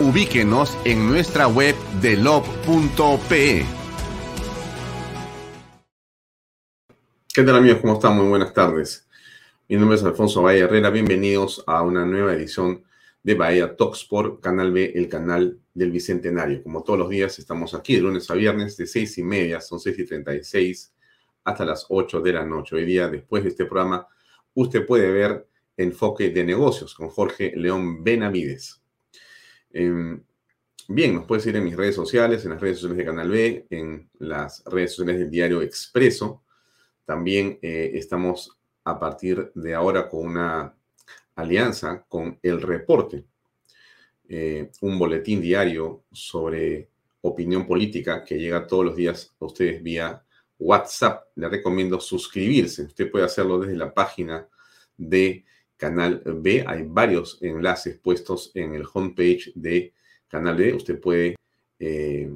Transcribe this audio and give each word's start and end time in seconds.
ubíquenos 0.00 0.78
en 0.86 1.06
nuestra 1.06 1.46
web 1.46 1.74
de 2.00 2.16
lob.pe. 2.16 3.66
¿Qué 7.32 7.42
tal 7.42 7.56
amigos? 7.56 7.80
¿Cómo 7.82 7.94
están? 7.94 8.16
Muy 8.16 8.26
buenas 8.26 8.54
tardes. 8.54 9.06
Mi 9.68 9.76
nombre 9.76 9.96
es 9.96 10.04
Alfonso 10.04 10.40
Bahía 10.40 10.64
Herrera. 10.64 10.88
Bienvenidos 10.88 11.62
a 11.66 11.82
una 11.82 12.06
nueva 12.06 12.32
edición 12.32 12.82
de 13.22 13.34
Bahía 13.34 13.76
Talks 13.76 14.04
por 14.04 14.40
Canal 14.40 14.72
B, 14.72 14.90
el 14.94 15.06
canal 15.06 15.60
del 15.74 15.90
Bicentenario. 15.90 16.62
Como 16.62 16.82
todos 16.82 16.98
los 16.98 17.10
días, 17.10 17.38
estamos 17.38 17.74
aquí 17.74 17.96
de 17.96 18.00
lunes 18.00 18.30
a 18.30 18.34
viernes 18.34 18.78
de 18.78 18.86
seis 18.86 19.18
y 19.18 19.22
media, 19.22 19.60
son 19.60 19.78
seis 19.80 19.98
y 19.98 20.06
treinta 20.06 20.34
y 20.34 20.42
seis, 20.42 20.94
hasta 21.44 21.66
las 21.66 21.84
ocho 21.90 22.22
de 22.22 22.32
la 22.32 22.44
noche. 22.44 22.74
Hoy 22.74 22.86
día, 22.86 23.06
después 23.08 23.44
de 23.44 23.50
este 23.50 23.66
programa, 23.66 24.08
usted 24.54 24.86
puede 24.86 25.10
ver 25.10 25.46
Enfoque 25.76 26.30
de 26.30 26.42
Negocios 26.42 26.94
con 26.94 27.10
Jorge 27.10 27.52
León 27.54 28.02
Benavides. 28.02 28.79
Em, 29.72 30.22
bien, 30.88 31.14
nos 31.14 31.26
puedes 31.26 31.44
seguir 31.44 31.58
en 31.58 31.64
mis 31.64 31.76
redes 31.76 31.94
sociales, 31.94 32.44
en 32.44 32.50
las 32.50 32.60
redes 32.60 32.78
sociales 32.78 32.98
de 32.98 33.04
Canal 33.04 33.30
B, 33.30 33.66
en 33.70 34.10
las 34.18 34.64
redes 34.64 34.92
sociales 34.92 35.20
del 35.20 35.30
diario 35.30 35.62
Expreso. 35.62 36.42
También 37.04 37.58
eh, 37.62 37.92
estamos 37.94 38.58
a 38.84 38.98
partir 38.98 39.52
de 39.54 39.74
ahora 39.74 40.08
con 40.08 40.26
una 40.26 40.74
alianza 41.36 42.04
con 42.08 42.38
El 42.42 42.60
Reporte, 42.60 43.24
eh, 44.28 44.70
un 44.80 44.98
boletín 44.98 45.40
diario 45.40 46.04
sobre 46.12 46.88
opinión 47.22 47.66
política 47.66 48.24
que 48.24 48.38
llega 48.38 48.66
todos 48.66 48.84
los 48.84 48.96
días 48.96 49.34
a 49.40 49.44
ustedes 49.44 49.82
vía 49.82 50.24
WhatsApp. 50.58 51.28
Le 51.36 51.48
recomiendo 51.48 52.00
suscribirse. 52.00 52.84
Usted 52.84 53.10
puede 53.10 53.24
hacerlo 53.24 53.58
desde 53.58 53.76
la 53.76 53.92
página 53.92 54.46
de 54.96 55.44
Canal 55.80 56.22
B. 56.26 56.62
Hay 56.66 56.84
varios 56.86 57.38
enlaces 57.40 57.98
puestos 57.98 58.52
en 58.54 58.74
el 58.74 58.84
homepage 58.92 59.50
de 59.54 59.94
Canal 60.28 60.56
B. 60.56 60.74
Usted 60.74 61.00
puede 61.00 61.36
eh, 61.78 62.30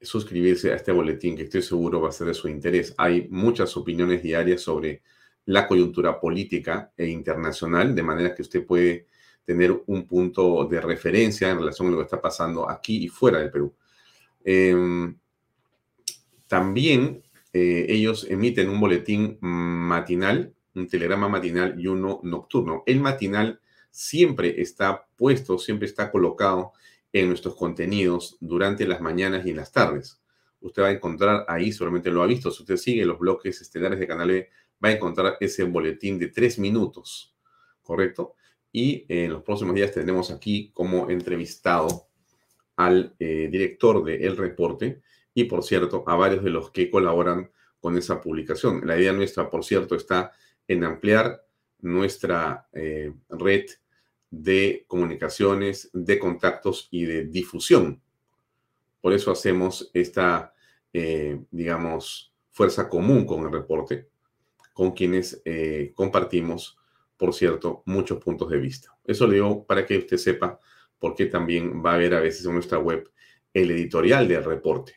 suscribirse 0.00 0.72
a 0.72 0.76
este 0.76 0.90
boletín 0.90 1.36
que 1.36 1.44
estoy 1.44 1.62
seguro 1.62 2.00
va 2.00 2.08
a 2.08 2.12
ser 2.12 2.26
de 2.26 2.34
su 2.34 2.48
interés. 2.48 2.92
Hay 2.98 3.28
muchas 3.30 3.76
opiniones 3.76 4.24
diarias 4.24 4.60
sobre 4.60 5.02
la 5.46 5.68
coyuntura 5.68 6.18
política 6.18 6.92
e 6.96 7.06
internacional, 7.06 7.94
de 7.94 8.02
manera 8.02 8.34
que 8.34 8.42
usted 8.42 8.66
puede 8.66 9.06
tener 9.44 9.82
un 9.86 10.08
punto 10.08 10.64
de 10.64 10.80
referencia 10.80 11.50
en 11.50 11.58
relación 11.58 11.88
a 11.88 11.90
lo 11.92 11.98
que 11.98 12.04
está 12.04 12.20
pasando 12.20 12.68
aquí 12.68 13.04
y 13.04 13.08
fuera 13.08 13.38
del 13.38 13.52
Perú. 13.52 13.72
Em, 14.42 15.16
también 16.48 17.22
eh, 17.52 17.86
ellos 17.88 18.26
emiten 18.28 18.68
un 18.68 18.80
boletín 18.80 19.38
matinal 19.40 20.53
un 20.74 20.88
telegrama 20.88 21.28
matinal 21.28 21.78
y 21.78 21.86
uno 21.86 22.20
nocturno. 22.22 22.82
El 22.86 23.00
matinal 23.00 23.60
siempre 23.90 24.60
está 24.60 25.06
puesto, 25.16 25.58
siempre 25.58 25.86
está 25.86 26.10
colocado 26.10 26.72
en 27.12 27.28
nuestros 27.28 27.54
contenidos 27.54 28.36
durante 28.40 28.86
las 28.86 29.00
mañanas 29.00 29.46
y 29.46 29.50
en 29.50 29.56
las 29.56 29.72
tardes. 29.72 30.20
Usted 30.60 30.82
va 30.82 30.88
a 30.88 30.92
encontrar 30.92 31.44
ahí, 31.46 31.72
solamente 31.72 32.10
lo 32.10 32.22
ha 32.22 32.26
visto, 32.26 32.50
si 32.50 32.62
usted 32.62 32.76
sigue 32.76 33.04
los 33.04 33.18
bloques 33.18 33.60
estelares 33.60 34.00
de 34.00 34.06
Canal 34.06 34.30
E, 34.30 34.50
va 34.82 34.88
a 34.88 34.92
encontrar 34.92 35.36
ese 35.40 35.62
boletín 35.64 36.18
de 36.18 36.28
tres 36.28 36.58
minutos, 36.58 37.34
¿correcto? 37.82 38.34
Y 38.72 39.04
en 39.08 39.32
los 39.32 39.42
próximos 39.42 39.74
días 39.76 39.92
tendremos 39.92 40.30
aquí 40.30 40.70
como 40.74 41.08
entrevistado 41.08 42.08
al 42.76 43.14
eh, 43.20 43.48
director 43.50 44.02
de 44.02 44.26
El 44.26 44.36
Reporte 44.36 45.02
y, 45.32 45.44
por 45.44 45.62
cierto, 45.62 46.02
a 46.06 46.16
varios 46.16 46.42
de 46.42 46.50
los 46.50 46.70
que 46.70 46.90
colaboran 46.90 47.50
con 47.78 47.96
esa 47.96 48.20
publicación. 48.20 48.84
La 48.84 48.98
idea 48.98 49.12
nuestra, 49.12 49.48
por 49.48 49.64
cierto, 49.64 49.94
está 49.94 50.32
en 50.68 50.84
ampliar 50.84 51.44
nuestra 51.80 52.68
eh, 52.72 53.12
red 53.28 53.66
de 54.30 54.84
comunicaciones, 54.88 55.90
de 55.92 56.18
contactos 56.18 56.88
y 56.90 57.04
de 57.04 57.24
difusión. 57.26 58.02
Por 59.00 59.12
eso 59.12 59.30
hacemos 59.30 59.90
esta, 59.92 60.54
eh, 60.92 61.40
digamos, 61.50 62.32
fuerza 62.50 62.88
común 62.88 63.26
con 63.26 63.44
el 63.44 63.52
reporte, 63.52 64.08
con 64.72 64.92
quienes 64.92 65.40
eh, 65.44 65.92
compartimos, 65.94 66.78
por 67.16 67.34
cierto, 67.34 67.82
muchos 67.86 68.22
puntos 68.22 68.50
de 68.50 68.58
vista. 68.58 68.96
Eso 69.04 69.26
le 69.26 69.34
digo 69.34 69.64
para 69.64 69.86
que 69.86 69.98
usted 69.98 70.16
sepa 70.16 70.58
por 70.98 71.14
qué 71.14 71.26
también 71.26 71.84
va 71.84 71.92
a 71.92 71.94
haber 71.94 72.14
a 72.14 72.20
veces 72.20 72.46
en 72.46 72.54
nuestra 72.54 72.78
web 72.78 73.08
el 73.52 73.70
editorial 73.70 74.26
del 74.26 74.42
reporte, 74.42 74.94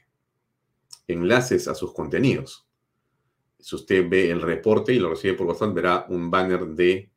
enlaces 1.07 1.67
a 1.67 1.75
sus 1.75 1.93
contenidos 1.93 2.66
si 3.59 3.75
usted 3.75 4.07
ve 4.07 4.29
el 4.31 4.41
reporte 4.41 4.93
y 4.93 4.99
lo 4.99 5.09
recibe 5.09 5.33
por 5.33 5.47
WhatsApp, 5.47 5.73
verá 5.73 6.05
un 6.09 6.29
banner 6.29 6.65
de 6.67 7.09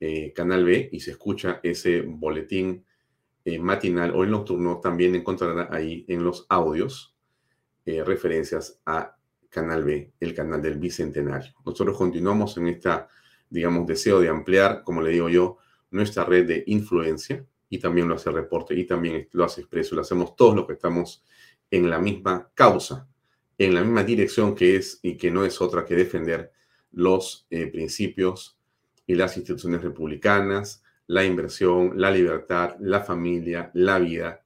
eh, 0.00 0.32
Canal 0.34 0.64
B 0.64 0.88
y 0.92 1.00
se 1.00 1.12
escucha 1.12 1.60
ese 1.62 2.02
boletín 2.02 2.84
eh, 3.44 3.58
matinal 3.58 4.12
o 4.14 4.24
el 4.24 4.30
nocturno, 4.30 4.80
también 4.80 5.14
encontrará 5.14 5.68
ahí 5.70 6.04
en 6.08 6.24
los 6.24 6.46
audios 6.48 7.16
eh, 7.84 8.02
referencias 8.02 8.80
a 8.84 9.16
Canal 9.48 9.84
B, 9.84 10.12
el 10.18 10.34
canal 10.34 10.60
del 10.60 10.78
Bicentenario. 10.78 11.54
Nosotros 11.64 11.96
continuamos 11.96 12.56
en 12.56 12.66
esta, 12.66 13.08
digamos, 13.48 13.86
deseo 13.86 14.20
de 14.20 14.28
ampliar, 14.28 14.82
como 14.82 15.00
le 15.00 15.10
digo 15.10 15.28
yo, 15.28 15.58
nuestra 15.90 16.24
red 16.24 16.46
de 16.46 16.64
influencia 16.66 17.46
y 17.68 17.78
también 17.78 18.08
lo 18.08 18.16
hace 18.16 18.28
el 18.28 18.34
reporte 18.36 18.74
y 18.74 18.84
también 18.84 19.28
lo 19.32 19.44
hace 19.44 19.60
expreso, 19.60 19.94
lo 19.94 20.02
hacemos 20.02 20.36
todos 20.36 20.56
los 20.56 20.66
que 20.66 20.74
estamos 20.74 21.24
en 21.70 21.88
la 21.88 21.98
misma 21.98 22.50
causa, 22.54 23.08
en 23.58 23.74
la 23.74 23.82
misma 23.82 24.04
dirección 24.04 24.54
que 24.54 24.76
es 24.76 24.98
y 25.02 25.16
que 25.16 25.30
no 25.30 25.44
es 25.44 25.60
otra 25.60 25.84
que 25.84 25.94
defender 25.94 26.52
los 26.92 27.46
eh, 27.50 27.66
principios 27.66 28.58
y 29.06 29.14
las 29.14 29.36
instituciones 29.36 29.82
republicanas, 29.82 30.82
la 31.06 31.24
inversión, 31.24 31.92
la 31.96 32.10
libertad, 32.10 32.76
la 32.80 33.00
familia, 33.00 33.70
la 33.74 33.98
vida 33.98 34.42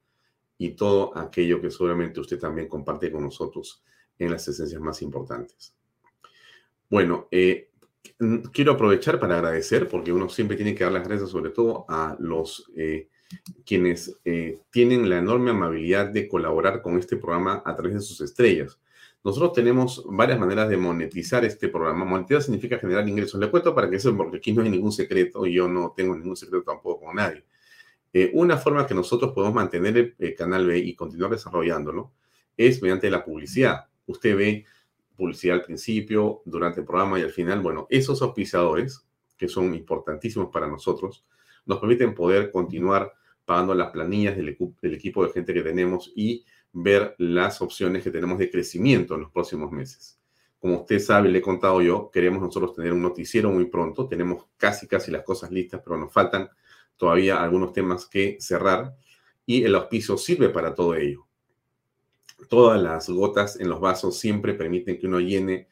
y 0.59 0.71
todo 0.71 1.17
aquello 1.17 1.61
que 1.61 1.71
seguramente 1.71 2.21
usted 2.21 2.39
también 2.39 2.69
comparte 2.69 3.11
con 3.11 3.25
nosotros 3.25 3.83
en 4.19 4.31
las 4.31 4.47
esencias 4.47 4.81
más 4.81 5.01
importantes. 5.01 5.75
Bueno, 6.91 7.29
eh, 7.31 7.71
quiero 8.53 8.73
aprovechar 8.73 9.19
para 9.19 9.37
agradecer, 9.37 9.89
porque 9.89 10.12
uno 10.12 10.29
siempre 10.29 10.57
tiene 10.57 10.75
que 10.75 10.85
dar 10.85 10.93
las 10.93 11.07
gracias 11.07 11.31
sobre 11.31 11.51
todo 11.51 11.87
a 11.89 12.17
los 12.21 12.71
eh, 12.77 13.09
quienes 13.65 14.19
tienen 14.71 15.09
la 15.09 15.19
enorme 15.19 15.53
amabilidad 15.53 16.09
de 16.09 16.29
colaborar 16.29 16.83
con 16.83 16.99
este 16.99 17.17
programa 17.17 17.62
a 17.65 17.77
través 17.77 17.95
de 17.95 18.01
sus 18.01 18.21
estrellas. 18.21 18.79
Nosotros 19.22 19.52
tenemos 19.52 20.02
varias 20.06 20.38
maneras 20.38 20.69
de 20.69 20.78
monetizar 20.78 21.44
este 21.44 21.69
programa. 21.69 22.05
Monetizar 22.05 22.43
significa 22.43 22.78
generar 22.78 23.06
ingresos. 23.06 23.38
Le 23.38 23.50
cuento 23.50 23.75
para 23.75 23.90
que 23.90 23.99
sepan, 23.99 24.17
porque 24.17 24.38
aquí 24.38 24.52
no 24.52 24.62
hay 24.62 24.70
ningún 24.70 24.93
secreto 24.93 25.44
y 25.44 25.55
yo 25.55 25.69
no 25.69 25.93
tengo 25.94 26.17
ningún 26.17 26.37
secreto 26.37 26.64
tampoco 26.64 27.05
con 27.05 27.17
nadie. 27.17 27.44
Eh, 28.12 28.31
una 28.34 28.56
forma 28.56 28.87
que 28.87 28.94
nosotros 28.94 29.32
podemos 29.32 29.55
mantener 29.55 30.14
el, 30.19 30.34
canal 30.34 30.67
B 30.67 30.78
y 30.78 30.94
continuar 30.94 31.31
desarrollándolo 31.31 32.12
es 32.56 32.81
mediante 32.82 33.11
la 33.11 33.25
publicidad. 33.25 33.87
Usted 34.06 34.37
ve 34.37 34.64
publicidad 35.17 35.56
al 35.56 35.64
principio, 35.64 36.40
durante 36.46 36.81
el 36.81 36.87
programa 36.87 37.19
y 37.19 37.23
al 37.23 37.31
final. 37.31 37.61
Bueno, 37.61 37.87
esos 37.90 38.23
auspiciadores, 38.23 39.06
que 39.37 39.49
son 39.49 39.75
importantísimos 39.75 40.49
para 40.50 40.66
nosotros, 40.66 41.25
nos 41.66 41.78
permiten 41.78 42.14
poder 42.14 42.50
continuar 42.50 43.12
pagando 43.44 43.75
las 43.75 43.90
planillas 43.90 44.34
del, 44.34 44.56
del 44.81 44.94
equipo 44.94 45.25
de 45.25 45.32
gente 45.32 45.52
que 45.52 45.62
tenemos 45.62 46.11
y 46.16 46.44
ver 46.72 47.14
las 47.19 47.61
opciones 47.62 48.05
que 48.05 48.11
tenemos 48.11 48.38
de 48.38 48.50
crecimiento 48.50 49.14
en 49.14 49.22
los 49.22 49.31
próximos 49.31 49.70
meses. 49.72 50.20
Como 50.61 50.81
usted 50.81 50.99
sabe, 50.99 51.31
le 51.31 51.38
he 51.38 51.43
contado 51.43 51.81
yo, 51.81 52.11
queremos 52.11 52.43
nosotros 52.43 52.75
tener 52.75 52.93
un 52.93 53.00
noticiero 53.00 53.50
muy 53.50 53.64
pronto. 53.67 54.06
Tenemos 54.06 54.44
casi, 54.58 54.87
casi 54.87 55.11
las 55.11 55.25
cosas 55.25 55.50
listas, 55.50 55.81
pero 55.82 55.96
nos 55.96 56.12
faltan 56.12 56.50
todavía 56.99 57.43
algunos 57.43 57.72
temas 57.72 58.06
que 58.06 58.37
cerrar. 58.40 58.94
Y 59.46 59.64
el 59.64 59.75
auspicio 59.75 60.19
sirve 60.19 60.50
para 60.50 60.75
todo 60.75 60.94
ello. 60.94 61.26
Todas 62.49 62.81
las 62.81 63.08
gotas 63.08 63.58
en 63.58 63.70
los 63.70 63.81
vasos 63.81 64.19
siempre 64.19 64.52
permiten 64.52 64.99
que 64.99 65.06
uno 65.06 65.19
llene. 65.20 65.69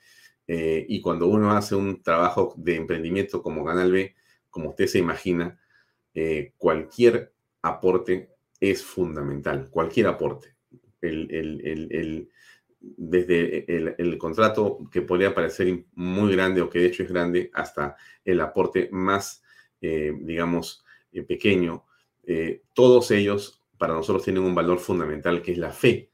Eh, 0.47 0.87
y 0.89 1.03
cuando 1.03 1.27
uno 1.27 1.51
hace 1.53 1.75
un 1.75 2.03
trabajo 2.03 2.55
de 2.57 2.77
emprendimiento 2.77 3.43
como 3.43 3.65
Canal 3.65 3.93
B, 3.93 4.15
como 4.49 4.71
usted 4.71 4.87
se 4.87 4.99
imagina, 4.99 5.61
eh, 6.15 6.55
cualquier 6.57 7.35
aporte 7.61 8.31
es 8.59 8.83
fundamental. 8.83 9.69
Cualquier 9.71 10.07
aporte. 10.07 10.58
El, 11.01 11.31
el 11.31 12.29
desde 12.81 13.97
el, 13.99 14.19
contrato 14.19 14.79
que 14.91 15.03
podría 15.03 15.35
parecer 15.35 15.85
muy 15.95 16.33
grande 16.33 16.61
o 16.61 16.71
que 16.71 16.79
de 16.79 16.87
hecho 16.87 17.03
es 17.03 17.09
grande 17.09 17.51
hasta 17.55 17.97
el 18.25 18.41
aporte 18.41 18.89
más, 18.93 19.43
eh, 19.81 20.13
digamos, 20.21 20.85
eh, 21.13 21.23
pequeño, 21.23 21.85
eh, 22.25 22.63
todos 22.75 23.11
ellos 23.11 23.63
para 23.79 23.95
nosotros 23.95 24.25
tienen 24.25 24.43
un 24.43 24.55
valor 24.55 24.79
fundamental 24.79 25.43
que 25.43 25.53
es 25.53 25.59
la 25.59 25.71
fe 25.71 26.11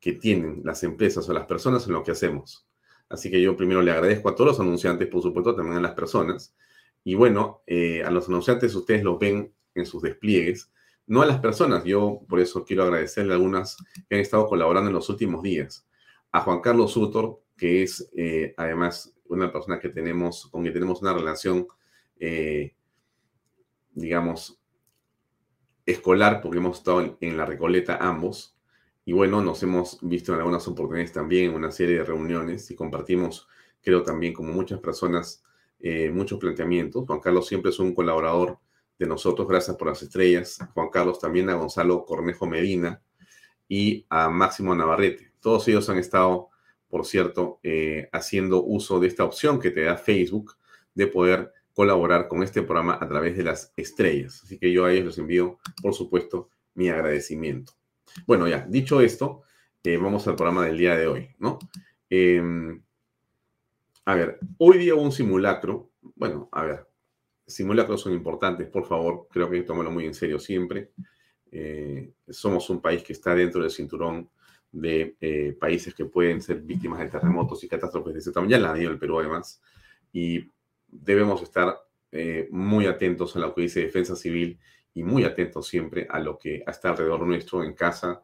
que 0.00 0.12
tienen 0.12 0.60
las 0.64 0.82
empresas 0.82 1.28
o 1.28 1.32
las 1.32 1.46
personas 1.46 1.86
en 1.86 1.94
lo 1.94 2.02
que 2.02 2.10
hacemos. 2.12 2.66
Así 3.08 3.30
que 3.30 3.40
yo 3.40 3.56
primero 3.56 3.82
le 3.82 3.92
agradezco 3.92 4.28
a 4.28 4.34
todos 4.34 4.50
los 4.50 4.60
anunciantes, 4.60 5.08
por 5.08 5.22
supuesto, 5.22 5.54
también 5.54 5.78
a 5.78 5.80
las 5.80 5.94
personas. 5.94 6.54
Y 7.04 7.14
bueno, 7.14 7.62
a 8.04 8.10
los 8.10 8.28
anunciantes 8.28 8.74
ustedes 8.74 9.04
los 9.04 9.18
ven 9.18 9.52
en 9.74 9.86
sus 9.86 10.02
despliegues, 10.02 10.70
no 11.06 11.22
a 11.22 11.26
las 11.26 11.38
personas. 11.38 11.84
Yo 11.84 12.20
por 12.28 12.40
eso 12.40 12.64
quiero 12.64 12.82
agradecerle 12.84 13.32
a 13.32 13.36
algunas 13.36 13.76
que 14.08 14.16
han 14.16 14.20
estado 14.20 14.46
colaborando 14.46 14.88
en 14.90 14.94
los 14.94 15.08
últimos 15.08 15.42
días 15.42 15.86
a 16.32 16.40
Juan 16.40 16.60
Carlos 16.60 16.92
Sutor, 16.92 17.40
que 17.56 17.82
es 17.82 18.10
eh, 18.16 18.54
además 18.56 19.14
una 19.28 19.50
persona 19.50 19.78
que 19.78 19.88
tenemos, 19.88 20.48
con 20.50 20.62
quien 20.62 20.74
tenemos 20.74 21.00
una 21.02 21.14
relación, 21.14 21.66
eh, 22.18 22.74
digamos, 23.92 24.60
escolar, 25.86 26.40
porque 26.40 26.58
hemos 26.58 26.78
estado 26.78 27.16
en, 27.20 27.36
la 27.36 27.46
Recoleta 27.46 27.96
ambos. 27.96 28.56
Y 29.04 29.12
bueno, 29.12 29.40
nos 29.40 29.62
hemos 29.62 29.98
visto 30.02 30.32
en 30.32 30.38
algunas 30.38 30.66
oportunidades 30.68 31.12
también, 31.12 31.50
en 31.50 31.56
una 31.56 31.70
serie 31.70 31.98
de 31.98 32.04
reuniones 32.04 32.70
y 32.70 32.74
compartimos, 32.74 33.48
creo 33.80 34.02
también, 34.02 34.34
como 34.34 34.52
muchas 34.52 34.80
personas, 34.80 35.44
eh, 35.80 36.10
muchos 36.10 36.38
planteamientos. 36.38 37.06
Juan 37.06 37.20
Carlos 37.20 37.46
siempre 37.46 37.70
es 37.70 37.78
un 37.78 37.94
colaborador 37.94 38.58
de 38.98 39.06
nosotros, 39.06 39.46
gracias 39.46 39.76
por 39.76 39.88
las 39.88 40.02
estrellas. 40.02 40.58
Juan 40.74 40.88
Carlos 40.90 41.18
también 41.18 41.50
a 41.50 41.54
Gonzalo 41.54 42.04
Cornejo 42.04 42.46
Medina 42.46 43.02
y 43.68 44.06
a 44.08 44.28
Máximo 44.28 44.74
Navarrete. 44.74 45.32
Todos 45.40 45.66
ellos 45.68 45.88
han 45.90 45.98
estado, 45.98 46.48
por 46.88 47.04
cierto, 47.04 47.60
eh, 47.62 48.08
haciendo 48.12 48.62
uso 48.62 49.00
de 49.00 49.08
esta 49.08 49.24
opción 49.24 49.60
que 49.60 49.70
te 49.70 49.82
da 49.82 49.96
Facebook 49.96 50.56
de 50.94 51.06
poder 51.06 51.52
colaborar 51.74 52.26
con 52.26 52.42
este 52.42 52.62
programa 52.62 52.98
a 53.00 53.06
través 53.06 53.36
de 53.36 53.44
las 53.44 53.72
estrellas. 53.76 54.42
Así 54.42 54.58
que 54.58 54.72
yo 54.72 54.86
a 54.86 54.92
ellos 54.92 55.06
les 55.06 55.18
envío, 55.18 55.58
por 55.82 55.92
supuesto, 55.92 56.48
mi 56.74 56.88
agradecimiento. 56.88 57.74
Bueno, 58.26 58.48
ya, 58.48 58.66
dicho 58.66 59.00
esto, 59.00 59.42
eh, 59.84 59.98
vamos 59.98 60.26
al 60.26 60.36
programa 60.36 60.64
del 60.64 60.78
día 60.78 60.96
de 60.96 61.06
hoy, 61.06 61.28
¿no? 61.38 61.58
Em, 62.08 62.82
a 64.06 64.14
ver, 64.14 64.38
hoy 64.58 64.78
día 64.78 64.94
hubo 64.94 65.02
un 65.02 65.12
simulacro. 65.12 65.90
Bueno, 66.14 66.48
a 66.52 66.62
ver, 66.62 66.88
simulacros 67.46 68.00
son 68.00 68.12
importantes, 68.12 68.68
por 68.68 68.86
favor, 68.86 69.28
creo 69.30 69.48
que 69.48 69.62
tomarlo 69.62 69.90
muy 69.90 70.06
en 70.06 70.14
serio 70.14 70.38
siempre. 70.38 70.90
Eh, 71.52 72.12
somos 72.28 72.68
un 72.70 72.80
país 72.80 73.02
que 73.02 73.12
está 73.12 73.34
dentro 73.34 73.62
del 73.62 73.70
cinturón 73.70 74.28
de 74.72 75.16
eh, 75.20 75.56
países 75.58 75.94
que 75.94 76.04
pueden 76.06 76.42
ser 76.42 76.60
víctimas 76.60 76.98
de 76.98 77.08
terremotos 77.08 77.62
y 77.62 77.68
catástrofes 77.68 78.14
de 78.14 78.18
ese 78.18 78.32
tamaño. 78.32 78.50
Ya 78.50 78.58
la 78.58 78.74
dio 78.74 78.90
el 78.90 78.98
Perú 78.98 79.20
además. 79.20 79.62
Y 80.12 80.50
debemos 80.88 81.42
estar 81.42 81.78
eh, 82.10 82.48
muy 82.50 82.86
atentos 82.86 83.36
a 83.36 83.38
lo 83.38 83.54
que 83.54 83.62
dice 83.62 83.80
Defensa 83.80 84.16
Civil 84.16 84.58
y 84.92 85.04
muy 85.04 85.24
atentos 85.24 85.68
siempre 85.68 86.06
a 86.10 86.18
lo 86.18 86.38
que 86.38 86.64
está 86.66 86.90
alrededor 86.90 87.20
nuestro 87.26 87.62
en 87.62 87.74
casa, 87.74 88.22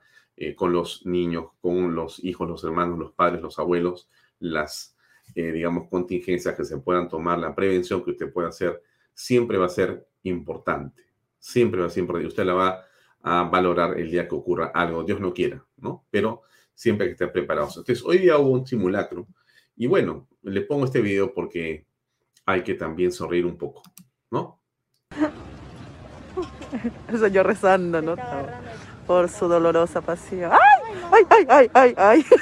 con 0.57 0.73
los 0.73 1.07
niños, 1.07 1.51
con 1.61 1.95
los 1.95 2.25
hijos, 2.25 2.49
los 2.49 2.65
hermanos, 2.65 2.99
los 2.99 3.13
padres, 3.13 3.43
los 3.43 3.59
abuelos, 3.61 4.09
las, 4.41 4.97
digamos, 5.35 5.89
contingencias 5.89 6.57
que 6.57 6.65
se 6.65 6.79
puedan 6.79 7.09
tomar, 7.09 7.39
la 7.39 7.55
prevención 7.55 8.03
que 8.03 8.13
usted 8.13 8.33
pueda 8.33 8.49
hacer, 8.49 8.83
siempre 9.15 9.59
va 9.59 9.67
a 9.67 9.71
ser 9.71 10.07
importante. 10.23 11.03
Siempre 11.39 11.81
va 11.81 11.87
a 11.87 11.91
ser 11.91 12.03
importante. 12.03 12.29
Usted 12.29 12.45
la 12.45 12.55
va 12.55 12.85
a 13.23 13.45
valorar 13.45 13.99
el 13.99 14.11
día 14.11 14.27
que 14.29 14.35
ocurra 14.35 14.73
algo, 14.75 15.05
Dios 15.05 15.21
no 15.21 15.33
quiera, 15.33 15.65
¿no? 15.77 16.05
Pero 16.11 16.43
siempre 16.75 17.05
hay 17.05 17.11
que 17.11 17.15
estar 17.15 17.33
preparados. 17.33 17.77
Entonces, 17.77 18.05
hoy 18.05 18.19
día 18.19 18.39
hubo 18.39 18.51
un 18.51 18.67
simulacro 18.67 19.29
y 19.77 19.87
bueno, 19.87 20.29
le 20.43 20.63
pongo 20.63 20.85
este 20.85 21.01
video 21.01 21.33
porque 21.33 21.87
hay 22.45 22.63
que 22.63 22.75
también 22.75 23.13
sonreír 23.13 23.47
un 23.47 23.57
poco, 23.57 23.83
¿no? 24.31 24.61
Eso 27.13 27.27
yo 27.29 27.43
rezando, 27.43 28.03
¿no? 28.03 28.17
Por 29.07 29.29
su 29.29 29.47
dolorosa 29.47 30.01
pasión. 30.01 30.53
¡Ay! 30.53 30.59
¡Ay, 31.13 31.25
ay, 31.31 31.47
ay, 31.49 31.71
ay, 31.75 31.95
ay! 31.97 32.27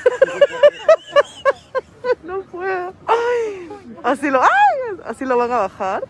No 2.25 2.43
puedo. 2.43 2.94
¡Ay! 3.06 3.69
Así 4.02 4.31
lo, 4.31 4.40
¡ay! 4.40 4.49
Así 5.05 5.25
lo 5.25 5.37
van 5.37 5.50
a 5.50 5.58
bajar. 5.58 6.05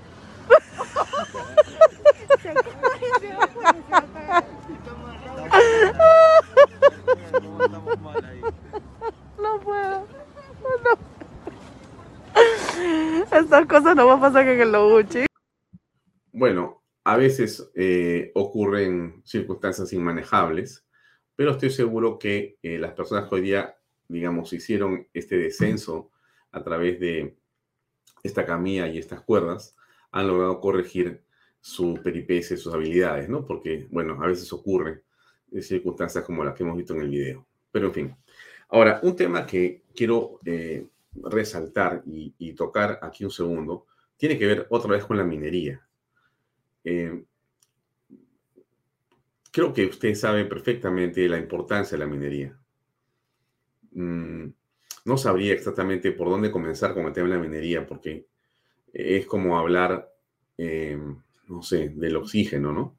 No 9.39 9.61
puedo. 9.61 10.07
Estas 13.33 13.67
cosas 13.67 13.97
no 13.97 14.07
van 14.07 14.19
a 14.19 14.21
pasar 14.21 14.45
que 14.45 14.55
en 14.55 14.61
el 14.61 14.77
uchi. 14.77 15.27
Bueno, 16.33 16.83
a 17.05 17.17
veces 17.17 17.71
eh, 17.75 18.31
ocurren 18.35 19.23
circunstancias 19.25 19.93
inmanejables, 19.93 20.87
pero 21.37 21.53
estoy 21.53 21.71
seguro 21.71 22.19
que 22.19 22.59
eh, 22.63 22.79
las 22.79 22.93
personas 22.93 23.29
que 23.29 23.35
hoy 23.35 23.41
día, 23.43 23.77
digamos, 24.09 24.53
hicieron 24.53 25.07
este 25.13 25.37
descenso 25.37 26.11
a 26.53 26.63
través 26.63 27.01
de 27.01 27.37
esta 28.23 28.45
camilla 28.45 28.87
y 28.89 28.99
estas 28.99 29.23
cuerdas, 29.23 29.77
han 30.13 30.27
logrado 30.27 30.61
corregir 30.61 31.23
su 31.61 32.01
peripecia, 32.03 32.57
sus 32.57 32.73
habilidades, 32.73 33.29
¿no? 33.29 33.45
Porque, 33.47 33.87
bueno, 33.91 34.23
a 34.23 34.27
veces 34.27 34.53
ocurre 34.53 35.03
circunstancias 35.61 36.25
como 36.25 36.45
las 36.45 36.55
que 36.55 36.63
hemos 36.63 36.77
visto 36.77 36.95
en 36.95 37.03
el 37.03 37.09
video. 37.09 37.47
Pero, 37.71 37.89
en 37.89 37.93
fin. 37.93 38.17
Ahora, 38.69 39.01
un 39.03 39.17
tema 39.17 39.47
que 39.47 39.83
quiero 39.95 40.41
eh, 40.45 40.87
resaltar 41.15 42.03
y, 42.07 42.53
tocar 42.55 42.99
aquí 43.03 43.25
un 43.25 43.31
segundo 43.31 43.87
tiene 44.17 44.39
que 44.39 44.47
ver 44.47 44.67
otra 44.71 44.93
vez 44.93 45.05
con 45.05 45.17
la 45.17 45.25
minería. 45.25 45.85
Eh, 46.85 47.25
creo 49.51 49.73
que 49.73 49.87
usted 49.87 50.15
sabe 50.15 50.45
perfectamente 50.45 51.29
la 51.29 51.39
importancia 51.39 51.97
de 51.97 52.05
la 52.05 52.11
minería. 52.11 52.59
Mm, 53.93 54.49
no 55.05 55.17
sabría 55.17 55.55
exactamente 55.55 56.13
por 56.13 56.29
dónde 56.29 56.53
comenzar 56.53 56.95
con 56.95 57.07
el 57.07 57.13
tema 57.13 57.29
de 57.29 57.37
la 57.37 57.41
minería, 57.41 57.87
porque 57.87 58.27
es 58.93 59.27
como 59.27 59.59
hablar 59.59 60.13
eh, 60.59 60.99
no 61.51 61.63
sé, 61.63 61.89
del 61.91 62.17
oxígeno, 62.17 62.73
¿no? 62.73 62.97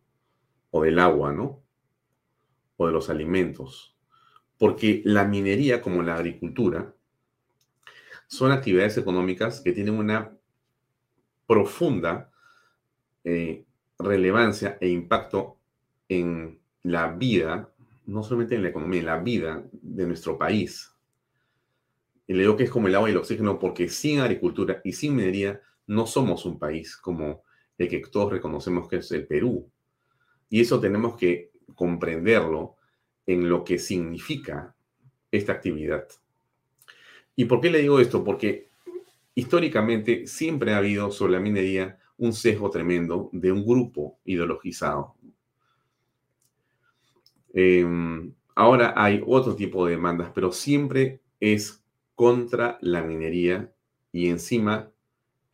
O 0.72 0.84
del 0.84 1.00
agua, 1.00 1.32
¿no? 1.32 1.64
O 2.78 2.88
de 2.88 2.94
los 2.94 3.10
alimentos. 3.10 3.96
Porque 4.58 5.02
la 5.06 5.26
minería, 5.26 5.82
como 5.82 6.04
la 6.04 6.16
agricultura, 6.16 6.94
son 8.28 8.52
actividades 8.52 8.98
económicas 8.98 9.62
que 9.62 9.72
tienen 9.72 9.96
una 9.96 10.32
profunda 11.48 12.32
eh, 13.24 13.66
relevancia 13.98 14.78
e 14.80 14.90
impacto 14.90 15.58
en 16.10 16.60
la 16.84 17.08
vida, 17.08 17.74
no 18.06 18.24
solamente 18.24 18.56
en 18.56 18.64
la 18.64 18.70
economía, 18.70 19.00
en 19.00 19.06
la 19.06 19.20
vida 19.20 19.64
de 19.72 20.08
nuestro 20.08 20.38
país. 20.38 20.94
Y 22.28 22.34
le 22.34 22.42
digo 22.42 22.58
que 22.58 22.64
es 22.64 22.70
como 22.70 22.88
el 22.88 22.96
agua 22.96 23.10
y 23.10 23.12
el 23.12 23.18
oxígeno 23.18 23.60
porque 23.60 23.88
sin 23.88 24.20
agricultura 24.20 24.82
y 24.84 24.94
sin 24.94 25.16
minería 25.16 25.62
no 25.88 26.06
somos 26.08 26.46
un 26.46 26.60
país 26.60 26.96
como 26.98 27.44
que 27.88 28.02
todos 28.12 28.32
reconocemos 28.32 28.88
que 28.88 28.98
es 28.98 29.12
el 29.12 29.28
Perú. 29.28 29.70
Y 30.50 30.62
eso 30.62 30.80
tenemos 30.80 31.16
que 31.16 31.52
comprenderlo 31.76 32.76
en 33.26 33.48
lo 33.50 33.64
que 33.64 33.78
significa 33.78 34.76
esta 35.32 35.54
actividad. 35.54 36.08
¿Y 37.36 37.46
por 37.46 37.62
qué 37.62 37.70
le 37.70 37.80
digo 37.80 38.00
esto? 38.00 38.24
Porque 38.24 38.70
históricamente 39.34 40.28
siempre 40.28 40.74
ha 40.74 40.78
habido 40.78 41.12
sobre 41.12 41.34
la 41.34 41.40
minería 41.40 41.98
un 42.18 42.34
sesgo 42.34 42.70
tremendo 42.70 43.30
de 43.32 43.52
un 43.52 43.66
grupo 43.66 44.20
ideologizado. 44.26 45.16
Em, 47.54 48.34
ahora 48.56 48.94
hay 48.96 49.22
otro 49.26 49.56
tipo 49.56 49.86
de 49.86 49.94
demandas, 49.94 50.32
pero 50.34 50.52
siempre 50.52 51.22
es 51.40 51.84
contra 52.16 52.78
la 52.82 53.02
minería 53.02 53.74
y 54.12 54.28
encima, 54.28 54.92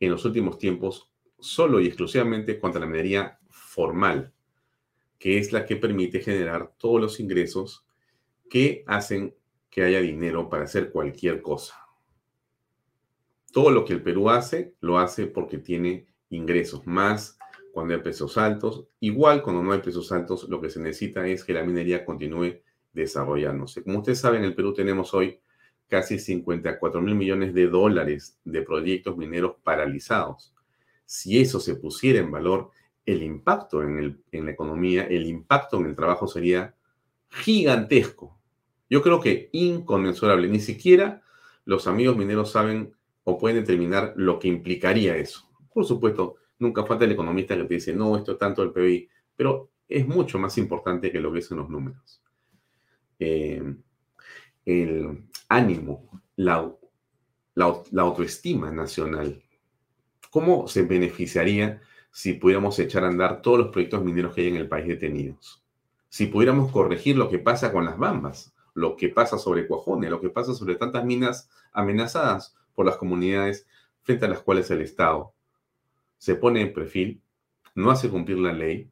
en 0.00 0.10
los 0.10 0.24
últimos 0.24 0.58
tiempos, 0.58 1.10
solo 1.38 1.80
y 1.80 1.86
exclusivamente 1.86 2.58
contra 2.58 2.80
la 2.80 2.86
minería 2.86 3.38
formal, 3.48 4.32
que 5.18 5.38
es 5.38 5.52
la 5.52 5.64
que 5.66 5.76
permite 5.76 6.20
generar 6.20 6.72
todos 6.78 7.00
los 7.00 7.20
ingresos 7.20 7.86
que 8.48 8.84
hacen 8.86 9.34
que 9.70 9.82
haya 9.82 10.00
dinero 10.00 10.48
para 10.48 10.64
hacer 10.64 10.90
cualquier 10.90 11.42
cosa. 11.42 11.74
Todo 13.52 13.70
lo 13.70 13.84
que 13.84 13.94
el 13.94 14.02
Perú 14.02 14.30
hace, 14.30 14.74
lo 14.80 14.98
hace 14.98 15.26
porque 15.26 15.58
tiene 15.58 16.06
ingresos, 16.30 16.86
más 16.86 17.38
cuando 17.72 17.94
hay 17.94 18.00
precios 18.00 18.36
altos. 18.36 18.86
Igual 19.00 19.42
cuando 19.42 19.62
no 19.62 19.72
hay 19.72 19.80
precios 19.80 20.10
altos, 20.12 20.48
lo 20.48 20.60
que 20.60 20.70
se 20.70 20.80
necesita 20.80 21.26
es 21.26 21.44
que 21.44 21.52
la 21.52 21.64
minería 21.64 22.04
continúe 22.04 22.60
desarrollándose. 22.92 23.82
Como 23.82 23.98
ustedes 23.98 24.20
saben, 24.20 24.40
en 24.40 24.48
el 24.48 24.54
Perú 24.54 24.74
tenemos 24.74 25.14
hoy 25.14 25.40
casi 25.88 26.18
54 26.18 27.00
mil 27.00 27.14
millones 27.14 27.54
de 27.54 27.66
dólares 27.66 28.38
de 28.44 28.62
proyectos 28.62 29.16
mineros 29.16 29.56
paralizados. 29.62 30.54
Si 31.04 31.40
eso 31.40 31.60
se 31.60 31.74
pusiera 31.76 32.20
en 32.20 32.30
valor, 32.30 32.70
el 33.06 33.22
impacto 33.22 33.82
en, 33.82 34.22
en 34.30 34.44
la 34.44 34.50
economía, 34.50 35.04
el 35.04 35.26
impacto 35.26 35.78
en 35.78 35.86
el 35.86 35.96
trabajo 35.96 36.28
sería 36.28 36.74
gigantesco. 37.30 38.38
Yo 38.90 39.02
creo 39.02 39.20
que 39.20 39.48
inconmensurable. 39.52 40.48
Ni 40.48 40.60
siquiera 40.60 41.22
los 41.64 41.86
amigos 41.86 42.16
mineros 42.16 42.52
saben 42.52 42.94
o 43.24 43.38
pueden 43.38 43.60
determinar 43.60 44.14
lo 44.16 44.38
que 44.38 44.48
implicaría 44.48 45.16
eso. 45.16 45.50
Por 45.72 45.84
supuesto, 45.84 46.36
nunca 46.58 46.84
falta 46.84 47.04
el 47.04 47.12
economista 47.12 47.56
que 47.56 47.64
te 47.64 47.74
dice, 47.74 47.94
no, 47.94 48.16
esto 48.16 48.32
es 48.32 48.38
tanto 48.38 48.62
el 48.62 48.72
PBI, 48.72 49.08
pero 49.36 49.70
es 49.88 50.06
mucho 50.06 50.38
más 50.38 50.56
importante 50.58 51.12
que 51.12 51.20
lo 51.20 51.32
que 51.32 51.42
son 51.42 51.58
los 51.58 51.68
números. 51.68 52.22
Eh, 53.18 53.62
el 54.64 55.27
ánimo, 55.48 56.08
la, 56.36 56.70
la, 57.54 58.02
autoestima 58.02 58.70
nacional, 58.70 59.42
¿cómo 60.30 60.68
se 60.68 60.82
beneficiaría 60.82 61.80
si 62.10 62.34
pudiéramos 62.34 62.78
echar 62.78 63.04
a 63.04 63.08
andar 63.08 63.42
todos 63.42 63.58
los 63.58 63.68
proyectos 63.68 64.04
mineros 64.04 64.34
que 64.34 64.42
hay 64.42 64.48
en 64.48 64.56
el 64.56 64.68
país 64.68 64.86
detenidos? 64.86 65.64
Si 66.08 66.26
pudiéramos 66.26 66.70
corregir 66.70 67.16
lo 67.16 67.28
que 67.28 67.38
pasa 67.38 67.72
con 67.72 67.84
las 67.84 67.98
bambas, 67.98 68.54
lo 68.74 68.96
que 68.96 69.08
pasa 69.08 69.38
sobre 69.38 69.66
Cuajones, 69.66 70.10
lo 70.10 70.20
que 70.20 70.30
pasa 70.30 70.54
sobre 70.54 70.76
tantas 70.76 71.04
minas 71.04 71.50
amenazadas 71.72 72.54
por 72.74 72.86
las 72.86 72.96
comunidades 72.96 73.66
frente 74.02 74.26
a 74.26 74.28
las 74.28 74.40
cuales 74.40 74.70
el 74.70 74.82
Estado 74.82 75.34
se 76.16 76.34
pone 76.34 76.60
en 76.60 76.72
perfil, 76.72 77.22
no 77.74 77.90
hace 77.90 78.08
cumplir 78.08 78.38
la 78.38 78.52
ley, 78.52 78.90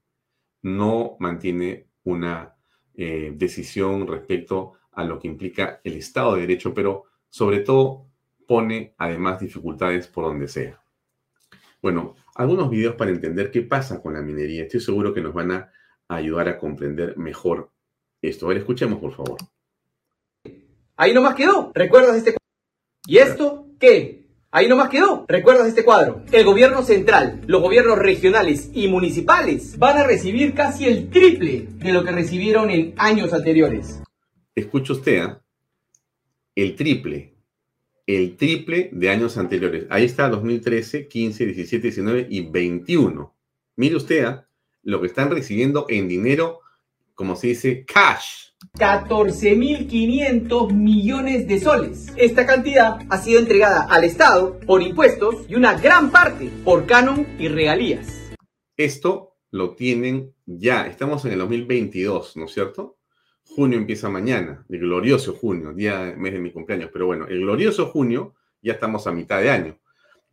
no 0.63 1.17
mantiene 1.19 1.87
una 2.05 2.57
eh, 2.95 3.33
decisión 3.35 4.07
respecto 4.07 4.75
a 4.97 5.05
lo 5.05 5.21
que 5.21 5.29
implica 5.29 5.81
el 5.85 5.95
Estado 5.95 6.35
de 6.35 6.41
Derecho, 6.41 6.75
pero 6.75 7.05
sobre 7.29 7.61
todo 7.61 8.07
pone 8.49 8.95
además 8.99 9.41
dificultades 9.41 10.09
por 10.09 10.25
donde 10.25 10.49
sea. 10.49 10.83
Bueno, 11.83 12.17
algunos 12.35 12.71
videos 12.71 12.97
para 12.97 13.11
entender 13.11 13.51
qué 13.51 13.63
pasa 13.63 14.03
con 14.03 14.15
la 14.15 14.23
minería. 14.23 14.63
Estoy 14.63 14.81
seguro 14.81 15.13
que 15.13 15.21
nos 15.21 15.35
van 15.35 15.53
a 15.53 15.71
ayudar 16.09 16.49
a 16.49 16.59
comprender 16.59 17.17
mejor 17.19 17.71
esto. 18.23 18.49
A 18.49 18.55
escuchemos, 18.55 18.99
por 18.99 19.13
favor. 19.15 19.37
Ahí 20.97 21.13
nomás 21.13 21.35
quedó. 21.35 21.73
¿Recuerdas 21.75 22.17
este 22.17 22.37
¿Y 23.07 23.19
esto 23.19 23.69
qué? 23.79 24.25
Ahí 24.51 24.67
nomás 24.67 24.89
quedó. 24.89 25.27
¿Recuerdas 25.29 25.69
este 25.69 25.85
cuadro? 25.85 26.23
El 26.33 26.45
gobierno 26.47 26.83
central, 26.83 27.43
los 27.47 27.61
gobiernos 27.61 27.99
regionales 27.99 28.71
y 28.73 28.89
municipales 28.89 29.79
van 29.79 29.99
a 29.99 30.07
recibir 30.07 30.55
casi 30.55 30.87
el 30.87 31.11
triple 31.11 31.69
de 31.75 31.93
lo 31.93 32.03
que 32.03 32.13
recibieron 32.13 32.71
en 32.71 32.95
años 32.97 33.35
anteriores 33.35 34.01
escucha 34.57 34.95
usted, 34.95 35.19
¿ah? 35.19 35.43
el 36.55 36.75
triple, 36.75 37.35
el 38.07 38.37
triple 38.37 38.89
de 38.93 39.11
años 39.11 39.37
anteriores. 39.37 39.87
Ahí 39.91 40.05
está 40.05 40.29
2013, 40.29 41.07
15, 41.07 41.47
17, 41.47 41.83
19 41.83 42.27
y 42.31 42.41
21. 42.41 43.37
Mire 43.77 43.97
usted 43.97 44.25
¿ah? 44.25 44.49
lo 44.83 45.01
que 45.01 45.09
están 45.09 45.31
recibiendo 45.31 45.87
en 45.89 46.09
dinero, 46.09 46.61
como 47.15 47.37
se 47.37 47.49
dice, 47.49 47.85
cash. 47.85 48.47
14.500 48.79 50.73
millones 50.73 51.47
de 51.47 51.61
soles. 51.61 52.07
Esta 52.17 52.47
cantidad 52.47 52.99
ha 53.11 53.19
sido 53.19 53.39
entregada 53.39 53.83
al 53.83 54.05
Estado 54.05 54.59
por 54.61 54.83
impuestos 54.83 55.45
y 55.49 55.55
una 55.55 55.79
gran 55.79 56.11
parte 56.11 56.51
por 56.65 56.87
canon 56.87 57.27
y 57.39 57.49
regalías. 57.49 58.33
Esto 58.79 59.37
lo 59.51 59.75
tienen 59.75 60.35
ya, 60.47 60.87
estamos 60.87 61.25
en 61.27 61.33
el 61.33 61.39
2022, 61.41 62.37
¿no 62.37 62.47
es 62.47 62.53
cierto? 62.53 62.96
Junio 63.49 63.79
empieza 63.79 64.09
mañana, 64.09 64.65
el 64.69 64.81
glorioso 64.81 65.35
junio, 65.35 65.73
día, 65.73 66.15
mes 66.17 66.33
de 66.33 66.39
mi 66.39 66.51
cumpleaños. 66.51 66.91
Pero 66.93 67.07
bueno, 67.07 67.27
el 67.27 67.41
glorioso 67.41 67.87
junio 67.87 68.35
ya 68.61 68.75
estamos 68.75 69.07
a 69.07 69.13
mitad 69.13 69.41
de 69.41 69.51
año. 69.51 69.79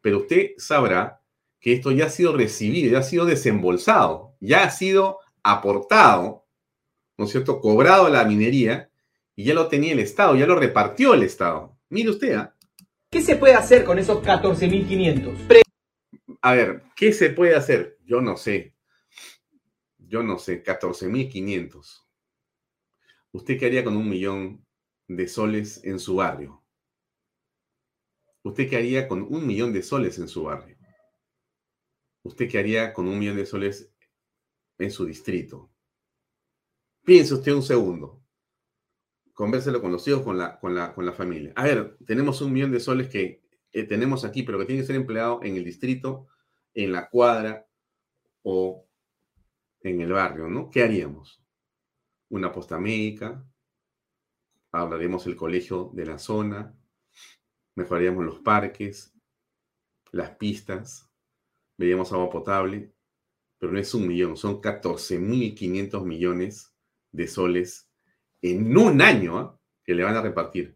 Pero 0.01 0.19
usted 0.19 0.51
sabrá 0.57 1.21
que 1.59 1.73
esto 1.73 1.91
ya 1.91 2.07
ha 2.07 2.09
sido 2.09 2.35
recibido, 2.35 2.91
ya 2.91 2.99
ha 2.99 3.03
sido 3.03 3.25
desembolsado, 3.25 4.35
ya 4.41 4.63
ha 4.63 4.69
sido 4.69 5.19
aportado, 5.43 6.45
¿no 7.17 7.25
es 7.25 7.31
cierto? 7.31 7.61
Cobrado 7.61 8.07
a 8.07 8.09
la 8.09 8.25
minería 8.25 8.89
y 9.35 9.45
ya 9.45 9.53
lo 9.53 9.67
tenía 9.67 9.93
el 9.93 9.99
Estado, 9.99 10.35
ya 10.35 10.45
lo 10.45 10.55
repartió 10.55 11.13
el 11.13 11.23
Estado. 11.23 11.77
Mire 11.89 12.09
usted, 12.09 12.33
¿ah? 12.33 12.53
¿Qué 13.09 13.21
se 13.21 13.35
puede 13.35 13.53
hacer 13.53 13.85
con 13.85 13.99
esos 13.99 14.21
14.500? 14.23 15.63
A 16.41 16.53
ver, 16.53 16.83
¿qué 16.95 17.13
se 17.13 17.29
puede 17.29 17.55
hacer? 17.55 17.97
Yo 18.03 18.19
no 18.19 18.35
sé. 18.35 18.73
Yo 19.99 20.23
no 20.23 20.37
sé, 20.37 20.63
14.500. 20.63 22.02
¿Usted 23.33 23.57
qué 23.57 23.65
haría 23.65 23.83
con 23.83 23.97
un 23.97 24.07
millón 24.07 24.63
de 25.07 25.27
soles 25.27 25.83
en 25.83 25.97
su 25.97 26.17
barrio? 26.17 26.63
¿Usted 28.43 28.69
qué 28.69 28.77
haría 28.77 29.07
con 29.07 29.23
un 29.23 29.47
millón 29.47 29.73
de 29.73 29.81
soles 29.81 30.19
en 30.19 30.27
su 30.27 30.43
barrio? 30.43 30.77
¿Usted 32.21 32.47
qué 32.47 32.59
haría 32.59 32.93
con 32.93 33.07
un 33.07 33.17
millón 33.17 33.37
de 33.37 33.47
soles 33.47 33.91
en 34.77 34.91
su 34.91 35.05
distrito? 35.05 35.71
Piense 37.03 37.33
usted 37.33 37.53
un 37.53 37.63
segundo. 37.63 38.23
Convérselo 39.33 39.81
con 39.81 39.91
los 39.91 40.07
hijos, 40.07 40.21
con 40.21 40.37
la, 40.37 40.59
con 40.59 40.75
la, 40.75 40.93
con 40.93 41.03
la 41.03 41.13
familia. 41.13 41.53
A 41.55 41.63
ver, 41.63 41.97
tenemos 42.05 42.39
un 42.41 42.53
millón 42.53 42.71
de 42.71 42.79
soles 42.79 43.09
que 43.09 43.41
eh, 43.71 43.83
tenemos 43.85 44.25
aquí, 44.25 44.43
pero 44.43 44.59
que 44.59 44.65
tiene 44.65 44.81
que 44.81 44.87
ser 44.87 44.95
empleado 44.95 45.39
en 45.41 45.57
el 45.57 45.65
distrito, 45.65 46.27
en 46.75 46.91
la 46.91 47.09
cuadra 47.09 47.67
o 48.43 48.87
en 49.79 50.01
el 50.01 50.11
barrio, 50.11 50.47
¿no? 50.47 50.69
¿Qué 50.69 50.83
haríamos? 50.83 51.42
Una 52.33 52.51
posta 52.51 52.79
médica, 52.79 53.45
hablaremos 54.71 55.27
el 55.27 55.35
colegio 55.35 55.91
de 55.93 56.05
la 56.07 56.17
zona, 56.17 56.75
mejoraríamos 57.75 58.25
los 58.25 58.39
parques, 58.39 59.13
las 60.11 60.31
pistas, 60.31 61.11
veríamos 61.77 62.11
agua 62.11 62.31
potable, 62.31 62.91
pero 63.59 63.71
no 63.71 63.79
es 63.79 63.93
un 63.93 64.07
millón, 64.07 64.35
son 64.35 64.59
14.500 64.61 66.03
millones 66.03 66.73
de 67.11 67.27
soles 67.27 67.91
en 68.41 68.75
un 68.75 69.01
año 69.03 69.37
¿ah? 69.37 69.59
que 69.83 69.93
le 69.93 70.03
van 70.03 70.15
a 70.15 70.21
repartir. 70.21 70.75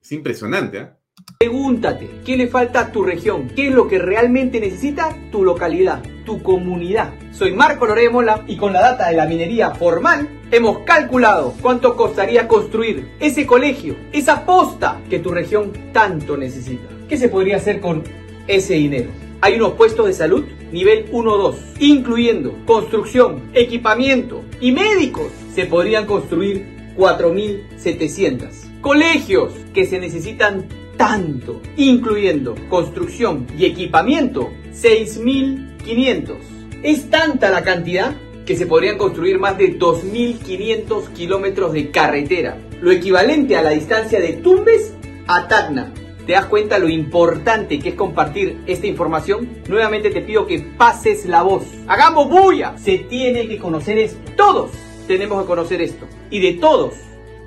Es 0.00 0.10
impresionante, 0.12 0.78
¿eh? 0.78 0.90
Pregúntate, 1.38 2.22
¿qué 2.24 2.36
le 2.36 2.48
falta 2.48 2.80
a 2.80 2.92
tu 2.92 3.04
región? 3.04 3.48
¿Qué 3.48 3.68
es 3.68 3.74
lo 3.74 3.86
que 3.86 3.98
realmente 3.98 4.58
necesita 4.58 5.16
tu 5.30 5.44
localidad, 5.44 6.02
tu 6.24 6.42
comunidad? 6.42 7.12
Soy 7.32 7.52
Marco 7.52 7.86
Loremola 7.86 8.44
y 8.48 8.56
con 8.56 8.72
la 8.72 8.80
data 8.80 9.08
de 9.08 9.16
la 9.16 9.26
minería 9.26 9.72
formal 9.74 10.43
hemos 10.54 10.78
calculado 10.80 11.54
cuánto 11.60 11.96
costaría 11.96 12.46
construir 12.46 13.10
ese 13.18 13.44
colegio, 13.44 13.96
esa 14.12 14.46
posta 14.46 15.00
que 15.10 15.18
tu 15.18 15.30
región 15.30 15.72
tanto 15.92 16.36
necesita. 16.36 16.88
¿Qué 17.08 17.16
se 17.16 17.28
podría 17.28 17.56
hacer 17.56 17.80
con 17.80 18.04
ese 18.46 18.74
dinero? 18.74 19.10
Hay 19.40 19.56
unos 19.56 19.72
puestos 19.72 20.06
de 20.06 20.12
salud 20.12 20.44
nivel 20.70 21.10
1-2, 21.10 21.56
incluyendo 21.80 22.56
construcción, 22.66 23.50
equipamiento 23.52 24.42
y 24.60 24.72
médicos. 24.72 25.26
Se 25.54 25.66
podrían 25.66 26.06
construir 26.06 26.94
4.700. 26.96 28.80
Colegios 28.80 29.52
que 29.72 29.86
se 29.86 29.98
necesitan 29.98 30.66
tanto, 30.96 31.60
incluyendo 31.76 32.54
construcción 32.68 33.46
y 33.58 33.64
equipamiento, 33.64 34.52
6.500. 34.72 36.36
Es 36.82 37.10
tanta 37.10 37.50
la 37.50 37.62
cantidad 37.62 38.14
que 38.46 38.56
se 38.56 38.66
podrían 38.66 38.98
construir 38.98 39.38
más 39.38 39.56
de 39.56 39.78
2.500 39.78 41.12
kilómetros 41.12 41.72
de 41.72 41.90
carretera, 41.90 42.58
lo 42.80 42.90
equivalente 42.90 43.56
a 43.56 43.62
la 43.62 43.70
distancia 43.70 44.20
de 44.20 44.34
Tumbes 44.34 44.94
a 45.26 45.48
Tacna. 45.48 45.92
¿Te 46.26 46.32
das 46.32 46.46
cuenta 46.46 46.78
lo 46.78 46.88
importante 46.88 47.78
que 47.78 47.90
es 47.90 47.94
compartir 47.94 48.58
esta 48.66 48.86
información? 48.86 49.62
Nuevamente 49.68 50.10
te 50.10 50.22
pido 50.22 50.46
que 50.46 50.58
pases 50.58 51.26
la 51.26 51.42
voz. 51.42 51.64
¡Hagamos 51.86 52.30
bulla! 52.30 52.78
Se 52.78 52.98
tiene 52.98 53.46
que 53.46 53.58
conocer 53.58 53.98
esto. 53.98 54.32
Todos 54.34 54.70
tenemos 55.06 55.42
que 55.42 55.46
conocer 55.46 55.82
esto. 55.82 56.06
Y 56.30 56.40
de 56.40 56.54
todos 56.54 56.94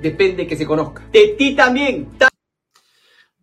depende 0.00 0.46
que 0.46 0.56
se 0.56 0.64
conozca. 0.64 1.08
De 1.12 1.34
ti 1.36 1.56
también. 1.56 2.08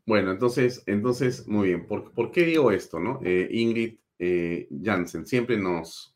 Bueno, 0.05 0.31
entonces, 0.31 0.83
entonces, 0.85 1.47
muy 1.47 1.67
bien. 1.67 1.85
¿Por, 1.85 2.31
qué 2.31 2.45
digo 2.45 2.71
esto, 2.71 2.99
no? 2.99 3.19
Eh, 3.23 3.49
Ingrid 3.51 3.97
eh, 4.19 4.69
Jansen 4.81 5.25
siempre 5.25 5.57
nos 5.57 6.14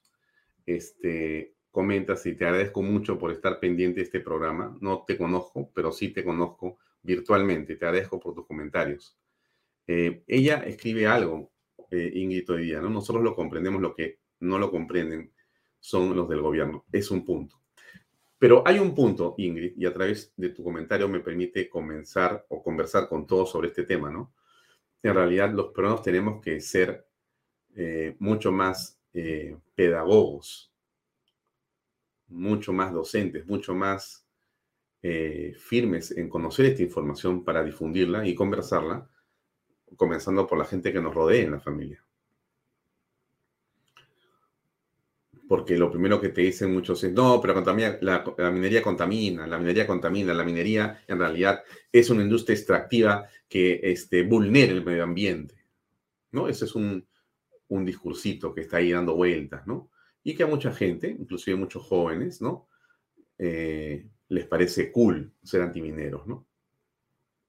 este, 0.75 1.55
comentas 1.71 2.25
y 2.25 2.35
te 2.35 2.45
agradezco 2.45 2.81
mucho 2.81 3.17
por 3.17 3.31
estar 3.31 3.59
pendiente 3.59 3.99
de 3.99 4.05
este 4.05 4.19
programa. 4.19 4.77
No 4.81 5.03
te 5.05 5.17
conozco, 5.17 5.71
pero 5.73 5.91
sí 5.91 6.09
te 6.09 6.23
conozco 6.23 6.77
virtualmente. 7.01 7.75
Te 7.75 7.85
agradezco 7.85 8.19
por 8.19 8.35
tus 8.35 8.45
comentarios. 8.45 9.17
Eh, 9.87 10.23
ella 10.27 10.57
escribe 10.65 11.07
algo, 11.07 11.51
eh, 11.89 12.11
Ingrid, 12.13 12.49
hoy 12.51 12.63
día, 12.65 12.81
¿no? 12.81 12.89
Nosotros 12.89 13.23
lo 13.23 13.35
comprendemos, 13.35 13.81
lo 13.81 13.95
que 13.95 14.19
no 14.41 14.59
lo 14.59 14.69
comprenden 14.71 15.31
son 15.79 16.15
los 16.15 16.29
del 16.29 16.41
gobierno. 16.41 16.85
Es 16.91 17.09
un 17.09 17.25
punto. 17.25 17.59
Pero 18.37 18.63
hay 18.65 18.79
un 18.79 18.95
punto, 18.95 19.35
Ingrid, 19.37 19.73
y 19.75 19.85
a 19.85 19.93
través 19.93 20.33
de 20.37 20.49
tu 20.49 20.63
comentario 20.63 21.09
me 21.09 21.19
permite 21.19 21.69
comenzar 21.69 22.45
o 22.49 22.63
conversar 22.63 23.09
con 23.09 23.27
todos 23.27 23.51
sobre 23.51 23.69
este 23.69 23.83
tema, 23.83 24.09
¿no? 24.09 24.33
En 25.01 25.13
realidad, 25.13 25.51
los 25.51 25.67
peruanos 25.67 26.01
tenemos 26.01 26.41
que 26.41 26.59
ser 26.61 27.05
eh, 27.75 28.15
mucho 28.19 28.51
más 28.51 28.98
eh, 29.13 29.57
pedagogos, 29.75 30.71
mucho 32.27 32.73
más 32.73 32.93
docentes, 32.93 33.45
mucho 33.47 33.73
más 33.73 34.25
eh, 35.01 35.53
firmes 35.57 36.11
en 36.11 36.29
conocer 36.29 36.67
esta 36.67 36.83
información 36.83 37.43
para 37.43 37.63
difundirla 37.63 38.27
y 38.27 38.35
conversarla, 38.35 39.09
comenzando 39.95 40.45
por 40.45 40.57
la 40.57 40.65
gente 40.65 40.93
que 40.93 41.01
nos 41.01 41.13
rodea 41.13 41.43
en 41.43 41.51
la 41.51 41.59
familia. 41.59 42.03
porque 45.49 45.75
lo 45.79 45.89
primero 45.89 46.21
que 46.21 46.29
te 46.29 46.41
dicen 46.41 46.71
muchos 46.71 47.03
es, 47.03 47.11
no, 47.11 47.41
pero 47.41 47.55
la, 47.55 48.23
la, 48.37 48.51
minería 48.51 48.83
contamina, 48.83 49.47
la 49.47 49.57
minería 49.57 49.87
contamina, 49.87 50.31
la 50.31 50.43
minería 50.43 51.03
en 51.07 51.17
realidad 51.17 51.63
es 51.91 52.11
una 52.11 52.21
industria 52.21 52.55
extractiva 52.55 53.27
que 53.49 53.79
este, 53.81 54.21
vulnera 54.21 54.73
el 54.73 54.85
medio 54.85 55.03
ambiente, 55.03 55.55
¿no? 56.33 56.47
Ese 56.47 56.65
es 56.65 56.75
un, 56.75 57.03
un 57.69 57.85
discursito 57.85 58.53
que 58.53 58.61
está 58.61 58.77
ahí 58.77 58.91
dando 58.91 59.15
vueltas, 59.15 59.65
¿no? 59.65 59.89
Y 60.23 60.35
que 60.35 60.43
a 60.43 60.47
mucha 60.47 60.71
gente, 60.73 61.07
inclusive 61.07 61.55
muchos 61.55 61.83
jóvenes, 61.83 62.41
¿no? 62.41 62.67
Eh, 63.37 64.07
les 64.27 64.45
parece 64.45 64.91
cool 64.91 65.33
ser 65.43 65.61
antimineros, 65.61 66.27
¿no? 66.27 66.45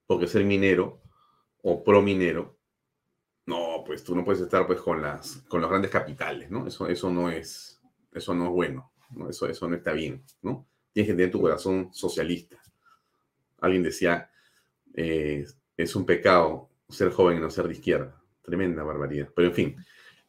Porque 0.07 0.27
ser 0.27 0.45
minero 0.45 1.01
o 1.63 1.83
pro 1.83 2.01
minero, 2.01 2.57
no, 3.45 3.83
pues 3.85 4.03
tú 4.03 4.15
no 4.15 4.23
puedes 4.23 4.41
estar 4.41 4.65
pues 4.65 4.79
con 4.79 5.01
las 5.01 5.37
con 5.47 5.61
los 5.61 5.69
grandes 5.69 5.91
capitales, 5.91 6.49
¿no? 6.49 6.67
Eso, 6.67 6.87
eso 6.87 7.09
no 7.09 7.29
es 7.29 7.81
eso 8.13 8.33
no 8.33 8.45
es 8.45 8.51
bueno, 8.51 8.93
¿no? 9.11 9.29
Eso, 9.29 9.47
eso 9.47 9.67
no 9.67 9.75
está 9.75 9.93
bien, 9.93 10.23
¿no? 10.41 10.67
Tienes 10.93 11.11
que 11.11 11.17
tener 11.17 11.31
tu 11.31 11.41
corazón 11.41 11.89
socialista. 11.93 12.61
Alguien 13.59 13.83
decía, 13.83 14.29
eh, 14.93 15.45
es 15.77 15.95
un 15.95 16.05
pecado 16.05 16.69
ser 16.89 17.11
joven 17.11 17.37
y 17.37 17.41
no 17.41 17.49
ser 17.49 17.67
de 17.67 17.73
izquierda. 17.73 18.21
Tremenda 18.41 18.83
barbaridad. 18.83 19.29
Pero 19.35 19.49
en 19.49 19.53
fin, 19.53 19.75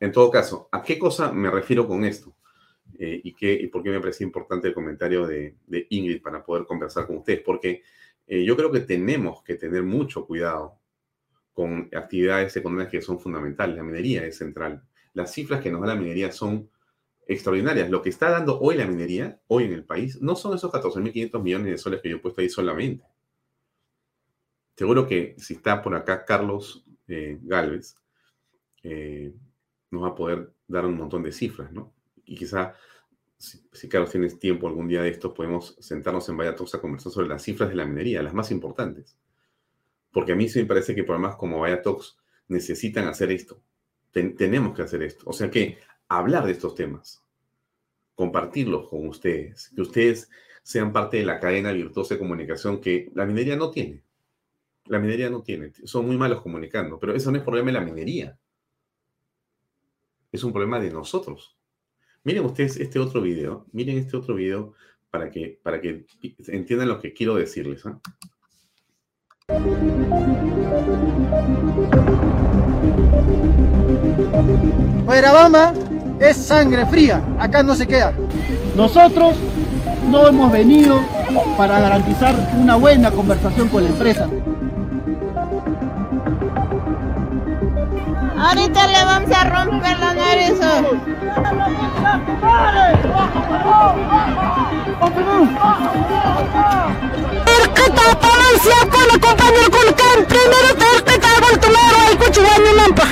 en 0.02 0.10
todo 0.10 0.32
caso, 0.32 0.68
¿a 0.72 0.82
qué 0.82 0.98
cosa 0.98 1.30
me 1.30 1.48
refiero 1.48 1.86
con 1.86 2.04
esto? 2.04 2.34
Eh, 2.98 3.20
y, 3.22 3.34
qué, 3.34 3.52
y 3.52 3.68
por 3.68 3.84
qué 3.84 3.90
me 3.90 4.00
parece 4.00 4.24
importante 4.24 4.66
el 4.66 4.74
comentario 4.74 5.28
de, 5.28 5.54
Ingrid 5.90 6.20
para 6.20 6.44
poder 6.44 6.66
conversar 6.66 7.06
con 7.06 7.18
ustedes? 7.18 7.40
Porque 7.40 7.84
eh, 8.26 8.44
yo 8.44 8.56
creo 8.56 8.72
que 8.72 8.80
tenemos 8.80 9.44
que 9.44 9.54
tener 9.54 9.84
mucho 9.84 10.26
cuidado 10.26 10.80
con 11.52 11.88
actividades 11.94 12.56
económicas 12.56 12.90
que 12.90 13.00
son 13.00 13.20
fundamentales. 13.20 13.76
La 13.76 13.84
minería 13.84 14.26
es 14.26 14.38
central. 14.38 14.82
Las 15.14 15.32
cifras 15.32 15.60
que 15.62 15.70
nos 15.70 15.80
da 15.82 15.86
la 15.86 15.94
minería 15.94 16.32
son 16.32 16.68
extraordinarias. 17.24 17.88
Lo 17.88 18.02
que 18.02 18.08
está 18.08 18.28
dando 18.28 18.58
hoy 18.58 18.74
la 18.76 18.86
minería, 18.86 19.40
hoy 19.46 19.66
en 19.66 19.72
el 19.72 19.84
país, 19.84 20.20
no 20.20 20.34
son 20.34 20.56
esos 20.56 20.72
14.500 20.72 21.40
millones 21.40 21.70
de 21.70 21.78
soles 21.78 22.00
que 22.02 22.08
yo 22.08 22.16
he 22.16 22.18
puesto 22.18 22.40
ahí 22.40 22.48
solamente. 22.48 23.04
Seguro 24.74 25.06
que 25.06 25.36
si 25.38 25.54
está 25.54 25.80
por 25.80 25.94
acá 25.94 26.24
Carlos 26.24 26.84
eh, 27.06 27.38
Galvez, 27.40 27.94
nos 29.92 30.02
va 30.02 30.08
a 30.08 30.14
poder 30.14 30.52
dar 30.66 30.86
un 30.86 30.96
montón 30.96 31.22
de 31.22 31.30
cifras, 31.30 31.70
¿no? 31.70 31.92
Y 32.24 32.34
quizá, 32.34 32.74
si, 33.36 33.88
Carlos 33.88 34.10
tienes 34.10 34.38
tiempo 34.38 34.66
algún 34.66 34.88
día 34.88 35.02
de 35.02 35.10
estos, 35.10 35.32
podemos 35.32 35.76
sentarnos 35.80 36.28
en 36.28 36.36
Vaya 36.36 36.50
a 36.50 36.80
conversar 36.80 37.12
sobre 37.12 37.28
las 37.28 37.42
cifras 37.42 37.68
de 37.68 37.76
la 37.76 37.84
minería, 37.84 38.22
las 38.22 38.34
más 38.34 38.50
importantes. 38.50 39.16
Porque 40.10 40.32
a 40.32 40.36
mí 40.36 40.48
sí 40.48 40.60
me 40.60 40.66
parece 40.66 40.94
que 40.94 41.04
programas 41.04 41.36
como 41.36 41.60
Vaya 41.60 41.82
necesitan 42.48 43.06
hacer 43.06 43.30
esto. 43.30 43.62
tenemos 44.12 44.74
que 44.74 44.82
hacer 44.82 45.02
esto. 45.02 45.24
O 45.26 45.32
sea 45.32 45.50
que 45.50 45.78
hablar 46.08 46.46
de 46.46 46.52
estos 46.52 46.74
temas, 46.74 47.22
compartirlos 48.14 48.88
con 48.88 49.06
ustedes, 49.08 49.70
que 49.74 49.82
ustedes 49.82 50.30
sean 50.62 50.92
parte 50.92 51.18
de 51.18 51.24
la 51.24 51.40
cadena 51.40 51.72
virtuosa 51.72 52.14
de 52.14 52.20
comunicación 52.20 52.80
que 52.80 53.10
la 53.14 53.26
minería 53.26 53.56
no 53.56 53.70
tiene. 53.70 54.02
La 54.86 54.98
minería 54.98 55.30
no 55.30 55.42
tiene, 55.42 55.72
son 55.84 56.06
muy 56.06 56.16
malos 56.16 56.42
comunicando, 56.42 56.98
pero 56.98 57.14
eso 57.14 57.30
no 57.30 57.38
es 57.38 57.44
problema 57.44 57.68
de 57.68 57.72
la 57.72 57.80
minería. 57.84 58.38
Es 60.32 60.42
un 60.42 60.52
problema 60.52 60.80
de 60.80 60.90
nosotros. 60.90 61.58
Miren 62.24 62.46
ustedes 62.46 62.78
este 62.78 62.98
otro 62.98 63.20
video, 63.20 63.66
miren 63.72 63.98
este 63.98 64.16
otro 64.16 64.34
video 64.34 64.72
para 65.10 65.30
que, 65.30 65.60
para 65.62 65.78
que 65.78 66.06
entiendan 66.48 66.88
lo 66.88 66.98
que 66.98 67.12
quiero 67.12 67.34
decirles. 67.34 67.84
¿ah? 67.84 68.00
Bamba 75.32 75.74
es 76.18 76.36
sangre 76.36 76.86
fría, 76.86 77.22
acá 77.38 77.62
no 77.62 77.74
se 77.74 77.86
queda. 77.86 78.14
Nosotros 78.74 79.36
no 80.10 80.28
hemos 80.28 80.50
venido 80.50 81.00
para 81.58 81.78
garantizar 81.80 82.34
una 82.58 82.76
buena 82.76 83.10
conversación 83.10 83.68
con 83.68 83.84
la 83.84 83.90
empresa. 83.90 84.30
Ahorita 88.42 88.86
le 88.88 89.04
vamos 89.04 89.30
a 89.30 89.44
romper 89.44 89.98
la 90.00 90.14
nariz. 90.14 90.58
Terketa 97.44 98.06
policía 98.20 98.80
con 98.90 99.06
el 99.14 99.20
compañero 99.20 99.70
Culcán, 99.70 100.18
primero 100.28 100.74
terketa 100.76 101.28
voltumero 101.40 101.96
al 102.08 102.18
cuchuaño 102.18 102.72
lampa. 102.76 103.06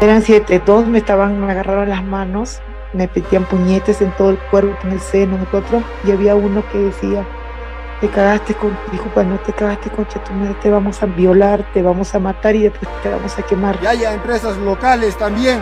Eran 0.00 0.22
siete, 0.22 0.60
todos 0.60 0.86
me 0.86 0.98
estaban, 0.98 1.40
me 1.40 1.50
agarraron 1.50 1.88
las 1.88 2.04
manos, 2.04 2.60
me 2.92 3.08
petían 3.08 3.44
puñetes 3.44 4.00
en 4.00 4.12
todo 4.12 4.30
el 4.30 4.38
cuerpo, 4.38 4.78
en 4.84 4.92
el 4.92 5.00
seno, 5.00 5.34
en 5.34 5.42
otro, 5.52 5.82
y 6.04 6.12
había 6.12 6.36
uno 6.36 6.62
que 6.70 6.78
decía, 6.78 7.26
te 8.00 8.08
cagaste 8.08 8.54
con, 8.54 8.76
dijo, 8.92 9.10
bueno, 9.14 9.38
te 9.44 9.52
cagaste 9.52 9.90
con 9.90 10.06
tu 10.06 10.32
madre, 10.32 10.54
te 10.62 10.70
vamos 10.70 11.02
a 11.02 11.06
violar, 11.06 11.64
te 11.72 11.82
vamos 11.82 12.14
a 12.14 12.18
matar 12.18 12.54
y 12.54 12.62
después 12.64 12.88
te 13.02 13.08
vamos 13.08 13.38
a 13.38 13.42
quemar. 13.42 13.78
Y 13.82 13.86
haya 13.86 14.12
empresas 14.12 14.56
locales 14.58 15.16
también 15.16 15.60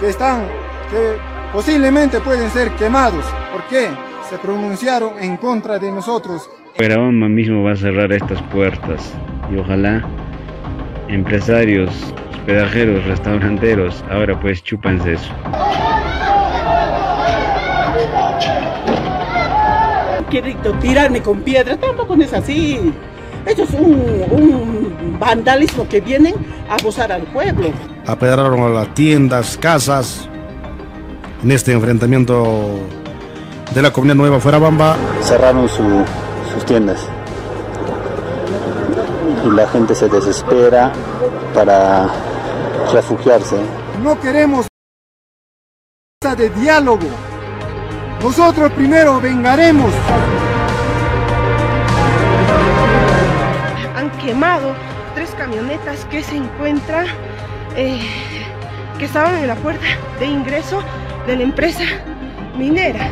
que 0.00 0.08
están, 0.08 0.42
que 0.90 1.16
posiblemente 1.52 2.20
pueden 2.20 2.50
ser 2.50 2.70
quemados. 2.72 3.24
¿Por 3.52 3.62
qué? 3.68 3.88
Se 4.28 4.38
pronunciaron 4.38 5.18
en 5.20 5.36
contra 5.36 5.78
de 5.78 5.90
nosotros. 5.90 6.50
Pero 6.76 7.10
mismo 7.12 7.62
va 7.62 7.72
a 7.72 7.76
cerrar 7.76 8.12
estas 8.12 8.42
puertas 8.42 9.14
y 9.50 9.58
ojalá 9.58 10.04
empresarios 11.08 12.14
hospedajeros, 12.44 13.02
restauranteros, 13.06 14.04
ahora 14.10 14.38
pues 14.38 14.62
chúpanse 14.62 15.14
eso. 15.14 15.32
Tirarme 20.80 21.22
con 21.22 21.40
piedras, 21.40 21.78
tampoco 21.78 22.14
es 22.14 22.32
así. 22.32 22.92
Eso 23.46 23.62
es 23.62 23.70
un, 23.74 25.16
vandalismo 25.18 25.86
que 25.88 26.00
vienen 26.00 26.34
a 26.68 26.74
abusar 26.74 27.12
al 27.12 27.22
pueblo. 27.22 27.68
Apedraron 28.06 28.60
a 28.60 28.68
las 28.68 28.94
tiendas, 28.94 29.56
casas, 29.58 30.28
en 31.42 31.50
este 31.50 31.72
enfrentamiento 31.72 32.78
de 33.74 33.82
la 33.82 33.92
comunidad 33.92 34.16
nueva 34.16 34.40
fuera 34.40 34.58
Bamba. 34.58 34.96
Cerraron 35.22 35.68
sus 35.68 36.64
tiendas 36.64 37.06
y 39.44 39.50
la 39.50 39.68
gente 39.68 39.94
se 39.94 40.08
desespera 40.08 40.92
para 41.54 42.08
refugiarse. 42.92 43.56
No 44.02 44.18
queremos 44.20 44.66
de 46.36 46.48
diálogo. 46.50 47.06
Nosotros 48.24 48.72
primero 48.72 49.20
vengaremos. 49.20 49.92
Han 53.94 54.10
quemado 54.12 54.74
tres 55.14 55.28
camionetas 55.36 56.06
que 56.06 56.22
se 56.22 56.36
encuentran, 56.36 57.04
eh, 57.76 58.00
que 58.98 59.04
estaban 59.04 59.36
en 59.36 59.46
la 59.46 59.56
puerta 59.56 59.84
de 60.18 60.24
ingreso 60.24 60.82
de 61.26 61.36
la 61.36 61.42
empresa 61.42 61.84
minera. 62.56 63.10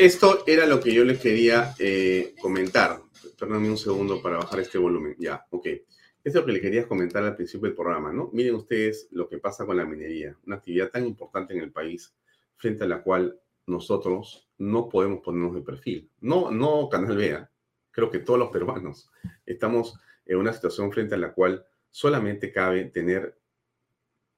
Esto 0.00 0.44
era 0.46 0.64
lo 0.64 0.80
que 0.80 0.94
yo 0.94 1.04
les 1.04 1.20
quería 1.20 1.74
eh, 1.78 2.34
comentar. 2.40 3.02
Perdóname 3.38 3.68
un 3.68 3.76
segundo 3.76 4.22
para 4.22 4.38
bajar 4.38 4.60
este 4.60 4.78
volumen. 4.78 5.14
Ya, 5.18 5.44
ok. 5.50 5.66
Esto 5.66 5.84
es 6.24 6.34
lo 6.36 6.46
que 6.46 6.52
le 6.52 6.60
quería 6.62 6.88
comentar 6.88 7.22
al 7.22 7.36
principio 7.36 7.66
del 7.66 7.76
programa, 7.76 8.10
¿no? 8.10 8.30
Miren 8.32 8.54
ustedes 8.54 9.08
lo 9.10 9.28
que 9.28 9.36
pasa 9.36 9.66
con 9.66 9.76
la 9.76 9.84
minería, 9.84 10.34
una 10.46 10.56
actividad 10.56 10.90
tan 10.90 11.06
importante 11.06 11.52
en 11.52 11.60
el 11.60 11.70
país, 11.70 12.14
frente 12.56 12.84
a 12.84 12.86
la 12.86 13.02
cual 13.02 13.38
nosotros 13.66 14.48
no 14.56 14.88
podemos 14.88 15.20
ponernos 15.20 15.54
de 15.54 15.60
perfil. 15.60 16.10
No, 16.22 16.50
no 16.50 16.88
Canal 16.88 17.18
Vea, 17.18 17.50
creo 17.90 18.10
que 18.10 18.20
todos 18.20 18.38
los 18.38 18.48
peruanos 18.48 19.10
estamos 19.44 20.00
en 20.24 20.38
una 20.38 20.54
situación 20.54 20.90
frente 20.90 21.14
a 21.14 21.18
la 21.18 21.34
cual 21.34 21.62
solamente 21.90 22.50
cabe 22.52 22.86
tener 22.86 23.38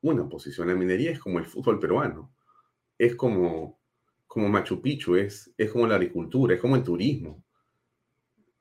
una 0.00 0.28
posición. 0.28 0.66
La 0.66 0.74
minería 0.74 1.12
es 1.12 1.20
como 1.20 1.38
el 1.38 1.44
fútbol 1.44 1.78
peruano, 1.78 2.34
es 2.98 3.14
como, 3.14 3.78
como 4.32 4.48
Machu 4.48 4.80
Picchu, 4.80 5.16
es, 5.16 5.52
es 5.58 5.70
como 5.70 5.86
la 5.86 5.96
agricultura, 5.96 6.54
es 6.54 6.60
como 6.60 6.74
el 6.74 6.82
turismo, 6.82 7.44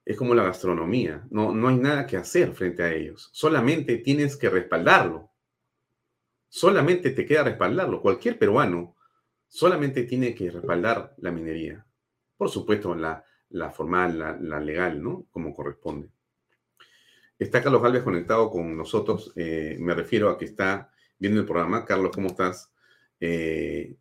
es 0.04 0.18
como 0.18 0.36
la 0.36 0.44
gastronomía. 0.44 1.26
No, 1.32 1.56
no 1.56 1.70
hay 1.70 1.78
nada 1.78 2.06
que 2.06 2.18
hacer 2.18 2.54
frente 2.54 2.84
a 2.84 2.94
ellos, 2.94 3.30
solamente 3.32 4.00
tienes 4.00 4.36
que 4.36 4.50
respaldarlo. 4.50 5.32
Solamente 6.50 7.12
te 7.12 7.26
queda 7.26 7.46
respaldarlo. 7.46 8.02
Cualquier 8.02 8.38
peruano 8.38 8.98
solamente 9.48 10.04
tiene 10.04 10.36
que 10.36 10.52
respaldar 10.52 11.16
la 11.20 11.32
minería. 11.32 11.86
Por 12.36 12.50
supuesto, 12.50 12.94
la, 12.94 13.24
la 13.52 13.72
formal, 13.72 14.20
la, 14.42 14.60
legal, 14.60 15.02
¿no? 15.02 15.28
Como 15.32 15.54
corresponde. 15.54 16.10
Está 17.40 17.64
Carlos 17.64 17.82
Alves 17.86 18.04
conectado 18.04 18.50
con 18.50 18.76
nosotros. 18.76 19.32
Eh, 19.38 19.78
me 19.80 19.96
refiero 19.96 20.30
a 20.30 20.38
que 20.38 20.44
está 20.44 20.92
viendo 21.18 21.40
el 21.40 21.46
programa. 21.46 21.86
Carlos, 21.86 22.12
¿cómo 22.14 22.28
estás? 22.28 22.74
Eh, 23.22 23.96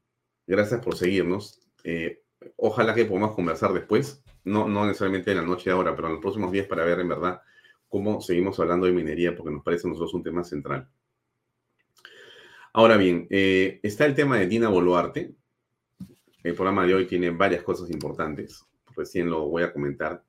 gracias 0.45 0.85
por 0.85 0.97
seguirnos. 0.97 1.60
Eh, 1.85 2.23
ojalá 2.57 2.95
que 2.95 3.05
podamos 3.05 3.35
conversar 3.35 3.73
después. 3.73 4.23
No, 4.45 4.69
no 4.69 4.87
necesariamente 4.87 5.31
en 5.31 5.39
la 5.39 5.43
noche 5.43 5.71
de 5.71 5.77
ahora, 5.77 5.95
pero 5.95 6.09
en 6.09 6.15
los 6.15 6.23
próximos 6.23 6.51
días 6.53 6.67
para 6.67 6.85
ver 6.85 7.01
en 7.01 7.09
verdad 7.09 7.43
cómo 7.89 8.21
seguimos 8.21 8.59
hablando 8.61 8.87
de 8.87 8.93
minería, 8.93 9.37
porque 9.37 9.53
nos 9.53 9.63
parece 9.63 9.87
a 9.87 9.91
nosotros 9.91 10.15
un 10.15 10.23
tema 10.23 10.45
central. 10.45 10.89
Ahora 12.73 12.97
bien, 12.97 13.27
está 13.29 14.07
el 14.07 14.15
tema 14.15 14.39
de 14.39 14.47
Dina 14.47 14.69
Boluarte, 14.69 15.35
el 16.43 16.55
programa 16.55 16.87
de 16.87 16.95
hoy 16.95 17.07
tiene 17.07 17.31
varias 17.31 17.63
cosas 17.63 17.91
importantes. 17.91 18.65
Recién 18.97 19.29
lo 19.29 19.47
voy 19.49 19.63
a 19.63 19.73
comentar. 19.73 20.25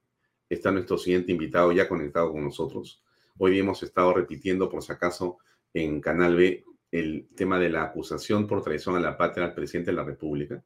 Está 0.50 0.70
nuestro 0.70 0.98
siguiente 0.98 1.32
invitado 1.32 1.72
ya 1.72 1.88
conectado 1.88 2.34
con 2.34 2.44
nosotros. 2.44 3.02
Hoy 3.38 3.58
hemos 3.58 3.82
estado 3.82 4.14
repitiendo, 4.14 4.70
por 4.70 4.84
si 4.84 4.92
acaso, 4.92 5.38
en 5.74 6.02
Canal 6.02 6.36
B 6.36 6.66
el 6.92 7.30
tema 7.34 7.58
de 7.60 7.70
la 7.70 7.84
acusación 7.84 8.46
por 8.46 8.62
traición 8.62 8.98
a 8.98 9.00
la 9.00 9.18
patria 9.18 9.46
al 9.46 9.54
presidente 9.54 9.92
de 9.92 9.98
la 9.98 10.04
República. 10.04 10.62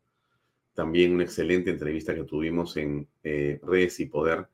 También 0.75 1.13
una 1.13 1.23
excelente 1.23 1.71
entrevista 1.71 2.13
que 2.13 2.25
tuvimos 2.25 2.77
en 2.77 3.07
eh, 3.23 3.59
Redes 3.63 3.99
y 3.99 4.05
Poder 4.05 4.47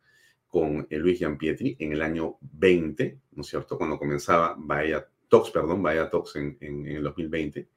con 0.48 0.88
eh, 0.90 0.98
Luis 0.98 1.20
Gianpietri 1.20 1.76
en 1.80 1.92
el 1.92 2.02
año 2.02 2.38
20, 2.40 3.20
¿no 3.34 3.42
es 3.42 3.48
cierto? 3.48 3.78
Cuando 3.78 4.00
comenzaba 4.00 4.56
Bahía 4.58 5.06
Talks, 5.28 5.52
perdón, 5.52 5.84
Bahía 5.84 6.10
Talks 6.10 6.38
en, 6.38 6.58
en 6.62 6.86
el 6.86 7.04
2020 7.04 7.68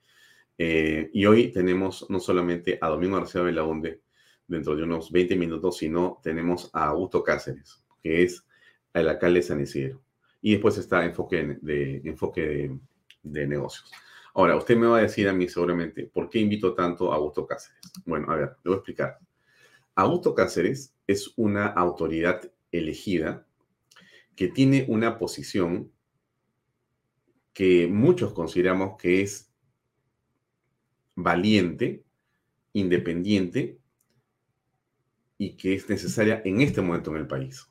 eh, 0.57 1.11
y 1.13 1.27
hoy 1.27 1.51
tenemos 1.51 2.07
no 2.09 2.21
solamente 2.21 2.79
a 2.81 2.89
Domingo 2.89 3.17
García 3.17 3.43
Belaunde 3.43 4.03
dentro 4.47 4.77
de 4.77 4.85
unos 4.85 5.11
20 5.11 5.37
minutos, 5.37 5.79
sino 5.79 6.21
tenemos 6.23 6.71
a 6.73 6.87
Augusto 6.87 7.25
Cáceres, 7.25 7.85
que 8.03 8.23
es 8.23 8.45
el 8.93 9.09
alcalde 9.09 9.41
de 9.41 9.47
San 9.47 9.61
Isidro. 9.61 10.03
Y 10.41 10.53
después 10.53 10.79
está 10.79 11.05
enfoque 11.05 11.59
de, 11.61 12.03
enfoque 12.05 12.71
de, 13.23 13.47
negocios. 13.47 13.91
Ahora, 14.37 14.57
usted 14.57 14.77
me 14.77 14.89
va 14.89 14.99
a 14.99 15.03
decir 15.03 15.29
a 15.29 15.33
mí 15.33 15.49
seguramente, 15.49 16.07
¿por 16.07 16.29
qué 16.29 16.41
invito 16.41 16.75
tanto 16.75 17.13
a 17.13 17.17
Augusto 17.17 17.47
Cáceres? 17.47 17.81
Bueno, 18.05 18.33
a 18.33 18.35
ver, 18.35 18.49
le 18.65 18.69
voy 18.69 18.75
a 18.75 18.77
explicar. 18.79 19.19
Augusto 19.95 20.35
Cáceres 20.35 20.93
es 21.07 21.33
una 21.37 21.67
autoridad 21.67 22.51
elegida 22.73 23.47
que 24.35 24.49
tiene 24.49 24.87
una 24.89 25.19
posición 25.19 25.93
que 27.53 27.87
muchos 27.87 28.33
consideramos 28.33 28.97
que 28.99 29.23
es 29.23 29.53
valiente, 31.15 32.03
independiente 32.73 33.79
y 35.39 35.57
que 35.57 35.75
es 35.75 35.89
necesaria 35.89 36.43
en 36.45 36.61
este 36.61 36.81
momento 36.81 37.13
en 37.13 37.19
el 37.19 37.29
país. 37.29 37.71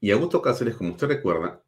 Y 0.00 0.10
Augusto 0.10 0.42
Cáceres, 0.42 0.74
como 0.74 0.90
usted 0.90 1.06
recuerda, 1.06 1.62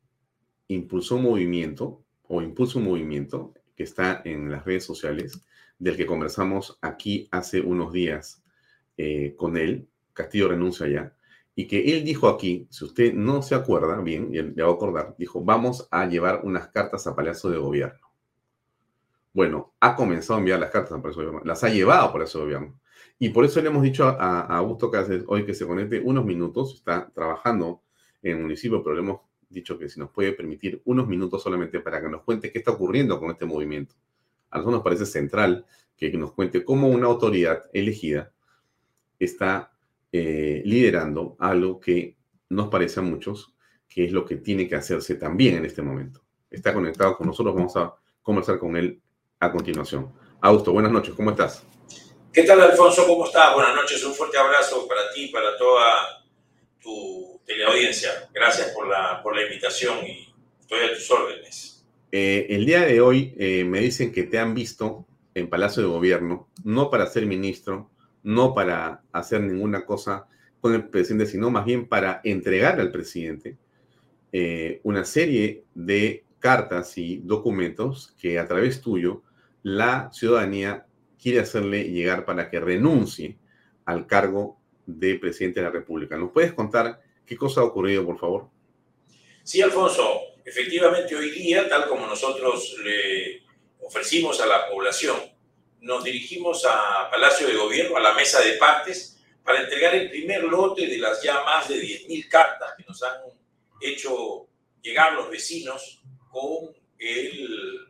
impulsó 0.67 1.15
un 1.15 1.23
movimiento 1.23 2.03
o 2.29 2.43
impulsó 2.43 2.79
un 2.79 2.87
movimiento 2.87 3.55
que 3.77 3.83
está 3.83 4.23
en 4.25 4.51
las 4.51 4.65
redes 4.65 4.85
sociales, 4.85 5.43
del 5.79 5.97
que 5.97 6.07
conversamos 6.07 6.79
aquí 6.81 7.29
hace 7.31 7.61
unos 7.61 7.93
días 7.93 8.43
eh, 8.97 9.35
con 9.37 9.57
él, 9.57 9.89
Castillo 10.15 10.49
renuncia 10.49 10.89
ya, 10.89 11.13
y 11.55 11.67
que 11.67 11.97
él 11.97 12.05
dijo 12.05 12.29
aquí, 12.29 12.67
si 12.71 12.85
usted 12.85 13.15
no 13.15 13.43
se 13.43 13.55
acuerda 13.55 14.01
bien, 14.01 14.31
le 14.31 14.63
va 14.63 14.69
a 14.69 14.73
acordar, 14.73 15.15
dijo, 15.19 15.43
vamos 15.43 15.89
a 15.91 16.07
llevar 16.07 16.41
unas 16.45 16.69
cartas 16.69 17.07
a 17.07 17.17
Palacio 17.17 17.51
de 17.51 17.59
Gobierno. 17.59 18.07
Bueno, 19.33 19.75
ha 19.81 19.97
comenzado 19.97 20.35
a 20.35 20.39
enviar 20.39 20.61
las 20.61 20.71
cartas 20.71 20.93
a 20.93 21.03
Palacio 21.03 21.23
de 21.23 21.27
Gobierno, 21.29 21.47
las 21.47 21.65
ha 21.65 21.69
llevado 21.69 22.13
por 22.13 22.23
ese 22.23 22.39
gobierno. 22.39 22.79
Y 23.19 23.31
por 23.31 23.45
eso 23.47 23.61
le 23.63 23.69
hemos 23.69 23.83
dicho 23.83 24.07
a, 24.07 24.41
Augusto 24.59 24.91
Cáceres 24.91 25.25
hoy 25.29 25.47
que 25.47 25.55
se 25.55 25.67
conecte 25.67 26.01
unos 26.01 26.25
minutos, 26.25 26.75
está 26.75 27.11
trabajando 27.15 27.83
en 28.23 28.37
el 28.37 28.43
municipio, 28.43 28.83
pero 28.83 28.95
le 28.95 29.03
hemos 29.03 29.21
dicho 29.49 29.79
que 29.79 29.89
si 29.89 30.01
nos 30.01 30.11
puede 30.11 30.33
permitir 30.33 30.81
unos 30.85 31.07
minutos 31.07 31.43
solamente 31.43 31.81
para 31.81 32.01
que 32.01 32.09
nos 32.09 32.23
cuente 32.23 32.51
qué 32.51 32.59
está 32.59 32.73
ocurriendo 32.73 33.19
con 33.19 33.31
este 33.31 33.45
movimiento. 33.45 33.95
A 34.51 34.59
nosotros 34.59 34.79
nos 34.79 34.85
parece 34.85 35.07
central 35.07 35.67
que 35.97 36.11
nos 36.13 36.33
cuente 36.33 36.65
cómo 36.65 36.89
una 36.89 37.07
autoridad 37.07 37.65
elegida 37.73 38.33
está 39.19 39.73
eh, 40.13 40.63
liderando 40.65 41.37
algo 41.39 41.81
que 41.81 42.17
nos 42.49 42.69
parece 42.69 43.01
a 43.01 43.03
muchos 43.03 43.55
que 43.89 44.05
es 44.05 44.13
lo 44.13 44.25
que 44.25 44.37
tiene 44.37 44.69
que 44.69 44.75
hacerse 44.75 45.15
también 45.15 45.57
en 45.57 45.65
este 45.65 45.81
momento. 45.81 46.21
Está 46.51 46.75
conectado 46.75 47.17
con 47.17 47.27
nosotros, 47.27 47.55
vamos 47.55 47.77
a 47.77 47.95
conversar 48.21 48.59
con 48.59 48.77
él 48.77 49.01
a 49.41 49.51
continuación. 49.51 50.13
Augusto, 50.41 50.73
buenas 50.73 50.93
noches, 50.93 51.15
¿cómo 51.15 51.31
estás? 51.31 51.65
¿Qué 52.33 52.43
tal, 52.43 52.61
Alfonso? 52.61 53.07
¿Cómo 53.07 53.25
estás? 53.25 53.55
Buenas 53.55 53.75
noches, 53.75 54.05
un 54.05 54.13
fuerte 54.13 54.37
abrazo 54.37 54.87
para 54.87 55.11
ti, 55.15 55.29
para 55.29 55.57
toda 55.57 56.26
tu 56.87 57.41
teleaudiencia. 57.45 58.11
Gracias 58.33 58.71
por 58.71 58.87
la, 58.89 59.21
por 59.23 59.35
la 59.35 59.43
invitación 59.43 60.07
y 60.07 60.33
estoy 60.61 60.79
a 60.85 60.95
tus 60.95 61.11
órdenes. 61.11 61.85
Eh, 62.13 62.47
el 62.51 62.65
día 62.65 62.83
de 62.83 63.01
hoy 63.01 63.35
eh, 63.37 63.65
me 63.65 63.81
dicen 63.81 64.13
que 64.13 64.23
te 64.23 64.39
han 64.39 64.55
visto 64.55 65.05
en 65.35 65.49
Palacio 65.49 65.83
de 65.83 65.89
Gobierno, 65.89 66.49
no 66.65 66.89
para 66.89 67.07
ser 67.07 67.27
ministro, 67.27 67.91
no 68.23 68.55
para 68.55 69.03
hacer 69.13 69.41
ninguna 69.41 69.85
cosa 69.85 70.27
con 70.61 70.75
el 70.75 70.89
presidente, 70.89 71.27
sino 71.27 71.51
más 71.51 71.65
bien 71.65 71.87
para 71.87 72.21
entregar 72.25 72.81
al 72.81 72.93
presidente 72.93 73.57
eh, 74.33 74.81
una 74.85 75.05
serie 75.05 75.65
de 75.75 76.25
cartas 76.39 76.97
y 76.97 77.19
documentos 77.19 78.15
que 78.21 78.39
a 78.39 78.47
través 78.47 78.81
tuyo 78.81 79.23
la 79.63 80.11
ciudadanía 80.13 80.87
quiere 81.21 81.41
hacerle 81.41 81.91
llegar 81.91 82.25
para 82.25 82.49
que 82.49 82.61
renuncie 82.61 83.37
al 83.85 84.07
cargo 84.07 84.59
de 84.87 85.17
presidente 85.17 85.61
de 85.61 85.67
la 85.67 85.73
República. 85.73 86.17
¿Nos 86.17 86.33
puedes 86.33 86.53
contar 86.53 87.03
qué 87.27 87.37
cosa 87.37 87.61
ha 87.61 87.65
ocurrido, 87.65 88.05
por 88.05 88.19
favor? 88.19 88.49
Sí, 89.43 89.61
Alfonso. 89.61 90.21
Efectivamente, 90.45 91.15
hoy 91.17 91.31
día, 91.31 91.69
tal 91.69 91.89
como 91.89 92.07
nosotros 92.07 92.77
le 92.85 93.43
ofrecimos 93.81 94.41
a 94.41 94.47
la 94.47 94.69
población, 94.69 95.17
nos 95.81 96.05
dirigimos 96.05 96.65
a 96.65 97.11
Palacio 97.11 97.49
de 97.49 97.57
Gobierno, 97.57 97.97
a 97.97 98.01
la 98.01 98.15
mesa 98.15 98.41
de 98.41 98.53
partes, 98.55 99.21
para 99.45 99.63
entregar 99.63 99.95
el 99.95 100.11
primer 100.11 100.45
lote 100.45 100.87
de 100.87 100.99
las 100.99 101.23
ya 101.23 101.43
más 101.45 101.69
de 101.69 101.77
10.000 101.77 102.29
cartas 102.29 102.75
que 102.77 102.85
nos 102.87 103.03
han 103.03 103.15
hecho 103.81 104.49
llegar 104.83 105.15
los 105.15 105.31
vecinos 105.31 106.01
con 106.31 106.75
el 106.99 107.89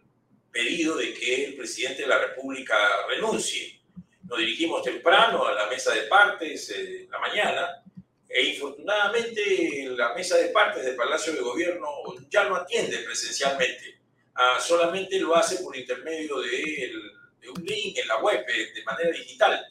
pedido 0.50 0.96
de 0.96 1.12
que 1.14 1.46
el 1.46 1.56
presidente 1.56 2.02
de 2.02 2.08
la 2.08 2.18
República 2.18 2.74
renuncie. 3.08 3.75
Nos 4.28 4.38
dirigimos 4.38 4.82
temprano 4.82 5.46
a 5.46 5.52
la 5.52 5.66
mesa 5.66 5.94
de 5.94 6.02
partes 6.02 6.70
eh, 6.70 7.02
en 7.02 7.10
la 7.10 7.18
mañana 7.20 7.82
e 8.28 8.44
infortunadamente 8.46 9.88
la 9.96 10.14
mesa 10.14 10.36
de 10.36 10.48
partes 10.48 10.84
del 10.84 10.96
Palacio 10.96 11.32
de 11.32 11.40
Gobierno 11.40 11.88
ya 12.28 12.44
no 12.44 12.56
atiende 12.56 12.98
presencialmente, 12.98 14.00
ah, 14.34 14.58
solamente 14.60 15.18
lo 15.20 15.36
hace 15.36 15.62
por 15.62 15.76
intermedio 15.76 16.40
de, 16.40 16.92
un 17.56 17.64
link 17.64 17.96
en 17.96 18.08
la 18.08 18.18
web 18.18 18.44
eh, 18.48 18.72
de 18.74 18.82
manera 18.82 19.10
digital. 19.10 19.64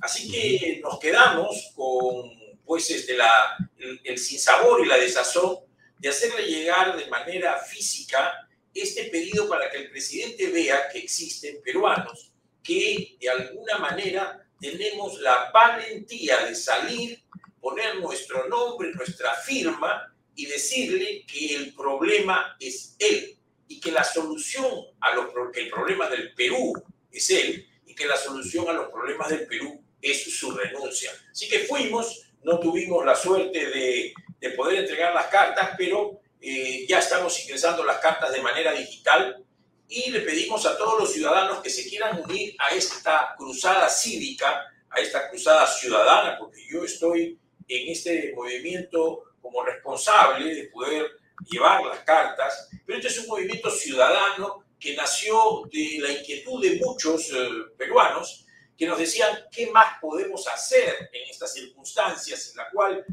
Así 0.00 0.30
que 0.30 0.80
nos 0.82 0.98
quedamos 0.98 1.72
con 1.74 2.30
pues 2.64 2.90
este, 2.90 3.14
la, 3.14 3.56
el, 3.76 4.00
el 4.02 4.18
sinsabor 4.18 4.82
y 4.82 4.88
la 4.88 4.96
desazón 4.96 5.58
de 5.98 6.08
hacerle 6.08 6.46
llegar 6.46 6.96
de 6.96 7.06
manera 7.08 7.58
física 7.58 8.48
este 8.72 9.04
pedido 9.04 9.48
para 9.48 9.70
que 9.70 9.78
el 9.78 9.90
presidente 9.90 10.46
vea 10.46 10.88
que 10.88 11.00
existen 11.00 11.60
peruanos 11.62 12.32
que 12.62 13.16
de 13.20 13.28
alguna 13.28 13.78
manera 13.78 14.46
tenemos 14.60 15.20
la 15.20 15.50
valentía 15.52 16.44
de 16.46 16.54
salir, 16.54 17.22
poner 17.60 17.96
nuestro 17.96 18.48
nombre, 18.48 18.92
nuestra 18.92 19.34
firma 19.34 20.14
y 20.34 20.46
decirle 20.46 21.24
que 21.26 21.56
el 21.56 21.74
problema 21.74 22.56
es 22.60 22.96
él 22.98 23.36
y 23.66 23.80
que 23.80 23.90
la 23.90 24.04
solución 24.04 24.66
a 25.00 25.14
los 25.14 25.26
que 25.52 25.60
el 25.62 25.70
problema 25.70 26.08
del 26.08 26.34
Perú 26.34 26.72
es 27.10 27.30
él 27.30 27.66
y 27.86 27.94
que 27.94 28.06
la 28.06 28.16
solución 28.16 28.68
a 28.68 28.72
los 28.72 28.90
problemas 28.90 29.28
del 29.28 29.46
Perú 29.46 29.82
es 30.00 30.38
su 30.38 30.50
renuncia. 30.52 31.10
Así 31.30 31.48
que 31.48 31.60
fuimos 31.60 32.24
no 32.44 32.58
tuvimos 32.60 33.04
la 33.04 33.14
suerte 33.14 33.66
de, 33.70 34.14
de 34.40 34.50
poder 34.50 34.78
entregar 34.78 35.12
las 35.14 35.26
cartas, 35.26 35.70
pero 35.76 36.20
eh, 36.40 36.86
ya 36.88 37.00
estamos 37.00 37.38
ingresando 37.42 37.84
las 37.84 37.98
cartas 37.98 38.32
de 38.32 38.40
manera 38.40 38.72
digital 38.72 39.44
y 39.88 40.10
le 40.10 40.20
pedimos 40.20 40.66
a 40.66 40.76
todos 40.76 41.00
los 41.00 41.12
ciudadanos 41.12 41.62
que 41.62 41.70
se 41.70 41.88
quieran 41.88 42.22
unir 42.22 42.54
a 42.58 42.74
esta 42.74 43.34
cruzada 43.36 43.88
cívica, 43.88 44.66
a 44.90 45.00
esta 45.00 45.30
cruzada 45.30 45.66
ciudadana, 45.66 46.38
porque 46.38 46.60
yo 46.70 46.84
estoy 46.84 47.38
en 47.66 47.88
este 47.88 48.32
movimiento 48.34 49.24
como 49.40 49.64
responsable 49.64 50.54
de 50.54 50.64
poder 50.64 51.10
llevar 51.50 51.84
las 51.84 52.00
cartas, 52.00 52.68
pero 52.84 52.98
este 52.98 53.08
es 53.08 53.18
un 53.20 53.28
movimiento 53.28 53.70
ciudadano 53.70 54.64
que 54.78 54.94
nació 54.94 55.62
de 55.72 55.98
la 56.00 56.12
inquietud 56.12 56.62
de 56.62 56.76
muchos 56.76 57.30
eh, 57.32 57.48
peruanos 57.76 58.46
que 58.76 58.86
nos 58.86 58.98
decían 58.98 59.36
qué 59.50 59.70
más 59.70 59.98
podemos 60.00 60.46
hacer 60.46 61.10
en 61.12 61.28
estas 61.28 61.52
circunstancias 61.52 62.50
en 62.50 62.56
la 62.58 62.70
cual 62.70 63.04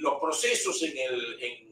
los 0.00 0.20
procesos 0.20 0.82
en 0.82 0.96
el, 0.96 1.42
en, 1.42 1.70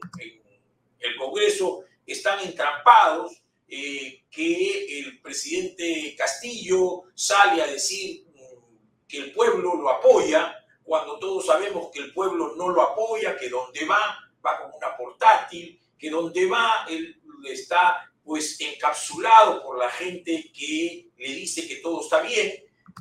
el, 0.99 1.15
Congreso 1.17 1.83
están 2.05 2.39
entrampados, 2.39 3.40
eh, 3.73 4.25
que 4.29 4.99
el 4.99 5.21
presidente 5.21 6.13
Castillo 6.17 7.03
sale 7.15 7.61
a 7.61 7.67
decir 7.67 8.25
mm, 8.35 9.07
que 9.07 9.17
el 9.17 9.31
pueblo 9.31 9.75
lo 9.75 9.89
apoya, 9.89 10.53
cuando 10.83 11.17
todos 11.17 11.45
sabemos 11.45 11.89
que 11.89 11.99
el 11.99 12.13
pueblo 12.13 12.53
no 12.57 12.67
lo 12.67 12.81
apoya, 12.81 13.37
que 13.37 13.47
donde 13.47 13.85
va, 13.85 14.19
va 14.45 14.59
como 14.59 14.75
una 14.75 14.97
portátil, 14.97 15.79
que 15.97 16.09
donde 16.09 16.47
va, 16.47 16.85
él 16.89 17.21
está 17.45 18.11
pues 18.25 18.59
encapsulado 18.59 19.63
por 19.63 19.79
la 19.79 19.89
gente 19.89 20.51
que 20.53 21.09
le 21.17 21.27
dice 21.33 21.65
que 21.65 21.77
todo 21.77 22.01
está 22.01 22.19
bien, 22.19 22.51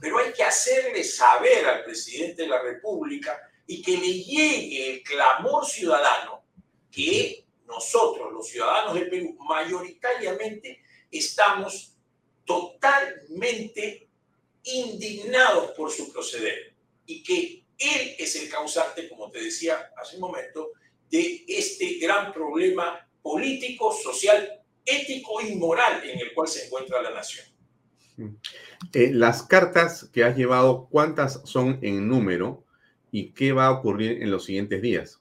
pero 0.01 0.19
hay 0.19 0.33
que 0.33 0.45
hacerle 0.45 1.03
saber 1.03 1.67
al 1.67 1.83
presidente 1.83 2.43
de 2.43 2.49
la 2.49 2.63
República 2.63 3.41
y 3.67 3.83
que 3.83 3.97
le 3.97 4.23
llegue 4.23 4.93
el 4.93 5.03
clamor 5.03 5.67
ciudadano 5.67 6.45
que 6.93 7.45
nosotros, 7.71 8.33
los 8.33 8.49
ciudadanos 8.49 8.95
del 8.95 9.09
Perú, 9.09 9.37
mayoritariamente 9.49 10.83
estamos 11.11 11.97
totalmente 12.45 14.09
indignados 14.65 15.71
por 15.73 15.91
su 15.91 16.13
proceder 16.13 16.75
y 17.07 17.23
que 17.23 17.65
él 17.79 18.15
es 18.19 18.37
el 18.37 18.51
causante, 18.51 19.09
como 19.09 19.31
te 19.31 19.43
decía 19.43 19.91
hace 19.97 20.17
un 20.17 20.23
momento, 20.23 20.73
de 21.11 21.45
este 21.49 21.99
gran 21.99 22.33
problema 22.33 23.09
político, 23.23 23.93
social, 23.93 24.61
ético 24.85 25.41
y 25.41 25.55
moral 25.57 26.03
en 26.09 26.21
el 26.21 26.33
cual 26.35 26.49
se 26.49 26.67
encuentra 26.67 27.03
la 27.03 27.11
nación. 27.11 27.47
Eh, 28.93 29.11
las 29.13 29.43
cartas 29.43 30.11
que 30.13 30.25
has 30.25 30.37
llevado, 30.37 30.89
¿cuántas 30.91 31.41
son 31.45 31.79
en 31.83 32.09
número 32.09 32.65
y 33.11 33.33
qué 33.33 33.53
va 33.53 33.67
a 33.67 33.73
ocurrir 33.73 34.23
en 34.23 34.31
los 34.31 34.45
siguientes 34.45 34.83
días? 34.83 35.20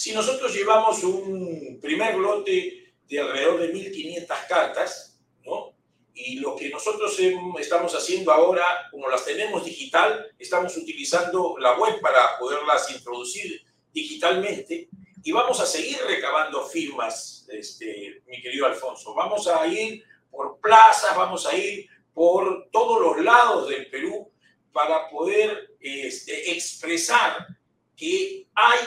Si 0.00 0.14
nosotros 0.14 0.54
llevamos 0.54 1.04
un 1.04 1.78
primer 1.78 2.16
lote 2.16 2.94
de 3.06 3.20
alrededor 3.20 3.60
de 3.60 3.70
1.500 3.70 4.46
cartas, 4.48 5.20
¿no? 5.44 5.74
Y 6.14 6.36
lo 6.36 6.56
que 6.56 6.70
nosotros 6.70 7.18
estamos 7.58 7.94
haciendo 7.94 8.32
ahora, 8.32 8.64
como 8.90 9.10
las 9.10 9.26
tenemos 9.26 9.62
digital, 9.62 10.26
estamos 10.38 10.74
utilizando 10.78 11.56
la 11.58 11.78
web 11.78 12.00
para 12.00 12.38
poderlas 12.38 12.90
introducir 12.90 13.62
digitalmente 13.92 14.88
y 15.22 15.32
vamos 15.32 15.60
a 15.60 15.66
seguir 15.66 15.98
recabando 16.06 16.64
firmas, 16.66 17.46
este, 17.50 18.22
mi 18.26 18.40
querido 18.40 18.64
Alfonso. 18.64 19.12
Vamos 19.12 19.48
a 19.48 19.66
ir 19.66 20.02
por 20.30 20.58
plazas, 20.60 21.14
vamos 21.14 21.44
a 21.44 21.54
ir 21.54 21.86
por 22.14 22.70
todos 22.70 23.02
los 23.02 23.22
lados 23.22 23.68
del 23.68 23.90
Perú 23.90 24.32
para 24.72 25.10
poder 25.10 25.76
este, 25.78 26.52
expresar 26.52 27.46
que 27.94 28.46
hay 28.54 28.78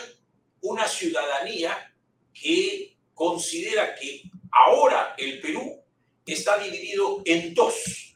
una 0.63 0.87
ciudadanía 0.87 1.93
que 2.33 2.97
considera 3.13 3.95
que 3.95 4.23
ahora 4.51 5.13
el 5.17 5.39
Perú 5.39 5.81
está 6.25 6.57
dividido 6.57 7.21
en 7.25 7.53
dos. 7.53 8.15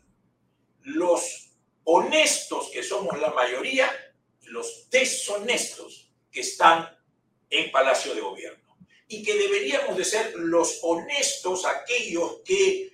Los 0.82 1.52
honestos, 1.84 2.70
que 2.72 2.84
somos 2.84 3.20
la 3.20 3.32
mayoría, 3.32 3.92
y 4.42 4.48
los 4.48 4.90
deshonestos, 4.90 6.10
que 6.32 6.42
están 6.42 6.90
en 7.50 7.72
Palacio 7.72 8.16
de 8.16 8.22
Gobierno. 8.22 8.78
Y 9.10 9.24
que 9.24 9.36
deberíamos 9.36 9.98
de 9.98 10.06
ser 10.06 10.34
los 10.36 10.80
honestos, 10.84 11.66
aquellos 11.66 12.42
que 12.46 12.94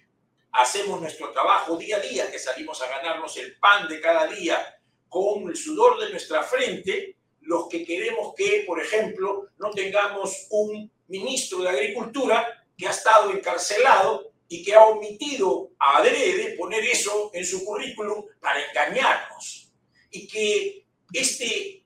hacemos 0.51 0.99
nuestro 0.99 1.31
trabajo 1.31 1.77
día 1.77 1.97
a 1.97 1.99
día, 1.99 2.31
que 2.31 2.39
salimos 2.39 2.81
a 2.81 2.87
ganarnos 2.87 3.37
el 3.37 3.57
pan 3.57 3.87
de 3.87 3.99
cada 3.99 4.27
día 4.27 4.79
con 5.09 5.47
el 5.47 5.55
sudor 5.55 5.99
de 5.99 6.09
nuestra 6.09 6.43
frente, 6.43 7.17
los 7.43 7.67
que 7.67 7.85
queremos 7.85 8.33
que, 8.35 8.63
por 8.65 8.81
ejemplo, 8.81 9.49
no 9.57 9.71
tengamos 9.71 10.47
un 10.49 10.91
ministro 11.07 11.61
de 11.61 11.69
Agricultura 11.69 12.65
que 12.77 12.87
ha 12.87 12.91
estado 12.91 13.31
encarcelado 13.31 14.31
y 14.47 14.63
que 14.63 14.73
ha 14.73 14.85
omitido 14.85 15.71
a 15.79 15.97
adrede 15.97 16.55
poner 16.57 16.83
eso 16.83 17.31
en 17.33 17.45
su 17.45 17.63
currículum 17.65 18.25
para 18.39 18.63
engañarnos. 18.67 19.71
Y 20.11 20.27
que 20.27 20.85
este 21.11 21.83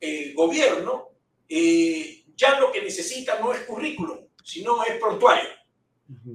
eh, 0.00 0.32
gobierno 0.34 1.10
eh, 1.48 2.24
ya 2.36 2.58
lo 2.58 2.72
que 2.72 2.82
necesita 2.82 3.38
no 3.38 3.52
es 3.52 3.60
currículum, 3.60 4.26
sino 4.42 4.84
es 4.84 4.98
prontuario. 4.98 5.48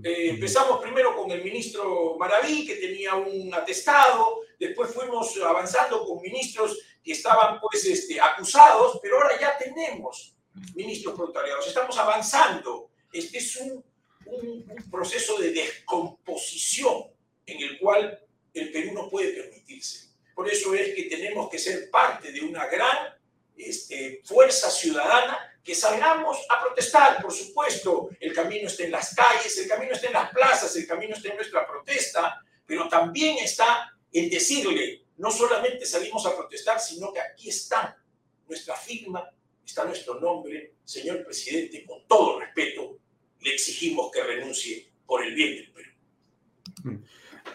Eh, 0.03 0.29
empezamos 0.29 0.81
primero 0.81 1.15
con 1.15 1.29
el 1.31 1.43
ministro 1.43 2.15
Maraví, 2.17 2.65
que 2.65 2.75
tenía 2.75 3.15
un 3.15 3.53
atestado, 3.53 4.41
después 4.59 4.91
fuimos 4.91 5.37
avanzando 5.37 6.05
con 6.05 6.21
ministros 6.21 6.77
que 7.09 7.13
estaban 7.13 7.59
pues 7.59 7.83
este, 7.85 8.21
acusados, 8.21 8.99
pero 9.01 9.15
ahora 9.15 9.39
ya 9.41 9.57
tenemos 9.57 10.35
ministros 10.75 11.15
proletariados, 11.15 11.65
estamos 11.65 11.97
avanzando. 11.97 12.91
Este 13.11 13.39
es 13.39 13.55
un, 13.55 13.83
un, 14.27 14.63
proceso 14.91 15.39
de 15.39 15.49
descomposición 15.49 17.05
en 17.47 17.63
el 17.63 17.79
cual 17.79 18.23
el 18.53 18.71
Perú 18.71 18.93
no 18.93 19.09
puede 19.09 19.33
permitirse. 19.33 20.09
Por 20.35 20.47
eso 20.47 20.75
es 20.75 20.93
que 20.93 21.05
tenemos 21.05 21.49
que 21.49 21.57
ser 21.57 21.89
parte 21.89 22.31
de 22.31 22.41
una 22.41 22.67
gran 22.67 23.17
este, 23.57 24.21
fuerza 24.23 24.69
ciudadana 24.69 25.35
que 25.63 25.73
salgamos 25.73 26.37
a 26.47 26.61
protestar, 26.61 27.23
por 27.23 27.33
supuesto. 27.33 28.09
El 28.19 28.33
camino 28.33 28.67
está 28.67 28.83
en 28.83 28.91
las 28.91 29.15
calles, 29.15 29.57
el 29.57 29.67
camino 29.67 29.93
está 29.93 30.05
en 30.05 30.13
las 30.13 30.29
plazas, 30.29 30.75
el 30.75 30.85
camino 30.85 31.15
está 31.15 31.29
en 31.29 31.37
nuestra 31.37 31.65
protesta, 31.65 32.39
pero 32.67 32.87
también 32.87 33.39
está 33.39 33.97
en 34.13 34.29
decirle, 34.29 35.08
no 35.19 35.29
solamente 35.29 35.85
salimos 35.85 36.25
a 36.25 36.35
protestar, 36.35 36.79
sino 36.79 37.13
que 37.13 37.19
aquí 37.19 37.49
está 37.49 38.01
nuestra 38.47 38.75
firma, 38.75 39.29
está 39.63 39.85
nuestro 39.85 40.19
nombre, 40.19 40.75
señor 40.83 41.23
presidente, 41.23 41.85
con 41.85 42.07
todo 42.07 42.39
respeto, 42.39 42.97
le 43.41 43.53
exigimos 43.53 44.11
que 44.11 44.23
renuncie 44.23 44.91
por 45.05 45.23
el 45.23 45.35
bien 45.35 45.55
del 45.55 45.71
Perú. 45.71 47.01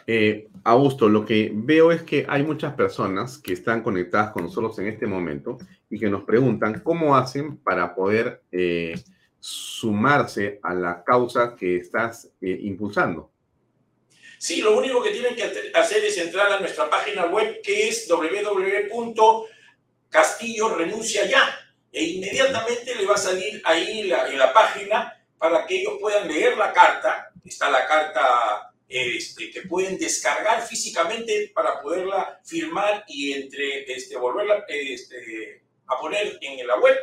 Eh, 0.07 0.49
Augusto, 0.63 1.09
lo 1.09 1.25
que 1.25 1.51
veo 1.55 1.91
es 1.91 2.03
que 2.03 2.27
hay 2.29 2.43
muchas 2.43 2.75
personas 2.75 3.39
que 3.39 3.55
están 3.55 3.83
conectadas 3.83 4.33
con 4.33 4.45
nosotros 4.45 4.79
en 4.79 4.89
este 4.89 5.07
momento 5.07 5.57
y 5.89 5.99
que 5.99 6.11
nos 6.11 6.25
preguntan 6.25 6.81
cómo 6.81 7.17
hacen 7.17 7.57
para 7.57 7.95
poder 7.95 8.43
eh, 8.53 8.95
sumarse 9.41 10.61
a 10.63 10.75
la 10.75 11.03
causa 11.03 11.57
que 11.57 11.77
estás 11.77 12.31
eh, 12.41 12.59
impulsando. 12.63 13.34
Sí, 14.45 14.61
lo 14.61 14.77
único 14.77 15.03
que 15.03 15.09
tienen 15.09 15.35
que 15.35 15.73
hacer 15.73 16.05
es 16.05 16.19
entrar 16.19 16.53
a 16.53 16.61
nuestra 16.61 16.91
página 16.91 17.25
web 17.25 17.63
que 17.63 17.89
es 17.89 18.07
www.castillo 18.07 19.49
renuncia 20.75 21.25
ya 21.25 21.59
e 21.91 22.05
inmediatamente 22.05 22.95
le 22.95 23.07
va 23.07 23.15
a 23.15 23.17
salir 23.17 23.63
ahí 23.65 24.01
en 24.03 24.39
la 24.39 24.53
página 24.53 25.19
para 25.39 25.65
que 25.65 25.81
ellos 25.81 25.95
puedan 25.99 26.29
leer 26.29 26.59
la 26.59 26.75
carta. 26.75 27.33
Está 27.43 27.71
la 27.71 27.87
carta 27.87 28.71
este, 28.87 29.51
que 29.51 29.63
pueden 29.63 29.97
descargar 29.97 30.61
físicamente 30.67 31.51
para 31.55 31.81
poderla 31.81 32.39
firmar 32.45 33.03
y 33.09 33.33
entre, 33.33 33.91
este, 33.91 34.19
volverla 34.19 34.67
este, 34.69 35.63
a 35.87 35.99
poner 35.99 36.39
en 36.43 36.67
la 36.67 36.79
web, 36.81 36.99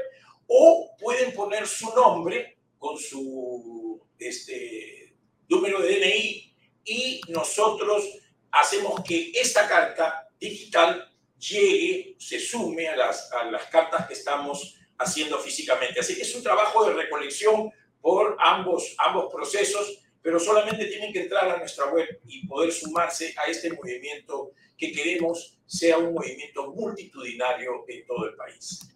o 0.45 0.95
pueden 0.99 1.33
poner 1.33 1.65
su 1.65 1.91
nombre 1.95 2.59
con 2.77 2.99
su 2.99 3.99
este, 4.19 5.15
número 5.49 5.81
de 5.81 5.95
DNI 5.95 6.50
y 6.85 7.21
nosotros 7.29 8.03
hacemos 8.51 9.01
que 9.03 9.31
esta 9.33 9.67
carta 9.67 10.27
digital 10.39 11.09
llegue, 11.37 12.15
se 12.19 12.39
sume 12.39 12.87
a 12.87 12.95
las, 12.95 13.31
a 13.31 13.45
las 13.45 13.65
cartas 13.65 14.07
que 14.07 14.13
estamos 14.13 14.75
haciendo 14.97 15.37
físicamente. 15.39 15.99
Así 15.99 16.15
que 16.15 16.21
es 16.21 16.35
un 16.35 16.43
trabajo 16.43 16.85
de 16.85 16.93
recolección 16.93 17.71
por 17.99 18.37
ambos, 18.39 18.95
ambos 18.97 19.31
procesos, 19.33 19.99
pero 20.21 20.39
solamente 20.39 20.85
tienen 20.85 21.11
que 21.11 21.23
entrar 21.23 21.49
a 21.49 21.57
nuestra 21.57 21.91
web 21.91 22.07
y 22.27 22.45
poder 22.47 22.71
sumarse 22.71 23.33
a 23.37 23.49
este 23.49 23.71
movimiento 23.73 24.51
que 24.77 24.91
queremos 24.91 25.59
sea 25.65 25.97
un 25.97 26.13
movimiento 26.13 26.73
multitudinario 26.73 27.85
en 27.87 28.05
todo 28.05 28.25
el 28.25 28.35
país. 28.35 28.91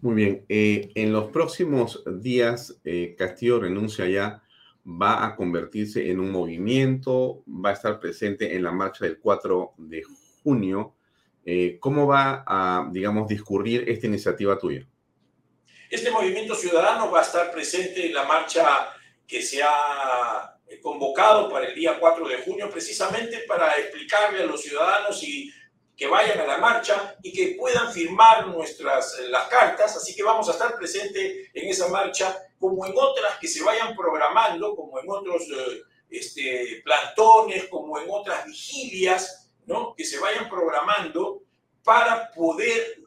Muy 0.00 0.14
bien. 0.14 0.44
Eh, 0.48 0.90
en 0.94 1.12
los 1.12 1.30
próximos 1.30 2.02
días, 2.06 2.80
eh, 2.84 3.14
Castillo 3.16 3.60
Renuncia 3.60 4.06
ya 4.08 4.42
va 4.84 5.24
a 5.24 5.36
convertirse 5.36 6.10
en 6.10 6.20
un 6.20 6.30
movimiento, 6.30 7.44
va 7.46 7.70
a 7.70 7.74
estar 7.74 8.00
presente 8.00 8.54
en 8.54 8.62
la 8.62 8.72
marcha 8.72 9.04
del 9.04 9.18
4 9.18 9.74
de 9.78 10.02
junio. 10.42 10.96
Eh, 11.44 11.78
¿Cómo 11.80 12.06
va 12.06 12.44
a, 12.46 12.88
digamos, 12.90 13.28
discurrir 13.28 13.88
esta 13.88 14.06
iniciativa 14.06 14.58
tuya? 14.58 14.86
Este 15.90 16.10
movimiento 16.10 16.54
ciudadano 16.54 17.10
va 17.10 17.20
a 17.20 17.22
estar 17.22 17.52
presente 17.52 18.06
en 18.06 18.14
la 18.14 18.24
marcha 18.24 18.64
que 19.26 19.42
se 19.42 19.62
ha 19.62 20.58
convocado 20.82 21.50
para 21.50 21.66
el 21.66 21.74
día 21.74 21.98
4 21.98 22.28
de 22.28 22.38
junio, 22.38 22.70
precisamente 22.70 23.40
para 23.46 23.72
explicarle 23.72 24.42
a 24.42 24.46
los 24.46 24.62
ciudadanos 24.62 25.22
y 25.22 25.52
que 25.96 26.06
vayan 26.06 26.40
a 26.40 26.46
la 26.46 26.58
marcha 26.58 27.16
y 27.22 27.32
que 27.32 27.56
puedan 27.58 27.92
firmar 27.92 28.46
nuestras 28.48 29.20
las 29.28 29.46
cartas, 29.48 29.96
así 29.96 30.16
que 30.16 30.22
vamos 30.22 30.48
a 30.48 30.52
estar 30.52 30.76
presentes 30.76 31.50
en 31.52 31.68
esa 31.68 31.88
marcha 31.88 32.36
como 32.62 32.86
en 32.86 32.92
otras 32.94 33.40
que 33.40 33.48
se 33.48 33.60
vayan 33.60 33.96
programando, 33.96 34.76
como 34.76 35.00
en 35.00 35.10
otros 35.10 35.42
eh, 35.42 35.82
este, 36.08 36.80
plantones, 36.84 37.64
como 37.64 37.98
en 37.98 38.06
otras 38.08 38.46
vigilias, 38.46 39.50
¿no? 39.66 39.96
que 39.96 40.04
se 40.04 40.20
vayan 40.20 40.48
programando 40.48 41.42
para 41.82 42.30
poder 42.30 43.02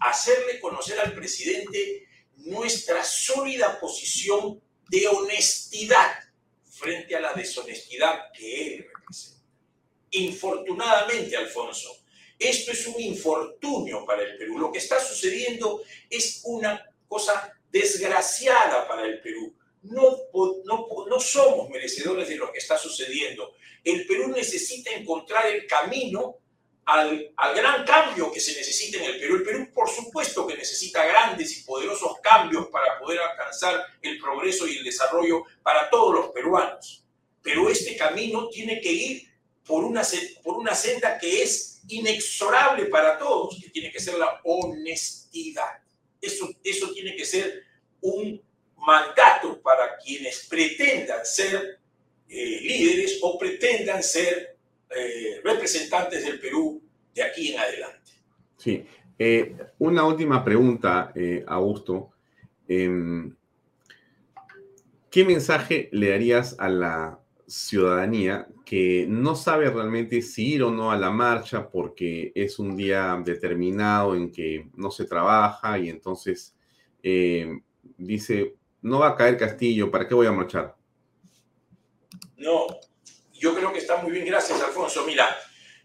hacerle 0.00 0.58
conocer 0.58 0.98
al 1.00 1.12
presidente 1.12 2.08
nuestra 2.36 3.04
sólida 3.04 3.78
posición 3.78 4.58
de 4.88 5.06
honestidad 5.06 6.10
frente 6.64 7.14
a 7.14 7.20
la 7.20 7.34
deshonestidad 7.34 8.32
que 8.32 8.74
él 8.74 8.86
representa. 8.94 9.44
Infortunadamente, 10.12 11.36
Alfonso, 11.36 11.94
esto 12.38 12.72
es 12.72 12.86
un 12.86 12.98
infortunio 13.02 14.06
para 14.06 14.22
el 14.22 14.38
Perú. 14.38 14.58
Lo 14.58 14.72
que 14.72 14.78
está 14.78 14.98
sucediendo 14.98 15.82
es 16.08 16.40
una 16.44 16.82
cosa 17.06 17.52
desgraciada 17.70 18.86
para 18.86 19.04
el 19.04 19.20
Perú. 19.20 19.54
No, 19.82 20.16
no, 20.64 20.86
no 21.08 21.20
somos 21.20 21.68
merecedores 21.70 22.28
de 22.28 22.36
lo 22.36 22.52
que 22.52 22.58
está 22.58 22.76
sucediendo. 22.76 23.54
El 23.84 24.06
Perú 24.06 24.28
necesita 24.28 24.90
encontrar 24.90 25.46
el 25.46 25.66
camino 25.66 26.36
al, 26.84 27.32
al, 27.36 27.54
gran 27.54 27.84
cambio 27.84 28.32
que 28.32 28.40
se 28.40 28.56
necesita 28.56 28.98
en 28.98 29.04
el 29.04 29.20
Perú. 29.20 29.36
El 29.36 29.42
Perú, 29.42 29.68
por 29.74 29.88
supuesto, 29.88 30.46
que 30.46 30.56
necesita 30.56 31.04
grandes 31.06 31.58
y 31.58 31.64
poderosos 31.64 32.18
cambios 32.22 32.68
para 32.68 32.98
poder 32.98 33.20
alcanzar 33.20 33.84
el 34.02 34.18
progreso 34.18 34.66
y 34.66 34.78
el 34.78 34.84
desarrollo 34.84 35.44
para 35.62 35.90
todos 35.90 36.14
los 36.14 36.30
peruanos. 36.30 37.04
Pero 37.42 37.68
este 37.68 37.96
camino 37.96 38.48
tiene 38.48 38.80
que 38.80 38.92
ir 38.92 39.28
por 39.66 39.84
una, 39.84 40.02
por 40.42 40.56
una 40.56 40.74
senda 40.74 41.18
que 41.18 41.42
es 41.42 41.82
inexorable 41.88 42.86
para 42.86 43.18
todos, 43.18 43.58
que 43.62 43.68
tiene 43.68 43.92
que 43.92 44.00
ser 44.00 44.14
la 44.14 44.40
honestidad. 44.44 45.82
Eso, 46.20 46.48
eso 46.62 46.92
tiene 46.92 47.14
que 47.16 47.24
ser 47.24 47.62
un 48.00 48.40
mandato 48.76 49.60
para 49.60 49.96
quienes 49.98 50.46
pretendan 50.48 51.24
ser 51.24 51.78
eh, 52.28 52.60
líderes 52.60 53.18
o 53.22 53.38
pretendan 53.38 54.02
ser 54.02 54.56
eh, 54.90 55.40
representantes 55.42 56.24
del 56.24 56.38
Perú 56.38 56.82
de 57.14 57.22
aquí 57.22 57.52
en 57.52 57.60
adelante. 57.60 58.12
Sí. 58.56 58.84
Eh, 59.18 59.56
una 59.78 60.04
última 60.04 60.44
pregunta, 60.44 61.12
Augusto. 61.46 62.12
Em, 62.68 63.34
¿Qué 65.10 65.24
mensaje 65.24 65.88
le 65.90 66.10
darías 66.10 66.54
a 66.58 66.68
la 66.68 67.18
ciudadanía 67.46 68.46
que 68.68 69.06
no 69.08 69.34
sabe 69.34 69.70
realmente 69.70 70.20
si 70.20 70.52
ir 70.52 70.62
o 70.62 70.70
no 70.70 70.90
a 70.90 70.98
la 70.98 71.10
marcha 71.10 71.70
porque 71.70 72.32
es 72.34 72.58
un 72.58 72.76
día 72.76 73.18
determinado 73.24 74.14
en 74.14 74.30
que 74.30 74.68
no 74.74 74.90
se 74.90 75.06
trabaja 75.06 75.78
y 75.78 75.88
entonces 75.88 76.54
dice, 77.96 78.56
no 78.82 78.98
va 78.98 79.08
a 79.08 79.16
caer 79.16 79.38
Castillo, 79.38 79.90
¿para 79.90 80.06
qué 80.06 80.14
voy 80.14 80.26
a 80.26 80.32
marchar? 80.32 80.76
No, 82.36 82.66
yo 83.32 83.54
creo 83.54 83.72
que 83.72 83.78
está 83.78 84.02
muy 84.02 84.12
bien, 84.12 84.26
gracias 84.26 84.60
Alfonso. 84.60 85.02
Mira, 85.06 85.34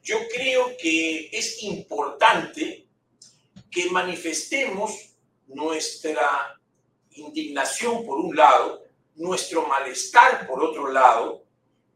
yo 0.03 0.17
creo 0.35 0.75
que 0.77 1.29
es 1.31 1.63
importante 1.63 2.85
que 3.71 3.89
manifestemos 3.91 5.15
nuestra 5.47 6.59
indignación 7.11 8.05
por 8.05 8.19
un 8.19 8.35
lado, 8.35 8.83
nuestro 9.15 9.65
malestar 9.67 10.45
por 10.45 10.61
otro 10.61 10.91
lado, 10.91 11.42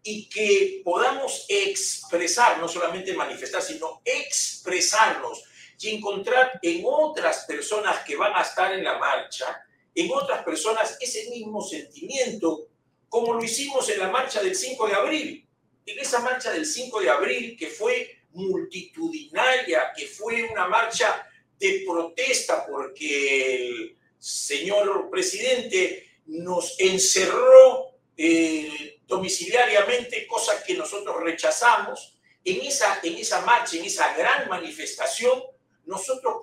y 0.09 0.29
que 0.29 0.81
podamos 0.85 1.45
expresar, 1.49 2.59
no 2.59 2.69
solamente 2.69 3.11
manifestar, 3.11 3.61
sino 3.61 4.01
expresarnos 4.05 5.43
y 5.81 5.89
encontrar 5.89 6.57
en 6.61 6.81
otras 6.85 7.43
personas 7.43 8.05
que 8.05 8.15
van 8.15 8.31
a 8.33 8.41
estar 8.41 8.73
en 8.73 8.85
la 8.85 8.97
marcha, 8.97 9.65
en 9.93 10.09
otras 10.13 10.45
personas 10.45 10.97
ese 11.01 11.29
mismo 11.29 11.61
sentimiento, 11.61 12.69
como 13.09 13.33
lo 13.33 13.43
hicimos 13.43 13.89
en 13.89 13.99
la 13.99 14.09
marcha 14.09 14.41
del 14.41 14.55
5 14.55 14.87
de 14.87 14.93
abril. 14.93 15.47
En 15.85 15.99
esa 15.99 16.19
marcha 16.19 16.53
del 16.53 16.65
5 16.65 17.01
de 17.01 17.09
abril, 17.09 17.57
que 17.59 17.67
fue 17.67 18.21
multitudinaria, 18.31 19.91
que 19.93 20.07
fue 20.07 20.43
una 20.43 20.69
marcha 20.69 21.27
de 21.59 21.83
protesta 21.85 22.65
porque 22.65 23.57
el 23.57 23.97
señor 24.17 25.09
presidente 25.09 26.21
nos 26.27 26.79
encerró 26.79 27.97
eh, 28.15 28.96
domiciliariamente, 29.07 30.27
cosa 30.27 30.63
que 30.63 30.75
nosotros 30.75 31.21
rechazamos. 31.21 32.13
En 32.43 32.61
esa, 32.61 32.99
en 33.03 33.15
esa 33.15 33.41
marcha, 33.41 33.77
en 33.77 33.85
esa 33.85 34.13
gran 34.15 34.47
manifestación, 34.47 35.41
nosotros 35.85 36.35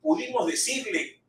pudimos 0.00 0.46
decirle 0.46 1.20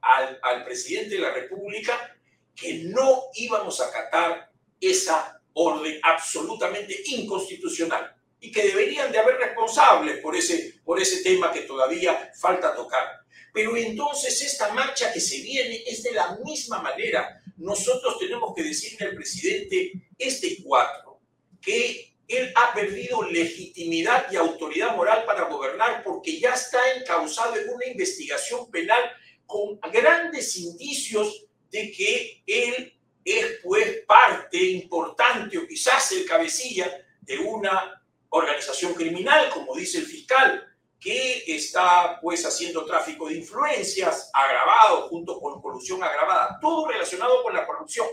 al, 0.00 0.38
al 0.42 0.64
presidente 0.64 1.16
de 1.16 1.20
la 1.20 1.32
República 1.32 2.16
que 2.54 2.84
no 2.84 3.24
íbamos 3.34 3.80
a 3.80 3.88
acatar 3.88 4.50
esa 4.80 5.40
orden 5.54 5.98
absolutamente 6.02 7.02
inconstitucional 7.06 8.14
y 8.40 8.52
que 8.52 8.62
deberían 8.62 9.10
de 9.10 9.18
haber 9.18 9.36
responsables 9.36 10.18
por 10.18 10.36
ese, 10.36 10.80
por 10.84 11.00
ese 11.00 11.22
tema 11.22 11.50
que 11.50 11.62
todavía 11.62 12.30
falta 12.38 12.74
tocar. 12.74 13.24
Pero 13.52 13.76
entonces 13.76 14.42
esta 14.42 14.74
marcha 14.74 15.12
que 15.12 15.20
se 15.20 15.40
viene 15.40 15.82
es 15.86 16.02
de 16.02 16.12
la 16.12 16.36
misma 16.44 16.82
manera. 16.82 17.40
Nosotros 17.56 18.18
tenemos 18.18 18.54
que 18.54 18.62
decirle 18.62 19.06
al 19.06 19.14
presidente 19.14 19.92
este 20.18 20.62
cuatro 20.62 21.20
que 21.60 22.14
él 22.26 22.52
ha 22.56 22.74
perdido 22.74 23.22
legitimidad 23.22 24.26
y 24.30 24.36
autoridad 24.36 24.96
moral 24.96 25.24
para 25.24 25.44
gobernar 25.44 26.02
porque 26.02 26.38
ya 26.38 26.54
está 26.54 26.78
encausado 26.94 27.56
en 27.56 27.68
una 27.68 27.86
investigación 27.86 28.70
penal 28.70 29.02
con 29.46 29.78
grandes 29.92 30.56
indicios 30.56 31.46
de 31.70 31.92
que 31.92 32.42
él 32.46 32.92
es 33.24 33.46
pues 33.62 34.04
parte 34.06 34.62
importante 34.62 35.58
o 35.58 35.66
quizás 35.66 36.12
el 36.12 36.24
cabecilla 36.24 36.90
de 37.20 37.38
una 37.38 38.02
organización 38.30 38.94
criminal, 38.94 39.48
como 39.50 39.74
dice 39.74 39.98
el 39.98 40.06
fiscal, 40.06 40.73
que 41.04 41.44
está 41.46 42.18
pues 42.22 42.46
haciendo 42.46 42.86
tráfico 42.86 43.28
de 43.28 43.34
influencias 43.34 44.30
agravado 44.32 45.06
junto 45.08 45.38
con 45.38 45.60
colusión 45.60 46.02
agravada, 46.02 46.58
todo 46.62 46.88
relacionado 46.88 47.42
con 47.42 47.52
la 47.52 47.66
corrupción. 47.66 48.06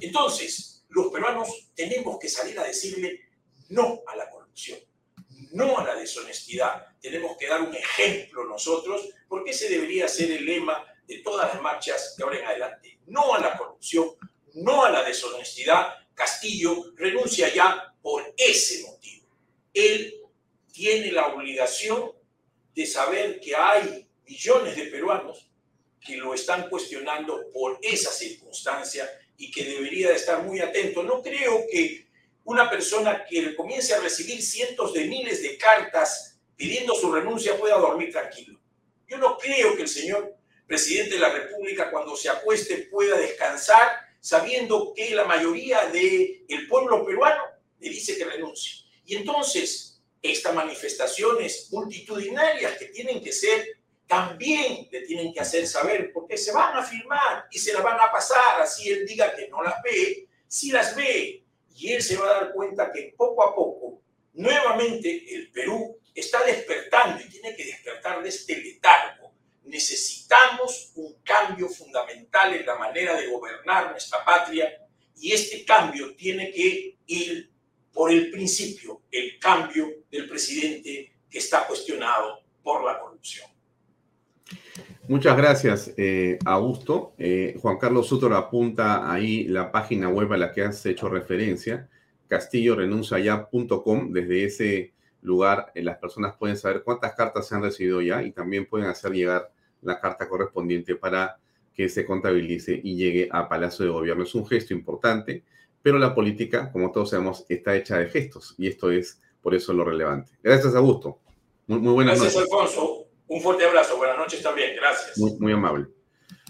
Entonces, 0.00 0.86
los 0.88 1.08
peruanos 1.12 1.70
tenemos 1.74 2.18
que 2.18 2.30
salir 2.30 2.58
a 2.58 2.64
decirle 2.64 3.28
no 3.68 4.00
a 4.06 4.16
la 4.16 4.30
corrupción, 4.30 4.78
no 5.52 5.76
a 5.76 5.84
la 5.84 5.96
deshonestidad. 5.96 6.86
Tenemos 6.98 7.36
que 7.36 7.46
dar 7.46 7.60
un 7.60 7.74
ejemplo 7.74 8.44
nosotros, 8.44 9.10
porque 9.28 9.50
ese 9.50 9.68
debería 9.68 10.08
ser 10.08 10.30
el 10.30 10.46
lema 10.46 10.82
de 11.06 11.18
todas 11.18 11.52
las 11.52 11.62
marchas 11.62 12.16
de 12.16 12.24
ahora 12.24 12.38
en 12.38 12.46
adelante. 12.46 13.00
No 13.08 13.34
a 13.34 13.38
la 13.38 13.54
corrupción, 13.58 14.12
no 14.54 14.82
a 14.82 14.90
la 14.90 15.02
deshonestidad. 15.04 15.92
Castillo 16.14 16.86
renuncia 16.96 17.52
ya 17.52 17.94
por 18.00 18.32
ese 18.34 18.82
motivo. 18.84 19.26
Él 19.74 20.17
tiene 20.78 21.10
la 21.10 21.26
obligación 21.26 22.12
de 22.72 22.86
saber 22.86 23.40
que 23.40 23.56
hay 23.56 24.06
millones 24.24 24.76
de 24.76 24.84
peruanos 24.84 25.50
que 26.00 26.16
lo 26.16 26.32
están 26.32 26.68
cuestionando 26.68 27.50
por 27.52 27.80
esa 27.82 28.12
circunstancia 28.12 29.10
y 29.36 29.50
que 29.50 29.64
debería 29.64 30.10
de 30.10 30.14
estar 30.14 30.44
muy 30.44 30.60
atento. 30.60 31.02
No 31.02 31.20
creo 31.20 31.64
que 31.68 32.06
una 32.44 32.70
persona 32.70 33.24
que 33.28 33.56
comience 33.56 33.92
a 33.92 34.00
recibir 34.00 34.40
cientos 34.40 34.92
de 34.94 35.06
miles 35.06 35.42
de 35.42 35.58
cartas 35.58 36.38
pidiendo 36.54 36.94
su 36.94 37.10
renuncia 37.10 37.58
pueda 37.58 37.76
dormir 37.76 38.12
tranquilo. 38.12 38.60
Yo 39.08 39.18
no 39.18 39.36
creo 39.36 39.74
que 39.74 39.82
el 39.82 39.88
señor 39.88 40.36
presidente 40.64 41.14
de 41.14 41.20
la 41.20 41.32
República 41.32 41.90
cuando 41.90 42.16
se 42.16 42.28
acueste 42.28 42.88
pueda 42.88 43.18
descansar 43.18 43.98
sabiendo 44.20 44.92
que 44.94 45.12
la 45.12 45.24
mayoría 45.24 45.86
del 45.86 46.44
el 46.48 46.68
pueblo 46.68 47.04
peruano 47.04 47.42
le 47.80 47.90
dice 47.90 48.16
que 48.16 48.24
renuncie. 48.24 48.84
Y 49.06 49.16
entonces, 49.16 49.97
estas 50.22 50.54
manifestaciones 50.54 51.68
multitudinarias 51.70 52.76
que 52.76 52.86
tienen 52.86 53.22
que 53.22 53.32
ser, 53.32 53.78
también 54.06 54.88
le 54.90 55.02
tienen 55.02 55.32
que 55.32 55.40
hacer 55.40 55.66
saber, 55.66 56.12
porque 56.12 56.36
se 56.36 56.52
van 56.52 56.76
a 56.76 56.82
firmar 56.82 57.46
y 57.50 57.58
se 57.58 57.72
las 57.72 57.82
van 57.82 58.00
a 58.00 58.10
pasar, 58.10 58.60
así 58.60 58.90
él 58.90 59.06
diga 59.06 59.34
que 59.36 59.48
no 59.48 59.62
las 59.62 59.82
ve, 59.82 60.28
si 60.46 60.70
las 60.70 60.96
ve, 60.96 61.44
y 61.74 61.92
él 61.92 62.02
se 62.02 62.16
va 62.16 62.26
a 62.26 62.40
dar 62.40 62.52
cuenta 62.52 62.90
que 62.90 63.14
poco 63.16 63.42
a 63.44 63.54
poco, 63.54 64.00
nuevamente 64.32 65.34
el 65.34 65.50
Perú 65.52 65.98
está 66.14 66.42
despertando 66.44 67.22
y 67.22 67.28
tiene 67.28 67.54
que 67.54 67.64
despertar 67.64 68.22
de 68.22 68.28
este 68.30 68.56
letargo. 68.56 69.32
Necesitamos 69.64 70.92
un 70.96 71.20
cambio 71.22 71.68
fundamental 71.68 72.54
en 72.54 72.66
la 72.66 72.76
manera 72.76 73.14
de 73.14 73.28
gobernar 73.28 73.90
nuestra 73.90 74.24
patria 74.24 74.86
y 75.16 75.32
este 75.32 75.64
cambio 75.64 76.14
tiene 76.16 76.50
que 76.50 76.96
ir 77.06 77.50
por 77.98 78.12
el 78.12 78.30
principio, 78.30 79.02
el 79.10 79.40
cambio 79.40 79.88
del 80.08 80.28
presidente 80.28 81.16
que 81.28 81.38
está 81.38 81.66
cuestionado 81.66 82.44
por 82.62 82.84
la 82.84 82.96
corrupción. 83.00 83.48
Muchas 85.08 85.36
gracias, 85.36 85.92
eh, 85.96 86.38
Augusto. 86.44 87.14
Eh, 87.18 87.58
Juan 87.60 87.76
Carlos 87.76 88.06
Sutor 88.06 88.34
apunta 88.34 89.12
ahí 89.12 89.48
la 89.48 89.72
página 89.72 90.08
web 90.08 90.32
a 90.32 90.36
la 90.36 90.52
que 90.52 90.62
has 90.62 90.86
hecho 90.86 91.08
referencia, 91.08 91.88
castillorenunciaya.com. 92.28 94.12
Desde 94.12 94.44
ese 94.44 94.92
lugar 95.22 95.72
eh, 95.74 95.82
las 95.82 95.98
personas 95.98 96.36
pueden 96.36 96.56
saber 96.56 96.84
cuántas 96.84 97.16
cartas 97.16 97.48
se 97.48 97.56
han 97.56 97.62
recibido 97.64 98.00
ya 98.00 98.22
y 98.22 98.30
también 98.30 98.66
pueden 98.66 98.86
hacer 98.86 99.10
llegar 99.10 99.50
la 99.82 99.98
carta 99.98 100.28
correspondiente 100.28 100.94
para 100.94 101.40
que 101.74 101.88
se 101.88 102.06
contabilice 102.06 102.80
y 102.80 102.94
llegue 102.94 103.28
a 103.32 103.48
Palacio 103.48 103.84
de 103.84 103.90
Gobierno. 103.90 104.22
Es 104.22 104.36
un 104.36 104.46
gesto 104.46 104.72
importante, 104.72 105.42
pero 105.82 105.98
la 105.98 106.14
política, 106.14 106.70
como 106.72 106.92
todos 106.92 107.10
sabemos, 107.10 107.44
está 107.48 107.76
hecha 107.76 107.98
de 107.98 108.08
gestos 108.08 108.54
y 108.58 108.68
esto 108.68 108.90
es 108.90 109.20
por 109.40 109.54
eso 109.54 109.72
lo 109.72 109.84
relevante. 109.84 110.32
Gracias, 110.42 110.74
Augusto. 110.74 111.20
Muy, 111.66 111.78
muy 111.80 111.92
buenas 111.92 112.20
Gracias, 112.20 112.34
noches. 112.34 112.52
Alfonso. 112.52 113.06
Un 113.28 113.40
fuerte 113.40 113.64
abrazo. 113.64 113.96
Buenas 113.96 114.18
noches 114.18 114.42
también. 114.42 114.74
Gracias. 114.76 115.18
Muy, 115.18 115.32
muy 115.38 115.52
amable. 115.52 115.86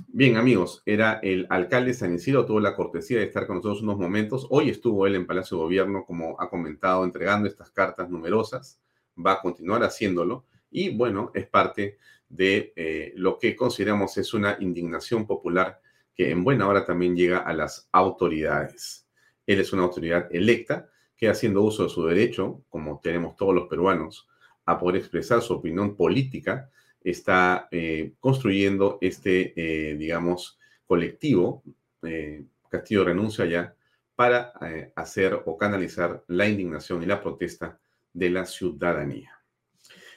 Bien, 0.06 0.36
amigos, 0.36 0.82
era 0.86 1.20
el 1.22 1.46
alcalde 1.50 1.88
de 1.88 1.94
San 1.94 2.14
Isidro, 2.14 2.46
tuvo 2.46 2.60
la 2.60 2.74
cortesía 2.74 3.18
de 3.18 3.24
estar 3.24 3.46
con 3.46 3.56
nosotros 3.56 3.82
unos 3.82 3.98
momentos. 3.98 4.46
Hoy 4.50 4.70
estuvo 4.70 5.06
él 5.06 5.16
en 5.16 5.26
Palacio 5.26 5.56
de 5.56 5.64
Gobierno, 5.64 6.04
como 6.06 6.40
ha 6.40 6.48
comentado, 6.48 7.04
entregando 7.04 7.48
estas 7.48 7.70
cartas 7.70 8.08
numerosas. 8.08 8.80
Va 9.16 9.32
a 9.32 9.40
continuar 9.40 9.82
haciéndolo. 9.82 10.46
Y 10.70 10.96
bueno, 10.96 11.30
es 11.34 11.46
parte 11.46 11.98
de 12.28 12.72
eh, 12.76 13.12
lo 13.16 13.38
que 13.38 13.56
consideramos 13.56 14.16
es 14.18 14.34
una 14.34 14.56
indignación 14.60 15.26
popular 15.26 15.80
que 16.14 16.30
en 16.30 16.44
buena 16.44 16.68
hora 16.68 16.84
también 16.84 17.16
llega 17.16 17.38
a 17.38 17.52
las 17.52 17.88
autoridades. 17.92 19.07
Él 19.48 19.60
es 19.60 19.72
una 19.72 19.82
autoridad 19.84 20.28
electa 20.30 20.90
que 21.16 21.28
haciendo 21.28 21.62
uso 21.62 21.82
de 21.82 21.88
su 21.88 22.04
derecho, 22.04 22.62
como 22.68 23.00
tenemos 23.02 23.34
todos 23.34 23.54
los 23.54 23.66
peruanos, 23.66 24.28
a 24.66 24.78
poder 24.78 24.96
expresar 24.96 25.40
su 25.40 25.54
opinión 25.54 25.96
política, 25.96 26.70
está 27.02 27.66
eh, 27.70 28.12
construyendo 28.20 28.98
este, 29.00 29.54
eh, 29.56 29.96
digamos, 29.96 30.58
colectivo, 30.86 31.62
eh, 32.02 32.44
Castillo 32.68 33.04
renuncia 33.04 33.46
ya, 33.46 33.74
para 34.14 34.52
hacer 34.96 35.42
o 35.46 35.56
canalizar 35.56 36.24
la 36.26 36.46
indignación 36.46 37.02
y 37.02 37.06
la 37.06 37.22
protesta 37.22 37.80
de 38.12 38.30
la 38.30 38.44
ciudadanía. 38.44 39.30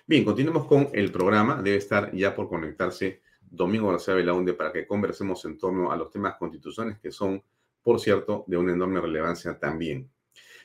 Bien, 0.07 0.25
continuemos 0.25 0.65
con 0.65 0.89
el 0.91 1.11
programa. 1.11 1.61
Debe 1.61 1.77
estar 1.77 2.11
ya 2.13 2.35
por 2.35 2.49
conectarse 2.49 3.21
Domingo 3.39 3.89
García 3.89 4.15
Belaunde 4.15 4.53
para 4.53 4.73
que 4.73 4.87
conversemos 4.87 5.45
en 5.45 5.57
torno 5.57 5.91
a 5.91 5.95
los 5.95 6.09
temas 6.09 6.35
constitucionales 6.35 6.99
que 6.99 7.11
son, 7.11 7.41
por 7.83 7.99
cierto, 7.99 8.43
de 8.47 8.57
una 8.57 8.73
enorme 8.73 9.01
relevancia 9.01 9.57
también. 9.57 10.09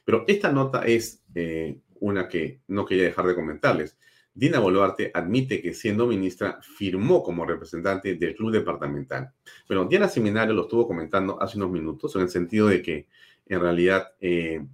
Pero 0.05 0.25
esta 0.29 0.53
nota 0.53 0.85
es 0.85 1.23
eh, 1.35 1.79
una 2.01 2.29
que 2.29 2.61
no 2.69 2.85
quería 2.85 3.05
dejar 3.05 3.27
de 3.27 3.35
comentarles. 3.35 3.99
Dina 4.35 4.61
Boluarte 4.61 5.11
admite 5.15 5.63
que 5.63 5.73
siendo 5.73 6.07
ministra 6.07 6.61
firmó 6.61 7.23
como 7.23 7.47
representante 7.47 8.15
del 8.17 8.37
club 8.37 8.53
departamental. 8.53 9.33
Bueno, 9.67 9.87
Diana 9.87 10.09
Seminario 10.09 10.55
lo 10.55 10.63
estuvo 10.63 10.87
comentando 10.87 11.41
hace 11.43 11.57
unos 11.57 11.71
minutos 11.71 12.15
en 12.17 12.23
el 12.23 12.29
sentido 12.29 12.69
de 12.69 12.83
que 12.83 13.07
en 13.47 13.61
realidad 13.61 14.13
eh, 14.21 14.65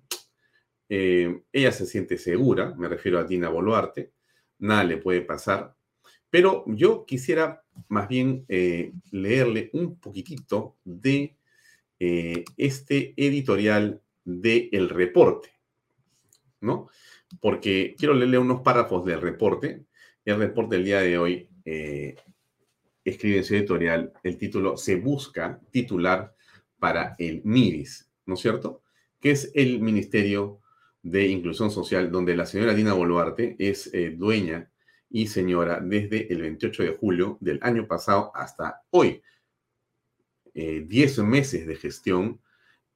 eh, 0.89 1.43
ella 1.53 1.73
se 1.73 1.87
siente 1.87 2.19
segura, 2.19 2.75
me 2.77 2.89
refiero 2.89 3.19
a 3.19 3.25
Dina 3.25 3.49
Boluarte, 3.49 4.13
nada 4.59 4.83
le 4.83 4.97
puede 4.97 5.21
pasar, 5.21 5.77
pero 6.29 6.65
yo 6.67 7.07
quisiera 7.07 7.63
más 7.89 8.09
bien 8.09 8.45
leerle 9.11 9.71
un 9.75 9.99
poquitito 9.99 10.77
de 10.85 11.37
eh, 12.05 12.45
este 12.57 13.15
editorial 13.17 14.03
de 14.25 14.69
El 14.73 14.89
Reporte, 14.89 15.51
¿no? 16.61 16.89
Porque 17.41 17.95
quiero 17.97 18.13
leerle 18.13 18.39
unos 18.39 18.63
párrafos 18.63 19.05
del 19.05 19.21
reporte. 19.21 19.85
El 20.25 20.39
reporte 20.39 20.75
del 20.75 20.85
día 20.85 20.99
de 20.99 21.17
hoy 21.17 21.49
eh, 21.65 22.17
escribe 23.05 23.37
en 23.37 23.45
su 23.45 23.55
editorial 23.55 24.13
el 24.25 24.37
título 24.37 24.77
Se 24.77 24.97
busca 24.97 25.61
titular 25.71 26.35
para 26.81 27.15
el 27.21 27.41
MIRIS, 27.45 28.11
¿no 28.27 28.35
es 28.35 28.41
cierto? 28.41 28.83
Que 29.21 29.31
es 29.31 29.53
el 29.55 29.79
Ministerio 29.79 30.59
de 31.03 31.29
Inclusión 31.29 31.71
Social, 31.71 32.11
donde 32.11 32.35
la 32.35 32.47
señora 32.47 32.75
Dina 32.75 32.95
Boluarte 32.95 33.55
es 33.61 33.95
eh, 33.95 34.11
dueña 34.11 34.73
y 35.09 35.29
señora 35.29 35.79
desde 35.81 36.33
el 36.33 36.43
28 36.43 36.83
de 36.83 36.97
julio 36.97 37.39
del 37.41 37.61
año 37.63 37.87
pasado 37.87 38.33
hasta 38.35 38.83
hoy. 38.91 39.23
Eh, 40.55 40.85
10 40.87 41.19
meses 41.19 41.67
de 41.67 41.77
gestión, 41.77 42.41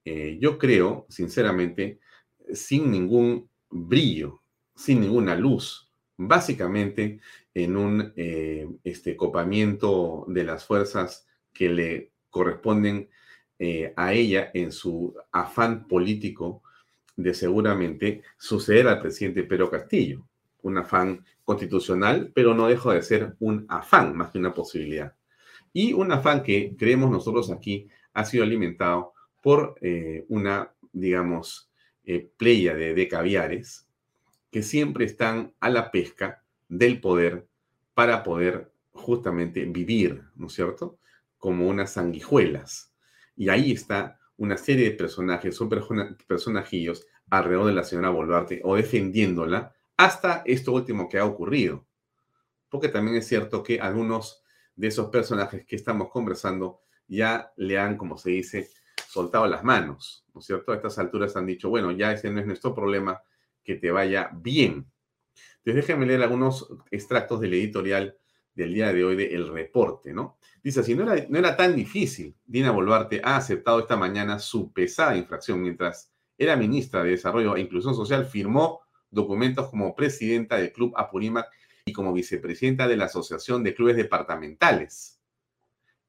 eh, 0.05 0.39
yo 0.41 0.59
creo, 0.59 1.07
sinceramente, 1.09 1.99
sin 2.53 2.91
ningún 2.91 3.49
brillo, 3.71 4.43
sin 4.75 5.01
ninguna 5.01 5.35
luz, 5.35 5.91
básicamente 6.17 7.21
en 7.55 7.77
un 7.77 8.13
eh, 8.17 8.69
este, 8.85 9.17
copamiento 9.17 10.25
de 10.29 10.45
las 10.45 10.65
fuerzas 10.65 11.27
que 11.53 11.69
le 11.69 12.13
corresponden 12.31 13.09
eh, 13.59 13.95
a 13.97 14.13
ella 14.13 14.51
en 14.53 14.71
su 14.71 15.15
afán 15.33 15.89
político 15.89 16.63
de 17.17 17.33
seguramente 17.33 18.23
suceder 18.37 18.87
al 18.89 19.01
presidente 19.01 19.45
Pedro 19.45 19.71
Castillo. 19.71 20.29
Un 20.63 20.79
afán 20.79 21.25
constitucional, 21.45 22.31
pero 22.35 22.55
no 22.55 22.69
deja 22.69 22.93
de 22.93 23.03
ser 23.03 23.35
un 23.41 23.65
afán 23.69 24.15
más 24.15 24.31
que 24.31 24.39
una 24.39 24.53
posibilidad. 24.53 25.16
Y 25.79 25.93
un 25.93 26.11
afán 26.11 26.43
que 26.43 26.75
creemos 26.79 27.11
nosotros 27.11 27.51
aquí 27.51 27.87
ha 28.15 28.25
sido 28.25 28.45
alimentado 28.45 29.13
por 29.43 29.75
eh, 29.83 30.25
una, 30.31 30.73
digamos, 30.91 31.71
eh, 32.05 32.31
playa 32.39 32.73
de, 32.75 32.95
de 32.95 33.09
caviares 33.09 33.87
que 34.51 34.63
siempre 34.63 35.05
están 35.05 35.53
a 35.61 35.69
la 35.69 35.91
pesca 35.91 36.43
del 36.71 36.99
poder 36.99 37.47
para 37.93 38.23
poder 38.23 38.73
justamente 38.93 39.67
vivir, 39.67 40.23
¿no 40.35 40.47
es 40.47 40.55
cierto? 40.55 40.99
Como 41.37 41.69
unas 41.69 41.93
sanguijuelas. 41.93 42.95
Y 43.37 43.51
ahí 43.51 43.73
está 43.73 44.19
una 44.39 44.57
serie 44.57 44.89
de 44.89 44.97
personajes, 44.97 45.55
son 45.57 45.69
persona- 45.69 46.17
personajillos 46.27 47.07
alrededor 47.29 47.67
de 47.67 47.75
la 47.75 47.85
señora 47.85 48.09
Boluarte 48.09 48.63
o 48.65 48.77
defendiéndola 48.77 49.75
hasta 49.99 50.43
esto 50.47 50.73
último 50.73 51.07
que 51.11 51.19
ha 51.19 51.27
ocurrido. 51.27 51.85
Porque 52.71 52.89
también 52.89 53.19
es 53.19 53.29
cierto 53.29 53.63
que 53.63 53.79
algunos 53.79 54.43
de 54.77 54.89
esos 54.89 55.09
personajes 55.09 55.67
que 55.67 55.77
estamos 55.77 56.11
conversando 56.11 56.81
ya 57.09 57.53
le 57.57 57.79
han, 57.79 57.97
como 57.97 58.17
se 58.19 58.31
dice, 58.31 58.69
soltado 59.09 59.47
las 59.47 59.65
manos, 59.65 60.25
¿no 60.35 60.41
es 60.41 60.47
cierto? 60.47 60.73
A 60.73 60.77
estas 60.77 60.99
alturas 60.99 61.37
han 61.37 61.47
dicho, 61.47 61.71
bueno, 61.71 61.91
ya 61.91 62.13
ese 62.13 62.31
no 62.31 62.41
es 62.41 62.47
nuestro 62.47 62.75
problema, 62.75 63.23
que 63.65 63.77
te 63.77 63.91
vaya 63.91 64.31
bien. 64.33 64.87
Entonces 65.57 65.87
déjenme 65.87 66.07
leer 66.07 66.23
algunos 66.23 66.69
extractos 66.91 67.41
del 67.41 67.55
editorial 67.55 68.17
del 68.55 68.73
día 68.73 68.93
de 68.93 69.05
hoy 69.05 69.17
de 69.17 69.35
El 69.35 69.49
Reporte, 69.49 70.13
¿no? 70.13 70.39
Dice 70.63 70.81
así, 70.81 70.95
no 70.95 71.11
era, 71.11 71.27
no 71.29 71.39
era 71.39 71.57
tan 71.57 71.77
difícil. 71.77 72.35
Dina 72.45 72.71
Boluarte 72.71 73.21
ha 73.23 73.37
aceptado 73.37 73.81
esta 73.81 73.97
mañana 73.97 74.39
su 74.39 74.73
pesada 74.73 75.17
infracción 75.17 75.61
mientras 75.61 76.13
era 76.39 76.57
ministra 76.57 77.03
de 77.03 77.11
Desarrollo 77.11 77.57
e 77.57 77.61
Inclusión 77.61 77.95
Social, 77.95 78.27
firmó 78.27 78.81
documentos 79.11 79.69
como 79.69 79.95
presidenta 79.95 80.57
del 80.57 80.73
Club 80.73 80.93
Apurímac 80.97 81.47
y 81.87 81.93
como 81.93 82.13
vicepresidenta 82.13 82.89
de 82.89 82.97
la 82.97 83.05
Asociación 83.05 83.63
de 83.63 83.75
Clubes 83.75 83.97
Departamentales. 83.97 85.21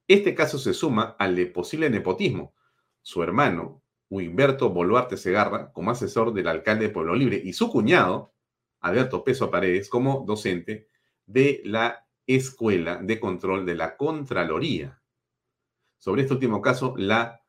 Este 0.07 0.33
caso 0.33 0.57
se 0.57 0.73
suma 0.73 1.15
al 1.19 1.35
de 1.35 1.45
posible 1.45 1.89
nepotismo. 1.89 2.55
Su 3.03 3.21
hermano, 3.21 3.83
Humberto 4.09 4.71
Boluarte 4.71 5.17
Segarra, 5.17 5.71
como 5.71 5.91
asesor 5.91 6.33
del 6.33 6.47
alcalde 6.47 6.87
de 6.87 6.93
Pueblo 6.93 7.15
Libre, 7.15 7.39
y 7.43 7.53
su 7.53 7.69
cuñado, 7.69 8.33
Alberto 8.79 9.23
Peso 9.23 9.51
Paredes, 9.51 9.87
como 9.87 10.23
docente 10.25 10.87
de 11.27 11.61
la 11.63 12.07
Escuela 12.25 12.97
de 12.97 13.19
Control 13.19 13.65
de 13.65 13.75
la 13.75 13.97
Contraloría. 13.97 14.99
Sobre 15.99 16.23
este 16.23 16.33
último 16.33 16.59
caso, 16.59 16.95
la 16.97 17.43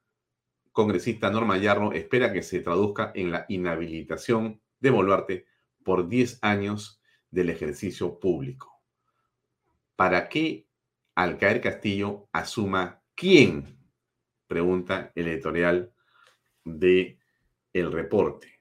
congresista 0.72 1.30
Norma 1.30 1.56
Yarro 1.56 1.92
espera 1.92 2.32
que 2.32 2.42
se 2.42 2.60
traduzca 2.60 3.10
en 3.14 3.30
la 3.30 3.46
inhabilitación 3.48 4.60
de 4.80 4.90
Boluarte 4.90 5.46
por 5.82 6.08
10 6.08 6.40
años 6.42 6.97
del 7.30 7.50
ejercicio 7.50 8.18
público. 8.18 8.82
¿Para 9.96 10.28
qué 10.28 10.66
al 11.14 11.36
caer 11.36 11.60
Castillo 11.60 12.28
asuma 12.32 13.02
quién? 13.14 13.78
Pregunta 14.46 15.12
el 15.14 15.28
editorial 15.28 15.92
de 16.64 17.18
El 17.72 17.92
Reporte. 17.92 18.60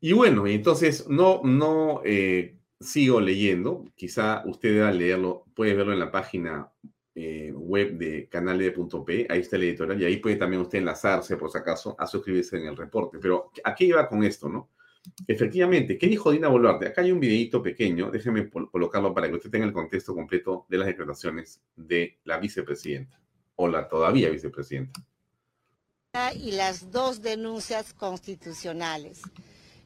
Y 0.00 0.12
bueno, 0.12 0.46
entonces 0.46 1.08
no, 1.08 1.40
no 1.42 2.02
eh, 2.04 2.58
sigo 2.78 3.20
leyendo, 3.20 3.86
quizá 3.94 4.42
usted 4.46 4.74
deba 4.74 4.92
leerlo, 4.92 5.46
puede 5.54 5.74
verlo 5.74 5.92
en 5.92 5.98
la 5.98 6.10
página 6.10 6.70
eh, 7.14 7.50
web 7.54 7.96
de 7.96 8.28
canal.p, 8.28 9.26
ahí 9.30 9.40
está 9.40 9.56
el 9.56 9.62
editorial, 9.62 10.02
y 10.02 10.04
ahí 10.04 10.18
puede 10.18 10.36
también 10.36 10.60
usted 10.60 10.78
enlazarse, 10.78 11.38
por 11.38 11.50
si 11.50 11.58
acaso, 11.58 11.96
a 11.98 12.06
suscribirse 12.06 12.58
en 12.58 12.66
el 12.66 12.76
reporte. 12.76 13.18
Pero, 13.18 13.50
¿a 13.64 13.74
qué 13.74 13.86
iba 13.86 14.06
con 14.06 14.22
esto, 14.22 14.50
no? 14.50 14.70
Efectivamente, 15.26 15.98
¿qué 15.98 16.06
dijo 16.06 16.30
Dina 16.30 16.48
Boluarte? 16.48 16.88
Acá 16.88 17.02
hay 17.02 17.12
un 17.12 17.20
videito 17.20 17.62
pequeño, 17.62 18.10
déjeme 18.10 18.48
colocarlo 18.48 19.12
para 19.14 19.28
que 19.28 19.34
usted 19.34 19.50
tenga 19.50 19.66
el 19.66 19.72
contexto 19.72 20.14
completo 20.14 20.66
de 20.68 20.78
las 20.78 20.86
declaraciones 20.86 21.60
de 21.74 22.18
la 22.24 22.38
vicepresidenta, 22.38 23.20
o 23.56 23.68
la 23.68 23.88
todavía 23.88 24.30
vicepresidenta. 24.30 25.00
y 26.34 26.52
las 26.52 26.90
dos 26.90 27.20
denuncias 27.20 27.92
constitucionales. 27.92 29.22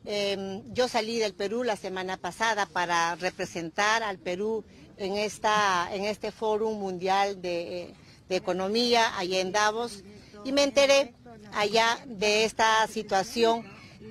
Eh, 0.05 0.62
yo 0.73 0.89
salí 0.89 1.18
del 1.18 1.35
Perú 1.35 1.64
la 1.64 1.77
semana 1.77 2.16
pasada 2.16 2.66
para 2.66 3.16
representar 3.16 4.03
al 4.03 4.18
Perú 4.18 4.64
en, 4.97 5.16
esta, 5.16 5.89
en 5.93 6.05
este 6.05 6.31
Foro 6.31 6.71
Mundial 6.71 7.43
de 7.43 7.93
Economía 8.29 9.18
allá 9.18 9.41
en 9.41 9.53
Davos 9.53 10.05
y 10.45 10.53
me 10.53 10.62
enteré 10.62 11.14
allá 11.53 11.99
de 12.07 12.45
esta 12.45 12.87
situación 12.87 13.64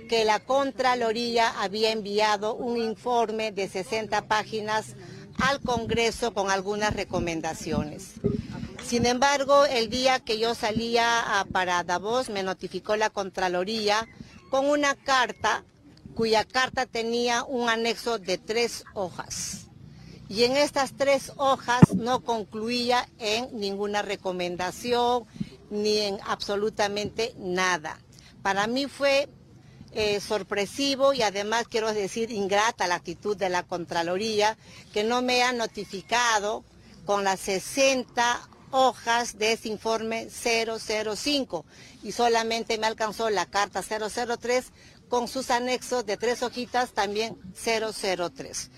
que 0.07 0.25
la 0.25 0.39
Contraloría 0.39 1.61
había 1.61 1.91
enviado 1.91 2.55
un 2.55 2.77
informe 2.77 3.51
de 3.51 3.67
60 3.67 4.27
páginas 4.27 4.95
al 5.39 5.61
Congreso 5.61 6.33
con 6.33 6.51
algunas 6.51 6.93
recomendaciones. 6.93 8.13
Sin 8.85 9.05
embargo, 9.05 9.65
el 9.65 9.89
día 9.89 10.19
que 10.19 10.39
yo 10.39 10.55
salía 10.55 11.23
para 11.51 11.83
Davos 11.83 12.29
me 12.29 12.43
notificó 12.43 12.95
la 12.95 13.09
Contraloría 13.09 14.07
con 14.49 14.67
una 14.67 14.95
carta 14.95 15.63
cuya 16.15 16.43
carta 16.43 16.85
tenía 16.85 17.43
un 17.43 17.69
anexo 17.69 18.19
de 18.19 18.37
tres 18.37 18.83
hojas. 18.93 19.67
Y 20.27 20.43
en 20.43 20.57
estas 20.57 20.93
tres 20.95 21.31
hojas 21.37 21.95
no 21.95 22.21
concluía 22.21 23.07
en 23.19 23.57
ninguna 23.59 24.01
recomendación 24.01 25.25
ni 25.69 25.99
en 25.99 26.19
absolutamente 26.25 27.33
nada. 27.37 27.99
Para 28.41 28.67
mí 28.67 28.87
fue 28.87 29.29
eh, 29.91 30.19
sorpresivo 30.19 31.13
y 31.13 31.21
además 31.21 31.67
quiero 31.67 31.93
decir 31.93 32.31
ingrata 32.31 32.87
la 32.87 32.95
actitud 32.95 33.35
de 33.35 33.49
la 33.49 33.63
Contraloría 33.63 34.57
que 34.93 35.03
no 35.03 35.21
me 35.21 35.43
ha 35.43 35.51
notificado 35.51 36.63
con 37.05 37.23
las 37.23 37.39
60 37.39 38.49
hojas 38.71 39.37
de 39.37 39.53
ese 39.53 39.69
informe 39.69 40.27
005 40.29 41.65
y 42.03 42.11
solamente 42.11 42.77
me 42.77 42.87
alcanzó 42.87 43.29
la 43.29 43.45
carta 43.45 43.81
003 43.81 44.65
con 45.09 45.27
sus 45.27 45.49
anexos 45.49 46.05
de 46.05 46.17
tres 46.17 46.43
hojitas 46.43 46.91
también 46.91 47.35
003. 47.55 48.69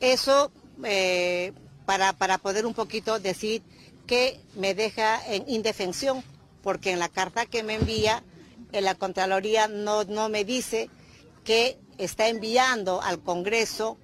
Eso 0.00 0.52
eh, 0.84 1.52
para, 1.86 2.12
para 2.12 2.38
poder 2.38 2.66
un 2.66 2.74
poquito 2.74 3.18
decir 3.18 3.62
que 4.06 4.40
me 4.54 4.74
deja 4.74 5.20
en 5.26 5.48
indefensión, 5.48 6.22
porque 6.62 6.90
en 6.92 6.98
la 6.98 7.08
carta 7.08 7.46
que 7.46 7.62
me 7.62 7.74
envía, 7.74 8.18
en 8.18 8.37
la 8.72 8.94
Contraloría 8.94 9.68
no, 9.68 10.04
no 10.04 10.28
me 10.28 10.44
dice 10.44 10.90
que 11.44 11.78
está 11.98 12.28
enviando 12.28 13.02
al 13.02 13.20
Congreso 13.20 13.96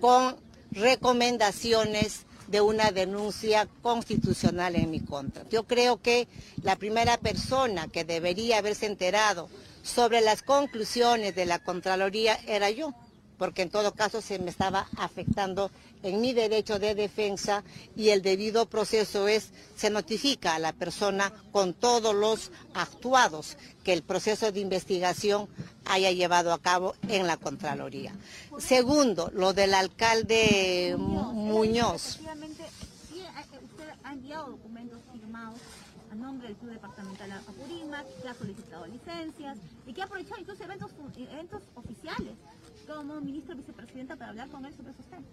con 0.00 0.36
recomendaciones 0.72 2.26
de 2.48 2.60
una 2.60 2.90
denuncia 2.90 3.68
constitucional 3.80 4.74
en 4.74 4.90
mi 4.90 5.00
contra. 5.00 5.48
Yo 5.48 5.64
creo 5.64 6.00
que 6.02 6.26
la 6.62 6.76
primera 6.76 7.16
persona 7.16 7.86
que 7.88 8.04
debería 8.04 8.58
haberse 8.58 8.86
enterado 8.86 9.48
sobre 9.82 10.20
las 10.20 10.42
conclusiones 10.42 11.34
de 11.34 11.46
la 11.46 11.60
Contraloría 11.60 12.38
era 12.46 12.68
yo, 12.70 12.92
porque 13.38 13.62
en 13.62 13.70
todo 13.70 13.94
caso 13.94 14.20
se 14.20 14.38
me 14.40 14.50
estaba 14.50 14.88
afectando 14.96 15.70
en 16.02 16.20
mi 16.20 16.32
derecho 16.32 16.78
de 16.78 16.94
defensa 16.94 17.64
y 17.96 18.10
el 18.10 18.22
debido 18.22 18.66
proceso 18.66 19.28
es, 19.28 19.50
se 19.76 19.90
notifica 19.90 20.54
a 20.54 20.58
la 20.58 20.72
persona 20.72 21.32
con 21.52 21.74
todos 21.74 22.14
los 22.14 22.52
actuados 22.74 23.56
que 23.84 23.92
el 23.92 24.02
proceso 24.02 24.52
de 24.52 24.60
investigación 24.60 25.48
haya 25.84 26.10
llevado 26.12 26.52
a 26.52 26.60
cabo 26.60 26.94
en 27.08 27.26
la 27.26 27.36
Contraloría. 27.36 28.14
Segundo, 28.58 29.30
lo 29.34 29.52
del 29.52 29.74
alcalde 29.74 30.94
Muñoz. 30.98 32.18
Documentos 34.30 35.00
firmados 35.12 35.58
a 36.10 36.14
nombre 36.14 36.48
del 36.48 36.56
Club 36.56 36.72
Departamental 36.72 37.32
Apurímac, 37.32 38.06
que 38.22 38.28
ha 38.28 38.34
solicitado 38.34 38.86
licencias 38.86 39.58
y 39.86 39.92
que 39.92 40.02
ha 40.02 40.04
aprovechado 40.04 40.40
incluso 40.40 40.64
eventos, 40.64 40.90
eventos 41.16 41.62
oficiales 41.74 42.34
como 42.96 43.20
ministro 43.20 43.56
vicepresidenta 43.56 44.16
para 44.16 44.30
hablar 44.30 44.48
con 44.48 44.64
él 44.64 44.74
sobre 44.74 44.92
esos 44.92 45.06
temas. 45.06 45.24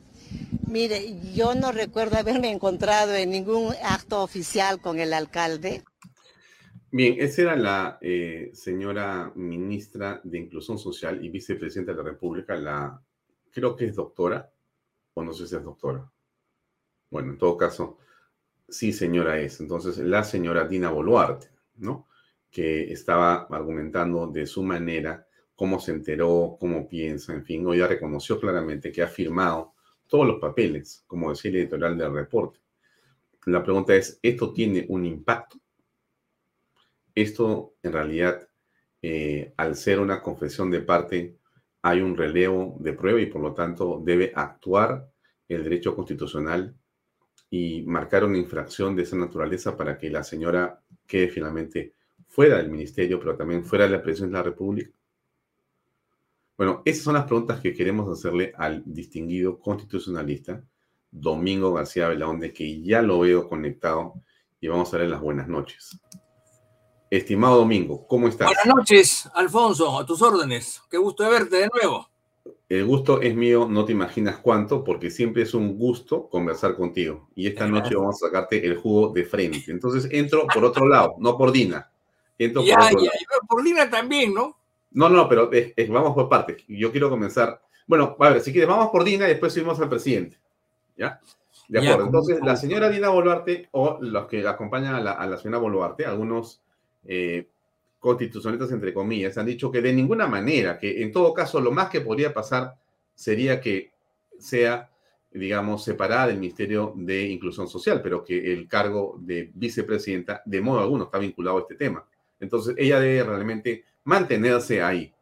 Mire, 0.67 1.19
yo 1.33 1.55
no 1.55 1.71
recuerdo 1.71 2.17
haberme 2.17 2.51
encontrado 2.51 3.13
en 3.15 3.31
ningún 3.31 3.73
acto 3.83 4.21
oficial 4.21 4.79
con 4.79 4.99
el 4.99 5.13
alcalde. 5.13 5.83
Bien, 6.91 7.15
esa 7.19 7.41
era 7.41 7.55
la 7.55 7.97
eh, 8.01 8.51
señora 8.53 9.31
ministra 9.35 10.21
de 10.23 10.37
Inclusión 10.37 10.77
Social 10.77 11.23
y 11.23 11.29
vicepresidenta 11.29 11.91
de 11.91 11.97
la 11.97 12.03
República, 12.03 12.55
la, 12.55 13.01
creo 13.51 13.75
que 13.75 13.85
es 13.85 13.95
doctora, 13.95 14.49
o 15.13 15.23
no 15.23 15.33
sé 15.33 15.47
si 15.47 15.55
es 15.55 15.63
doctora. 15.63 16.09
Bueno, 17.09 17.31
en 17.33 17.37
todo 17.37 17.57
caso, 17.57 17.97
sí 18.69 18.93
señora 18.93 19.39
es. 19.39 19.59
Entonces, 19.59 19.97
la 19.97 20.23
señora 20.23 20.67
Dina 20.67 20.89
Boluarte, 20.89 21.49
¿no? 21.75 22.07
Que 22.49 22.91
estaba 22.91 23.47
argumentando 23.49 24.27
de 24.27 24.45
su 24.45 24.63
manera 24.63 25.26
cómo 25.57 25.79
se 25.79 25.91
enteró, 25.91 26.55
cómo 26.59 26.87
piensa, 26.87 27.33
en 27.33 27.43
fin, 27.43 27.65
hoy 27.65 27.79
ya 27.79 27.87
reconoció 27.87 28.39
claramente 28.39 28.91
que 28.91 29.01
ha 29.01 29.07
firmado 29.07 29.73
todos 30.05 30.27
los 30.27 30.39
papeles, 30.39 31.03
como 31.07 31.31
decía 31.31 31.49
el 31.49 31.57
editorial 31.57 31.97
del 31.97 32.13
reporte. 32.13 32.59
La 33.47 33.63
pregunta 33.63 33.95
es, 33.95 34.19
¿esto 34.21 34.53
tiene 34.53 34.85
un 34.87 35.03
impacto? 35.03 35.57
Esto, 37.15 37.73
en 37.81 37.91
realidad, 37.91 38.47
eh, 39.01 39.51
al 39.57 39.75
ser 39.75 39.99
una 39.99 40.21
confesión 40.21 40.69
de 40.69 40.81
parte, 40.81 41.37
hay 41.81 42.01
un 42.01 42.15
relevo 42.15 42.77
de 42.79 42.93
prueba 42.93 43.19
y 43.19 43.25
por 43.25 43.41
lo 43.41 43.55
tanto 43.55 43.99
debe 44.05 44.31
actuar 44.35 45.09
el 45.47 45.63
derecho 45.63 45.95
constitucional 45.95 46.75
y 47.49 47.81
marcar 47.81 48.25
una 48.25 48.37
infracción 48.37 48.95
de 48.95 49.03
esa 49.03 49.15
naturaleza 49.15 49.75
para 49.75 49.97
que 49.97 50.11
la 50.11 50.23
señora 50.23 50.83
quede 51.07 51.29
finalmente 51.29 51.93
fuera 52.27 52.57
del 52.57 52.69
ministerio, 52.69 53.19
pero 53.19 53.35
también 53.35 53.65
fuera 53.65 53.85
de 53.85 53.91
la 53.91 54.03
presidencia 54.03 54.37
de 54.37 54.43
la 54.43 54.51
República. 54.51 54.91
Bueno, 56.57 56.81
esas 56.85 57.03
son 57.03 57.13
las 57.13 57.25
preguntas 57.25 57.59
que 57.59 57.71
queremos 57.71 58.09
hacerle 58.09 58.51
al 58.57 58.81
distinguido 58.83 59.59
constitucionalista 59.59 60.63
Domingo 61.11 61.71
García 61.71 62.07
Belaunde, 62.07 62.51
que 62.51 62.81
ya 62.81 63.03
lo 63.03 63.19
veo 63.19 63.47
conectado 63.47 64.15
y 64.59 64.67
vamos 64.67 64.91
a 64.91 64.97
darle 64.97 65.11
las 65.11 65.21
buenas 65.21 65.47
noches. 65.47 65.99
Estimado 67.11 67.57
Domingo, 67.57 68.07
¿cómo 68.07 68.27
estás? 68.27 68.47
Buenas 68.47 68.65
noches, 68.65 69.29
Alfonso, 69.35 69.99
a 69.99 70.05
tus 70.05 70.19
órdenes. 70.23 70.81
Qué 70.89 70.97
gusto 70.97 71.23
de 71.23 71.29
verte 71.29 71.57
de 71.57 71.69
nuevo. 71.71 72.09
El 72.67 72.85
gusto 72.85 73.21
es 73.21 73.35
mío, 73.35 73.67
no 73.69 73.85
te 73.85 73.91
imaginas 73.91 74.37
cuánto, 74.39 74.83
porque 74.83 75.11
siempre 75.11 75.43
es 75.43 75.53
un 75.53 75.77
gusto 75.77 76.27
conversar 76.27 76.75
contigo. 76.75 77.29
Y 77.35 77.47
esta 77.47 77.67
noche 77.67 77.95
vamos 77.95 78.15
a 78.15 78.27
sacarte 78.27 78.65
el 78.65 78.77
jugo 78.77 79.13
de 79.13 79.23
frente. 79.25 79.63
Entonces 79.67 80.09
entro 80.11 80.47
por 80.47 80.65
otro 80.65 80.87
lado, 80.87 81.15
no 81.19 81.37
por 81.37 81.51
Dina. 81.51 81.89
Entro 82.37 82.63
ya, 82.63 82.75
por 82.75 82.85
otro 82.85 82.99
ya, 82.99 83.11
lado. 83.11 83.47
por 83.47 83.63
Dina 83.63 83.89
también, 83.89 84.33
¿no? 84.33 84.56
No, 84.91 85.09
no, 85.09 85.27
pero 85.29 85.51
es- 85.51 85.73
es- 85.75 85.89
vamos 85.89 86.13
por 86.13 86.29
partes. 86.29 86.63
Yo 86.67 86.91
quiero 86.91 87.09
comenzar. 87.09 87.61
Bueno, 87.85 88.15
a 88.19 88.29
ver, 88.29 88.41
si 88.41 88.51
quieres, 88.51 88.69
vamos 88.69 88.89
por 88.89 89.03
Dina 89.03 89.25
y 89.25 89.29
después 89.29 89.53
subimos 89.53 89.79
al 89.79 89.89
presidente. 89.89 90.37
¿Ya? 90.97 91.19
De 91.67 91.79
acuerdo. 91.79 92.05
Entonces, 92.05 92.39
la 92.43 92.55
señora 92.55 92.89
Dina 92.89 93.09
Boluarte 93.09 93.67
o 93.71 93.97
los 94.01 94.25
que 94.27 94.41
la 94.41 94.51
acompañan 94.51 94.95
a 94.95 95.01
la, 95.01 95.11
a 95.13 95.27
la 95.27 95.37
señora 95.37 95.57
Boluarte, 95.59 96.05
algunos 96.05 96.61
eh, 97.05 97.47
constitucionalistas, 97.99 98.71
entre 98.71 98.93
comillas, 98.93 99.37
han 99.37 99.45
dicho 99.45 99.71
que 99.71 99.81
de 99.81 99.93
ninguna 99.93 100.27
manera, 100.27 100.77
que 100.77 101.01
en 101.01 101.11
todo 101.11 101.33
caso 101.33 101.59
lo 101.59 101.71
más 101.71 101.89
que 101.89 102.01
podría 102.01 102.33
pasar 102.33 102.75
sería 103.13 103.59
que 103.59 103.91
sea, 104.39 104.89
digamos, 105.31 105.83
separada 105.83 106.27
del 106.27 106.37
Ministerio 106.39 106.93
de 106.95 107.23
Inclusión 107.27 107.67
Social, 107.67 108.01
pero 108.01 108.23
que 108.23 108.53
el 108.53 108.67
cargo 108.67 109.17
de 109.19 109.51
vicepresidenta 109.53 110.41
de 110.45 110.61
modo 110.61 110.79
alguno 110.79 111.05
está 111.05 111.17
vinculado 111.17 111.57
a 111.57 111.61
este 111.61 111.75
tema. 111.75 112.05
Entonces, 112.39 112.75
ella 112.77 112.99
debe 112.99 113.23
realmente 113.23 113.83
mantenerse 114.07 114.81
ahí. 114.81 115.13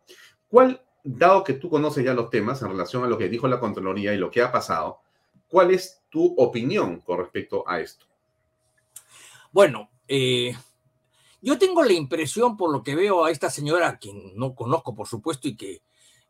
¿Cuál, 0.48 0.82
dado 1.04 1.44
que 1.44 1.54
tú 1.54 1.70
conoces 1.70 2.06
ya 2.06 2.14
los 2.14 2.30
temas 2.30 2.62
en 2.62 2.70
relación 2.70 3.04
a 3.04 3.08
lo 3.08 3.18
que 3.18 3.30
dijo 3.30 3.48
la 3.48 3.60
Contraloría 3.60 4.14
y 4.14 4.18
lo 4.18 4.30
que 4.30 4.42
ha 4.42 4.52
pasado, 4.52 5.02
cuál 5.48 5.72
es 5.72 6.04
tu 6.10 6.36
opinión 6.38 7.02
con 7.02 7.18
respecto 7.18 7.68
a 7.68 7.80
esto? 7.80 8.06
Bueno, 9.52 9.90
eh, 10.08 10.56
yo 11.42 11.58
tengo 11.58 11.84
la 11.84 11.94
impresión, 11.94 12.56
por 12.56 12.72
lo 12.72 12.84
que 12.84 12.96
veo 12.96 13.26
a 13.26 13.32
esta 13.32 13.50
señora, 13.50 13.98
quien 13.98 14.38
no 14.38 14.54
conozco, 14.54 14.94
por 14.94 15.08
supuesto, 15.08 15.48
y 15.48 15.58
que 15.58 15.82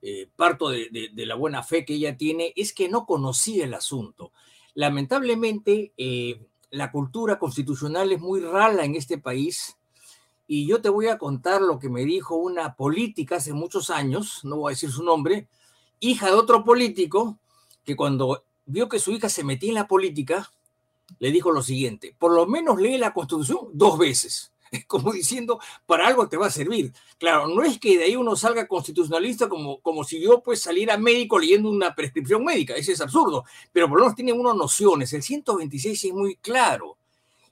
eh, 0.02 0.30
parto 0.36 0.70
de 0.70 1.12
la 1.26 1.36
buena 1.36 1.62
fe 1.62 1.84
que 1.84 1.96
ella 1.96 2.16
tiene, 2.16 2.54
es 2.56 2.74
que 2.74 2.88
no 2.88 3.06
conocía 3.06 3.66
el 3.66 3.74
asunto. 3.74 4.32
Lamentablemente, 4.76 5.94
eh, 5.98 6.40
la 6.70 6.92
cultura 6.92 7.38
constitucional 7.38 8.12
es 8.12 8.22
muy 8.22 8.40
rala 8.40 8.86
en 8.86 8.96
este 8.96 9.18
país. 9.18 9.78
Y 10.48 10.68
yo 10.68 10.82
te 10.82 10.90
voy 10.90 11.08
a 11.08 11.18
contar 11.18 11.62
lo 11.62 11.80
que 11.80 11.90
me 11.90 12.06
dijo 12.06 12.36
una 12.36 12.76
política 12.76 13.38
hace 13.38 13.54
muchos 13.54 13.90
años, 13.90 14.42
no 14.44 14.58
voy 14.58 14.72
a 14.72 14.76
decir 14.76 14.92
su 14.92 15.04
nombre, 15.04 15.48
hija 16.00 16.28
de 16.28 16.34
otro 16.34 16.64
político, 16.64 17.38
que 17.84 17.96
cuando 17.96 18.44
vio 18.66 18.88
que 18.90 19.00
su 19.00 19.12
hija 19.12 19.30
se 19.30 19.44
metía 19.44 19.70
en 19.70 19.76
la 19.76 19.88
política, 19.88 20.52
le 21.20 21.32
dijo 21.32 21.52
lo 21.52 21.62
siguiente, 21.62 22.16
por 22.18 22.34
lo 22.34 22.46
menos 22.46 22.80
lee 22.80 22.98
la 22.98 23.14
constitución 23.14 23.70
dos 23.74 23.98
veces, 23.98 24.52
como 24.88 25.12
diciendo, 25.12 25.60
para 25.86 26.08
algo 26.08 26.28
te 26.28 26.38
va 26.38 26.48
a 26.48 26.52
servir. 26.52 26.94
Claro, 27.18 27.48
no 27.48 27.64
es 27.64 27.80
que 27.80 27.98
de 27.98 28.06
ahí 28.06 28.16
uno 28.16 28.36
salga 28.36 28.68
constitucionalista 28.68 29.48
como, 29.48 29.80
como 29.80 30.04
si 30.04 30.20
yo 30.22 30.42
pues 30.42 30.62
saliera 30.62 30.98
médico 30.98 31.40
leyendo 31.40 31.70
una 31.70 31.96
prescripción 31.96 32.44
médica, 32.44 32.76
ese 32.76 32.92
es 32.92 33.02
absurdo, 33.02 33.46
pero 33.72 33.88
por 33.88 33.98
lo 34.00 34.06
menos 34.06 34.16
tiene 34.16 34.34
unas 34.34 34.56
nociones, 34.56 35.14
el 35.14 35.24
126 35.24 36.04
es 36.04 36.14
muy 36.14 36.36
claro. 36.36 36.98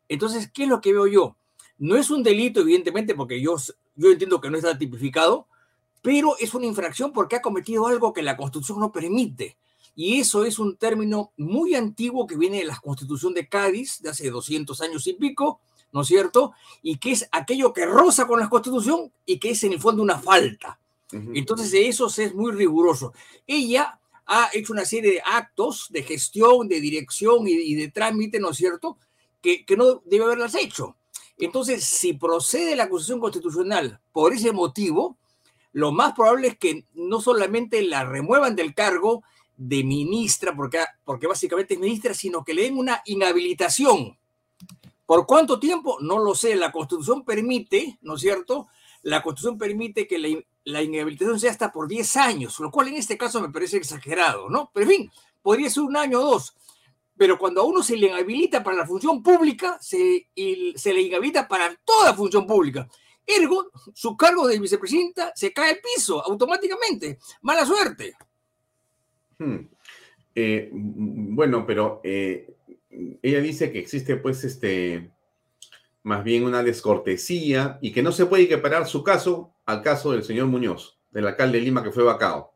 Entonces, 0.10 0.52
¿qué 0.54 0.64
es 0.64 0.70
lo 0.70 0.82
que 0.82 0.92
veo 0.92 1.08
yo? 1.08 1.36
No 1.84 1.98
es 1.98 2.10
un 2.10 2.24
delito, 2.24 2.62
evidentemente, 2.62 3.14
porque 3.14 3.42
yo, 3.42 3.58
yo 3.98 4.10
entiendo 4.10 4.40
que 4.40 4.50
no 4.50 4.56
está 4.56 4.78
tipificado, 4.78 5.48
pero 6.02 6.38
es 6.40 6.54
una 6.54 6.66
infracción 6.66 7.12
porque 7.12 7.36
ha 7.36 7.42
cometido 7.42 7.88
algo 7.88 8.14
que 8.14 8.22
la 8.22 8.38
Constitución 8.38 8.80
no 8.80 8.90
permite. 8.90 9.58
Y 9.94 10.22
eso 10.22 10.46
es 10.46 10.60
un 10.60 10.78
término 10.78 11.34
muy 11.36 11.76
antiguo 11.76 12.26
que 12.26 12.38
viene 12.38 12.60
de 12.60 12.64
la 12.64 12.80
Constitución 12.80 13.34
de 13.34 13.50
Cádiz, 13.50 14.02
de 14.02 14.12
hace 14.12 14.30
200 14.30 14.80
años 14.80 15.06
y 15.08 15.14
pico, 15.16 15.60
¿no 15.92 16.04
es 16.04 16.08
cierto? 16.08 16.54
Y 16.82 17.00
que 17.00 17.12
es 17.12 17.28
aquello 17.34 17.74
que 17.74 17.86
roza 17.86 18.28
con 18.28 18.40
la 18.40 18.48
Constitución 18.48 19.12
y 19.26 19.38
que 19.38 19.50
es 19.50 19.62
en 19.66 19.74
el 19.74 19.82
fondo 19.82 20.02
una 20.02 20.18
falta. 20.18 20.80
Entonces, 21.12 21.70
de 21.72 21.90
eso 21.90 22.08
es 22.08 22.34
muy 22.34 22.54
riguroso. 22.54 23.12
Ella 23.46 24.00
ha 24.26 24.50
hecho 24.54 24.72
una 24.72 24.86
serie 24.86 25.12
de 25.12 25.22
actos 25.26 25.88
de 25.90 26.04
gestión, 26.04 26.70
de 26.70 26.80
dirección 26.80 27.46
y, 27.46 27.76
de 27.76 27.90
trámite, 27.90 28.40
¿no 28.40 28.52
es 28.52 28.58
cierto?, 28.58 28.98
que, 29.42 29.66
que 29.66 29.76
no 29.76 30.02
debe 30.06 30.24
haberlas 30.24 30.56
hecho. 30.56 30.96
Entonces, 31.38 31.84
si 31.84 32.14
procede 32.14 32.76
la 32.76 32.84
acusación 32.84 33.20
constitucional 33.20 34.00
por 34.12 34.34
ese 34.34 34.52
motivo, 34.52 35.18
lo 35.72 35.92
más 35.92 36.14
probable 36.14 36.50
es 36.50 36.58
que 36.58 36.86
no 36.94 37.20
solamente 37.20 37.82
la 37.82 38.06
remuevan 38.06 38.56
del 38.56 38.74
cargo 38.76 39.24
de 39.58 39.84
ministra, 39.84 40.56
porque, 40.56 41.28
básicamente 41.28 41.74
es 41.74 41.80
ministra, 41.80 42.14
sino 42.14 42.44
que 42.44 42.54
le 42.54 42.64
den 42.64 42.78
una 42.78 43.02
inhabilitación. 43.06 44.18
¿Por 45.06 45.26
cuánto 45.26 45.60
tiempo? 45.60 45.98
No 46.00 46.20
lo 46.20 46.36
sé. 46.36 46.56
La 46.56 46.72
Constitución 46.72 47.26
permite, 47.26 47.98
¿no 48.02 48.16
es 48.16 48.22
cierto? 48.22 48.68
La 49.02 49.22
Constitución 49.22 49.58
permite 49.58 50.08
que 50.08 50.18
la, 50.18 50.28
la 50.64 50.82
inhabilitación 50.82 51.40
sea 51.40 51.52
hasta 51.52 51.72
por 51.72 51.88
10 51.88 52.18
años, 52.18 52.60
lo 52.60 52.72
cual 52.72 52.88
en 52.88 52.96
este 52.96 53.18
caso 53.18 53.42
me 53.42 53.50
parece 53.50 53.78
exagerado, 53.78 54.50
¿no? 54.50 54.72
Pero 54.74 54.90
en 54.90 54.98
fin, 54.98 55.12
podría 55.42 55.70
ser 55.70 55.84
un 55.84 55.98
año 55.98 56.20
o 56.20 56.24
dos. 56.24 56.56
Pero 57.24 57.40
cuando 57.40 57.62
a 57.62 57.64
uno 57.64 57.82
se 57.82 57.96
le 57.96 58.08
inhabilita 58.08 58.62
para 58.62 58.76
la 58.76 58.86
función 58.86 59.24
pública, 59.24 59.78
se, 59.80 60.28
se 60.76 60.94
le 60.94 61.02
inhabilita 61.04 61.48
para 61.48 61.74
toda 61.86 62.14
función 62.14 62.46
pública. 62.46 62.86
Ergo, 63.26 63.72
su 63.94 64.18
cargo 64.18 64.46
de 64.46 64.60
vicepresidenta 64.60 65.32
se 65.34 65.54
cae 65.54 65.70
al 65.70 65.78
piso 65.80 66.22
automáticamente. 66.22 67.20
Mala 67.44 67.66
suerte. 67.66 68.18
Hmm. 69.40 69.70
Eh, 70.36 70.70
bueno, 70.74 71.66
pero 71.66 72.02
eh, 72.04 72.58
ella 73.22 73.40
dice 73.40 73.72
que 73.72 73.80
existe 73.80 74.18
pues 74.18 74.44
este 74.44 75.10
más 76.04 76.26
bien 76.26 76.44
una 76.44 76.62
descortesía 76.62 77.80
y 77.82 77.94
que 77.94 78.04
no 78.04 78.12
se 78.12 78.26
puede 78.26 78.44
equiparar 78.44 78.86
su 78.86 79.02
caso 79.02 79.54
al 79.66 79.82
caso 79.82 80.12
del 80.12 80.26
señor 80.26 80.48
Muñoz, 80.48 81.00
del 81.10 81.28
alcalde 81.28 81.60
de 81.60 81.64
Lima 81.64 81.84
que 81.84 81.92
fue 81.94 82.04
vacado. 82.04 82.52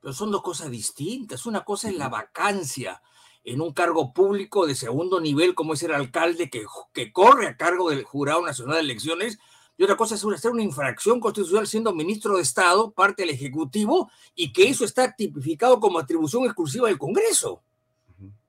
Pero 0.00 0.14
son 0.14 0.30
dos 0.30 0.40
cosas 0.40 0.70
distintas. 0.70 1.46
Una 1.46 1.64
cosa 1.64 1.88
es 1.88 1.96
la 1.96 2.08
vacancia 2.08 3.02
en 3.44 3.60
un 3.60 3.72
cargo 3.72 4.12
público 4.12 4.66
de 4.66 4.74
segundo 4.74 5.20
nivel, 5.20 5.54
como 5.54 5.74
es 5.74 5.82
el 5.82 5.92
alcalde 5.92 6.50
que, 6.50 6.64
que 6.92 7.12
corre 7.12 7.48
a 7.48 7.56
cargo 7.56 7.90
del 7.90 8.04
Jurado 8.04 8.44
Nacional 8.44 8.76
de 8.76 8.82
Elecciones, 8.82 9.38
y 9.80 9.82
otra 9.82 9.96
cosa 9.96 10.14
es 10.14 10.22
hacer 10.22 10.50
una 10.50 10.62
infracción 10.62 11.20
constitucional 11.20 11.66
siendo 11.66 11.94
ministro 11.94 12.36
de 12.36 12.42
Estado, 12.42 12.90
parte 12.90 13.22
del 13.22 13.30
Ejecutivo, 13.30 14.10
y 14.34 14.52
que 14.52 14.68
eso 14.68 14.84
está 14.84 15.14
tipificado 15.16 15.80
como 15.80 15.98
atribución 15.98 16.44
exclusiva 16.44 16.88
del 16.88 16.98
Congreso. 16.98 17.62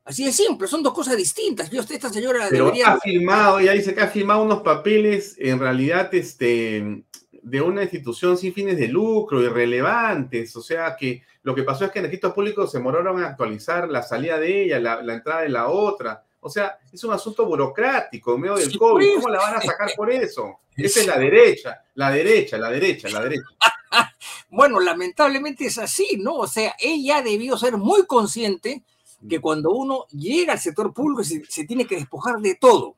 Así 0.03 0.25
de 0.25 0.33
simple, 0.33 0.67
son 0.67 0.83
dos 0.83 0.93
cosas 0.93 1.15
distintas. 1.15 1.69
Yo, 1.69 1.79
esta 1.81 2.09
señora 2.09 2.47
Pero 2.49 2.65
debería... 2.65 2.93
ha 2.93 2.99
firmado, 2.99 3.59
ella 3.59 3.71
dice 3.71 3.95
que 3.95 4.01
ha 4.01 4.07
firmado 4.07 4.43
unos 4.43 4.61
papeles 4.61 5.35
en 5.37 5.59
realidad 5.59 6.13
este, 6.13 7.05
de 7.41 7.61
una 7.61 7.83
institución 7.83 8.37
sin 8.37 8.53
fines 8.53 8.77
de 8.77 8.87
lucro, 8.87 9.41
irrelevantes. 9.41 10.55
O 10.55 10.61
sea 10.61 10.95
que 10.95 11.23
lo 11.43 11.55
que 11.55 11.63
pasó 11.63 11.85
es 11.85 11.91
que 11.91 11.99
en 11.99 12.05
registros 12.05 12.33
públicos 12.33 12.71
se 12.71 12.77
demoraron 12.77 13.19
en 13.19 13.25
actualizar 13.25 13.89
la 13.89 14.03
salida 14.03 14.37
de 14.37 14.63
ella, 14.63 14.79
la, 14.79 15.13
entrada 15.13 15.41
de 15.41 15.49
la 15.49 15.67
otra. 15.67 16.23
O 16.39 16.49
sea, 16.49 16.79
es 16.91 17.03
un 17.03 17.13
asunto 17.13 17.45
burocrático 17.45 18.35
en 18.35 18.41
medio 18.41 18.55
del 18.55 18.77
COVID. 18.77 19.05
Pues. 19.05 19.15
¿Cómo 19.15 19.29
la 19.29 19.39
van 19.39 19.55
a 19.55 19.61
sacar 19.61 19.91
por 19.95 20.11
eso? 20.11 20.59
Esa 20.75 21.01
es 21.01 21.07
la 21.07 21.17
derecha, 21.17 21.83
la 21.95 22.11
derecha, 22.11 22.57
la 22.57 22.69
derecha, 22.69 23.09
la 23.09 23.21
derecha. 23.21 23.45
bueno, 24.49 24.79
lamentablemente 24.79 25.65
es 25.65 25.77
así, 25.77 26.17
¿no? 26.17 26.35
O 26.35 26.47
sea, 26.47 26.75
ella 26.79 27.21
debió 27.21 27.57
ser 27.57 27.77
muy 27.77 28.05
consciente 28.05 28.83
que 29.29 29.39
cuando 29.39 29.71
uno 29.71 30.05
llega 30.09 30.53
al 30.53 30.59
sector 30.59 30.93
público 30.93 31.23
se, 31.23 31.43
se, 31.45 31.65
tiene 31.65 31.85
que 31.85 31.95
despojar 31.95 32.39
de 32.39 32.55
todo. 32.55 32.95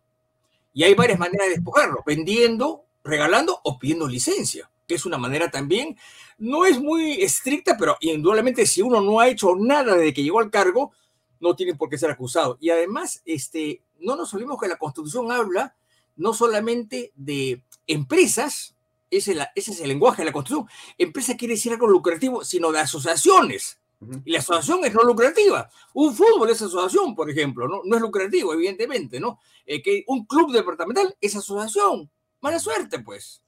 Y 0.74 0.84
hay 0.84 0.94
varias 0.94 1.20
maneras 1.20 1.48
de 1.48 1.56
despojarlo, 1.56 2.02
vendiendo, 2.06 2.86
regalando 3.04 3.60
o 3.64 3.78
pidiendo 3.80 4.08
licencia, 4.08 4.70
que 4.88 4.96
es 4.96 5.06
una 5.06 5.18
manera 5.18 5.50
también, 5.52 5.98
no 6.38 6.66
es 6.66 6.80
muy 6.80 7.22
estricta, 7.22 7.78
pero 7.78 7.98
indudablemente 8.02 8.66
si 8.66 8.82
uno 8.82 9.02
no 9.02 9.20
ha 9.20 9.28
hecho 9.28 9.56
nada 9.56 9.96
desde 9.96 10.14
que 10.14 10.24
llegó 10.24 10.40
al 10.40 10.52
cargo, 10.52 10.92
no 11.40 11.56
tiene 11.56 11.76
por 11.76 11.90
qué 11.90 11.98
ser 11.98 12.12
acusado. 12.12 12.58
Y 12.60 12.70
además, 12.70 13.22
este, 13.26 13.82
no 14.00 14.16
nos 14.16 14.34
olvidemos 14.34 14.60
que 14.60 14.68
la 14.68 14.78
Constitución 14.78 15.32
habla 15.32 15.76
no 16.16 16.34
solamente 16.34 17.12
de 17.16 17.64
empresas, 17.88 18.76
ese, 19.10 19.38
ese 19.56 19.72
es 19.72 19.82
el 19.82 19.90
lenguaje 19.90 20.22
de 20.22 20.26
la 20.26 20.32
Constitución, 20.32 20.70
empresa 20.98 21.38
quiere 21.38 21.56
decir 21.56 21.74
algo 21.74 21.88
lucrativo, 21.88 22.44
sino 22.44 22.72
de 22.72 22.80
asociaciones 22.80 23.80
y 24.26 24.32
la 24.32 24.40
asociación 24.40 24.84
es 24.86 24.94
no 24.94 25.04
lucrativa. 25.04 25.70
Un 25.94 26.14
fútbol 26.16 26.50
es 26.50 26.62
asociación, 26.62 27.16
por 27.16 27.30
ejemplo, 27.30 27.68
no, 27.68 27.82
no 27.86 27.96
es 27.96 28.02
lucrativo, 28.02 28.54
evidentemente, 28.54 29.20
¿no? 29.20 29.40
Eh, 29.66 29.82
que 29.82 30.04
un 30.08 30.26
club 30.26 30.52
departamental 30.52 31.16
es 31.22 31.36
asociación. 31.36 32.10
Mala 32.44 32.60
suerte, 32.60 33.00
pues. 33.00 33.42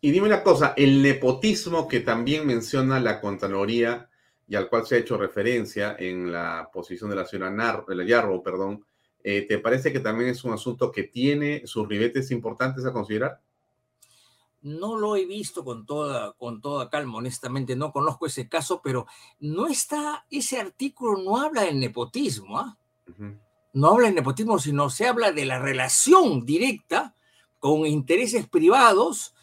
Y 0.00 0.12
dime 0.12 0.28
una 0.28 0.42
cosa, 0.42 0.72
el 0.76 1.02
nepotismo 1.02 1.86
que 1.86 2.00
también 2.00 2.46
menciona 2.46 3.00
la 3.00 3.20
Contraloría 3.20 4.08
y 4.48 4.54
al 4.54 4.68
cual 4.68 4.86
se 4.86 4.94
ha 4.94 4.98
hecho 4.98 5.18
referencia 5.18 5.96
en 5.98 6.30
la 6.30 6.70
posición 6.72 7.10
de 7.10 7.16
la 7.16 7.26
señora 7.26 7.50
Nar, 7.50 7.84
de 7.86 7.96
la 7.96 8.04
Yarro, 8.04 8.42
perdón, 8.42 8.86
eh, 9.24 9.42
¿te 9.42 9.58
parece 9.58 9.92
que 9.92 9.98
también 9.98 10.30
es 10.30 10.44
un 10.44 10.52
asunto 10.52 10.92
que 10.92 11.02
tiene 11.02 11.66
sus 11.66 11.88
ribetes 11.88 12.30
importantes 12.30 12.86
a 12.86 12.92
considerar? 12.92 13.40
no 14.62 14.96
lo 14.96 15.14
he 15.14 15.24
visto 15.26 15.64
con 15.64 15.86
toda, 15.86 16.32
con 16.32 16.60
toda 16.60 16.90
calma, 16.90 17.18
honestamente, 17.18 17.76
no 17.76 17.92
conozco 17.92 18.26
ese 18.26 18.48
caso, 18.48 18.80
pero 18.82 19.06
no 19.38 19.68
está, 19.68 20.26
ese 20.28 20.60
artículo 20.60 21.22
no 21.22 21.36
habla 21.36 21.62
del 21.62 21.78
nepotismo, 21.78 22.58
¿ah? 22.58 22.76
no 23.74 23.88
habla 23.88 24.06
del 24.06 24.16
nepotismo, 24.16 24.58
sino 24.58 24.90
se 24.90 25.06
habla 25.06 25.30
de 25.30 25.44
la 25.44 25.60
relación 25.60 26.44
directa 26.44 27.14
con 27.58 27.86
intereses 27.86 28.46
privados, 28.48 29.34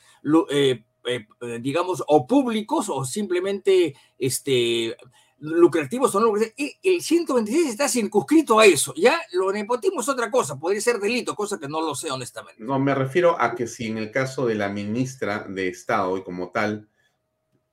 eh, 0.50 0.84
eh, 1.06 1.28
digamos, 1.62 2.04
o 2.08 2.26
públicos, 2.26 2.90
o 2.90 3.06
simplemente 3.06 3.96
este, 4.18 4.96
lucrativos 5.40 6.16
o 6.16 6.20
no 6.20 6.28
lucrativos. 6.28 6.74
el 6.82 7.02
126 7.02 7.70
está 7.70 7.90
circunscrito 7.90 8.60
a 8.60 8.66
eso. 8.66 8.94
Ya 8.96 9.20
lo 9.34 9.52
nepotismo 9.52 10.02
es 10.02 10.10
otra 10.10 10.32
cosa, 10.32 10.58
podría 10.58 10.82
ser 10.82 11.00
delito, 11.00 11.36
cosa 11.36 11.60
que 11.60 11.68
no 11.68 11.82
lo 11.82 11.96
sé 11.96 12.10
honestamente. 12.10 12.64
No, 12.64 12.80
me 12.80 12.96
refiero 12.96 13.40
a 13.40 13.54
que 13.54 13.68
si 13.68 13.88
en 13.88 13.98
el 13.98 14.12
caso 14.12 14.46
de 14.46 14.56
la 14.56 14.70
ministra 14.70 15.46
de 15.48 15.68
Estado 15.68 16.18
y 16.18 16.24
como 16.24 16.50
tal, 16.50 16.88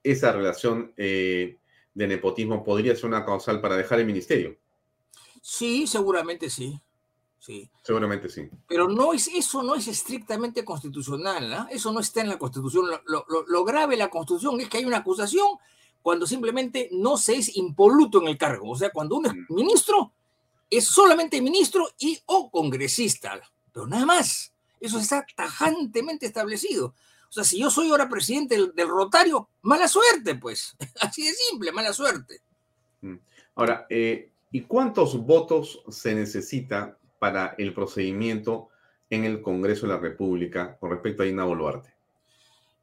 esa 0.03 0.33
relación 0.33 0.93
eh, 0.97 1.59
de 1.95 2.07
nepotismo 2.09 2.65
podría 2.65 2.97
ser 2.97 3.07
una 3.07 3.25
causal 3.25 3.61
para 3.61 3.77
dejar 3.77 4.01
el 4.01 4.07
ministerio. 4.07 4.57
Sí, 5.41 5.87
seguramente 5.87 6.51
sí. 6.51 6.81
Sí. 7.41 7.69
Seguramente 7.83 8.29
sí. 8.29 8.49
Pero 8.69 8.89
no 8.89 9.13
es, 9.13 9.27
eso 9.29 9.63
no 9.63 9.75
es 9.75 9.89
estrictamente 9.89 10.65
constitucional, 10.65 11.53
¿ah? 11.53 11.69
eso 11.71 11.91
no 11.91 12.01
está 12.01 12.21
en 12.21 12.29
la 12.29 12.39
Constitución. 12.39 12.87
Lo, 13.07 13.25
lo 13.27 13.65
grave 13.65 13.95
de 13.95 13.99
la 13.99 14.11
Constitución 14.11 14.61
es 14.61 14.69
que 14.69 14.77
hay 14.79 14.85
una 14.85 14.99
acusación 14.99 15.59
cuando 16.03 16.27
simplemente 16.27 16.89
no 16.93 17.17
se 17.17 17.37
es 17.37 17.57
impoluto 17.57 18.21
en 18.21 18.29
el 18.29 18.39
cargo. 18.39 18.71
O 18.71 18.77
sea, 18.77 18.91
cuando 18.91 19.17
uno 19.17 19.29
es 19.29 19.35
mm. 19.35 19.55
ministro, 19.55 20.13
es 20.69 20.85
solamente 20.85 21.41
ministro 21.41 21.89
y 21.99 22.19
o 22.27 22.51
congresista, 22.51 23.41
pero 23.73 23.87
nada 23.87 24.07
más. 24.07 24.53
Eso 24.81 24.99
está 24.99 25.27
tajantemente 25.37 26.25
establecido. 26.25 26.95
O 27.29 27.33
sea, 27.33 27.45
si 27.45 27.59
yo 27.59 27.71
soy 27.71 27.91
ahora 27.91 28.09
presidente 28.09 28.57
del, 28.57 28.89
Rotario, 28.89 29.51
mala 29.63 29.87
suerte, 29.87 30.37
pues. 30.37 30.75
Así 31.01 31.27
de 31.27 31.35
simple, 31.35 31.71
mala 31.71 31.93
suerte. 31.93 32.41
Mm. 33.03 33.17
Ahora, 33.57 33.87
eh, 33.91 34.33
¿y 34.51 34.63
cuántos 34.63 35.19
votos 35.19 35.83
se 35.91 36.15
necesita 36.15 36.97
para 37.21 37.55
el 37.59 37.73
procedimiento 37.73 38.71
en 39.11 39.25
el 39.25 39.43
Congreso 39.43 39.87
de 39.87 39.93
la 39.93 40.01
República 40.01 40.77
con 40.79 40.91
respecto 40.91 41.23
a 41.23 41.27
Ina 41.27 41.45
Boluarte? 41.45 41.95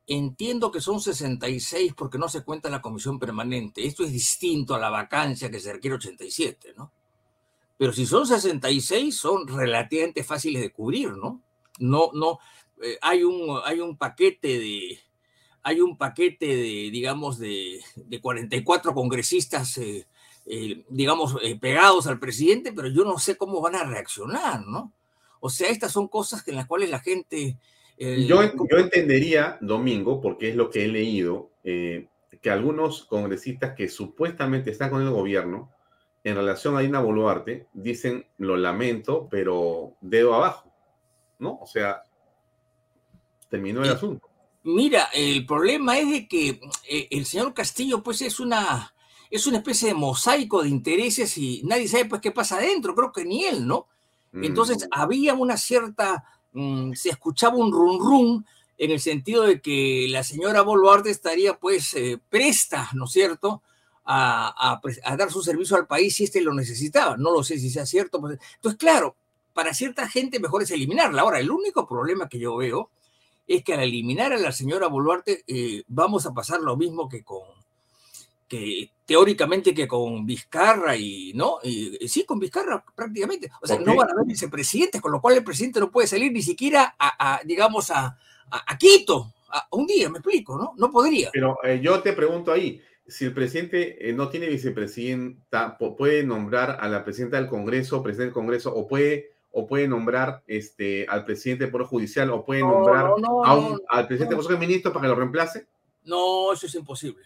Entiendo 0.06 0.72
que 0.72 0.80
son 0.80 1.02
66 1.02 1.94
porque 1.94 2.18
no 2.18 2.30
se 2.30 2.44
cuenta 2.44 2.70
la 2.70 2.82
comisión 2.82 3.20
permanente. 3.20 3.86
Esto 3.86 4.06
es 4.06 4.12
distinto 4.14 4.74
a 4.74 4.80
la 4.80 4.90
vacancia 4.90 5.52
que 5.52 5.60
se 5.60 5.74
requiere 5.74 5.96
87, 5.98 6.76
¿no? 6.78 6.94
Pero 7.78 7.92
si 7.92 8.06
son 8.06 8.26
66, 8.26 9.16
son 9.16 9.48
relativamente 9.48 10.24
fáciles 10.24 10.62
de 10.62 10.72
cubrir, 10.72 11.12
¿no? 11.12 11.42
No, 11.80 12.12
no, 12.14 12.40
eh, 12.82 12.98
hay, 13.02 13.24
un, 13.24 13.60
hay 13.66 13.80
un 13.82 13.98
paquete 13.98 14.48
de, 14.60 15.00
hay 15.62 15.82
un 15.82 15.98
paquete 15.98 16.46
de, 16.46 16.90
digamos, 16.92 17.38
de, 17.38 17.82
de 17.96 18.22
44 18.22 18.94
congresistas, 18.94 19.78
eh, 19.78 20.08
eh, 20.50 20.86
digamos, 20.90 21.36
pegados 21.60 22.08
al 22.08 22.20
presidente, 22.20 22.72
pero 22.74 22.88
yo 22.88 23.04
no 23.04 23.20
sé 23.20 23.36
cómo 23.36 23.62
van 23.62 23.76
a 23.76 23.84
reaccionar, 23.84 24.66
¿no? 24.66 24.92
O 25.40 25.50
sea, 25.50 25.70
estas 25.70 25.92
son 25.92 26.08
cosas 26.08 26.48
en 26.48 26.56
las 26.56 26.66
cuales 26.66 26.90
la 26.90 27.00
gente 27.00 27.58
yo, 27.98 28.44
yo, 28.70 28.78
entendería, 28.78 29.58
Domingo, 29.60 30.22
porque 30.22 30.50
es 30.50 30.56
lo 30.56 30.70
que 30.70 30.86
he 30.86 30.88
leído, 30.88 31.50
eh, 31.64 32.08
que 32.42 32.52
algunos 32.52 33.06
congresistas 33.06 33.76
que 33.76 33.90
supuestamente 33.90 34.70
están 34.70 34.92
con 34.92 35.02
el 35.02 35.10
gobierno, 35.10 35.72
en 36.24 36.36
relación 36.36 36.78
a 36.78 36.82
Dina 36.82 37.00
Boluarte, 37.00 37.68
dicen, 37.74 38.28
lo 38.38 38.56
lamento, 38.56 39.28
pero 39.32 39.94
dedo 40.02 40.36
abajo, 40.36 40.72
¿no? 41.40 41.58
O 41.60 41.66
sea, 41.66 42.04
terminó 43.50 43.84
el 43.84 43.92
asunto. 43.92 44.28
Mira, 44.64 45.10
el 45.14 45.46
problema 45.46 45.98
es 45.98 46.10
de 46.12 46.28
que 46.28 46.60
eh, 46.88 47.08
el 47.10 47.26
señor 47.26 47.54
Castillo, 47.54 48.04
pues, 48.04 48.22
es 48.22 48.40
una, 48.40 48.94
es 49.32 49.48
una 49.48 49.58
especie 49.58 49.90
de 49.90 49.94
mosaico 49.94 50.64
de 50.64 50.70
intereses 50.70 51.38
y 51.38 51.62
nadie 51.66 51.88
sabe, 51.88 52.06
pues, 52.06 52.22
qué 52.22 52.32
pasa 52.32 52.58
adentro. 52.58 52.96
Creo 52.96 53.12
que 53.12 53.26
ni 53.26 53.46
él, 53.46 53.68
¿no? 53.68 53.88
Entonces, 54.34 54.78
Mm. 54.86 54.88
había 54.92 55.34
una 55.34 55.58
cierta, 55.58 56.24
mm, 56.54 56.94
se 56.94 57.10
escuchaba 57.10 57.56
un 57.58 57.72
rum 57.72 58.00
rum 58.00 58.44
en 58.78 58.92
el 58.92 59.00
sentido 59.00 59.44
de 59.44 59.60
que 59.62 60.08
la 60.10 60.24
señora 60.24 60.62
Boluarte 60.62 61.10
estaría, 61.10 61.58
pues, 61.58 61.94
eh, 61.96 62.20
presta, 62.30 62.90
¿no 62.94 63.06
es 63.06 63.12
cierto?, 63.12 63.62
a, 64.10 64.72
a 64.72 64.80
pres- 64.82 65.02
a 65.04 65.18
dar 65.18 65.32
su 65.32 65.42
servicio 65.42 65.76
al 65.76 65.88
país 65.88 66.16
si 66.16 66.24
éste 66.26 66.40
lo 66.42 66.54
necesitaba. 66.54 67.18
No 67.18 67.32
lo 67.32 67.44
sé 67.44 67.58
si 67.60 67.70
sea 67.70 67.86
cierto. 67.86 68.22
pues. 68.22 68.40
Entonces, 68.56 68.78
claro, 68.80 69.16
para 69.54 69.74
cierta 69.74 70.08
gente 70.08 70.40
mejor 70.40 70.62
es 70.64 70.72
eliminarla. 70.72 71.24
Ahora, 71.24 71.40
el 71.40 71.50
único 71.52 71.88
problema 71.88 72.30
que 72.30 72.40
yo 72.40 72.56
veo 72.56 72.90
es 73.48 73.64
que 73.64 73.74
al 73.74 73.82
eliminar 73.82 74.32
a 74.34 74.38
la 74.38 74.52
señora 74.52 74.88
Boluarte 74.88 75.44
eh, 75.48 75.84
vamos 75.88 76.26
a 76.26 76.34
pasar 76.34 76.60
lo 76.62 76.78
mismo 76.78 77.10
que 77.10 77.24
con 77.24 77.42
que 78.48 78.92
teóricamente 79.06 79.74
que 79.74 79.88
con 79.88 80.26
Vizcarra 80.26 80.96
y 80.96 81.34
no 81.36 81.60
y, 81.64 82.08
sí 82.08 82.24
con 82.26 82.40
Vizcarra 82.40 82.84
prácticamente 82.96 83.50
o 83.62 83.68
sea 83.68 83.78
no 83.80 83.96
van 83.96 84.10
a 84.10 84.14
haber 84.14 84.26
vicepresidentes 84.26 85.02
con 85.02 85.12
lo 85.12 85.20
cual 85.22 85.36
el 85.38 85.44
presidente 85.44 85.80
no 85.80 85.92
puede 85.92 86.08
salir 86.08 86.32
ni 86.32 86.42
siquiera 86.42 86.96
a, 86.98 87.36
a, 87.36 87.42
digamos 87.44 87.92
a, 87.92 88.06
a, 88.50 88.72
a 88.74 88.78
Quito 88.78 89.34
a 89.50 89.68
un 89.72 89.86
día 89.88 90.10
me 90.10 90.20
explico 90.20 90.58
no 90.58 90.74
no 90.78 90.92
podría 90.92 91.30
Pero 91.34 91.58
eh, 91.64 91.80
yo 91.82 92.02
te 92.02 92.14
pregunto 92.14 92.52
ahí, 92.52 92.82
si 93.08 93.26
el 93.26 93.34
presidente 93.34 94.10
eh, 94.10 94.12
no 94.14 94.28
tiene 94.30 94.48
vicepresidenta, 94.48 95.78
puede 95.78 96.24
nombrar 96.24 96.78
a 96.82 96.90
la 96.90 97.04
presidenta 97.06 97.38
del 97.38 97.48
Congreso, 97.48 98.04
presidente 98.04 98.26
del 98.28 98.34
Congreso, 98.34 98.74
o 98.76 98.86
puede, 98.88 99.32
o 99.52 99.66
puede 99.66 99.88
nombrar 99.88 100.44
este, 100.48 101.06
al 101.08 101.24
presidente 101.24 101.64
del 101.64 101.72
Poder 101.72 101.88
Judicial, 101.88 102.30
o 102.32 102.44
puede 102.44 102.62
No, 102.62 102.72
nombrar 102.72 103.06
no, 103.06 103.18
no, 103.18 103.46
a 103.46 103.56
un- 103.56 103.82
al 103.88 104.08
presidente 104.08 104.36
del. 104.36 104.38
Consejo 104.44 104.60
de 104.60 104.68
Ministros 104.68 104.94
para 104.94 105.04
que 105.04 105.08
lo 105.08 105.16
reemplace. 105.16 105.66
No, 106.04 106.52
eso 106.52 106.66
es 106.66 106.76
imposible. 106.76 107.24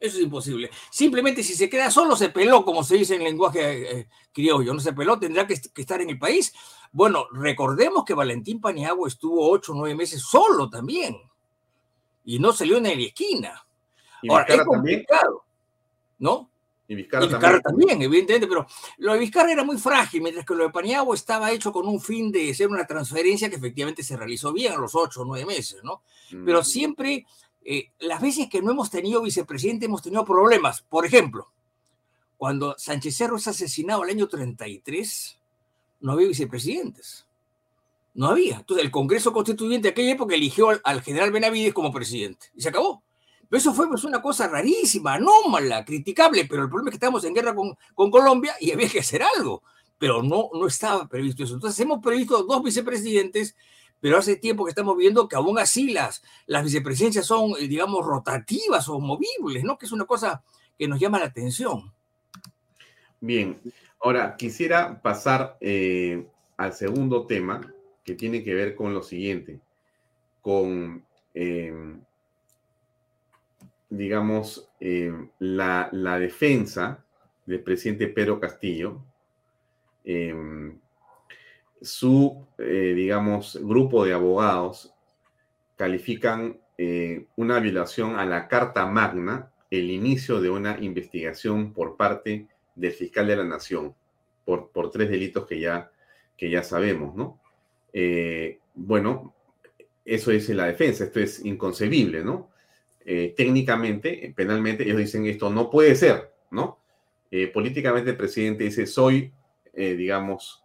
Eso 0.00 0.16
es 0.16 0.22
imposible. 0.24 0.70
Simplemente 0.90 1.42
si 1.42 1.54
se 1.54 1.68
queda 1.68 1.90
solo, 1.90 2.16
se 2.16 2.30
peló, 2.30 2.64
como 2.64 2.82
se 2.82 2.96
dice 2.96 3.16
en 3.16 3.22
lenguaje 3.22 4.00
eh, 4.00 4.08
criollo. 4.32 4.72
No 4.72 4.80
se 4.80 4.94
peló, 4.94 5.18
tendrá 5.18 5.46
que, 5.46 5.52
est- 5.52 5.72
que 5.74 5.82
estar 5.82 6.00
en 6.00 6.08
el 6.08 6.18
país. 6.18 6.54
Bueno, 6.90 7.26
recordemos 7.32 8.04
que 8.06 8.14
Valentín 8.14 8.60
Paniagua 8.62 9.06
estuvo 9.08 9.48
ocho 9.50 9.72
o 9.72 9.74
nueve 9.74 9.94
meses 9.94 10.22
solo 10.22 10.70
también. 10.70 11.16
Y 12.24 12.38
no 12.38 12.52
salió 12.52 12.80
ni 12.80 12.90
en 12.90 12.98
la 13.00 13.06
esquina. 13.06 13.66
Y 14.22 14.30
Ahora, 14.30 14.44
es 14.44 14.48
Vizcarra 14.48 14.70
también. 14.72 14.98
complicado, 15.00 15.44
¿no? 16.18 16.50
Y 16.88 16.94
Vizcarra, 16.94 17.24
Y 17.24 17.28
Vizcarra 17.28 17.60
también. 17.60 17.88
también, 17.88 18.02
evidentemente, 18.02 18.46
pero 18.46 18.66
lo 18.98 19.12
de 19.12 19.18
Vizcarra 19.18 19.52
era 19.52 19.64
muy 19.64 19.76
frágil, 19.78 20.22
mientras 20.22 20.44
que 20.46 20.54
lo 20.54 20.64
de 20.64 20.70
Paniagua 20.70 21.14
estaba 21.14 21.52
hecho 21.52 21.72
con 21.72 21.86
un 21.86 22.00
fin 22.00 22.32
de 22.32 22.52
ser 22.54 22.68
una 22.68 22.86
transferencia 22.86 23.48
que 23.50 23.56
efectivamente 23.56 24.02
se 24.02 24.16
realizó 24.16 24.52
bien 24.52 24.72
a 24.72 24.76
los 24.78 24.94
ocho 24.94 25.20
o 25.20 25.24
nueve 25.24 25.44
meses, 25.46 25.84
¿no? 25.84 26.02
Pero 26.44 26.64
siempre, 26.64 27.24
eh, 27.72 27.92
las 28.00 28.20
veces 28.20 28.48
que 28.48 28.60
no 28.60 28.72
hemos 28.72 28.90
tenido 28.90 29.22
vicepresidente, 29.22 29.86
hemos 29.86 30.02
tenido 30.02 30.24
problemas. 30.24 30.82
Por 30.82 31.06
ejemplo, 31.06 31.52
cuando 32.36 32.74
Sánchez 32.76 33.16
Cerro 33.16 33.36
es 33.36 33.46
asesinado 33.46 34.02
el 34.02 34.10
año 34.10 34.26
33, 34.26 35.38
no 36.00 36.10
había 36.10 36.26
vicepresidentes. 36.26 37.28
No 38.12 38.26
había. 38.26 38.56
Entonces, 38.56 38.84
el 38.84 38.90
Congreso 38.90 39.32
Constituyente 39.32 39.86
de 39.86 39.92
aquella 39.92 40.14
época 40.14 40.34
eligió 40.34 40.70
al, 40.70 40.80
al 40.82 41.00
general 41.00 41.30
Benavides 41.30 41.72
como 41.72 41.92
presidente 41.92 42.48
y 42.56 42.60
se 42.60 42.70
acabó. 42.70 43.04
Pero 43.48 43.58
eso 43.58 43.72
fue 43.72 43.86
pues, 43.88 44.02
una 44.02 44.20
cosa 44.20 44.48
rarísima, 44.48 45.14
anómala, 45.14 45.84
criticable, 45.84 46.46
pero 46.46 46.64
el 46.64 46.68
problema 46.68 46.90
es 46.90 46.94
que 46.94 46.96
estábamos 46.96 47.22
en 47.22 47.34
guerra 47.34 47.54
con, 47.54 47.76
con 47.94 48.10
Colombia 48.10 48.52
y 48.58 48.72
había 48.72 48.88
que 48.88 48.98
hacer 48.98 49.22
algo, 49.22 49.62
pero 49.96 50.24
no, 50.24 50.50
no 50.52 50.66
estaba 50.66 51.06
previsto 51.06 51.44
eso. 51.44 51.54
Entonces 51.54 51.78
hemos 51.78 52.02
previsto 52.02 52.42
dos 52.42 52.64
vicepresidentes, 52.64 53.54
pero 54.00 54.18
hace 54.18 54.36
tiempo 54.36 54.64
que 54.64 54.70
estamos 54.70 54.96
viendo 54.96 55.28
que 55.28 55.36
aún 55.36 55.58
así 55.58 55.92
las, 55.92 56.22
vicepresidencias 56.64 57.26
son, 57.26 57.52
eh, 57.58 57.68
digamos, 57.68 58.04
rotativas 58.04 58.88
o 58.88 58.98
movibles, 58.98 59.62
¿no? 59.64 59.76
Que 59.76 59.86
es 59.86 59.92
una 59.92 60.06
cosa 60.06 60.42
que 60.78 60.88
nos 60.88 60.98
llama 60.98 61.18
la 61.18 61.26
atención. 61.26 61.92
Bien, 63.20 63.60
ahora 64.00 64.34
quisiera 64.36 65.00
pasar 65.02 65.58
eh, 65.60 66.26
al 66.56 66.72
segundo 66.72 67.26
tema 67.26 67.60
que 68.02 68.14
tiene 68.14 68.42
que 68.42 68.54
ver 68.54 68.74
con 68.74 68.94
lo 68.94 69.02
siguiente, 69.02 69.60
con, 70.40 71.04
eh, 71.34 71.98
digamos, 73.90 74.70
eh, 74.80 75.12
la, 75.38 75.90
la 75.92 76.18
defensa 76.18 77.04
del 77.44 77.62
presidente 77.62 78.08
Pedro 78.08 78.40
Castillo. 78.40 79.02
Su, 81.80 82.46
eh, 82.58 82.92
digamos, 82.94 83.58
grupo 83.62 84.04
de 84.04 84.12
abogados 84.12 84.92
califican 85.76 86.58
eh, 86.76 87.26
una 87.36 87.58
violación 87.58 88.18
a 88.18 88.26
la 88.26 88.48
Carta 88.48 88.86
Magna, 88.86 89.50
el 89.70 89.90
inicio 89.90 90.40
de 90.40 90.50
una 90.50 90.78
investigación 90.80 91.72
por 91.72 91.96
parte 91.96 92.48
del 92.74 92.92
fiscal 92.92 93.26
de 93.26 93.36
la 93.36 93.44
Nación 93.44 93.94
por, 94.44 94.70
por 94.70 94.90
tres 94.90 95.10
delitos 95.10 95.46
que 95.46 95.60
ya, 95.60 95.90
que 96.36 96.50
ya 96.50 96.62
sabemos, 96.62 97.14
¿no? 97.14 97.40
Eh, 97.92 98.58
bueno, 98.74 99.34
eso 100.04 100.30
dice 100.30 100.54
la 100.54 100.66
defensa, 100.66 101.04
esto 101.04 101.20
es 101.20 101.44
inconcebible, 101.44 102.24
¿no? 102.24 102.50
Técnicamente, 103.36 104.32
penalmente, 104.36 104.84
ellos 104.84 104.98
dicen 104.98 105.26
esto 105.26 105.50
no 105.50 105.68
puede 105.68 105.96
ser, 105.96 106.32
¿no? 106.52 106.78
Políticamente 107.52 108.10
el 108.10 108.16
presidente 108.16 108.62
dice, 108.64 108.86
soy, 108.86 109.32
digamos, 109.74 110.62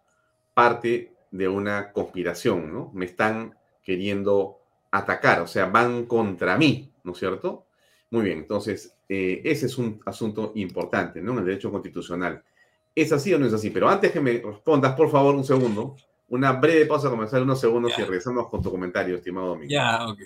parte 0.56 1.12
de 1.30 1.48
una 1.48 1.92
conspiración, 1.92 2.72
¿no? 2.72 2.90
Me 2.94 3.04
están 3.04 3.54
queriendo 3.82 4.58
atacar, 4.90 5.42
o 5.42 5.46
sea, 5.46 5.66
van 5.66 6.06
contra 6.06 6.56
mí, 6.56 6.90
¿no 7.04 7.12
es 7.12 7.18
cierto? 7.18 7.66
Muy 8.10 8.24
bien, 8.24 8.38
entonces, 8.38 8.96
eh, 9.06 9.42
ese 9.44 9.66
es 9.66 9.76
un 9.76 10.00
asunto 10.06 10.52
importante, 10.54 11.20
¿no? 11.20 11.32
En 11.32 11.40
el 11.40 11.44
derecho 11.44 11.70
constitucional. 11.70 12.42
¿Es 12.94 13.12
así 13.12 13.34
o 13.34 13.38
no 13.38 13.44
es 13.44 13.52
así? 13.52 13.68
Pero 13.68 13.86
antes 13.90 14.10
que 14.10 14.20
me 14.20 14.38
respondas, 14.38 14.94
por 14.94 15.10
favor, 15.10 15.34
un 15.34 15.44
segundo, 15.44 15.94
una 16.30 16.52
breve 16.52 16.86
pausa 16.86 17.10
comercial, 17.10 17.42
unos 17.42 17.60
segundos 17.60 17.92
y 17.98 18.00
regresamos 18.00 18.48
con 18.48 18.62
tu 18.62 18.70
comentario, 18.70 19.16
estimado 19.16 19.48
Domingo. 19.48 19.68
Ya, 19.70 20.08
ok. 20.08 20.20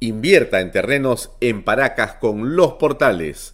Invierta 0.00 0.62
en 0.62 0.70
terrenos 0.70 1.30
en 1.42 1.62
Paracas 1.62 2.14
con 2.14 2.56
los 2.56 2.72
portales, 2.74 3.53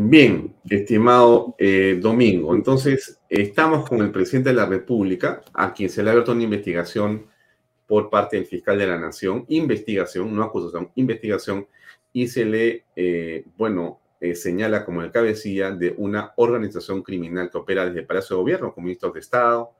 Bien, 0.00 0.54
estimado 0.70 1.56
eh, 1.58 1.98
Domingo, 2.00 2.54
entonces 2.54 3.20
estamos 3.28 3.88
con 3.88 4.00
el 4.00 4.12
presidente 4.12 4.50
de 4.50 4.54
la 4.54 4.64
República, 4.64 5.42
a 5.52 5.74
quien 5.74 5.90
se 5.90 6.04
le 6.04 6.08
ha 6.08 6.12
abierto 6.12 6.30
una 6.30 6.44
investigación 6.44 7.26
por 7.84 8.08
parte 8.08 8.36
del 8.36 8.46
fiscal 8.46 8.78
de 8.78 8.86
la 8.86 8.96
Nación, 8.96 9.44
investigación, 9.48 10.32
no 10.36 10.44
acusación, 10.44 10.92
investigación, 10.94 11.66
y 12.12 12.28
se 12.28 12.44
le, 12.44 12.84
eh, 12.94 13.44
bueno, 13.56 13.98
eh, 14.20 14.36
señala 14.36 14.84
como 14.84 15.02
el 15.02 15.10
cabecilla 15.10 15.72
de 15.72 15.92
una 15.96 16.32
organización 16.36 17.02
criminal 17.02 17.50
que 17.50 17.58
opera 17.58 17.84
desde 17.84 17.98
el 17.98 18.06
Palacio 18.06 18.36
de 18.36 18.42
Gobierno, 18.42 18.72
con 18.72 18.84
ministros 18.84 19.14
de 19.14 19.18
Estado, 19.18 19.72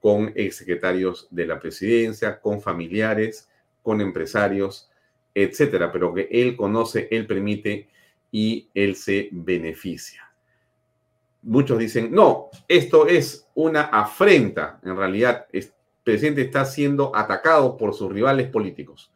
con 0.00 0.32
exsecretarios 0.34 1.28
de 1.30 1.46
la 1.46 1.60
presidencia, 1.60 2.40
con 2.40 2.62
familiares, 2.62 3.50
con 3.82 4.00
empresarios, 4.00 4.90
etcétera, 5.34 5.92
pero 5.92 6.14
que 6.14 6.28
él 6.30 6.56
conoce, 6.56 7.08
él 7.10 7.26
permite 7.26 7.90
y 8.36 8.68
él 8.74 8.96
se 8.96 9.30
beneficia. 9.32 10.30
Muchos 11.40 11.78
dicen, 11.78 12.12
no, 12.12 12.50
esto 12.68 13.06
es 13.06 13.46
una 13.54 13.84
afrenta. 13.84 14.78
En 14.82 14.94
realidad, 14.94 15.46
el 15.50 15.66
presidente 16.04 16.42
está 16.42 16.66
siendo 16.66 17.16
atacado 17.16 17.78
por 17.78 17.94
sus 17.94 18.12
rivales 18.12 18.50
políticos. 18.50 19.10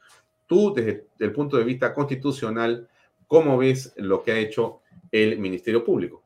Tú, 0.47 0.73
desde 0.73 1.05
el 1.19 1.33
punto 1.35 1.59
de 1.59 1.65
vista 1.65 1.93
constitucional, 1.93 2.89
¿cómo 3.27 3.59
ves 3.59 3.93
lo 3.97 4.23
que 4.23 4.33
ha 4.33 4.39
hecho 4.39 4.81
el 5.13 5.39
Ministerio 5.39 5.85
Público? 5.85 6.23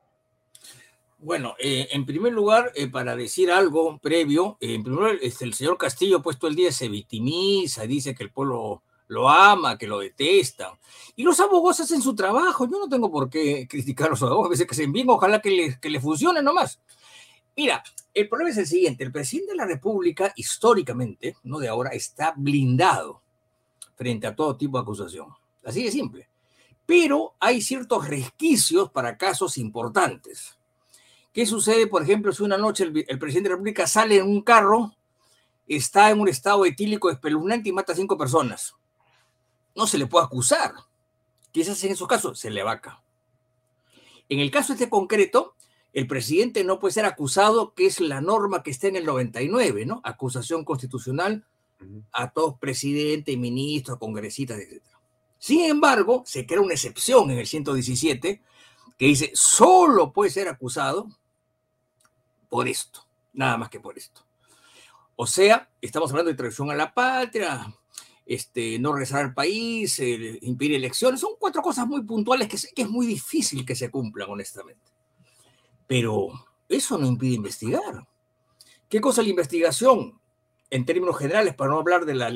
Bueno, 1.19 1.57
eh, 1.59 1.89
en 1.91 2.07
primer 2.07 2.33
lugar, 2.33 2.71
eh, 2.77 2.87
para 2.87 3.17
decir 3.17 3.51
algo 3.51 3.99
previo, 3.99 4.57
eh, 4.61 4.75
en 4.75 4.85
primer 4.85 5.01
lugar, 5.01 5.19
este, 5.21 5.45
el 5.45 5.55
señor 5.55 5.79
Castillo, 5.79 6.23
puesto 6.23 6.47
el 6.47 6.55
día, 6.55 6.71
se 6.71 6.89
victimiza, 6.89 7.89
dice 7.89 8.15
que 8.15 8.23
el 8.23 8.31
pueblo 8.31 8.85
lo 9.15 9.31
ama, 9.31 9.79
que 9.79 9.87
lo 9.87 10.01
detestan. 10.01 10.73
Y 11.17 11.23
los 11.23 11.41
abogados 11.41 11.81
hacen 11.81 12.03
su 12.03 12.15
trabajo. 12.15 12.67
Yo 12.67 12.79
no 12.79 12.89
tengo 12.89 13.11
por 13.11 13.31
qué 13.31 13.67
criticar 13.67 14.09
a 14.09 14.11
los 14.11 14.23
abogados, 14.23 14.47
a 14.47 14.51
veces 14.51 14.67
que 14.67 14.75
se 14.75 14.87
bien, 14.87 15.09
ojalá 15.09 15.41
que 15.41 15.51
le, 15.51 15.81
que 15.81 15.89
le 15.89 16.01
funcione 16.01 16.43
nomás. 16.43 16.81
Mira, 17.57 17.83
el 18.13 18.29
problema 18.29 18.51
es 18.51 18.59
el 18.59 18.67
siguiente: 18.67 19.05
el 19.05 19.13
presidente 19.13 19.53
de 19.53 19.57
la 19.57 19.67
República, 19.67 20.33
históricamente, 20.37 21.37
no 21.45 21.59
de 21.59 21.69
ahora, 21.69 21.91
está 21.91 22.35
blindado 22.37 23.23
frente 23.97 24.27
a 24.27 24.35
todo 24.35 24.57
tipo 24.57 24.77
de 24.77 24.83
acusación. 24.83 25.29
Así 25.65 25.85
de 25.85 25.91
simple. 25.91 26.29
Pero 26.85 27.35
hay 27.41 27.63
ciertos 27.63 28.07
resquicios 28.09 28.91
para 28.91 29.17
casos 29.17 29.57
importantes. 29.57 30.59
¿Qué 31.33 31.47
sucede, 31.47 31.87
por 31.87 32.03
ejemplo, 32.03 32.33
si 32.33 32.43
una 32.43 32.59
noche 32.59 32.85
el, 32.85 33.05
el 33.09 33.19
presidente 33.19 33.49
de 33.49 33.51
la 33.51 33.57
República 33.57 33.87
sale 33.87 34.19
en 34.19 34.29
un 34.29 34.43
carro, 34.43 34.93
está 35.67 36.11
en 36.11 36.21
un 36.21 36.29
estado 36.29 36.65
etílico 36.67 37.11
espeluznante 37.11 37.71
y 37.71 37.73
mata 37.73 37.93
a 37.93 37.97
cinco 37.97 38.19
personas? 38.19 38.75
No 39.75 39.87
se 39.87 39.99
le 39.99 40.07
puede 40.07 40.25
acusar. 40.25 40.75
¿Qué 41.53 41.65
se 41.65 41.73
hace 41.73 41.87
en 41.87 41.93
esos 41.93 42.09
casos? 42.09 42.39
Se 42.39 42.51
le 42.51 42.63
vaca. 42.63 43.03
En 44.29 44.41
el 44.41 44.51
caso 44.51 44.73
este 44.73 44.89
concreto, 44.89 45.55
el 45.93 46.07
presidente 46.07 46.65
no 46.65 46.81
puede 46.81 46.95
ser 46.95 47.05
acusado, 47.05 47.75
que 47.75 47.87
es 47.87 48.01
la 48.01 48.21
norma 48.21 48.63
que 48.63 48.71
está 48.71 48.89
en 48.89 48.97
el 48.97 49.07
99, 49.07 49.87
¿no? 49.87 50.01
Acusación 50.05 50.65
constitucional 50.65 51.47
a 52.13 52.31
todos 52.31 52.59
presidentes, 52.59 53.37
ministros, 53.37 53.99
congresistas, 53.99 54.59
etc. 54.59 54.83
Sin 55.39 55.61
embargo, 55.71 56.23
se 56.27 56.47
crea 56.47 56.61
una 56.61 56.75
excepción 56.75 57.31
en 57.31 57.39
el 57.39 57.47
117 57.47 58.43
que 58.99 59.07
dice, 59.07 59.31
solo 59.35 60.13
puede 60.13 60.31
ser 60.31 60.49
acusado 60.49 61.09
por 62.49 62.69
esto, 62.69 63.07
nada 63.33 63.57
más 63.57 63.69
que 63.69 63.81
por 63.81 63.99
esto. 63.99 64.25
O 65.17 65.27
sea, 65.27 65.71
estamos 65.81 66.11
hablando 66.11 66.31
de 66.31 66.37
traición 66.37 66.71
a 66.71 66.75
la 66.75 66.93
patria, 66.93 67.73
este, 68.27 68.79
no 68.79 68.93
regresar 68.93 69.25
al 69.25 69.35
país, 69.35 70.01
impedir 70.43 70.75
elecciones. 70.75 71.21
Son 71.21 71.33
cuatro 71.39 71.63
cosas 71.63 71.87
muy 71.87 72.03
puntuales 72.03 72.49
que 72.49 72.59
sé 72.59 72.71
que 72.75 72.83
es 72.83 72.91
muy 72.91 73.07
difícil 73.07 73.65
que 73.65 73.77
se 73.77 73.91
cumplan, 73.91 74.31
honestamente. 74.31 74.93
Pero 75.87 76.29
eso 76.69 76.99
no 76.99 77.07
impide 77.07 77.35
investigar. 77.35 78.07
¿Qué 78.89 79.01
cosa 79.01 79.21
es 79.21 79.27
la 79.27 79.31
investigación? 79.31 80.19
En 80.71 80.85
términos 80.85 81.19
generales, 81.19 81.55
para 81.55 81.71
no 81.71 81.79
hablar 81.79 82.05
de 82.05 82.15
la 82.15 82.33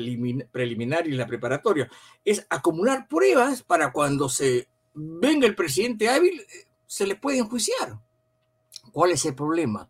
preliminar 0.51 1.07
y 1.07 1.11
la 1.11 1.27
preparatoria, 1.27 1.89
es 2.23 2.45
acumular 2.49 3.07
pruebas 3.07 3.63
para 3.63 3.91
cuando 3.91 4.29
se 4.29 4.67
venga 4.93 5.47
el 5.47 5.55
presidente 5.55 6.09
hábil, 6.09 6.39
eh, 6.39 6.67
se 6.85 7.07
le 7.07 7.15
puede 7.15 7.39
enjuiciar. 7.39 7.99
¿Cuál 8.91 9.11
es 9.11 9.25
el 9.25 9.35
problema? 9.35 9.89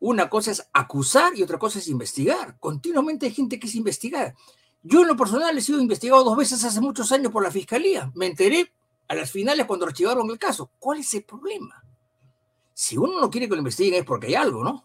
Una 0.00 0.28
cosa 0.28 0.50
es 0.50 0.68
acusar 0.72 1.36
y 1.36 1.42
otra 1.42 1.58
cosa 1.58 1.78
es 1.78 1.88
investigar. 1.88 2.58
Continuamente 2.58 3.26
hay 3.26 3.32
gente 3.32 3.58
que 3.58 3.66
es 3.66 3.74
investigar. 3.74 4.34
Yo 4.86 5.00
en 5.00 5.08
lo 5.08 5.16
personal 5.16 5.56
he 5.56 5.62
sido 5.62 5.80
investigado 5.80 6.22
dos 6.22 6.36
veces 6.36 6.62
hace 6.62 6.78
muchos 6.78 7.10
años 7.10 7.32
por 7.32 7.42
la 7.42 7.50
fiscalía. 7.50 8.12
Me 8.14 8.26
enteré 8.26 8.70
a 9.08 9.14
las 9.14 9.30
finales 9.30 9.64
cuando 9.64 9.86
archivaron 9.86 10.30
el 10.30 10.38
caso. 10.38 10.70
¿Cuál 10.78 10.98
es 10.98 11.14
el 11.14 11.24
problema? 11.24 11.82
Si 12.74 12.98
uno 12.98 13.18
no 13.18 13.30
quiere 13.30 13.48
que 13.48 13.54
lo 13.54 13.60
investiguen 13.60 14.00
es 14.00 14.04
porque 14.04 14.26
hay 14.26 14.34
algo, 14.34 14.62
¿no? 14.62 14.84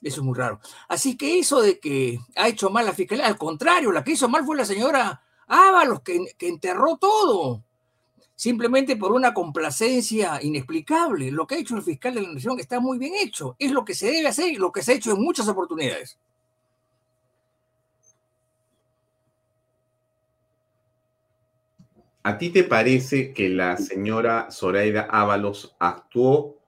Eso 0.00 0.20
es 0.20 0.24
muy 0.24 0.38
raro. 0.38 0.60
Así 0.86 1.16
que 1.16 1.40
eso 1.40 1.60
de 1.60 1.80
que 1.80 2.20
ha 2.36 2.46
hecho 2.46 2.70
mal 2.70 2.86
la 2.86 2.92
fiscalía, 2.92 3.26
al 3.26 3.36
contrario, 3.36 3.90
la 3.90 4.04
que 4.04 4.12
hizo 4.12 4.28
mal 4.28 4.44
fue 4.44 4.56
la 4.56 4.64
señora 4.64 5.20
Ábalos, 5.48 6.02
que, 6.02 6.24
que 6.38 6.46
enterró 6.46 6.96
todo, 6.98 7.64
simplemente 8.36 8.96
por 8.96 9.10
una 9.10 9.34
complacencia 9.34 10.38
inexplicable. 10.40 11.32
Lo 11.32 11.44
que 11.44 11.56
ha 11.56 11.58
hecho 11.58 11.74
el 11.74 11.82
fiscal 11.82 12.14
de 12.14 12.22
la 12.22 12.32
Nación 12.32 12.60
está 12.60 12.78
muy 12.78 12.98
bien 12.98 13.14
hecho. 13.16 13.56
Es 13.58 13.72
lo 13.72 13.84
que 13.84 13.94
se 13.94 14.12
debe 14.12 14.28
hacer 14.28 14.52
y 14.52 14.56
lo 14.56 14.70
que 14.70 14.82
se 14.82 14.92
ha 14.92 14.94
hecho 14.94 15.10
en 15.10 15.20
muchas 15.20 15.48
oportunidades. 15.48 16.18
¿A 22.22 22.36
ti 22.36 22.50
te 22.50 22.64
parece 22.64 23.32
que 23.32 23.48
la 23.48 23.76
señora 23.76 24.50
Zoraida 24.50 25.02
Ábalos 25.10 25.76
actuó 25.78 26.58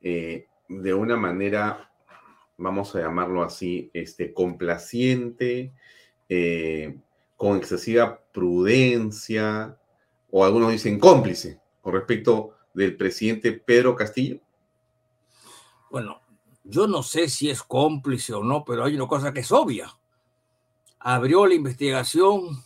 eh, 0.00 0.46
de 0.68 0.94
una 0.94 1.16
manera, 1.16 1.90
vamos 2.56 2.94
a 2.94 3.00
llamarlo 3.00 3.42
así, 3.42 3.90
este, 3.92 4.32
complaciente, 4.32 5.72
eh, 6.28 6.98
con 7.36 7.56
excesiva 7.56 8.20
prudencia, 8.32 9.78
o 10.30 10.44
algunos 10.44 10.72
dicen 10.72 10.98
cómplice, 10.98 11.60
con 11.80 11.94
respecto 11.94 12.56
del 12.74 12.96
presidente 12.96 13.52
Pedro 13.52 13.94
Castillo? 13.94 14.40
Bueno, 15.90 16.20
yo 16.64 16.86
no 16.86 17.02
sé 17.02 17.28
si 17.28 17.48
es 17.48 17.62
cómplice 17.62 18.34
o 18.34 18.42
no, 18.42 18.64
pero 18.64 18.84
hay 18.84 18.94
una 18.94 19.06
cosa 19.06 19.32
que 19.32 19.40
es 19.40 19.52
obvia. 19.52 19.96
Abrió 20.98 21.46
la 21.46 21.54
investigación 21.54 22.62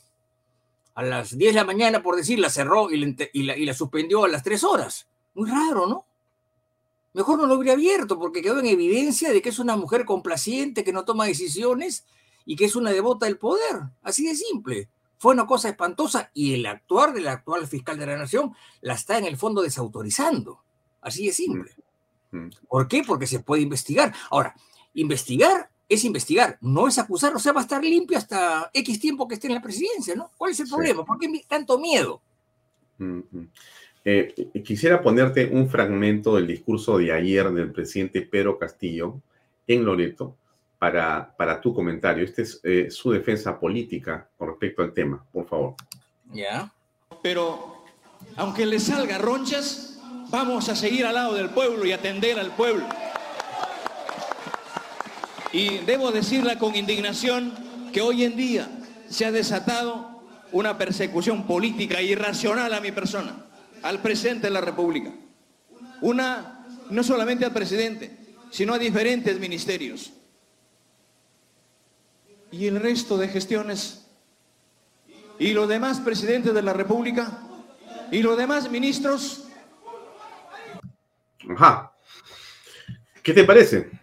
a 0.94 1.02
las 1.02 1.36
10 1.36 1.54
de 1.54 1.60
la 1.60 1.64
mañana, 1.64 2.02
por 2.02 2.16
decir, 2.16 2.38
la 2.38 2.50
cerró 2.50 2.88
y 2.90 2.96
la, 3.42 3.74
suspendió 3.74 4.24
a 4.24 4.28
las 4.28 4.42
3 4.42 4.64
horas. 4.64 5.08
Muy 5.34 5.48
raro, 5.48 5.86
¿no? 5.86 6.06
Mejor 7.14 7.38
no 7.38 7.46
lo 7.46 7.56
hubiera 7.56 7.74
abierto 7.74 8.18
porque 8.18 8.42
quedó 8.42 8.60
en 8.60 8.66
evidencia 8.66 9.32
de 9.32 9.42
que 9.42 9.50
es 9.50 9.58
una 9.58 9.76
mujer 9.76 10.04
complaciente, 10.04 10.84
que 10.84 10.92
no 10.92 11.04
toma 11.04 11.26
decisiones 11.26 12.06
y 12.44 12.56
que 12.56 12.64
es 12.64 12.76
una 12.76 12.90
devota 12.90 13.26
del 13.26 13.38
poder. 13.38 13.82
Así 14.02 14.26
de 14.26 14.34
simple. 14.34 14.88
Fue 15.18 15.34
una 15.34 15.46
cosa 15.46 15.68
espantosa 15.68 16.30
y 16.34 16.54
el 16.54 16.66
actuar 16.66 17.12
del 17.12 17.28
actual 17.28 17.66
fiscal 17.66 17.98
de 17.98 18.06
la 18.06 18.16
nación 18.16 18.54
la 18.80 18.94
está 18.94 19.18
en 19.18 19.24
el 19.24 19.36
fondo 19.36 19.62
desautorizando. 19.62 20.62
Así 21.00 21.26
de 21.26 21.32
simple. 21.32 21.74
Mm, 22.30 22.38
mm. 22.38 22.50
¿Por 22.68 22.88
qué? 22.88 23.02
Porque 23.06 23.26
se 23.26 23.40
puede 23.40 23.62
investigar. 23.62 24.14
Ahora, 24.30 24.54
investigar 24.94 25.70
es 25.92 26.04
investigar, 26.04 26.58
no 26.60 26.88
es 26.88 26.98
acusar, 26.98 27.34
o 27.34 27.38
sea, 27.38 27.52
va 27.52 27.60
a 27.60 27.64
estar 27.64 27.82
limpio 27.82 28.18
hasta 28.18 28.70
X 28.72 29.00
tiempo 29.00 29.28
que 29.28 29.34
esté 29.34 29.48
en 29.48 29.54
la 29.54 29.62
presidencia, 29.62 30.14
¿no? 30.14 30.30
¿Cuál 30.36 30.52
es 30.52 30.60
el 30.60 30.68
problema? 30.68 31.04
¿Por 31.04 31.18
qué 31.18 31.28
tanto 31.48 31.78
miedo? 31.78 32.20
Eh, 34.04 34.34
quisiera 34.64 35.02
ponerte 35.02 35.46
un 35.46 35.68
fragmento 35.68 36.36
del 36.36 36.46
discurso 36.46 36.98
de 36.98 37.12
ayer 37.12 37.50
del 37.50 37.72
presidente 37.72 38.22
Pedro 38.22 38.58
Castillo 38.58 39.20
en 39.66 39.84
Loreto 39.84 40.36
para, 40.78 41.34
para 41.36 41.60
tu 41.60 41.72
comentario. 41.74 42.24
Esta 42.24 42.42
es 42.42 42.60
eh, 42.64 42.90
su 42.90 43.12
defensa 43.12 43.58
política 43.58 44.28
con 44.36 44.48
respecto 44.48 44.82
al 44.82 44.92
tema, 44.92 45.24
por 45.32 45.46
favor. 45.46 45.74
Ya. 46.32 46.72
Pero 47.22 47.84
aunque 48.36 48.66
le 48.66 48.80
salga 48.80 49.18
ronchas, 49.18 50.00
vamos 50.30 50.68
a 50.68 50.74
seguir 50.74 51.06
al 51.06 51.14
lado 51.14 51.34
del 51.34 51.50
pueblo 51.50 51.84
y 51.84 51.92
atender 51.92 52.38
al 52.38 52.54
pueblo. 52.56 52.84
Y 55.52 55.78
debo 55.78 56.10
decirla 56.12 56.58
con 56.58 56.74
indignación 56.74 57.52
que 57.92 58.00
hoy 58.00 58.24
en 58.24 58.36
día 58.36 58.68
se 59.08 59.26
ha 59.26 59.32
desatado 59.32 60.22
una 60.50 60.78
persecución 60.78 61.46
política 61.46 62.00
irracional 62.00 62.72
a 62.72 62.80
mi 62.80 62.90
persona, 62.90 63.46
al 63.82 64.00
presidente 64.00 64.46
de 64.46 64.52
la 64.52 64.62
República. 64.62 65.12
Una, 66.00 66.66
no 66.88 67.02
solamente 67.02 67.44
al 67.44 67.52
presidente, 67.52 68.18
sino 68.50 68.72
a 68.72 68.78
diferentes 68.78 69.38
ministerios. 69.38 70.12
Y 72.50 72.66
el 72.66 72.80
resto 72.80 73.18
de 73.18 73.28
gestiones. 73.28 74.06
Y 75.38 75.52
los 75.52 75.68
demás 75.68 76.00
presidentes 76.00 76.54
de 76.54 76.62
la 76.62 76.72
República. 76.72 77.40
Y 78.10 78.22
los 78.22 78.36
demás 78.36 78.70
ministros. 78.70 79.44
Ajá. 81.48 81.92
¿Qué 83.22 83.32
te 83.32 83.44
parece? 83.44 84.01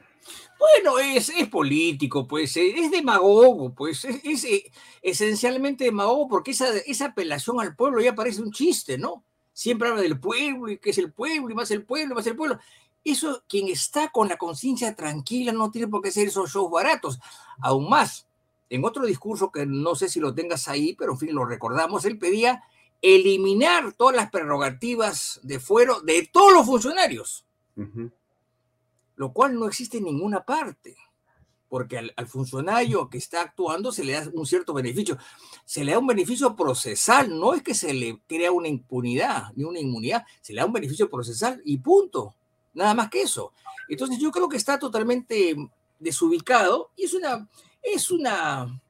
Bueno, 0.60 0.99
es, 0.99 1.30
es 1.30 1.47
político, 1.47 2.28
pues, 2.28 2.57
eh, 2.57 2.74
es 2.76 2.91
demagogo, 2.91 3.74
pues, 3.74 4.03
es, 4.03 4.43
eh, 4.43 4.70
esencialmente 5.01 5.86
demagogo 5.86 6.28
porque 6.28 6.51
esa, 6.51 6.68
esa 6.86 7.05
apelación 7.05 7.62
al 7.62 7.78
pueblo 7.78 8.01
ya 8.01 8.14
parece 8.14 8.41
un 8.41 8.51
chiste, 8.51 8.97
¿no? 8.97 9.24
Siempre 9.53 9.88
habla 9.88 10.01
del 10.01 10.20
pueblo 10.20 10.70
y 10.70 10.78
que 10.78 10.89
es 10.89 10.97
el 10.97 11.14
pueblo 11.14 11.49
y 11.49 11.55
más 11.55 11.72
el 11.72 11.84
pueblo 11.84 12.14
y 12.14 12.16
más 12.16 12.28
el 12.28 12.36
pueblo. 12.36 12.60
Eso, 13.05 13.43
quien 13.47 13.70
está 13.70 14.10
con 14.10 14.28
la 14.28 14.38
conciencia 14.38 14.93
tranquila 14.95 15.53
no 15.53 15.72
tiene 15.72 15.88
por 15.88 16.01
qué 16.01 16.12
ser 16.12 16.28
esos 16.28 16.51
shows 16.51 16.70
baratos. 16.70 17.20
Aún 17.62 17.89
más, 17.89 18.28
en 18.70 18.84
otro 18.84 19.05
discurso 19.05 19.51
que 19.51 19.66
no 19.66 19.95
sé 19.95 20.10
si 20.10 20.20
lo 20.20 20.34
tengas 20.34 20.68
ahí, 20.68 20.93
pero 20.93 21.14
en 21.14 21.20
fin, 21.20 21.34
lo 21.34 21.45
recordamos, 21.45 22.03
él 22.03 22.18
pedía 22.18 22.64
eliminar 23.01 23.93
todas 23.93 24.16
las 24.16 24.30
prerrogativas 24.30 25.39
de 25.43 25.60
fuero 25.60 26.01
de 26.01 26.30
todos 26.32 26.51
los 26.51 26.66
funcionarios, 26.66 27.45
lo 29.20 29.34
cual 29.34 29.60
no 29.60 29.68
existe 29.68 29.98
en 29.98 30.06
ninguna 30.06 30.46
parte, 30.46 30.96
porque 31.68 31.98
al, 31.98 32.14
al, 32.16 32.26
funcionario 32.26 33.10
que 33.10 33.18
está 33.18 33.42
actuando 33.42 33.92
se 33.92 34.06
le 34.06 34.14
da 34.14 34.26
un 34.34 34.46
cierto 34.46 34.74
beneficio, 34.74 35.18
se 35.66 35.84
le 35.84 35.92
da 35.92 36.00
un 36.00 36.08
beneficio 36.08 36.56
procesal, 36.56 37.38
no 37.38 37.54
es 37.54 37.62
que 37.62 37.74
se 37.74 37.94
le 37.94 38.22
crea 38.28 38.54
una 38.54 38.70
impunidad 38.70 39.52
ni 39.58 39.66
una 39.66 39.82
inmunidad, 39.82 40.24
se 40.40 40.54
le 40.54 40.62
da 40.62 40.66
un 40.66 40.72
beneficio 40.72 41.10
procesal 41.10 41.62
y 41.66 41.80
punto, 41.80 42.34
nada 42.74 42.94
más 42.94 43.10
que 43.10 43.24
eso. 43.24 43.52
Entonces 43.90 44.20
yo 44.20 44.32
creo 44.32 44.48
que 44.48 44.56
está 44.56 44.80
totalmente 44.80 45.54
desubicado 46.00 46.92
y 46.96 47.04
es 47.04 47.14
una, 47.14 47.46
es 47.84 48.12
una, 48.12 48.82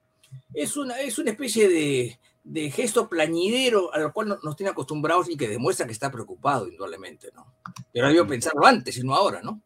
es 0.54 0.78
una, 0.78 1.00
es 1.00 1.18
una 1.18 1.32
especie 1.32 1.68
de, 1.68 2.20
de 2.44 2.70
gesto 2.70 3.10
plañidero 3.10 3.92
a 3.92 3.98
lo 3.98 4.14
cual 4.14 4.38
nos 4.44 4.56
tiene 4.56 4.70
acostumbrados 4.70 5.28
y 5.28 5.36
que 5.36 5.48
demuestra 5.48 5.88
que 5.88 5.92
está 5.92 6.12
preocupado, 6.12 6.68
indudablemente, 6.68 7.32
¿no? 7.34 7.52
Pero 7.92 8.06
debió 8.06 8.28
pensarlo 8.28 8.64
antes 8.68 8.96
y 8.96 9.02
no 9.02 9.16
ahora, 9.16 9.42
¿no? 9.42 9.60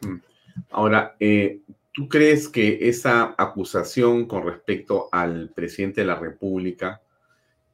Mm. 0.00 0.16
Ahora, 0.70 1.16
eh, 1.20 1.60
¿tú 1.92 2.08
crees 2.08 2.48
que 2.48 2.88
esa 2.88 3.34
acusación 3.36 4.26
con 4.26 4.44
respecto 4.44 5.08
al 5.12 5.50
presidente 5.50 6.00
de 6.02 6.06
la 6.06 6.16
República 6.16 7.00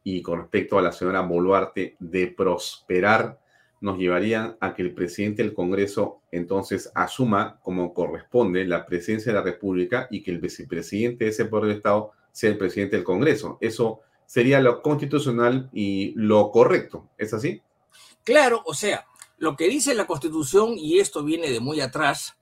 y 0.04 0.22
con 0.22 0.40
respecto 0.40 0.78
a 0.78 0.82
la 0.82 0.92
señora 0.92 1.20
Boluarte 1.20 1.96
de 1.98 2.28
prosperar 2.28 3.38
nos 3.80 3.98
llevarían 3.98 4.56
a 4.60 4.74
que 4.74 4.82
el 4.82 4.92
presidente 4.92 5.42
del 5.42 5.54
Congreso 5.54 6.20
entonces 6.32 6.90
asuma 6.94 7.60
como 7.62 7.94
corresponde 7.94 8.64
la 8.64 8.86
presidencia 8.86 9.32
de 9.32 9.38
la 9.38 9.44
República 9.44 10.08
y 10.10 10.22
que 10.22 10.30
el 10.30 10.40
vicepresidente 10.40 11.24
de 11.24 11.30
ese 11.30 11.44
poder 11.44 11.68
de 11.68 11.74
Estado 11.74 12.12
sea 12.32 12.50
el 12.50 12.58
presidente 12.58 12.96
del 12.96 13.04
Congreso. 13.04 13.58
Eso 13.60 14.00
sería 14.26 14.60
lo 14.60 14.82
constitucional 14.82 15.70
y 15.72 16.12
lo 16.16 16.50
correcto. 16.50 17.08
¿Es 17.16 17.32
así? 17.32 17.62
Claro, 18.24 18.62
o 18.66 18.74
sea, 18.74 19.06
lo 19.38 19.56
que 19.56 19.68
dice 19.68 19.94
la 19.94 20.06
Constitución, 20.06 20.74
y 20.76 20.98
esto 20.98 21.24
viene 21.24 21.50
de 21.50 21.60
muy 21.60 21.80
atrás, 21.80 22.36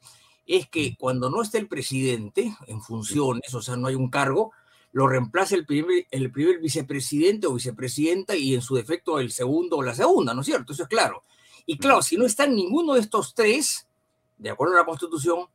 es 0.47 0.68
que 0.68 0.97
cuando 0.99 1.30
no 1.30 1.42
esté 1.42 1.59
el 1.59 1.68
presidente 1.68 2.57
en 2.66 2.80
funciones, 2.80 3.53
o 3.55 3.62
sea, 3.62 3.76
no 3.76 3.88
hay 3.88 3.94
un 3.94 4.11
cargo, 4.11 4.53
lo 4.92 5.07
reemplaza 5.07 5.57
el 5.57 5.66
primer, 5.66 6.07
el 6.11 6.30
primer 6.30 6.59
vicepresidente 6.59 7.47
o 7.47 7.55
vicepresidenta 7.55 8.34
y 8.34 8.55
en 8.55 8.62
su 8.62 8.76
defecto 8.76 9.18
el 9.20 9.30
segundo 9.30 9.76
o 9.76 9.82
la 9.82 9.94
segunda, 9.94 10.32
¿no 10.32 10.40
es 10.40 10.47
cierto? 10.47 10.72
Eso 10.72 10.84
es 10.84 10.88
claro. 10.88 11.22
Y 11.66 11.78
claro, 11.78 12.01
si 12.01 12.16
no 12.16 12.24
está 12.24 12.47
ninguno 12.47 12.94
de 12.94 13.01
estos 13.01 13.34
tres, 13.34 13.86
de 14.38 14.51
acuerdo 14.51 14.74
a 14.74 14.78
la 14.78 14.86
Constitución, 14.86 15.47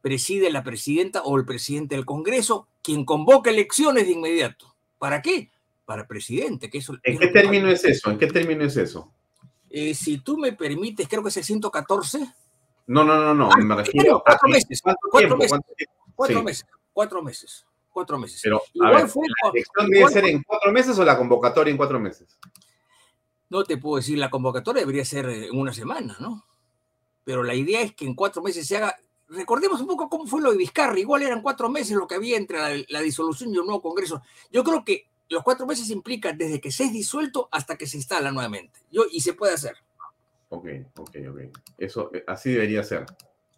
preside 0.00 0.50
la 0.50 0.62
presidenta 0.62 1.22
o 1.22 1.36
el 1.36 1.44
presidente 1.44 1.96
del 1.96 2.06
Congreso, 2.06 2.68
quien 2.82 3.04
convoca 3.04 3.50
elecciones 3.50 4.06
de 4.06 4.12
inmediato. 4.12 4.74
¿Para 4.98 5.20
qué? 5.20 5.50
Para 5.84 6.06
presidente. 6.06 6.70
Que 6.70 6.78
eso, 6.78 6.96
¿En 7.02 7.18
qué 7.18 7.26
término 7.28 7.68
es 7.68 7.84
eso? 7.84 8.10
¿En 8.10 8.18
qué 8.18 8.28
término 8.28 8.64
es 8.64 8.76
eso? 8.76 9.12
Eh, 9.70 9.94
si 9.94 10.18
tú 10.18 10.36
me 10.36 10.52
permites, 10.52 11.08
creo 11.08 11.22
que 11.22 11.28
es 11.28 11.36
el 11.36 11.44
114. 11.44 12.18
No, 12.88 13.04
no, 13.04 13.16
no, 13.16 13.34
no. 13.34 13.48
Ah, 13.52 13.56
me 13.58 13.76
refiero 13.76 14.20
cuatro 14.24 14.48
a 14.48 14.50
meses. 14.50 14.80
¿cuánto 14.82 15.00
Cuatro 15.10 15.36
meses. 15.36 15.60
Cuatro 16.16 16.38
Sí. 16.38 16.44
meses. 16.44 16.66
Cuatro 16.92 17.22
meses. 17.22 17.66
Cuatro 17.92 18.18
meses. 18.18 18.40
Pero, 18.42 18.56
a 18.58 18.60
Igual 18.74 18.94
ver, 18.94 19.08
fue 19.08 19.26
¿la 19.28 19.50
elección 19.50 19.90
debe 19.90 20.08
ser 20.08 20.24
en 20.26 20.42
cuatro 20.42 20.72
meses 20.72 20.98
o 20.98 21.04
la 21.04 21.16
convocatoria 21.16 21.70
en 21.70 21.76
cuatro 21.76 22.00
meses? 22.00 22.36
No 23.48 23.64
te 23.64 23.78
puedo 23.78 23.96
decir, 23.96 24.18
la 24.18 24.30
convocatoria 24.30 24.80
debería 24.80 25.04
ser 25.04 25.28
eh, 25.28 25.46
en 25.46 25.58
una 25.58 25.72
semana, 25.72 26.16
¿no? 26.20 26.44
Pero 27.24 27.42
la 27.42 27.54
idea 27.54 27.80
es 27.82 27.94
que 27.94 28.06
en 28.06 28.14
cuatro 28.14 28.42
meses 28.42 28.66
se 28.66 28.76
haga. 28.76 28.96
Recordemos 29.28 29.80
un 29.80 29.86
poco 29.86 30.08
cómo 30.08 30.26
fue 30.26 30.40
lo 30.40 30.50
de 30.50 30.56
Vizcarra. 30.56 30.98
Igual 30.98 31.22
eran 31.22 31.42
cuatro 31.42 31.68
meses 31.68 31.96
lo 31.96 32.06
que 32.08 32.16
había 32.16 32.36
entre 32.36 32.58
la, 32.58 32.84
la 32.88 33.00
disolución 33.00 33.54
y 33.54 33.58
un 33.58 33.66
nuevo 33.66 33.82
Congreso. 33.82 34.22
Yo 34.50 34.64
creo 34.64 34.84
que 34.84 35.09
los 35.30 35.42
cuatro 35.42 35.66
meses 35.66 35.88
implican 35.90 36.36
desde 36.36 36.60
que 36.60 36.70
se 36.72 36.84
es 36.84 36.92
disuelto 36.92 37.48
hasta 37.52 37.76
que 37.78 37.86
se 37.86 37.96
instala 37.96 38.30
nuevamente. 38.32 38.80
Yo, 38.90 39.04
y 39.10 39.20
se 39.20 39.32
puede 39.32 39.54
hacer. 39.54 39.76
Ok, 40.48 40.66
ok, 40.96 41.16
ok. 41.30 41.40
Eso, 41.78 42.10
eh, 42.12 42.24
así 42.26 42.50
debería 42.52 42.82
ser. 42.82 43.06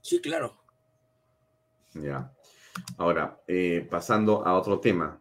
Sí, 0.03 0.21
claro. 0.21 0.61
Ya. 1.95 2.31
Ahora, 2.99 3.41
eh, 3.49 3.87
pasando 3.91 4.47
a 4.47 4.55
otro 4.55 4.79
tema. 4.81 5.19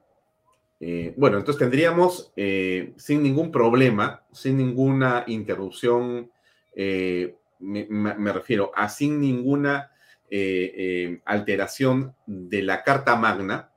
Eh, 0.80 1.14
bueno, 1.18 1.38
entonces 1.38 1.60
tendríamos 1.60 2.34
eh, 2.36 2.94
sin 2.98 3.24
ningún 3.24 3.52
problema, 3.52 4.26
sin 4.34 4.58
ninguna 4.58 5.24
interrupción, 5.28 6.32
me, 6.76 7.86
me- 7.90 8.34
refiero 8.34 8.72
a 8.76 8.90
sin 8.90 9.20
ninguna 9.20 9.92
alteración 11.26 12.16
de 12.26 12.64
la 12.64 12.84
Carta 12.84 13.16
Magna, 13.16 13.71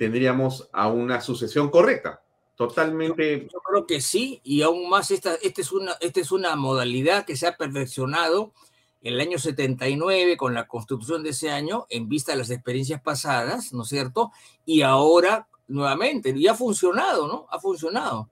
tendríamos 0.00 0.66
a 0.72 0.88
una 0.88 1.20
sucesión 1.20 1.68
correcta, 1.68 2.22
totalmente 2.56 3.46
Yo 3.52 3.60
creo 3.60 3.86
que 3.86 4.00
sí, 4.00 4.40
y 4.42 4.62
aún 4.62 4.88
más, 4.88 5.10
esta, 5.10 5.34
esta, 5.34 5.60
es 5.60 5.72
una, 5.72 5.92
esta 6.00 6.20
es 6.20 6.32
una 6.32 6.56
modalidad 6.56 7.26
que 7.26 7.36
se 7.36 7.46
ha 7.46 7.58
perfeccionado 7.58 8.54
en 9.02 9.12
el 9.12 9.20
año 9.20 9.38
79 9.38 10.38
con 10.38 10.54
la 10.54 10.66
constitución 10.66 11.22
de 11.22 11.30
ese 11.30 11.50
año, 11.50 11.84
en 11.90 12.08
vista 12.08 12.32
de 12.32 12.38
las 12.38 12.48
experiencias 12.48 13.02
pasadas, 13.02 13.74
¿no 13.74 13.82
es 13.82 13.90
cierto? 13.90 14.32
Y 14.64 14.80
ahora, 14.80 15.48
nuevamente, 15.68 16.32
y 16.34 16.46
ha 16.46 16.54
funcionado, 16.54 17.28
¿no? 17.28 17.46
Ha 17.50 17.60
funcionado. 17.60 18.30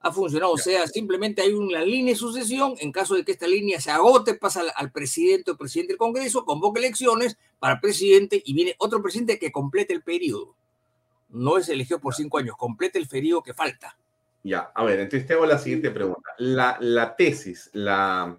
Ha 0.00 0.10
funcionado, 0.10 0.50
o 0.50 0.58
sea, 0.58 0.88
simplemente 0.88 1.42
hay 1.42 1.52
una 1.52 1.84
línea 1.84 2.14
de 2.14 2.18
sucesión, 2.18 2.74
en 2.80 2.90
caso 2.90 3.14
de 3.14 3.24
que 3.24 3.30
esta 3.30 3.46
línea 3.46 3.80
se 3.80 3.92
agote, 3.92 4.34
pasa 4.34 4.62
al, 4.62 4.72
al 4.74 4.90
presidente 4.90 5.52
o 5.52 5.56
presidente 5.56 5.92
del 5.92 5.98
Congreso, 5.98 6.44
convoca 6.44 6.80
elecciones 6.80 7.38
para 7.60 7.80
presidente 7.80 8.42
y 8.44 8.52
viene 8.52 8.74
otro 8.78 9.00
presidente 9.00 9.38
que 9.38 9.52
complete 9.52 9.94
el 9.94 10.02
periodo. 10.02 10.56
No 11.34 11.58
es 11.58 11.68
elegido 11.68 12.00
por 12.00 12.14
cinco 12.14 12.38
años, 12.38 12.56
complete 12.56 12.98
el 12.98 13.06
periodo 13.06 13.42
que 13.42 13.54
falta. 13.54 13.96
Ya, 14.42 14.70
a 14.74 14.84
ver, 14.84 15.00
entonces 15.00 15.26
te 15.26 15.34
hago 15.34 15.46
la 15.46 15.58
siguiente 15.58 15.90
pregunta. 15.90 16.30
La, 16.38 16.76
la 16.80 17.16
tesis, 17.16 17.70
la, 17.72 18.36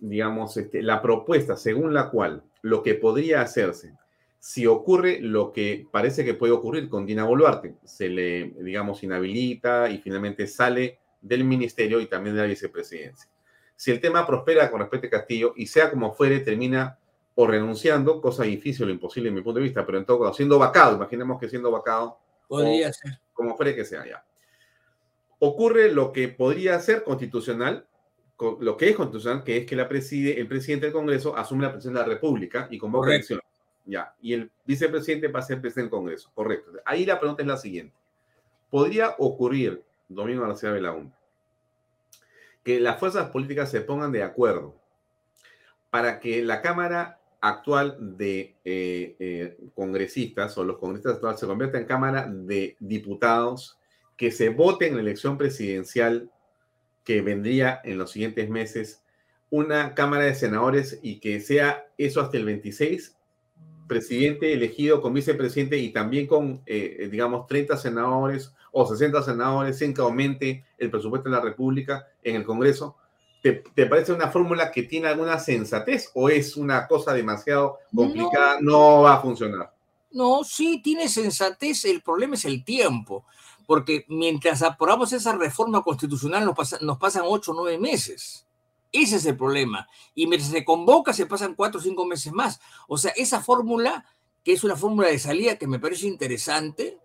digamos, 0.00 0.56
este, 0.56 0.82
la 0.82 1.00
propuesta 1.02 1.56
según 1.56 1.94
la 1.94 2.10
cual 2.10 2.42
lo 2.62 2.82
que 2.82 2.94
podría 2.94 3.40
hacerse, 3.40 3.94
si 4.40 4.66
ocurre 4.66 5.20
lo 5.20 5.52
que 5.52 5.86
parece 5.90 6.24
que 6.24 6.34
puede 6.34 6.52
ocurrir 6.52 6.88
con 6.88 7.06
Dina 7.06 7.24
Boluarte, 7.24 7.76
se 7.84 8.08
le, 8.08 8.54
digamos, 8.60 9.02
inhabilita 9.02 9.90
y 9.90 9.98
finalmente 9.98 10.46
sale 10.46 10.98
del 11.20 11.44
ministerio 11.44 12.00
y 12.00 12.06
también 12.06 12.36
de 12.36 12.42
la 12.42 12.48
vicepresidencia. 12.48 13.28
Si 13.76 13.90
el 13.90 14.00
tema 14.00 14.26
prospera 14.26 14.70
con 14.70 14.80
respecto 14.80 15.06
a 15.06 15.10
Castillo 15.10 15.52
y 15.56 15.66
sea 15.66 15.90
como 15.90 16.12
fuere, 16.12 16.40
termina 16.40 16.98
o 17.40 17.46
renunciando, 17.46 18.20
cosa 18.20 18.42
difícil 18.42 18.88
o 18.88 18.90
imposible 18.90 19.28
en 19.28 19.34
mi 19.36 19.42
punto 19.42 19.60
de 19.60 19.64
vista, 19.64 19.86
pero 19.86 19.98
en 19.98 20.04
todo 20.04 20.18
caso, 20.18 20.34
siendo 20.34 20.58
vacado, 20.58 20.96
imaginemos 20.96 21.38
que 21.38 21.48
siendo 21.48 21.70
vacado, 21.70 22.18
Podría 22.48 22.88
o- 22.88 22.92
ser. 22.92 23.20
como 23.32 23.56
fuere 23.56 23.76
que 23.76 23.84
sea 23.84 24.04
ya. 24.04 24.24
Ocurre 25.38 25.92
lo 25.92 26.12
que 26.12 26.26
podría 26.28 26.80
ser 26.80 27.04
constitucional, 27.04 27.86
co- 28.34 28.58
lo 28.60 28.76
que 28.76 28.88
es 28.90 28.96
constitucional, 28.96 29.44
que 29.44 29.58
es 29.58 29.66
que 29.66 29.76
la 29.76 29.88
preside, 29.88 30.40
el 30.40 30.48
presidente 30.48 30.86
del 30.86 30.92
Congreso 30.92 31.36
asume 31.36 31.62
la 31.62 31.70
presidencia 31.72 32.02
de 32.02 32.08
la 32.08 32.12
República 32.14 32.66
y 32.72 32.78
convoca 32.78 33.10
elecciones. 33.10 33.44
Ya, 33.84 34.12
y 34.20 34.32
el 34.34 34.50
vicepresidente 34.64 35.28
va 35.28 35.38
a 35.38 35.42
ser 35.42 35.60
presidente 35.60 35.90
del 35.94 36.00
Congreso, 36.00 36.30
correcto. 36.34 36.72
Ahí 36.84 37.06
la 37.06 37.20
pregunta 37.20 37.42
es 37.42 37.46
la 37.48 37.56
siguiente. 37.56 37.94
¿Podría 38.68 39.14
ocurrir, 39.16 39.84
Domingo 40.08 40.42
García 40.42 40.72
Belaúnde, 40.72 41.14
que 42.64 42.80
las 42.80 42.98
fuerzas 42.98 43.30
políticas 43.30 43.70
se 43.70 43.80
pongan 43.80 44.10
de 44.10 44.24
acuerdo 44.24 44.74
para 45.88 46.18
que 46.18 46.42
la 46.42 46.60
Cámara 46.60 47.17
actual 47.40 47.96
de 48.16 48.56
eh, 48.64 49.16
eh, 49.18 49.56
congresistas 49.74 50.56
o 50.58 50.64
los 50.64 50.78
congresistas 50.78 51.14
actuales 51.14 51.40
se 51.40 51.46
convierta 51.46 51.78
en 51.78 51.86
Cámara 51.86 52.26
de 52.28 52.76
Diputados 52.80 53.78
que 54.16 54.30
se 54.32 54.48
vote 54.48 54.88
en 54.88 54.96
la 54.96 55.02
elección 55.02 55.38
presidencial 55.38 56.30
que 57.04 57.22
vendría 57.22 57.80
en 57.84 57.96
los 57.96 58.10
siguientes 58.10 58.50
meses, 58.50 59.02
una 59.50 59.94
Cámara 59.94 60.24
de 60.24 60.34
Senadores 60.34 60.98
y 61.02 61.20
que 61.20 61.40
sea 61.40 61.86
eso 61.96 62.20
hasta 62.20 62.36
el 62.36 62.44
26, 62.44 63.16
presidente 63.86 64.52
elegido 64.52 65.00
con 65.00 65.14
vicepresidente 65.14 65.78
y 65.78 65.92
también 65.92 66.26
con, 66.26 66.60
eh, 66.66 67.08
digamos, 67.10 67.46
30 67.46 67.76
senadores 67.76 68.52
o 68.72 68.86
60 68.86 69.22
senadores 69.22 69.78
sin 69.78 69.94
que 69.94 70.02
aumente 70.02 70.64
el 70.76 70.90
presupuesto 70.90 71.30
de 71.30 71.36
la 71.36 71.42
República 71.42 72.06
en 72.22 72.36
el 72.36 72.44
Congreso. 72.44 72.96
¿Te, 73.42 73.52
te 73.74 73.86
parece 73.86 74.12
una 74.12 74.28
fórmula 74.30 74.70
que 74.72 74.82
tiene 74.82 75.08
alguna 75.08 75.38
sensatez 75.38 76.10
o 76.14 76.28
es 76.28 76.56
una 76.56 76.86
cosa 76.88 77.12
demasiado 77.14 77.78
complicada? 77.94 78.58
No, 78.60 79.02
va 79.02 79.14
a 79.14 79.20
funcionar. 79.20 79.72
No, 80.10 80.42
sí, 80.42 80.80
tiene 80.82 81.08
sensatez, 81.08 81.84
el 81.84 82.02
problema 82.02 82.34
es 82.34 82.44
el 82.46 82.64
tiempo, 82.64 83.24
porque 83.66 84.04
mientras 84.08 84.62
aprobamos 84.62 85.12
esa 85.12 85.36
reforma 85.36 85.82
constitucional 85.82 86.44
nos, 86.44 86.56
pasa- 86.56 86.78
nos 86.80 86.98
pasan 86.98 87.22
ocho 87.26 87.52
o 87.52 87.54
nueve 87.54 87.78
meses. 87.78 88.44
Ese 88.90 89.16
es 89.16 89.26
el 89.26 89.36
problema. 89.36 89.86
Y 90.14 90.26
mientras 90.26 90.50
se 90.50 90.64
convoca 90.64 91.12
se 91.12 91.26
pasan 91.26 91.54
cuatro 91.54 91.78
o 91.78 91.82
cinco 91.82 92.06
meses 92.06 92.32
más. 92.32 92.58
O 92.88 92.96
sea, 92.96 93.12
esa 93.16 93.40
fórmula, 93.42 94.04
que 94.42 94.52
es 94.54 94.64
una 94.64 94.76
fórmula 94.76 95.08
de 95.08 95.18
salida 95.18 95.56
que 95.56 95.66
me 95.66 95.78
parece 95.78 96.06
interesante, 96.06 96.98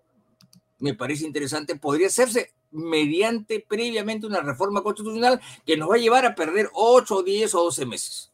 me 0.78 0.94
parece 0.94 1.26
interesante, 1.26 1.76
podría 1.76 2.06
hacerse 2.06 2.52
mediante 2.74 3.64
previamente 3.66 4.26
una 4.26 4.40
reforma 4.40 4.82
constitucional 4.82 5.40
que 5.64 5.76
nos 5.76 5.90
va 5.90 5.94
a 5.94 5.98
llevar 5.98 6.26
a 6.26 6.34
perder 6.34 6.68
8, 6.74 7.22
10 7.22 7.54
o 7.54 7.64
12 7.64 7.86
meses. 7.86 8.32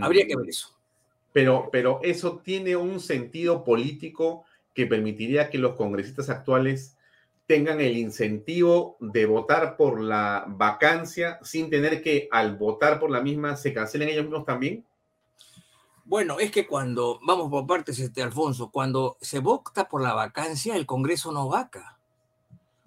Habría 0.00 0.26
que 0.26 0.36
ver 0.36 0.48
eso. 0.48 0.68
Pero, 1.32 1.68
pero 1.72 2.00
eso 2.02 2.40
tiene 2.44 2.76
un 2.76 3.00
sentido 3.00 3.64
político 3.64 4.44
que 4.74 4.86
permitiría 4.86 5.50
que 5.50 5.58
los 5.58 5.74
congresistas 5.74 6.28
actuales 6.28 6.96
tengan 7.46 7.80
el 7.80 7.96
incentivo 7.96 8.96
de 9.00 9.26
votar 9.26 9.76
por 9.76 10.00
la 10.00 10.44
vacancia 10.46 11.40
sin 11.42 11.68
tener 11.68 12.02
que 12.02 12.28
al 12.30 12.56
votar 12.56 13.00
por 13.00 13.10
la 13.10 13.20
misma 13.20 13.56
se 13.56 13.74
cancelen 13.74 14.08
ellos 14.08 14.24
mismos 14.24 14.44
también? 14.44 14.84
Bueno, 16.04 16.40
es 16.40 16.50
que 16.50 16.66
cuando, 16.66 17.20
vamos 17.22 17.50
por 17.50 17.66
partes, 17.66 17.98
este 18.00 18.22
Alfonso, 18.22 18.70
cuando 18.70 19.16
se 19.20 19.38
vota 19.38 19.88
por 19.88 20.02
la 20.02 20.12
vacancia, 20.12 20.74
el 20.74 20.86
Congreso 20.86 21.30
no 21.30 21.48
vaca. 21.48 21.99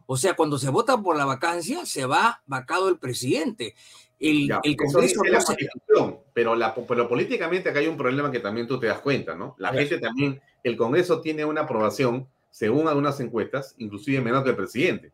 O 0.06 0.18
sea, 0.18 0.36
cuando 0.36 0.58
se 0.58 0.70
vota 0.70 0.97
por 1.01 1.16
la 1.18 1.26
vacancia, 1.26 1.86
se 1.86 2.06
va 2.06 2.41
vacado 2.45 2.89
el 2.89 2.97
presidente. 2.99 3.76
El, 4.20 4.47
Ya, 4.47 4.60
el 4.64 4.74
eso 4.74 4.84
Congreso 4.93 5.24
la 5.24 5.32
no 5.32 5.39
se- 5.41 5.45
Constitución, 5.47 6.20
pero, 6.34 6.56
la, 6.56 6.74
pero 6.76 7.08
políticamente 7.10 7.70
acá 7.70 7.80
hay 7.80 7.88
un 7.88 7.97
problema 7.97 8.32
que 8.32 8.39
también 8.39 8.68
tú 8.68 8.80
te 8.80 8.88
das 8.88 8.99
cuenta, 8.99 9.36
¿no? 9.36 9.56
La 9.58 9.74
gente 9.74 9.99
también, 9.99 10.41
el 10.64 10.78
Congreso 10.78 11.20
tiene 11.22 11.43
una 11.43 11.62
aprobación, 11.62 12.28
según 12.49 12.88
algunas 12.88 13.20
encuestas, 13.20 13.76
inclusive 13.80 14.22
menor 14.22 14.43
que 14.43 14.51
el 14.51 14.56
presidente. 14.56 15.12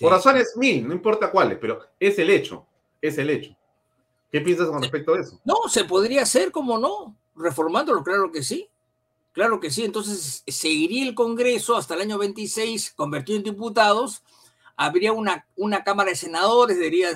Por 0.00 0.12
razones 0.12 0.52
mil, 0.56 0.86
no 0.86 0.94
importa 0.94 1.30
cuáles, 1.30 1.58
pero 1.58 1.80
es 1.98 2.18
el 2.18 2.30
hecho, 2.30 2.66
es 3.00 3.16
el 3.18 3.30
hecho. 3.30 3.56
¿Qué 4.30 4.40
piensas 4.40 4.68
con 4.68 4.80
respecto 4.82 5.14
a 5.14 5.20
eso? 5.20 5.40
No, 5.44 5.56
se 5.68 5.84
podría 5.84 6.22
hacer, 6.22 6.52
como 6.52 6.78
no, 6.78 7.16
reformándolo, 7.34 8.02
claro 8.04 8.30
que 8.30 8.42
sí. 8.42 8.68
Claro 9.32 9.60
que 9.60 9.70
sí, 9.70 9.84
entonces 9.84 10.42
seguiría 10.46 11.04
el 11.08 11.14
Congreso 11.14 11.76
hasta 11.76 11.94
el 11.94 12.00
año 12.02 12.18
26, 12.18 12.92
convertido 12.94 13.38
en 13.38 13.44
diputados, 13.44 14.22
habría 14.82 15.12
una, 15.12 15.46
una 15.56 15.84
Cámara 15.84 16.08
de 16.08 16.16
Senadores, 16.16 16.78
diría 16.78 17.10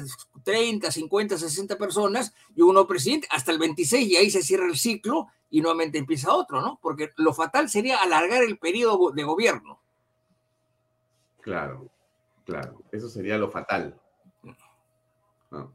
30, 0.45 0.91
50, 0.91 1.39
60 1.39 1.79
personas, 1.79 2.35
y 2.55 2.61
uno 2.61 2.87
presidente 2.87 3.27
hasta 3.31 3.53
el 3.53 3.59
26, 3.59 4.07
y 4.07 4.17
ahí 4.17 4.31
se 4.31 4.43
cierra 4.43 4.67
el 4.67 4.77
ciclo 4.77 5.29
y 5.49 5.63
nuevamente 5.63 5.97
empieza 5.97 6.35
otro, 6.35 6.61
¿no? 6.61 6.79
Porque 6.83 7.13
lo 7.17 7.33
fatal 7.33 7.71
sería 7.71 8.03
alargar 8.03 8.43
el 8.43 8.59
periodo 8.59 9.13
de 9.13 9.25
gobierno. 9.25 9.81
Claro, 11.41 11.89
claro, 12.45 12.83
eso 12.93 13.09
sería 13.09 13.39
lo 13.39 13.51
fatal. 13.51 13.99
Ah, 15.51 15.67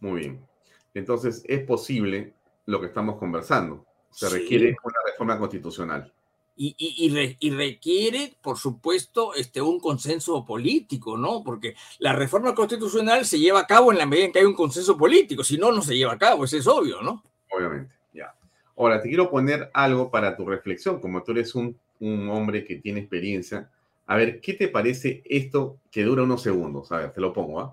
Muy 0.00 0.20
bien. 0.20 0.46
Entonces, 0.94 1.42
es 1.46 1.64
posible 1.64 2.34
lo 2.66 2.80
que 2.80 2.86
estamos 2.86 3.16
conversando. 3.16 3.84
Se 4.10 4.28
Sí. 4.28 4.34
requiere 4.38 4.76
una 4.82 4.96
reforma 5.06 5.38
constitucional. 5.38 6.12
Y, 6.60 6.74
y- 6.76 7.06
y 7.06 7.10
re- 7.10 7.36
y 7.38 7.50
requiere, 7.50 8.34
por 8.42 8.58
supuesto, 8.58 9.32
este, 9.34 9.62
un 9.62 9.78
consenso 9.78 10.44
político, 10.44 11.16
¿no? 11.16 11.44
Porque 11.44 11.76
la 12.00 12.12
reforma 12.12 12.52
constitucional 12.52 13.24
se 13.26 13.38
lleva 13.38 13.60
a 13.60 13.66
cabo 13.68 13.92
en 13.92 13.98
la 13.98 14.06
medida 14.06 14.26
en 14.26 14.32
que 14.32 14.40
hay 14.40 14.44
un 14.44 14.56
consenso 14.56 14.96
político, 14.98 15.44
si 15.44 15.56
no, 15.56 15.70
no 15.70 15.82
se 15.82 15.96
lleva 15.96 16.14
a 16.14 16.18
cabo, 16.18 16.44
eso 16.44 16.56
es 16.56 16.66
obvio, 16.66 17.00
¿no? 17.00 17.22
Obviamente, 17.56 17.94
ya. 18.12 18.34
Ahora, 18.76 19.00
te 19.00 19.08
quiero 19.08 19.30
poner 19.30 19.70
algo 19.72 20.10
para 20.10 20.36
tu 20.36 20.44
reflexión, 20.46 21.00
como 21.00 21.22
tú 21.22 21.30
eres 21.30 21.54
un, 21.54 21.76
un 22.00 22.28
hombre 22.28 22.64
que 22.64 22.74
tiene 22.74 22.98
experiencia. 22.98 23.70
A 24.08 24.16
ver, 24.16 24.40
¿qué 24.40 24.54
te 24.54 24.66
parece 24.66 25.22
esto 25.26 25.76
que 25.92 26.02
dura 26.02 26.24
unos 26.24 26.42
segundos? 26.42 26.90
A 26.90 26.96
ver, 26.98 27.12
te 27.12 27.20
lo 27.20 27.32
pongo, 27.32 27.60
¿ah? 27.60 27.72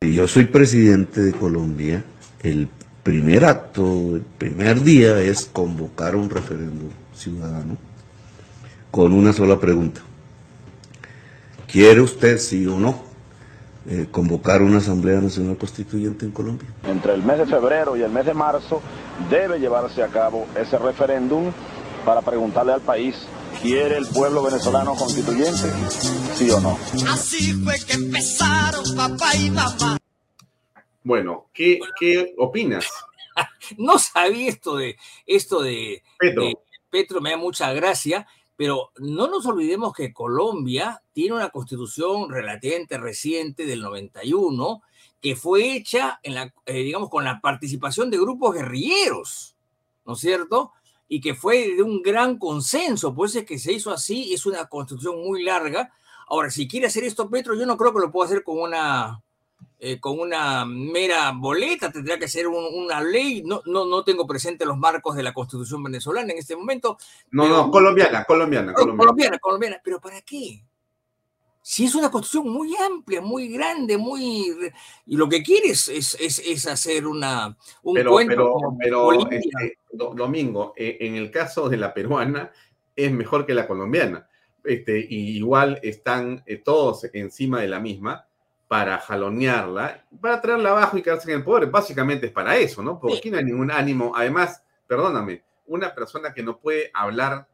Yo 0.00 0.28
soy 0.28 0.44
presidente 0.44 1.20
de 1.22 1.32
Colombia, 1.32 2.04
el 2.44 2.68
primer 3.02 3.44
acto, 3.44 4.14
el 4.14 4.22
primer 4.38 4.80
día 4.82 5.20
es 5.20 5.46
convocar 5.46 6.14
un 6.14 6.30
referéndum 6.30 6.90
ciudadano 7.14 7.76
con 8.90 9.12
una 9.12 9.32
sola 9.32 9.58
pregunta. 9.58 10.02
¿Quiere 11.66 12.02
usted, 12.02 12.38
sí 12.38 12.66
o 12.66 12.78
no, 12.78 13.02
eh, 13.88 14.06
convocar 14.10 14.62
una 14.62 14.78
Asamblea 14.78 15.20
Nacional 15.20 15.56
Constituyente 15.56 16.26
en 16.26 16.32
Colombia? 16.32 16.68
Entre 16.86 17.14
el 17.14 17.22
mes 17.22 17.38
de 17.38 17.46
febrero 17.46 17.96
y 17.96 18.02
el 18.02 18.10
mes 18.10 18.26
de 18.26 18.34
marzo 18.34 18.82
debe 19.30 19.58
llevarse 19.58 20.02
a 20.02 20.08
cabo 20.08 20.46
ese 20.54 20.78
referéndum 20.78 21.50
para 22.04 22.20
preguntarle 22.20 22.72
al 22.74 22.82
país, 22.82 23.16
¿quiere 23.62 23.96
el 23.96 24.06
pueblo 24.06 24.42
venezolano 24.42 24.94
constituyente? 24.94 25.70
¿Sí 26.34 26.50
o 26.50 26.60
no? 26.60 26.78
Así 27.08 27.54
fue 27.54 27.74
que 27.86 27.94
empezaron 27.94 28.84
papá 28.94 29.34
y 29.36 29.50
mamá. 29.50 29.96
Bueno, 31.02 31.46
¿qué, 31.54 31.80
qué 31.98 32.34
opinas? 32.38 32.86
No 33.78 33.98
sabía 33.98 34.50
esto 34.50 34.76
de 34.76 34.96
esto 35.26 35.62
de 35.62 36.02
Petro. 36.18 36.44
de 36.44 36.54
Petro, 36.92 37.22
me 37.22 37.30
da 37.30 37.38
mucha 37.38 37.72
gracia, 37.72 38.26
pero 38.54 38.92
no 38.98 39.26
nos 39.26 39.46
olvidemos 39.46 39.94
que 39.94 40.12
Colombia 40.12 41.02
tiene 41.14 41.34
una 41.34 41.48
constitución 41.48 42.30
relativamente 42.30 42.98
reciente 42.98 43.64
del 43.64 43.80
91 43.80 44.82
que 45.22 45.34
fue 45.34 45.74
hecha 45.74 46.20
eh, 46.22 46.82
digamos, 46.82 47.08
con 47.08 47.24
la 47.24 47.40
participación 47.40 48.10
de 48.10 48.18
grupos 48.18 48.54
guerrilleros, 48.54 49.56
¿no 50.04 50.12
es 50.12 50.18
cierto? 50.18 50.72
Y 51.08 51.20
que 51.20 51.34
fue 51.34 51.76
de 51.76 51.82
un 51.82 52.02
gran 52.02 52.38
consenso, 52.38 53.14
pues 53.14 53.34
es 53.36 53.46
que 53.46 53.58
se 53.58 53.72
hizo 53.72 53.90
así, 53.90 54.34
es 54.34 54.44
una 54.44 54.66
constitución 54.66 55.22
muy 55.22 55.42
larga. 55.42 55.92
Ahora, 56.28 56.50
si 56.50 56.68
quiere 56.68 56.88
hacer 56.88 57.04
esto 57.04 57.30
Petro, 57.30 57.54
yo 57.54 57.64
no 57.64 57.78
creo 57.78 57.94
que 57.94 58.00
lo 58.00 58.12
pueda 58.12 58.26
hacer 58.26 58.44
con 58.44 58.58
una, 58.58 59.22
eh, 59.84 59.98
con 59.98 60.20
una 60.20 60.64
mera 60.64 61.32
boleta, 61.34 61.90
tendría 61.90 62.16
que 62.16 62.28
ser 62.28 62.46
un- 62.46 62.72
una 62.72 63.00
ley. 63.02 63.42
No, 63.44 63.62
no, 63.66 63.84
no 63.84 64.04
tengo 64.04 64.24
presente 64.28 64.64
los 64.64 64.78
marcos 64.78 65.16
de 65.16 65.24
la 65.24 65.34
constitución 65.34 65.82
venezolana 65.82 66.30
en 66.32 66.38
este 66.38 66.54
momento. 66.54 66.96
No, 67.32 67.42
pero- 67.42 67.56
no, 67.56 67.70
colombiana, 67.72 68.22
colombiana, 68.24 68.70
Oh, 68.70 68.74
colombiana. 68.76 68.98
colombiana, 68.98 69.38
colombiana. 69.40 69.80
¿Pero 69.82 70.00
para 70.00 70.20
qué? 70.20 70.62
Si 71.64 71.84
es 71.84 71.94
una 71.96 72.10
constitución 72.12 72.52
muy 72.52 72.74
amplia, 72.76 73.20
muy 73.20 73.48
grande, 73.48 73.96
muy... 73.98 74.52
Y 75.06 75.16
lo 75.16 75.28
que 75.28 75.42
quiere 75.42 75.68
es, 75.70 75.88
es, 75.88 76.14
es- 76.20 76.66
hacer 76.68 77.06
una, 77.06 77.56
un 77.82 77.94
Pero, 77.94 78.12
cuento 78.12 78.34
pero, 78.78 79.12
pero 79.12 79.30
este, 79.30 79.78
Do- 79.92 80.12
Domingo, 80.14 80.74
eh, 80.76 80.98
en 81.00 81.16
el 81.16 81.30
caso 81.30 81.68
de 81.68 81.76
la 81.76 81.92
peruana 81.92 82.50
es 82.94 83.10
mejor 83.12 83.46
que 83.46 83.54
la 83.54 83.66
colombiana. 83.66 84.28
Este, 84.64 85.04
y 85.08 85.36
igual 85.38 85.80
están 85.82 86.42
eh, 86.46 86.56
todos 86.58 87.04
encima 87.12 87.60
de 87.60 87.66
la 87.68 87.80
misma 87.80 88.26
para 88.72 88.96
jalonearla, 88.96 90.02
para 90.18 90.40
traerla 90.40 90.70
abajo 90.70 90.96
y 90.96 91.02
quedarse 91.02 91.30
en 91.30 91.36
el 91.36 91.44
poder. 91.44 91.68
Básicamente 91.68 92.28
es 92.28 92.32
para 92.32 92.56
eso, 92.56 92.82
¿no? 92.82 92.98
Porque 92.98 93.18
aquí 93.18 93.30
no 93.30 93.36
hay 93.36 93.44
ningún 93.44 93.70
ánimo. 93.70 94.14
Además, 94.16 94.62
perdóname, 94.86 95.42
una 95.66 95.94
persona 95.94 96.32
que 96.32 96.42
no 96.42 96.58
puede 96.58 96.90
hablar, 96.94 97.46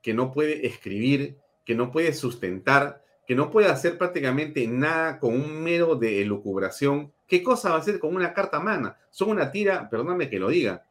que 0.00 0.14
no 0.14 0.32
puede 0.32 0.66
escribir, 0.66 1.36
que 1.62 1.74
no 1.74 1.92
puede 1.92 2.14
sustentar, 2.14 3.04
que 3.26 3.34
no 3.34 3.50
puede 3.50 3.68
hacer 3.68 3.98
prácticamente 3.98 4.66
nada 4.66 5.18
con 5.18 5.34
un 5.34 5.62
mero 5.62 5.94
de 5.94 6.22
elucubración, 6.22 7.12
¿qué 7.26 7.42
cosa 7.42 7.68
va 7.68 7.76
a 7.76 7.80
hacer 7.80 7.98
con 7.98 8.16
una 8.16 8.32
carta 8.32 8.58
mana? 8.58 8.96
Son 9.10 9.28
una 9.28 9.50
tira, 9.50 9.90
perdóname 9.90 10.30
que 10.30 10.38
lo 10.38 10.48
diga, 10.48 10.86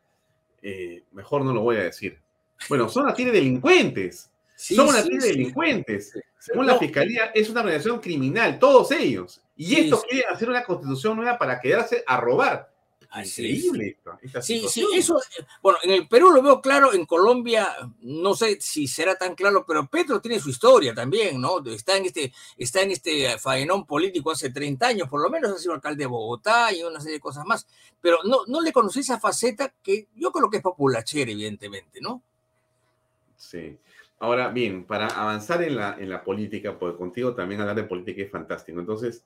eh, 0.62 1.06
mejor 1.12 1.44
no 1.44 1.52
lo 1.52 1.62
voy 1.62 1.78
a 1.78 1.86
decir. 1.86 2.22
Bueno, 2.70 2.88
son 2.88 3.06
una 3.06 3.16
tira 3.16 3.32
de 3.32 3.40
delincuentes. 3.40 4.30
Sí, 4.56 4.76
son 4.76 4.88
una 4.90 5.02
sí, 5.02 5.10
tira 5.10 5.22
de 5.24 5.30
sí. 5.30 5.38
delincuentes. 5.38 6.20
Según 6.40 6.68
la 6.68 6.78
fiscalía, 6.78 7.32
es 7.34 7.50
una 7.50 7.62
organización 7.62 8.00
criminal, 8.00 8.58
todos 8.60 8.92
ellos. 8.92 9.42
Y 9.56 9.66
Sí, 9.68 9.80
esto 9.82 9.98
sí. 9.98 10.08
quiere 10.10 10.28
hacer 10.28 10.50
una 10.50 10.64
constitución 10.64 11.18
nueva 11.18 11.38
para 11.38 11.60
quedarse 11.60 12.04
a 12.06 12.18
robar. 12.18 12.72
Así 13.16 13.48
Increíble 13.48 13.88
esto. 13.98 14.18
esta 14.22 14.42
Sí, 14.42 14.66
sí, 14.68 14.86
eso, 14.94 15.22
bueno, 15.62 15.80
en 15.84 15.92
el 15.92 16.08
Perú 16.08 16.32
lo 16.32 16.42
veo 16.42 16.60
claro, 16.60 16.94
en 16.94 17.06
Colombia 17.06 17.74
no 18.02 18.34
sé 18.36 18.58
si 18.60 18.88
será 18.88 19.16
tan 19.16 19.36
claro, 19.36 19.66
pero 19.66 19.88
Petro 19.88 20.20
tiene 20.20 20.38
su 20.40 20.50
historia 20.50 20.94
también, 20.94 21.40
¿no? 21.40 21.66
Está 21.66 21.96
en 21.96 22.06
este, 22.06 22.34
está 22.58 22.82
en 22.82 22.92
este 22.92 23.38
faenón 23.40 23.86
político 23.86 24.32
hace 24.32 24.50
30 24.50 24.88
años, 24.88 25.10
por 25.10 25.22
lo 25.22 25.30
menos 25.30 25.52
ha 25.54 25.58
sido 25.58 25.74
alcalde 25.74 26.04
de 26.04 26.08
Bogotá 26.08 26.74
y 26.74 26.84
una 26.84 27.00
serie 27.00 27.16
de 27.16 27.22
cosas 27.22 27.46
más, 27.46 27.66
pero 28.02 28.20
no, 28.26 28.40
no 28.48 28.60
le 28.60 28.74
conocí 28.74 29.00
esa 29.00 29.18
faceta 29.18 29.74
que 29.82 30.08
yo 30.16 30.32
creo 30.34 30.50
que 30.50 30.58
es 30.58 30.64
populachera, 30.64 31.32
evidentemente, 31.32 32.02
¿no? 32.02 32.22
Sí. 33.38 33.78
Ahora, 34.20 34.50
bien, 34.50 34.86
para 34.86 35.08
avanzar 35.08 35.62
en 35.64 35.76
la, 35.76 35.98
en 36.00 36.10
la 36.10 36.24
política, 36.24 36.78
porque 36.78 36.98
contigo 36.98 37.34
también 37.34 37.62
hablar 37.62 37.76
de 37.76 37.84
política 37.84 38.22
es 38.22 38.32
fantástico. 38.32 38.80
Entonces, 38.80 39.24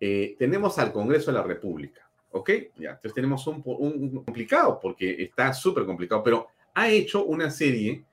eh, 0.00 0.36
tenemos 0.38 0.78
al 0.78 0.92
Congreso 0.92 1.32
de 1.32 1.38
la 1.38 1.42
República, 1.42 2.08
¿ok? 2.30 2.50
Ya, 2.76 2.90
entonces 2.90 3.14
tenemos 3.14 3.46
un, 3.46 3.62
un 3.64 4.24
complicado, 4.24 4.78
porque 4.80 5.22
está 5.22 5.52
súper 5.52 5.84
complicado, 5.84 6.22
pero 6.22 6.48
ha 6.74 6.88
hecho 6.88 7.24
una 7.24 7.50
serie 7.50 8.04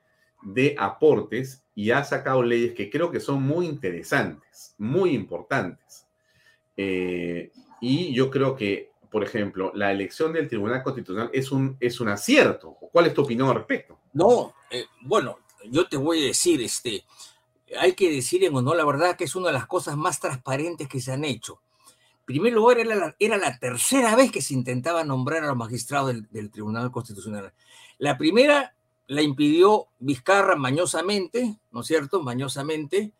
de 0.42 0.74
aportes 0.78 1.64
y 1.74 1.90
ha 1.90 2.02
sacado 2.02 2.42
leyes 2.42 2.74
que 2.74 2.90
creo 2.90 3.10
que 3.10 3.20
son 3.20 3.42
muy 3.42 3.66
interesantes, 3.66 4.74
muy 4.78 5.10
importantes. 5.10 6.06
Eh, 6.76 7.50
y 7.80 8.12
yo 8.14 8.30
creo 8.30 8.56
que, 8.56 8.90
por 9.10 9.22
ejemplo, 9.22 9.72
la 9.74 9.92
elección 9.92 10.32
del 10.32 10.48
Tribunal 10.48 10.82
Constitucional 10.82 11.30
es 11.32 11.52
un, 11.52 11.76
es 11.78 12.00
un 12.00 12.08
acierto. 12.08 12.76
¿Cuál 12.92 13.06
es 13.06 13.14
tu 13.14 13.22
opinión 13.22 13.48
al 13.48 13.56
respecto? 13.56 13.98
No, 14.12 14.54
eh, 14.70 14.86
bueno, 15.02 15.38
yo 15.70 15.88
te 15.88 15.96
voy 15.96 16.22
a 16.22 16.26
decir, 16.26 16.62
este, 16.62 17.04
hay 17.78 17.94
que 17.94 18.10
decir 18.10 18.44
en 18.44 18.54
honor 18.56 18.76
la 18.76 18.84
verdad 18.84 19.16
que 19.16 19.24
es 19.24 19.34
una 19.34 19.48
de 19.48 19.54
las 19.54 19.66
cosas 19.66 19.96
más 19.96 20.20
transparentes 20.20 20.88
que 20.88 21.00
se 21.00 21.12
han 21.12 21.24
hecho. 21.24 21.60
En 22.20 22.26
primer 22.26 22.52
lugar, 22.52 22.78
era 22.80 22.94
la, 22.96 23.16
era 23.18 23.36
la 23.36 23.58
tercera 23.58 24.16
vez 24.16 24.32
que 24.32 24.42
se 24.42 24.54
intentaba 24.54 25.04
nombrar 25.04 25.44
a 25.44 25.48
los 25.48 25.56
magistrados 25.56 26.14
del, 26.30 26.50
Tribunal 26.50 26.90
Constitucional. 26.90 27.52
La 27.98 28.18
primera 28.18 28.74
la 29.08 29.22
impidió 29.22 29.86
Vizcarra 30.00 30.56
mañosamente, 30.56 31.58
¿no 31.70 31.80
es 31.82 31.86
cierto? 31.86 32.22
Mañosamente. 32.22 33.12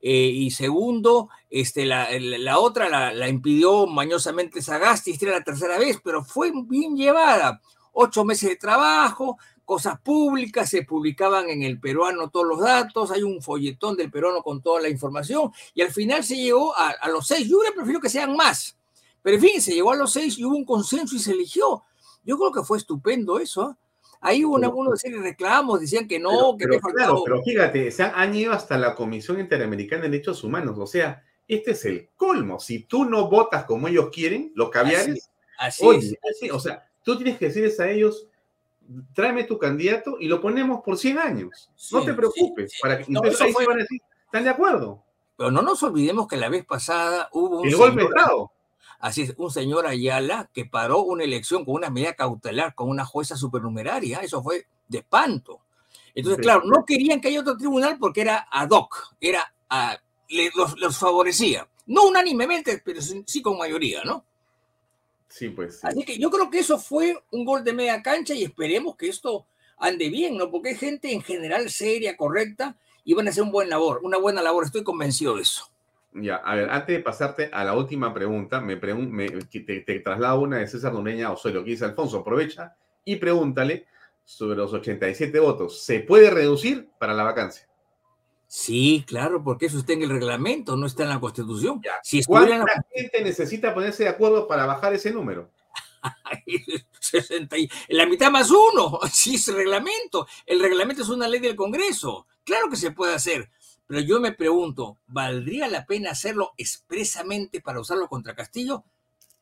Eh, 0.00 0.28
y 0.32 0.50
segundo, 0.50 1.30
este, 1.50 1.86
la, 1.86 2.08
la- 2.18 2.38
la 2.38 2.58
otra 2.58 2.88
la, 2.88 3.12
la 3.12 3.28
impidió 3.28 3.86
mañosamente 3.86 4.62
Sagasti, 4.62 5.10
esta 5.12 5.26
era 5.26 5.38
la 5.38 5.44
tercera 5.44 5.78
vez, 5.78 5.98
pero 6.04 6.24
fue 6.24 6.52
bien 6.66 6.96
llevada. 6.96 7.60
Ocho 7.92 8.24
meses 8.24 8.50
de 8.50 8.56
trabajo, 8.56 9.38
cosas 9.66 10.00
públicas, 10.00 10.70
se 10.70 10.82
publicaban 10.82 11.50
en 11.50 11.62
el 11.62 11.78
peruano 11.78 12.30
todos 12.30 12.46
los 12.46 12.60
datos, 12.60 13.10
hay 13.10 13.22
un 13.22 13.42
folletón 13.42 13.96
del 13.96 14.10
peruano 14.10 14.42
con 14.42 14.62
toda 14.62 14.80
la 14.80 14.88
información 14.88 15.52
y 15.74 15.82
al 15.82 15.90
final 15.90 16.24
se 16.24 16.36
llegó 16.36 16.74
a, 16.74 16.92
a 16.92 17.10
los 17.10 17.26
seis. 17.26 17.46
Yo 17.46 17.58
hubiera 17.58 17.74
preferido 17.74 18.00
que 18.00 18.08
sean 18.08 18.34
más, 18.34 18.78
pero 19.20 19.36
en 19.36 19.42
fin, 19.42 19.60
se 19.60 19.74
llegó 19.74 19.92
a 19.92 19.96
los 19.96 20.12
seis 20.12 20.38
y 20.38 20.44
hubo 20.44 20.56
un 20.56 20.64
consenso 20.64 21.14
y 21.14 21.18
se 21.18 21.32
eligió. 21.32 21.82
Yo 22.24 22.38
creo 22.38 22.52
que 22.52 22.62
fue 22.62 22.78
estupendo 22.78 23.38
eso. 23.38 23.62
¿ah? 23.62 23.78
Ahí 24.20 24.44
hubo 24.44 24.54
una, 24.54 24.68
de 24.68 24.96
serie 24.96 25.20
reclamos, 25.20 25.80
decían 25.80 26.08
que 26.08 26.18
no, 26.18 26.56
Pero, 26.58 26.72
que 26.72 26.80
pero 26.80 26.94
claro, 26.94 27.22
pero 27.24 27.42
fíjate, 27.42 27.90
se 27.90 28.02
han, 28.02 28.12
han 28.14 28.34
ido 28.34 28.52
hasta 28.52 28.78
la 28.78 28.94
Comisión 28.94 29.38
Interamericana 29.38 30.02
de 30.02 30.10
Derechos 30.10 30.42
Humanos. 30.42 30.76
O 30.78 30.86
sea, 30.86 31.22
este 31.46 31.72
es 31.72 31.84
el 31.84 32.10
colmo. 32.16 32.58
Si 32.58 32.84
tú 32.84 33.04
no 33.04 33.28
votas 33.28 33.64
como 33.64 33.88
ellos 33.88 34.08
quieren, 34.12 34.52
los 34.54 34.70
caviares, 34.70 35.30
Así 35.58 35.84
oye, 35.84 35.98
es. 35.98 36.18
así, 36.30 36.50
o 36.50 36.60
sea, 36.60 36.88
tú 37.02 37.16
tienes 37.16 37.38
que 37.38 37.46
decirles 37.46 37.80
a 37.80 37.88
ellos, 37.90 38.26
tráeme 39.14 39.44
tu 39.44 39.58
candidato 39.58 40.16
y 40.20 40.26
lo 40.28 40.40
ponemos 40.40 40.82
por 40.84 40.96
100 40.98 41.18
años. 41.18 41.70
no 41.92 42.02
te 42.04 42.14
preocupes. 42.14 42.72
para 42.80 42.98
que, 42.98 43.04
No, 43.12 43.20
entonces 43.20 43.40
ahí 43.40 43.52
fue- 43.52 43.66
van 43.66 43.76
a 43.78 43.82
decir, 43.82 44.00
¿están 44.26 44.44
de 44.44 44.50
acuerdo? 44.50 45.02
Pero 45.36 45.50
no 45.50 45.62
nos 45.62 45.82
olvidemos 45.82 46.26
que 46.28 46.36
la 46.36 46.48
vez 46.48 46.64
pasada 46.64 47.28
hubo 47.32 47.60
un 47.60 47.68
El 47.68 47.76
golpe 47.76 48.00
de 48.02 48.06
señor- 48.06 48.18
Estado. 48.18 48.52
Así 48.98 49.22
es, 49.22 49.34
un 49.36 49.50
señor 49.50 49.86
Ayala 49.86 50.48
que 50.54 50.64
paró 50.64 51.00
una 51.02 51.22
elección 51.24 51.64
con 51.66 51.74
una 51.74 51.90
medida 51.90 52.14
cautelar 52.14 52.74
con 52.74 52.88
una 52.88 53.04
jueza 53.04 53.36
supernumeraria. 53.36 54.20
Eso 54.20 54.42
fue 54.42 54.66
de 54.88 54.98
espanto. 54.98 55.60
Entonces, 56.14 56.40
claro, 56.40 56.62
no 56.64 56.84
querían 56.86 57.20
que 57.20 57.28
haya 57.28 57.40
otro 57.40 57.58
tribunal 57.58 57.98
porque 57.98 58.22
era 58.22 58.48
ad 58.50 58.70
hoc, 58.70 59.14
era 59.20 59.52
ah, 59.68 59.98
le- 60.30 60.50
los, 60.56 60.78
los 60.80 60.96
favorecía. 60.98 61.68
No 61.84 62.04
unánimemente, 62.04 62.80
pero 62.82 63.00
sí 63.02 63.42
con 63.42 63.58
mayoría, 63.58 64.02
¿no? 64.04 64.24
Sí, 65.28 65.48
pues. 65.50 65.80
sí. 65.80 65.86
Así 65.86 66.04
que 66.04 66.18
yo 66.18 66.30
creo 66.30 66.50
que 66.50 66.60
eso 66.60 66.78
fue 66.78 67.16
un 67.30 67.44
gol 67.44 67.64
de 67.64 67.72
media 67.72 68.02
cancha 68.02 68.34
y 68.34 68.44
esperemos 68.44 68.96
que 68.96 69.08
esto 69.08 69.46
ande 69.78 70.08
bien, 70.08 70.36
¿no? 70.36 70.50
Porque 70.50 70.70
hay 70.70 70.76
gente 70.76 71.12
en 71.12 71.22
general 71.22 71.68
seria, 71.70 72.16
correcta, 72.16 72.76
y 73.04 73.14
van 73.14 73.26
a 73.26 73.30
hacer 73.30 73.42
un 73.42 73.52
buen 73.52 73.68
labor, 73.68 74.00
una 74.02 74.18
buena 74.18 74.42
labor, 74.42 74.64
estoy 74.64 74.82
convencido 74.84 75.36
de 75.36 75.42
eso. 75.42 75.70
Ya, 76.14 76.36
a 76.36 76.54
ver, 76.54 76.70
antes 76.70 76.96
de 76.96 77.02
pasarte 77.02 77.50
a 77.52 77.62
la 77.62 77.74
última 77.74 78.14
pregunta, 78.14 78.60
me, 78.60 78.80
pregun- 78.80 79.10
me- 79.10 79.28
te, 79.28 79.60
te 79.80 80.00
traslado 80.00 80.40
una 80.40 80.58
de 80.58 80.66
César 80.66 80.92
Nureña 80.94 81.30
Osorio, 81.30 81.62
que 81.62 81.70
dice 81.70 81.84
Alfonso, 81.84 82.18
aprovecha 82.20 82.74
y 83.04 83.16
pregúntale 83.16 83.86
sobre 84.24 84.56
los 84.56 84.72
87 84.72 85.38
votos. 85.38 85.82
¿Se 85.84 86.00
puede 86.00 86.30
reducir 86.30 86.88
para 86.98 87.12
la 87.12 87.22
vacancia? 87.22 87.65
Sí, 88.48 89.04
claro, 89.06 89.42
porque 89.42 89.66
eso 89.66 89.78
está 89.78 89.92
en 89.92 90.02
el 90.02 90.10
reglamento, 90.10 90.76
no 90.76 90.86
está 90.86 91.02
en 91.02 91.08
la 91.10 91.20
constitución. 91.20 91.82
Si 92.02 92.20
la 92.20 92.24
¿Cuánta 92.26 92.84
gente 92.94 93.22
necesita 93.22 93.74
ponerse 93.74 94.04
de 94.04 94.08
acuerdo 94.10 94.46
para 94.46 94.66
bajar 94.66 94.94
ese 94.94 95.10
número? 95.10 95.50
60 97.00 97.58
y- 97.58 97.68
la 97.88 98.06
mitad 98.06 98.30
más 98.30 98.50
uno, 98.50 99.00
sí 99.12 99.34
es 99.34 99.48
reglamento. 99.48 100.26
El 100.44 100.60
reglamento 100.60 101.02
es 101.02 101.08
una 101.08 101.28
ley 101.28 101.40
del 101.40 101.56
Congreso. 101.56 102.26
Claro 102.44 102.68
que 102.70 102.76
se 102.76 102.92
puede 102.92 103.14
hacer, 103.14 103.50
pero 103.86 104.00
yo 104.00 104.20
me 104.20 104.32
pregunto, 104.32 104.98
¿valdría 105.06 105.66
la 105.68 105.84
pena 105.84 106.12
hacerlo 106.12 106.52
expresamente 106.56 107.60
para 107.60 107.80
usarlo 107.80 108.08
contra 108.08 108.34
Castillo? 108.36 108.84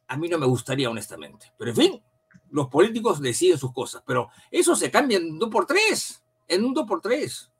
A 0.09 0.16
mí 0.16 0.28
no 0.28 0.39
me 0.39 0.47
gustaría, 0.47 0.89
honestamente. 0.90 1.52
Pero 1.59 1.70
en 1.70 1.76
fin, 1.76 2.02
los 2.51 2.68
políticos 2.68 3.20
deciden 3.20 3.59
sus 3.59 3.72
cosas, 3.72 4.02
pero 4.06 4.28
eso 4.51 4.74
se 4.76 4.90
cambia 4.90 5.18
en 5.18 5.32
un 5.32 5.39
2 5.39 5.51
por 5.51 5.66
3 5.66 6.22
en 6.48 6.64
un 6.64 6.74
2 6.74 6.86
por 6.86 7.01
3 7.01 7.51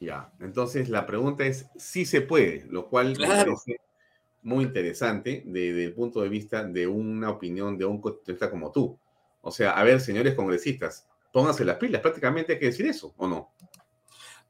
Ya, 0.00 0.32
entonces 0.40 0.88
la 0.88 1.06
pregunta 1.06 1.44
es 1.44 1.66
si 1.76 2.04
se 2.06 2.20
puede, 2.20 2.66
lo 2.70 2.88
cual 2.88 3.08
me 3.10 3.24
Claro. 3.26 3.54
parece 3.56 3.80
muy 4.42 4.64
interesante 4.64 5.42
desde 5.44 5.84
el 5.86 5.94
punto 5.94 6.20
de 6.20 6.28
vista 6.28 6.62
de 6.64 6.86
una 6.86 7.30
opinión 7.30 7.76
de 7.76 7.84
un 7.84 8.00
constitucionalista 8.00 8.50
como 8.50 8.70
tú. 8.70 8.98
O 9.40 9.50
sea, 9.50 9.72
a 9.72 9.82
ver, 9.84 10.00
señores 10.00 10.34
congresistas, 10.34 11.06
pónganse 11.32 11.64
las 11.64 11.76
pilas, 11.76 12.00
prácticamente 12.00 12.52
hay 12.54 12.58
que 12.58 12.66
decir 12.66 12.86
eso, 12.86 13.12
¿o 13.16 13.26
no? 13.26 13.50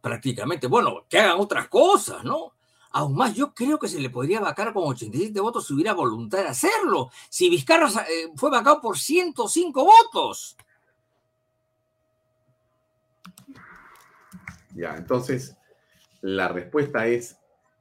prácticamente. 0.01 0.67
Bueno, 0.69 1.05
que 1.09 1.19
hagan 1.19 1.41
otras 1.41 1.69
cosas, 1.69 2.23
¿no? 2.25 2.53
Aún 2.93 3.15
más, 3.17 3.35
yo 3.35 3.53
creo 3.53 3.79
que 3.79 3.89
se 3.89 4.01
le 4.01 4.11
podría 4.11 4.41
vacar 4.41 4.73
con 4.73 4.85
87 4.85 5.41
votos 5.41 5.67
si 5.67 5.75
hubiera 5.75 5.93
voluntad 5.93 6.39
de 6.39 6.49
hacerlo. 6.49 7.11
Si 7.29 7.51
Vizcarra 7.51 7.89
eh, 8.09 8.29
fue 8.37 8.51
vacado 8.51 8.81
por 8.81 8.99
105 8.99 9.85
votos. 9.85 10.57
Ya, 14.75 14.97
entonces 14.97 15.57
la 16.21 16.49
respuesta 16.49 17.07
es 17.07 17.37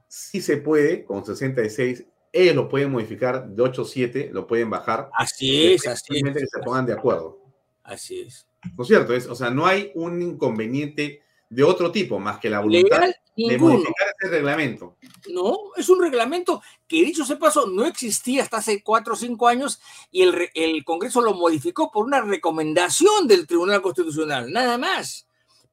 si 0.07 0.41
se 0.41 0.57
puede, 0.57 1.03
con 1.03 1.25
66, 1.25 2.05
ellos 2.31 2.55
lo 2.55 2.69
pueden 2.69 2.91
modificar 2.91 3.47
de 3.47 3.63
8 3.63 3.81
a 3.81 3.85
7, 3.85 4.29
lo 4.31 4.47
pueden 4.47 4.69
bajar. 4.69 5.09
Así 5.13 5.73
es, 5.73 5.87
así 5.87 6.05
Simplemente 6.05 6.41
que 6.41 6.47
se 6.47 6.59
pongan 6.63 6.85
de 6.85 6.93
acuerdo. 6.93 7.39
Así 7.83 8.21
es. 8.21 8.47
¿No 8.75 8.83
es 8.83 8.87
cierto? 8.87 9.13
Es, 9.13 9.27
o 9.27 9.35
sea, 9.35 9.49
no 9.49 9.65
hay 9.65 9.91
un 9.95 10.21
inconveniente 10.21 11.21
de 11.49 11.63
otro 11.63 11.91
tipo 11.91 12.19
más 12.19 12.39
que 12.39 12.49
la 12.49 12.59
voluntad 12.59 12.97
Legal, 12.97 13.15
de 13.35 13.57
modificar 13.57 14.07
ese 14.19 14.31
reglamento. 14.31 14.97
No, 15.29 15.57
es 15.75 15.87
un 15.89 16.01
reglamento 16.01 16.61
que, 16.87 16.97
dicho 16.97 17.23
se 17.23 17.37
pasó, 17.37 17.67
no 17.67 17.85
existía 17.85 18.43
hasta 18.43 18.57
hace 18.57 18.83
cuatro 18.83 19.13
o 19.13 19.17
cinco 19.17 19.47
años 19.47 19.79
y 20.11 20.23
el, 20.23 20.49
el 20.53 20.83
Congreso 20.83 21.21
lo 21.21 21.33
modificó 21.33 21.91
por 21.91 22.05
una 22.05 22.21
recomendación 22.21 23.27
del 23.27 23.47
Tribunal 23.47 23.81
Constitucional, 23.81 24.51
nada 24.51 24.77
más. 24.77 25.26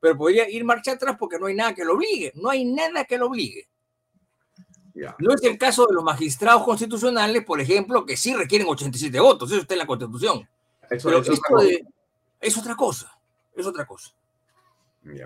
Pero 0.04 0.18
podría 0.18 0.46
ir 0.50 0.62
marcha 0.66 0.92
atrás 0.92 1.16
porque 1.18 1.38
no 1.38 1.46
hay 1.46 1.54
nada 1.54 1.74
que 1.74 1.82
lo 1.82 1.94
obligue, 1.94 2.30
no 2.34 2.50
hay 2.50 2.62
nada 2.66 3.06
que 3.06 3.16
lo 3.16 3.28
obligue. 3.28 3.66
No 5.18 5.32
es 5.32 5.42
el 5.44 5.56
caso 5.56 5.86
de 5.86 5.94
los 5.94 6.04
magistrados 6.04 6.62
constitucionales, 6.62 7.42
por 7.42 7.58
ejemplo, 7.58 8.04
que 8.04 8.14
sí 8.14 8.34
requieren 8.34 8.68
87 8.68 9.18
votos, 9.18 9.50
eso 9.50 9.62
está 9.62 9.72
en 9.72 9.78
la 9.78 9.86
Constitución. 9.86 10.46
Eso- 10.90 11.08
Pero 11.08 11.22
eso 11.22 11.32
es 11.32 11.38
esto 11.38 11.54
otra 11.54 11.66
de- 11.66 11.86
es 12.38 12.58
otra 12.58 12.76
cosa, 12.76 13.18
es 13.56 13.64
otra 13.66 13.86
cosa. 13.86 14.14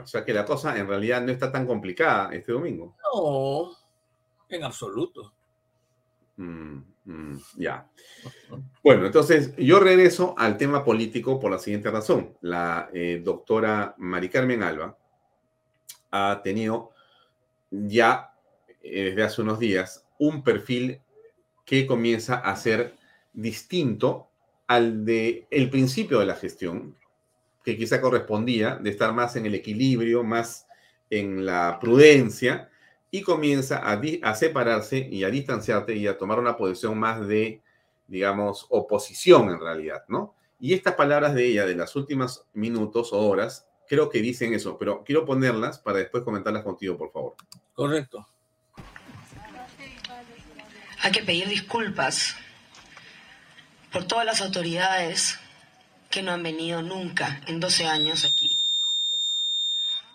O 0.01 0.07
sea 0.07 0.25
que 0.25 0.33
la 0.33 0.45
cosa 0.45 0.79
en 0.79 0.87
realidad 0.87 1.23
no 1.23 1.33
está 1.33 1.51
tan 1.51 1.67
complicada 1.67 2.33
este 2.33 2.53
domingo. 2.53 2.95
No, 3.13 3.77
en 4.49 4.63
absoluto. 4.63 5.33
Mm, 6.39 6.85
mm, 7.05 7.39
ya. 7.57 7.91
Bueno, 8.83 9.07
entonces 9.07 9.55
yo 9.57 9.81
regreso 9.81 10.35
al 10.39 10.57
tema 10.57 10.85
político 10.85 11.39
por 11.39 11.51
la 11.51 11.59
siguiente 11.59 11.91
razón. 11.91 12.37
La 12.41 12.89
eh, 12.95 13.21
doctora 13.23 13.95
Mari 13.99 14.29
Carmen 14.29 14.63
Alba 14.63 14.97
ha 16.13 16.41
tenido 16.43 16.93
ya 17.71 18.33
eh, 18.83 19.05
desde 19.05 19.23
hace 19.25 19.43
unos 19.43 19.59
días 19.59 20.07
un 20.19 20.43
perfil 20.43 21.01
que 21.65 21.87
comienza 21.87 22.37
a 22.37 22.55
ser 22.57 22.95
distinto 23.33 24.31
al 24.69 25.05
de 25.05 25.47
el 25.51 25.71
principio 25.71 26.21
de 26.21 26.27
la 26.27 26.37
gestión, 26.37 26.97
que 27.65 27.77
quizá 27.77 28.01
correspondía 28.01 28.77
de 28.77 28.91
estar 28.91 29.13
más 29.13 29.35
en 29.35 29.47
el 29.47 29.55
equilibrio, 29.57 30.23
más 30.23 30.67
en 31.11 31.45
la 31.45 31.79
prudencia, 31.81 32.71
y 33.11 33.23
comienza 33.23 33.79
a, 33.79 34.35
separarse 34.35 34.99
y 34.99 35.25
a 35.25 35.31
distanciarte 35.31 35.95
y 35.95 36.07
a 36.07 36.19
tomar 36.19 36.39
una 36.39 36.57
posición 36.57 36.99
más 36.99 37.27
de, 37.27 37.63
digamos, 38.07 38.67
oposición 38.69 39.51
en 39.51 39.61
realidad, 39.61 40.05
¿no? 40.09 40.35
Y 40.61 40.75
estas 40.75 40.95
palabras 40.95 41.35
de 41.35 41.47
ella 41.47 41.67
de 41.67 41.77
las 41.77 41.95
últimas 41.97 42.45
minutos 42.53 43.13
o 43.13 43.19
horas, 43.19 43.67
creo 43.89 44.11
que 44.11 44.21
dicen 44.21 44.53
eso, 44.53 44.77
pero 44.77 45.05
quiero 45.05 45.25
ponerlas 45.25 45.79
para 45.79 45.99
después 45.99 46.25
comentarlas 46.25 46.65
contigo, 46.65 46.99
por 46.99 47.13
favor. 47.13 47.35
Correcto. 47.75 48.27
Hay 51.01 51.13
que 51.13 51.23
pedir 51.23 51.49
disculpas 51.49 52.37
por 53.93 54.05
todas 54.05 54.27
las 54.27 54.43
autoridades 54.43 55.39
que 56.11 56.23
no 56.23 56.33
han 56.33 56.43
venido 56.43 56.83
nunca 56.83 57.41
en 57.47 57.61
12 57.61 57.87
años 57.87 58.25
aquí. 58.25 58.51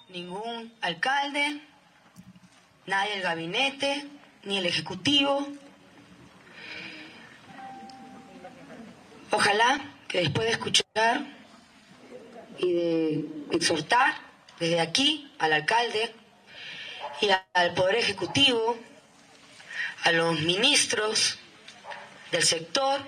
Ningún 0.09 0.73
alcalde, 0.81 1.61
nadie 2.85 3.13
del 3.13 3.21
gabinete, 3.21 4.05
ni 4.43 4.57
el 4.57 4.65
ejecutivo. 4.65 5.47
Ojalá 9.31 9.79
que 10.07 10.19
después 10.19 10.45
de 10.47 10.51
escuchar 10.53 11.25
y 12.59 12.73
de 12.73 13.25
exhortar 13.51 14.13
desde 14.59 14.79
aquí 14.79 15.31
al 15.39 15.53
alcalde 15.53 16.13
y 17.21 17.29
al 17.53 17.73
Poder 17.73 17.95
Ejecutivo, 17.95 18.77
a 20.03 20.11
los 20.11 20.39
ministros 20.41 21.37
del 22.31 22.43
sector 22.43 23.01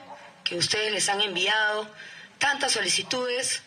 que 0.44 0.58
ustedes 0.58 0.94
les 0.94 1.10
han 1.10 1.22
enviado 1.22 1.88
tantas 2.40 2.72
solicitudes, 2.72 3.62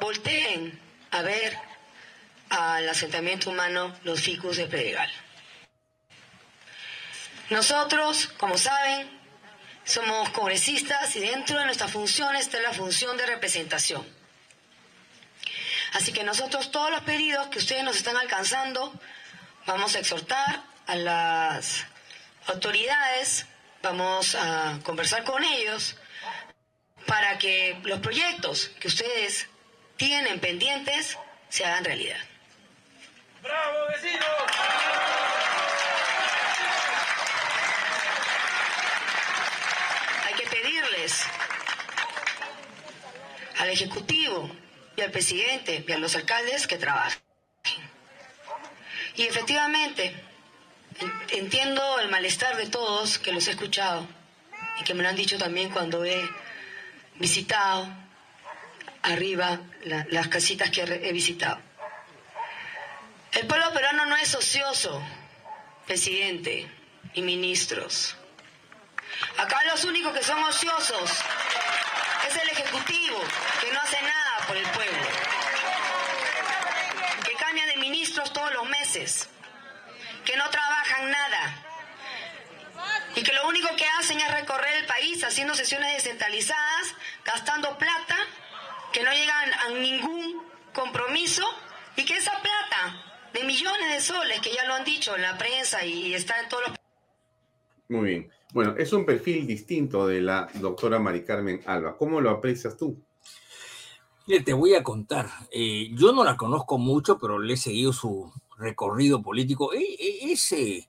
volteen 0.00 0.78
a 1.10 1.22
ver 1.22 1.58
al 2.54 2.88
asentamiento 2.88 3.50
humano 3.50 3.96
Los 4.04 4.20
Ficus 4.20 4.56
de 4.56 4.66
Pedregal. 4.66 5.10
Nosotros, 7.50 8.28
como 8.38 8.56
saben, 8.56 9.10
somos 9.84 10.30
congresistas 10.30 11.14
y 11.16 11.20
dentro 11.20 11.58
de 11.58 11.66
nuestra 11.66 11.88
función 11.88 12.36
está 12.36 12.60
la 12.60 12.72
función 12.72 13.16
de 13.16 13.26
representación. 13.26 14.06
Así 15.92 16.12
que 16.12 16.24
nosotros 16.24 16.70
todos 16.70 16.90
los 16.90 17.02
pedidos 17.02 17.48
que 17.48 17.58
ustedes 17.58 17.84
nos 17.84 17.96
están 17.96 18.16
alcanzando, 18.16 18.92
vamos 19.66 19.94
a 19.94 19.98
exhortar 19.98 20.62
a 20.86 20.96
las 20.96 21.84
autoridades, 22.46 23.46
vamos 23.82 24.34
a 24.34 24.78
conversar 24.82 25.24
con 25.24 25.42
ellos 25.44 25.96
para 27.06 27.38
que 27.38 27.78
los 27.84 28.00
proyectos 28.00 28.70
que 28.80 28.88
ustedes 28.88 29.48
tienen 29.96 30.40
pendientes 30.40 31.18
se 31.48 31.64
hagan 31.64 31.84
realidad. 31.84 32.18
¡Bravo, 33.44 33.88
vecinos! 33.92 34.24
Hay 40.24 40.34
que 40.34 40.46
pedirles 40.46 41.24
al 43.58 43.68
Ejecutivo 43.68 44.50
y 44.96 45.02
al 45.02 45.10
presidente 45.10 45.84
y 45.86 45.92
a 45.92 45.98
los 45.98 46.16
alcaldes 46.16 46.66
que 46.66 46.78
trabajen. 46.78 47.20
Y 49.16 49.24
efectivamente, 49.24 50.14
entiendo 51.28 52.00
el 52.00 52.08
malestar 52.08 52.56
de 52.56 52.70
todos 52.70 53.18
que 53.18 53.32
los 53.32 53.46
he 53.46 53.50
escuchado 53.50 54.08
y 54.80 54.84
que 54.84 54.94
me 54.94 55.02
lo 55.02 55.10
han 55.10 55.16
dicho 55.16 55.36
también 55.36 55.68
cuando 55.68 56.02
he 56.06 56.22
visitado 57.16 57.86
arriba 59.02 59.60
las 59.82 60.28
casitas 60.28 60.70
que 60.70 60.80
he 60.80 61.12
visitado. 61.12 61.73
El 63.34 63.48
pueblo 63.48 63.72
peruano 63.72 64.06
no 64.06 64.16
es 64.16 64.32
ocioso, 64.36 65.02
presidente 65.86 66.70
y 67.14 67.22
ministros. 67.22 68.16
Acá 69.36 69.60
los 69.64 69.82
únicos 69.82 70.12
que 70.16 70.22
son 70.22 70.40
ociosos 70.44 71.10
es 72.28 72.36
el 72.36 72.48
Ejecutivo, 72.50 73.20
que 73.60 73.72
no 73.72 73.80
hace 73.80 74.00
nada 74.00 74.46
por 74.46 74.56
el 74.56 74.66
pueblo, 74.66 75.02
que 77.24 77.34
cambia 77.34 77.66
de 77.66 77.76
ministros 77.78 78.32
todos 78.32 78.52
los 78.54 78.68
meses, 78.68 79.28
que 80.24 80.36
no 80.36 80.48
trabajan 80.50 81.10
nada. 81.10 81.64
Y 83.16 83.22
que 83.24 83.32
lo 83.32 83.48
único 83.48 83.74
que 83.74 83.86
hacen 83.98 84.20
es 84.20 84.30
recorrer 84.30 84.76
el 84.76 84.86
país 84.86 85.24
haciendo 85.24 85.56
sesiones 85.56 85.92
descentralizadas, 85.94 86.94
gastando 87.24 87.78
plata, 87.78 88.16
que 88.92 89.02
no 89.02 89.12
llegan 89.12 89.54
a 89.54 89.68
ningún 89.70 90.48
compromiso 90.72 91.44
y 91.96 92.04
que 92.04 92.16
esa 92.16 92.38
plata 92.40 93.13
de 93.34 93.44
millones 93.44 93.92
de 93.92 94.00
soles, 94.00 94.40
que 94.40 94.54
ya 94.54 94.64
lo 94.66 94.74
han 94.74 94.84
dicho 94.84 95.14
en 95.16 95.22
la 95.22 95.36
prensa 95.36 95.84
y 95.84 96.14
está 96.14 96.40
en 96.40 96.48
todos 96.48 96.62
los... 96.68 96.76
Muy 97.88 98.08
bien. 98.08 98.30
Bueno, 98.52 98.76
es 98.78 98.92
un 98.92 99.04
perfil 99.04 99.46
distinto 99.46 100.06
de 100.06 100.20
la 100.20 100.48
doctora 100.54 101.00
Mari 101.00 101.24
Carmen 101.24 101.60
Alba. 101.66 101.96
¿Cómo 101.96 102.20
lo 102.20 102.30
aprecias 102.30 102.76
tú? 102.76 102.96
te 104.44 104.52
voy 104.54 104.74
a 104.74 104.82
contar. 104.82 105.28
Eh, 105.50 105.90
yo 105.92 106.12
no 106.12 106.24
la 106.24 106.36
conozco 106.36 106.78
mucho, 106.78 107.18
pero 107.18 107.38
le 107.38 107.54
he 107.54 107.56
seguido 107.58 107.92
su 107.92 108.32
recorrido 108.56 109.20
político. 109.20 109.74
E, 109.74 109.82
e, 109.82 110.32
ese 110.32 110.88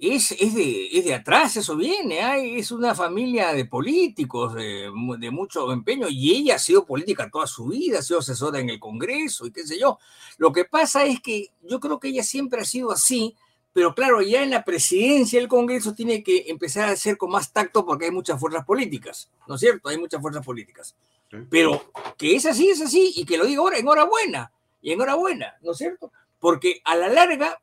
es, 0.00 0.32
es, 0.32 0.54
de, 0.54 0.88
es 0.98 1.04
de 1.04 1.14
atrás, 1.14 1.56
eso 1.56 1.76
viene. 1.76 2.58
es 2.58 2.70
una 2.70 2.94
familia 2.94 3.52
de 3.52 3.66
políticos 3.66 4.54
de, 4.54 4.90
de, 5.18 5.30
mucho 5.30 5.70
empeño 5.72 6.08
y 6.08 6.32
ella 6.32 6.56
ha 6.56 6.58
sido 6.58 6.86
política 6.86 7.30
toda 7.30 7.46
su 7.46 7.66
vida, 7.66 7.98
ha 7.98 8.02
sido 8.02 8.20
asesora 8.20 8.58
en 8.60 8.70
el 8.70 8.80
Congreso 8.80 9.46
y 9.46 9.52
qué 9.52 9.66
sé 9.66 9.78
yo. 9.78 9.98
Lo 10.38 10.52
que 10.52 10.64
pasa 10.64 11.04
es 11.04 11.20
que 11.20 11.50
yo 11.62 11.80
creo 11.80 12.00
que 12.00 12.08
ella 12.08 12.22
siempre 12.22 12.62
ha 12.62 12.64
sido 12.64 12.90
así 12.90 13.34
pero 13.72 13.94
claro, 13.94 14.20
ya 14.20 14.42
en 14.42 14.50
la 14.50 14.64
presidencia 14.64 15.38
del 15.38 15.48
Congreso 15.48 15.94
tiene 15.94 16.22
que 16.24 16.46
empezar 16.48 16.88
a 16.88 16.92
hacer 16.92 17.16
con 17.16 17.30
más 17.30 17.52
tacto 17.52 17.86
porque 17.86 18.06
hay 18.06 18.10
muchas 18.10 18.40
fuerzas 18.40 18.64
políticas, 18.64 19.30
¿no 19.46 19.54
es 19.54 19.60
cierto? 19.60 19.88
Hay 19.88 19.98
muchas 19.98 20.20
fuerzas 20.20 20.44
políticas. 20.44 20.96
Pero 21.48 21.92
que 22.18 22.34
es 22.34 22.44
así, 22.46 22.68
es 22.68 22.80
así, 22.80 23.12
y 23.14 23.24
que 23.24 23.38
lo 23.38 23.46
diga 23.46 23.60
ahora, 23.60 23.78
enhorabuena, 23.78 24.52
y 24.82 24.90
enhorabuena, 24.90 25.56
¿no 25.62 25.72
es 25.72 25.78
cierto? 25.78 26.10
Porque 26.40 26.80
a 26.84 26.96
la 26.96 27.08
larga, 27.08 27.62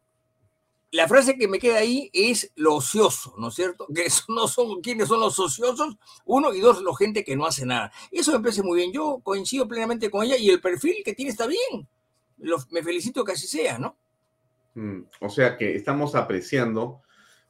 la 0.91 1.07
frase 1.07 1.37
que 1.37 1.47
me 1.47 1.59
queda 1.59 1.79
ahí 1.79 2.09
es 2.13 2.51
lo 2.55 2.75
ocioso, 2.75 3.33
¿no 3.37 3.49
es 3.49 3.55
cierto? 3.55 3.87
Que 3.93 4.07
no 4.29 4.47
son 4.47 4.81
quiénes 4.81 5.07
son 5.07 5.19
los 5.19 5.37
ociosos, 5.39 5.97
uno 6.25 6.53
y 6.53 6.59
dos, 6.59 6.81
la 6.81 6.95
gente 6.95 7.23
que 7.23 7.35
no 7.35 7.45
hace 7.45 7.65
nada. 7.65 7.91
Eso 8.11 8.31
me 8.31 8.39
parece 8.39 8.63
muy 8.63 8.77
bien, 8.77 8.91
yo 8.91 9.19
coincido 9.23 9.67
plenamente 9.67 10.09
con 10.09 10.23
ella 10.23 10.37
y 10.37 10.49
el 10.49 10.61
perfil 10.61 10.97
que 11.03 11.13
tiene 11.13 11.31
está 11.31 11.47
bien. 11.47 11.87
me 12.71 12.83
felicito 12.83 13.23
que 13.23 13.33
así 13.33 13.47
sea, 13.47 13.77
¿no? 13.77 13.95
Mm, 14.75 15.01
o 15.21 15.29
sea 15.29 15.57
que 15.57 15.75
estamos 15.75 16.15
apreciando, 16.15 17.01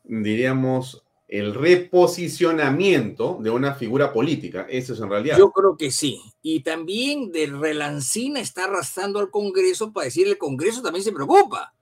diríamos, 0.03 1.03
el 1.27 1.53
reposicionamiento 1.53 3.37
de 3.41 3.49
una 3.49 3.75
figura 3.75 4.13
política. 4.13 4.65
Eso 4.69 4.93
es 4.93 5.01
en 5.01 5.09
realidad. 5.09 5.37
Yo 5.37 5.51
creo 5.51 5.75
que 5.75 5.91
sí. 5.91 6.21
Y 6.41 6.61
también 6.61 7.31
de 7.33 7.47
relancina 7.47 8.39
está 8.39 8.63
arrastrando 8.63 9.19
al 9.19 9.29
Congreso 9.29 9.91
para 9.91 10.05
decir 10.05 10.25
el 10.25 10.37
Congreso 10.37 10.81
también 10.81 11.03
se 11.03 11.11
preocupa. 11.11 11.73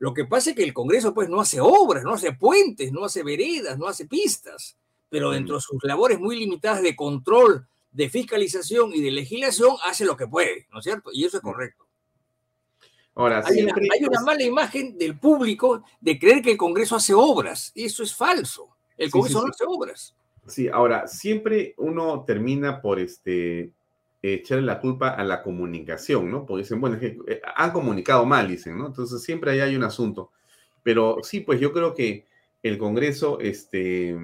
Lo 0.00 0.14
que 0.14 0.24
pasa 0.24 0.50
es 0.50 0.56
que 0.56 0.64
el 0.64 0.72
Congreso 0.72 1.12
pues 1.12 1.28
no 1.28 1.40
hace 1.40 1.60
obras, 1.60 2.02
no 2.02 2.14
hace 2.14 2.32
puentes, 2.32 2.90
no 2.90 3.04
hace 3.04 3.22
veredas, 3.22 3.78
no 3.78 3.86
hace 3.86 4.06
pistas, 4.06 4.78
pero 5.10 5.28
mm. 5.28 5.32
dentro 5.34 5.54
de 5.56 5.60
sus 5.60 5.84
labores 5.84 6.18
muy 6.18 6.38
limitadas 6.38 6.82
de 6.82 6.96
control, 6.96 7.68
de 7.92 8.08
fiscalización 8.08 8.94
y 8.94 9.02
de 9.02 9.10
legislación 9.10 9.76
hace 9.84 10.06
lo 10.06 10.16
que 10.16 10.26
puede, 10.26 10.66
¿no 10.72 10.78
es 10.78 10.84
cierto? 10.84 11.10
Y 11.12 11.26
eso 11.26 11.36
es 11.36 11.42
mm. 11.42 11.46
correcto. 11.46 11.86
Ahora, 13.14 13.44
hay, 13.44 13.62
una, 13.62 13.74
hay 13.74 14.04
una 14.06 14.20
mala 14.22 14.42
imagen 14.42 14.96
del 14.96 15.18
público 15.18 15.84
de 16.00 16.18
creer 16.18 16.40
que 16.40 16.52
el 16.52 16.56
Congreso 16.56 16.96
hace 16.96 17.12
obras. 17.12 17.70
Y 17.74 17.84
eso 17.84 18.02
es 18.02 18.14
falso. 18.14 18.70
El 18.96 19.10
Congreso 19.10 19.42
no 19.42 19.48
hace 19.50 19.64
obras. 19.66 20.14
Sí, 20.46 20.68
ahora, 20.68 21.06
siempre 21.08 21.74
uno 21.76 22.24
termina 22.24 22.80
por 22.80 22.98
este 22.98 23.72
echarle 24.22 24.64
la 24.66 24.80
culpa 24.80 25.10
a 25.10 25.24
la 25.24 25.42
comunicación, 25.42 26.30
¿no? 26.30 26.44
Porque 26.46 26.62
dicen, 26.62 26.80
bueno, 26.80 26.96
es 26.96 27.00
que 27.00 27.18
eh, 27.26 27.40
han 27.56 27.72
comunicado 27.72 28.24
mal, 28.26 28.48
dicen, 28.48 28.76
¿no? 28.76 28.86
Entonces 28.86 29.22
siempre 29.22 29.50
ahí 29.50 29.60
hay 29.60 29.76
un 29.76 29.84
asunto. 29.84 30.30
Pero 30.82 31.18
sí, 31.22 31.40
pues 31.40 31.60
yo 31.60 31.72
creo 31.72 31.94
que 31.94 32.26
el 32.62 32.78
Congreso, 32.78 33.40
este... 33.40 34.16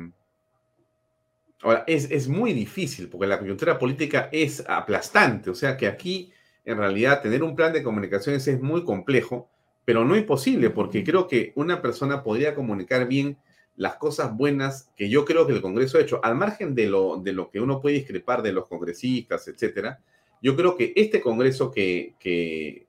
Ahora, 1.63 1.85
es, 1.87 2.11
es 2.11 2.29
muy 2.29 2.53
difícil 2.53 3.09
porque 3.09 3.27
la 3.27 3.39
coyuntura 3.39 3.79
política 3.79 4.29
es 4.31 4.63
aplastante, 4.69 5.49
o 5.49 5.55
sea 5.55 5.77
que 5.77 5.87
aquí 5.87 6.31
en 6.67 6.77
realidad 6.77 7.23
tener 7.23 7.43
un 7.43 7.57
plan 7.57 7.73
de 7.73 7.83
comunicaciones 7.83 8.47
es 8.47 8.61
muy 8.61 8.85
complejo, 8.85 9.49
pero 9.87 10.05
no 10.05 10.17
imposible, 10.17 10.69
porque 10.69 11.03
creo 11.03 11.27
que 11.27 11.53
una 11.55 11.81
persona 11.81 12.23
podría 12.23 12.55
comunicar 12.55 13.09
bien 13.09 13.39
las 13.77 13.97
cosas 13.97 14.37
buenas 14.37 14.91
que 14.97 15.09
yo 15.09 15.25
creo 15.25 15.47
que 15.47 15.53
el 15.53 15.63
Congreso 15.63 15.99
ha 15.99 16.01
hecho, 16.01 16.21
al 16.25 16.35
margen 16.35 16.75
de 16.75 16.87
lo, 16.87 17.19
de 17.19 17.33
lo 17.33 17.51
que 17.51 17.61
uno 17.61 17.81
puede 17.81 17.97
discrepar 17.97 18.43
de 18.43 18.53
los 18.53 18.67
congresistas, 18.67 19.47
etcétera. 19.49 20.01
Yo 20.43 20.57
creo 20.57 20.77
que 20.77 20.93
este 20.97 21.21
Congreso 21.21 21.71
que, 21.71 22.15
que, 22.19 22.87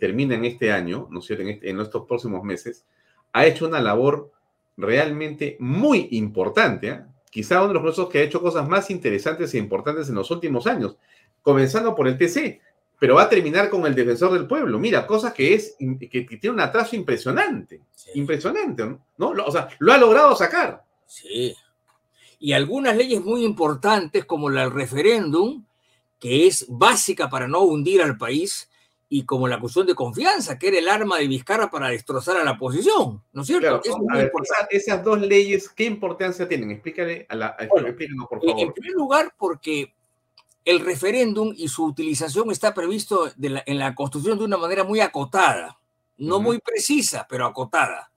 termina 0.00 0.34
en 0.34 0.44
este 0.44 0.72
año, 0.72 1.06
¿no 1.08 1.20
es 1.20 1.26
cierto?, 1.26 1.44
en, 1.44 1.50
este, 1.50 1.70
en 1.70 1.78
estos 1.78 2.04
próximos 2.06 2.42
meses, 2.42 2.84
ha 3.32 3.46
hecho 3.46 3.68
una 3.68 3.80
labor 3.80 4.32
realmente 4.76 5.56
muy 5.60 6.08
importante. 6.10 6.88
¿eh? 6.88 7.00
Quizá 7.30 7.58
uno 7.60 7.68
de 7.68 7.74
los 7.74 7.82
congresos 7.82 8.08
que 8.08 8.18
ha 8.18 8.22
hecho 8.22 8.40
cosas 8.40 8.68
más 8.68 8.90
interesantes 8.90 9.54
e 9.54 9.58
importantes 9.58 10.08
en 10.08 10.16
los 10.16 10.32
últimos 10.32 10.66
años, 10.66 10.96
comenzando 11.42 11.94
por 11.94 12.08
el 12.08 12.18
TC 12.18 12.60
pero 12.98 13.14
va 13.14 13.22
a 13.22 13.28
terminar 13.28 13.70
con 13.70 13.86
el 13.86 13.94
defensor 13.94 14.32
del 14.32 14.46
pueblo. 14.46 14.78
Mira, 14.78 15.06
cosa 15.06 15.32
que 15.32 15.54
es 15.54 15.76
que, 15.78 16.22
tiene 16.40 16.54
un 16.54 16.60
atraso 16.60 16.96
impresionante, 16.96 17.82
impresionante, 18.14 18.84
¿no? 19.16 19.28
o 19.30 19.52
sea, 19.52 19.68
lo 19.78 19.92
ha 19.92 19.98
logrado 19.98 20.34
sacar. 20.34 20.84
Sí. 21.06 21.54
Y 22.40 22.52
algunas 22.52 22.96
leyes 22.96 23.20
muy 23.22 23.44
importantes 23.44 24.24
como 24.24 24.50
la 24.50 24.62
del 24.62 24.72
referéndum, 24.72 25.64
que 26.18 26.46
es 26.46 26.66
básica 26.68 27.28
para 27.30 27.46
no 27.46 27.62
hundir 27.62 28.02
al 28.02 28.16
país, 28.16 28.68
y 29.10 29.24
como 29.24 29.48
la 29.48 29.58
cuestión 29.58 29.86
de 29.86 29.94
confianza, 29.94 30.58
que 30.58 30.68
era 30.68 30.78
el 30.78 30.88
arma 30.88 31.18
de 31.18 31.28
Vizcarra 31.28 31.70
para 31.70 31.88
destrozar 31.88 32.36
a 32.36 32.44
la 32.44 32.52
oposición, 32.52 33.22
¿no 33.32 33.42
es 33.42 33.46
cierto? 33.46 33.80
esas, 34.70 35.02
dos 35.02 35.20
leyes, 35.20 35.68
¿qué 35.70 35.84
importancia 35.84 36.46
tienen? 36.46 36.72
Explícale 36.72 37.26
a 37.28 37.34
la, 37.34 37.56
por 37.56 37.68
favor. 38.44 38.60
En 38.60 38.72
primer 38.72 38.92
lugar, 38.92 39.34
porque 39.38 39.94
el 40.68 40.80
referéndum 40.80 41.54
y 41.56 41.66
su 41.68 41.82
utilización 41.82 42.50
está 42.50 42.74
previsto 42.74 43.32
en 43.40 43.78
la 43.78 43.94
Constitución 43.94 44.38
de 44.38 44.44
una 44.44 44.58
manera 44.58 44.84
muy 44.84 45.00
acotada, 45.00 45.78
no 46.18 46.40
muy 46.40 46.58
precisa, 46.58 47.26
pero 47.26 47.46
acotada. 47.46 48.12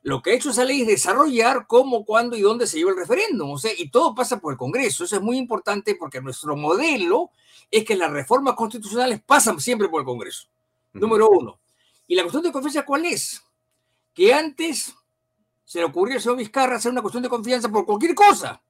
Lo 0.00 0.22
que 0.22 0.30
ha 0.30 0.34
hecho 0.34 0.48
esa 0.48 0.64
ley 0.64 0.80
es 0.80 0.86
desarrollar 0.86 1.66
cómo, 1.66 2.06
cuándo 2.06 2.38
y 2.38 2.40
dónde 2.40 2.66
se 2.66 2.78
lleva 2.78 2.92
el 2.92 2.96
referéndum. 2.96 3.50
O 3.50 3.58
sea, 3.58 3.72
y 3.76 3.90
todo 3.90 4.14
pasa 4.14 4.40
por 4.40 4.54
el 4.54 4.56
Congreso. 4.56 5.04
Eso 5.04 5.16
es 5.16 5.20
muy 5.20 5.36
importante 5.36 5.94
porque 5.94 6.22
nuestro 6.22 6.56
modelo 6.56 7.32
es 7.70 7.84
que 7.84 7.94
las 7.94 8.10
reformas 8.10 8.54
constitucionales 8.54 9.20
pasan 9.20 9.60
siempre 9.60 9.90
por 9.90 10.00
el 10.00 10.06
Congreso. 10.06 10.48
Número 10.94 11.28
uno. 11.28 11.60
¿Y 12.06 12.14
la 12.14 12.22
cuestión 12.22 12.44
de 12.44 12.50
confianza 12.50 12.86
cuál 12.86 13.04
es? 13.04 13.44
Que 14.14 14.32
antes 14.32 14.94
se 15.66 15.80
le 15.80 15.84
ocurrió 15.84 16.14
al 16.14 16.22
señor 16.22 16.38
Vizcarra 16.38 16.76
hacer 16.76 16.92
una 16.92 17.02
cuestión 17.02 17.22
de 17.22 17.28
confianza 17.28 17.68
por 17.68 17.84
cualquier 17.84 18.14
cosa. 18.14 18.62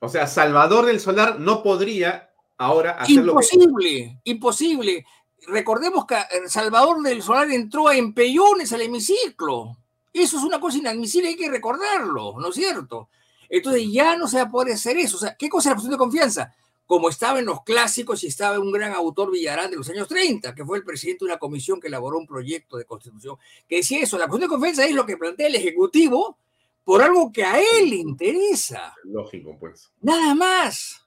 O 0.00 0.08
sea, 0.08 0.26
Salvador 0.26 0.86
del 0.86 0.98
Solar 0.98 1.38
no 1.38 1.62
podría 1.62 2.30
ahora 2.58 2.98
Imposible, 3.08 4.20
imposible. 4.24 5.06
Recordemos 5.46 6.06
que 6.06 6.16
Salvador 6.46 7.02
del 7.02 7.22
Solar 7.22 7.50
entró 7.50 7.88
a 7.88 7.96
empellones 7.96 8.72
al 8.72 8.82
hemiciclo. 8.82 9.76
Eso 10.12 10.38
es 10.38 10.44
una 10.44 10.60
cosa 10.60 10.78
inadmisible, 10.78 11.28
hay 11.28 11.36
que 11.36 11.50
recordarlo, 11.50 12.36
¿no 12.38 12.48
es 12.48 12.54
cierto? 12.54 13.08
Entonces 13.48 13.86
ya 13.90 14.16
no 14.16 14.28
se 14.28 14.36
va 14.36 14.44
a 14.44 14.50
poder 14.50 14.74
hacer 14.74 14.96
eso. 14.96 15.16
O 15.16 15.20
sea, 15.20 15.36
¿qué 15.36 15.48
cosa 15.48 15.68
es 15.68 15.70
la 15.70 15.74
cuestión 15.74 15.92
de 15.92 15.98
confianza? 15.98 16.54
Como 16.86 17.08
estaba 17.08 17.38
en 17.38 17.46
los 17.46 17.62
clásicos 17.62 18.22
y 18.24 18.28
estaba 18.28 18.58
un 18.58 18.70
gran 18.70 18.92
autor 18.92 19.30
Villarán 19.30 19.70
de 19.70 19.76
los 19.76 19.88
años 19.88 20.06
30, 20.06 20.54
que 20.54 20.64
fue 20.64 20.78
el 20.78 20.84
presidente 20.84 21.24
de 21.24 21.32
una 21.32 21.38
comisión 21.38 21.80
que 21.80 21.88
elaboró 21.88 22.18
un 22.18 22.26
proyecto 22.26 22.76
de 22.76 22.84
constitución, 22.84 23.36
que 23.68 23.76
decía 23.76 24.00
eso, 24.00 24.18
la 24.18 24.28
cuestión 24.28 24.48
de 24.48 24.54
confianza 24.54 24.84
es 24.84 24.94
lo 24.94 25.06
que 25.06 25.16
plantea 25.16 25.48
el 25.48 25.54
Ejecutivo 25.56 26.38
por 26.84 27.02
algo 27.02 27.32
que 27.32 27.44
a 27.44 27.58
él 27.58 27.90
le 27.90 27.96
interesa. 27.96 28.94
Lógico, 29.04 29.56
pues. 29.58 29.90
Nada 30.00 30.34
más. 30.34 31.03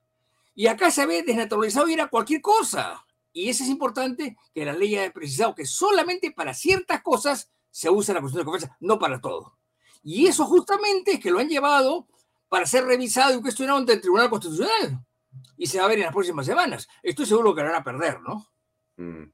Y 0.58 0.66
acá 0.66 0.90
se 0.90 1.06
ve 1.06 1.22
desnaturalizado 1.22 1.88
y 1.88 1.94
era 1.94 2.08
cualquier 2.08 2.42
cosa. 2.42 3.06
Y 3.32 3.48
eso 3.48 3.64
es 3.64 3.70
importante 3.70 4.36
que 4.56 4.66
la 4.66 4.74
ley 4.74 4.98
haya 4.98 5.14
precisado 5.14 5.54
que 5.54 5.68
solamente 5.68 6.32
para 6.32 6.56
ciertas 6.56 7.04
cosas 7.04 7.52
se 7.70 7.92
usa 7.92 8.16
la 8.16 8.22
cuestión 8.22 8.42
de 8.42 8.46
confianza, 8.46 8.76
no 8.80 8.98
para 8.98 9.22
todo. 9.22 9.56
Y 10.02 10.26
eso 10.26 10.46
justamente 10.46 11.12
es 11.12 11.20
que 11.20 11.30
lo 11.30 11.38
han 11.38 11.48
llevado 11.48 12.08
para 12.50 12.66
ser 12.66 12.86
revisado 12.86 13.38
y 13.38 13.42
cuestionado 13.42 13.78
ante 13.78 13.94
el 13.94 14.02
Tribunal 14.02 14.32
Constitucional. 14.32 15.00
Y 15.58 15.68
se 15.68 15.78
va 15.78 15.86
a 15.86 15.90
ver 15.90 16.00
en 16.00 16.06
las 16.06 16.14
próximas 16.14 16.48
semanas. 16.48 16.88
Estoy 17.04 17.28
seguro 17.28 17.54
que 17.54 17.62
lo 17.62 17.68
van 17.68 17.80
a 17.80 17.84
perder, 17.84 18.20
¿no? 18.22 18.48
Mm, 18.96 19.30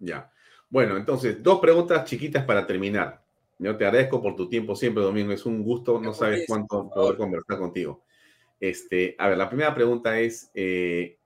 ya. 0.00 0.30
Bueno, 0.68 0.98
entonces, 0.98 1.42
dos 1.42 1.58
preguntas 1.58 2.04
chiquitas 2.04 2.44
para 2.44 2.66
terminar. 2.66 3.24
Yo 3.58 3.74
te 3.78 3.86
agradezco 3.86 4.20
por 4.20 4.36
tu 4.36 4.46
tiempo 4.46 4.76
siempre, 4.76 5.02
Domingo. 5.02 5.32
Es 5.32 5.46
un 5.46 5.62
gusto, 5.62 5.98
no 5.98 6.12
sabes 6.12 6.44
cuánto 6.46 6.90
poder 6.90 7.16
conversar 7.16 7.58
contigo. 7.58 8.02
Este, 8.60 9.16
a 9.18 9.28
ver, 9.28 9.38
la 9.38 9.48
primera 9.48 9.74
pregunta 9.74 10.20
es, 10.20 10.50
eh, 10.54 11.16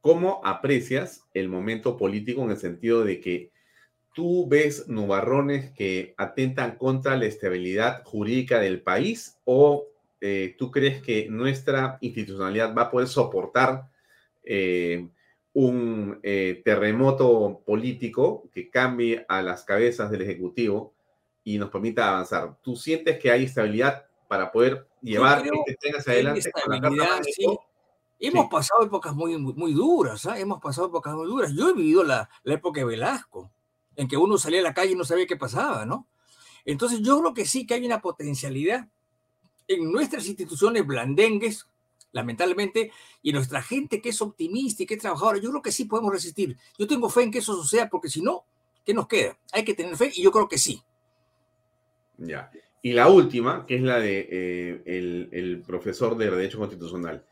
¿cómo 0.00 0.40
aprecias 0.42 1.28
el 1.34 1.50
momento 1.50 1.98
político 1.98 2.42
en 2.42 2.50
el 2.50 2.56
sentido 2.56 3.04
de 3.04 3.20
que 3.20 3.50
tú 4.14 4.48
ves 4.48 4.88
nubarrones 4.88 5.70
que 5.72 6.14
atentan 6.16 6.76
contra 6.76 7.16
la 7.16 7.26
estabilidad 7.26 8.02
jurídica 8.04 8.58
del 8.58 8.80
país 8.80 9.38
o 9.44 9.86
eh, 10.20 10.54
tú 10.58 10.70
crees 10.70 11.02
que 11.02 11.28
nuestra 11.28 11.98
institucionalidad 12.00 12.74
va 12.74 12.82
a 12.82 12.90
poder 12.90 13.08
soportar 13.08 13.88
eh, 14.44 15.08
un 15.54 16.18
terremoto 16.22 17.62
político 17.66 18.48
que 18.54 18.70
cambie 18.70 19.26
a 19.28 19.42
las 19.42 19.64
cabezas 19.64 20.10
del 20.10 20.22
Ejecutivo 20.22 20.94
y 21.44 21.58
nos 21.58 21.68
permita 21.68 22.08
avanzar? 22.08 22.56
¿Tú 22.62 22.74
sientes 22.74 23.18
que 23.18 23.30
hay 23.30 23.44
estabilidad 23.44 24.06
para 24.32 24.50
poder 24.50 24.88
llevar 25.02 25.44
este 25.46 25.76
tren 25.78 25.94
hacia 25.96 26.12
adelante? 26.14 26.50
Hemos 28.18 28.48
pasado 28.48 28.82
épocas 28.82 29.14
muy, 29.14 29.36
muy, 29.36 29.74
duras, 29.74 30.24
¿ah? 30.24 30.38
hemos 30.38 30.58
pasado 30.58 30.86
épocas 30.86 31.14
muy 31.14 31.26
duras. 31.26 31.52
Yo 31.54 31.68
he 31.68 31.74
vivido 31.74 32.02
la, 32.02 32.30
la 32.42 32.54
época 32.54 32.80
de 32.80 32.86
Velasco, 32.86 33.52
en 33.94 34.08
que 34.08 34.16
uno 34.16 34.38
salía 34.38 34.60
a 34.60 34.62
la 34.62 34.72
calle 34.72 34.92
y 34.92 34.94
no 34.94 35.04
sabía 35.04 35.26
qué 35.26 35.36
pasaba, 35.36 35.84
¿no? 35.84 36.08
Entonces 36.64 37.00
yo 37.02 37.20
creo 37.20 37.34
que 37.34 37.44
sí 37.44 37.66
que 37.66 37.74
hay 37.74 37.84
una 37.84 38.00
potencialidad 38.00 38.88
en 39.68 39.92
nuestras 39.92 40.26
instituciones 40.26 40.86
blandengues, 40.86 41.68
lamentablemente, 42.12 42.90
y 43.20 43.34
nuestra 43.34 43.60
gente 43.60 44.00
que 44.00 44.08
es 44.08 44.22
optimista 44.22 44.82
y 44.82 44.86
que 44.86 44.94
es 44.94 45.00
trabajadora, 45.00 45.40
yo 45.40 45.50
creo 45.50 45.60
que 45.60 45.72
sí 45.72 45.84
podemos 45.84 46.10
resistir. 46.10 46.56
Yo 46.78 46.86
tengo 46.86 47.10
fe 47.10 47.24
en 47.24 47.32
que 47.32 47.40
eso 47.40 47.54
suceda, 47.54 47.90
porque 47.90 48.08
si 48.08 48.22
no, 48.22 48.46
¿qué 48.82 48.94
nos 48.94 49.06
queda? 49.06 49.38
Hay 49.52 49.62
que 49.62 49.74
tener 49.74 49.94
fe 49.94 50.10
y 50.14 50.22
yo 50.22 50.32
creo 50.32 50.48
que 50.48 50.56
sí. 50.56 50.82
Ya. 52.16 52.50
Y 52.82 52.92
la 52.92 53.08
última, 53.08 53.64
que 53.64 53.76
es 53.76 53.82
la 53.82 54.00
de 54.00 54.28
eh, 54.30 54.82
el, 55.30 55.62
profesor 55.64 56.16
de 56.16 56.30
Derecho 56.30 56.58
Constitucional. 56.58 57.24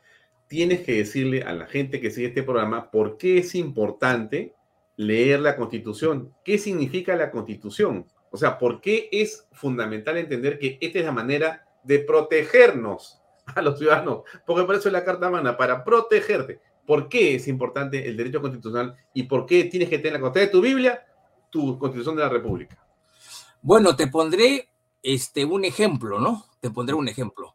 Tienes 0.47 0.81
que 0.81 0.95
decirle 0.95 1.43
a 1.43 1.53
la 1.53 1.67
gente 1.67 2.01
que 2.01 2.11
sigue 2.11 2.29
este 2.29 2.43
programa 2.43 2.91
por 2.91 3.19
qué 3.19 3.39
es 3.39 3.55
importante 3.55 4.55
leer 4.97 5.41
la 5.41 5.57
Constitución. 5.57 6.33
¿Qué 6.45 6.59
significa 6.59 7.17
la 7.17 7.31
Constitución? 7.31 8.07
O 8.31 8.37
sea, 8.37 8.59
¿por 8.59 8.81
qué 8.81 9.09
es 9.11 9.49
fundamental 9.53 10.17
entender 10.17 10.59
que 10.59 10.79
esta 10.81 11.01
es 11.01 11.05
la 11.05 11.13
manera 11.13 11.67
de 11.83 11.99
protegernos 12.01 13.21
a 13.55 13.63
los 13.63 13.79
ciudadanos, 13.79 14.23
porque 14.47 14.65
por 14.65 14.75
eso 14.75 14.89
es 14.89 14.93
la 14.93 15.05
Carta 15.05 15.31
Magna, 15.31 15.57
para 15.57 15.85
protegerte. 15.85 16.61
¿Por 16.87 17.09
qué 17.09 17.37
es 17.37 17.47
importante 17.47 18.09
el 18.09 18.17
derecho 18.17 18.41
constitucional 18.41 18.97
y 19.15 19.25
por 19.25 19.47
qué 19.47 19.65
tienes 19.65 19.89
que 19.89 19.99
tener 19.99 20.15
la 20.15 20.21
constancia 20.21 20.47
de 20.47 20.53
tu 20.53 20.61
Biblia, 20.61 21.07
tu 21.49 21.79
Constitución 21.79 22.17
de 22.17 22.23
la 22.23 22.29
República? 22.29 22.77
Bueno, 23.63 23.95
te 23.95 24.09
pondré 24.09 24.70
este, 25.03 25.45
un 25.45 25.65
ejemplo, 25.65 26.21
¿no? 26.21 26.47
Te 26.61 26.71
pondré 26.71 26.95
un 26.95 27.09
ejemplo. 27.09 27.55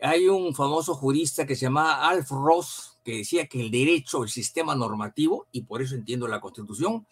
Hay 0.00 0.28
un 0.28 0.54
famoso 0.54 0.94
jurista 0.94 1.46
que 1.46 1.56
se 1.56 1.62
llama 1.62 2.06
Alf 2.08 2.30
Ross 2.30 2.96
que 3.06 3.18
decía 3.18 3.46
que 3.46 3.60
el 3.60 3.70
derecho, 3.70 4.24
el 4.24 4.28
sistema 4.28 4.74
normativo, 4.74 5.46
y 5.52 5.62
por 5.62 5.80
eso 5.80 5.94
entiendo 5.94 6.26
la 6.26 6.40
Constitución, 6.40 7.06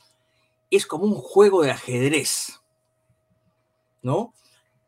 es 0.69 0.87
como 0.87 1.05
un 1.05 1.15
juego 1.15 1.63
de 1.63 1.71
ajedrez, 1.71 2.61
¿no? 4.03 4.35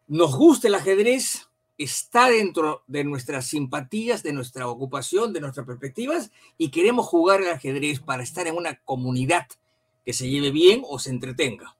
Nos 0.08 0.34
gusta 0.34 0.66
el 0.66 0.74
ajedrez, 0.74 1.48
está 1.78 2.28
dentro 2.28 2.82
de 2.88 3.04
nuestras 3.04 3.46
simpatías, 3.46 4.24
de 4.24 4.32
nuestra 4.32 4.66
ocupación, 4.66 5.32
de 5.32 5.40
nuestras 5.40 5.64
perspectivas, 5.64 6.32
y 6.58 6.70
queremos 6.70 7.06
jugar 7.06 7.40
al 7.40 7.50
ajedrez 7.50 8.00
para 8.00 8.24
estar 8.24 8.48
en 8.48 8.56
una 8.56 8.80
comunidad 8.80 9.46
que 10.04 10.12
se 10.12 10.28
lleve 10.28 10.50
bien 10.50 10.82
o 10.88 10.98
se 10.98 11.10
entretenga. 11.10 11.76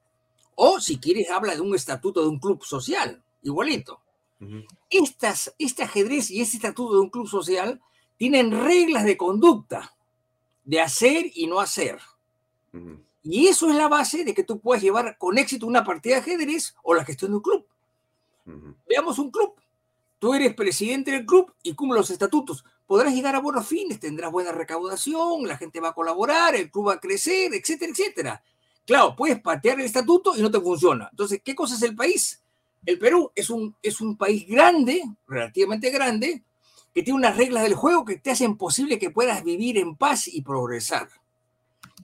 O 0.56 0.80
si 0.80 0.98
quieres, 0.98 1.30
habla 1.30 1.54
de 1.54 1.60
un 1.60 1.74
estatuto 1.74 2.22
de 2.22 2.28
un 2.28 2.40
club 2.40 2.64
social, 2.64 3.22
igualito. 3.42 4.00
Estas, 4.90 5.54
este 5.58 5.84
ajedrez 5.84 6.30
y 6.30 6.40
este 6.40 6.56
estatuto 6.56 6.94
de 6.94 7.00
un 7.00 7.10
club 7.10 7.28
social 7.28 7.80
tienen 8.16 8.50
reglas 8.50 9.04
de 9.04 9.16
conducta, 9.16 9.94
de 10.64 10.80
hacer 10.80 11.30
y 11.34 11.46
no 11.46 11.60
hacer. 11.60 12.00
Y 13.22 13.48
eso 13.48 13.68
es 13.68 13.76
la 13.76 13.88
base 13.88 14.24
de 14.24 14.34
que 14.34 14.44
tú 14.44 14.58
puedas 14.58 14.82
llevar 14.82 15.18
con 15.18 15.36
éxito 15.38 15.66
una 15.66 15.84
partida 15.84 16.16
de 16.16 16.20
ajedrez 16.20 16.74
o 16.82 16.94
la 16.94 17.04
gestión 17.04 17.30
de 17.32 17.36
un 17.36 17.42
club. 17.42 17.66
Veamos 18.88 19.18
un 19.18 19.30
club. 19.30 19.54
Tú 20.18 20.32
eres 20.32 20.54
presidente 20.54 21.10
del 21.10 21.26
club 21.26 21.52
y 21.62 21.74
cumple 21.74 21.98
los 21.98 22.10
estatutos. 22.10 22.64
Podrás 22.86 23.12
llegar 23.12 23.34
a 23.34 23.40
buenos 23.40 23.66
fines, 23.66 24.00
tendrás 24.00 24.32
buena 24.32 24.52
recaudación, 24.52 25.46
la 25.46 25.58
gente 25.58 25.80
va 25.80 25.88
a 25.88 25.94
colaborar, 25.94 26.54
el 26.54 26.70
club 26.70 26.88
va 26.88 26.94
a 26.94 27.00
crecer, 27.00 27.52
etcétera, 27.52 27.92
etcétera. 27.92 28.42
Claro, 28.86 29.16
puedes 29.16 29.40
patear 29.40 29.80
el 29.80 29.86
estatuto 29.86 30.36
y 30.36 30.42
no 30.42 30.50
te 30.50 30.60
funciona. 30.60 31.08
Entonces, 31.10 31.40
¿qué 31.44 31.54
cosa 31.54 31.74
es 31.74 31.82
el 31.82 31.96
país? 31.96 32.40
El 32.84 32.98
Perú 33.00 33.32
es 33.34 33.50
un, 33.50 33.74
es 33.82 34.00
un 34.00 34.16
país 34.16 34.46
grande, 34.46 35.02
relativamente 35.26 35.90
grande, 35.90 36.44
que 36.94 37.02
tiene 37.02 37.18
unas 37.18 37.36
reglas 37.36 37.64
del 37.64 37.74
juego 37.74 38.04
que 38.04 38.18
te 38.18 38.30
hacen 38.30 38.56
posible 38.56 38.98
que 39.00 39.10
puedas 39.10 39.42
vivir 39.42 39.76
en 39.76 39.96
paz 39.96 40.28
y 40.28 40.42
progresar. 40.42 41.08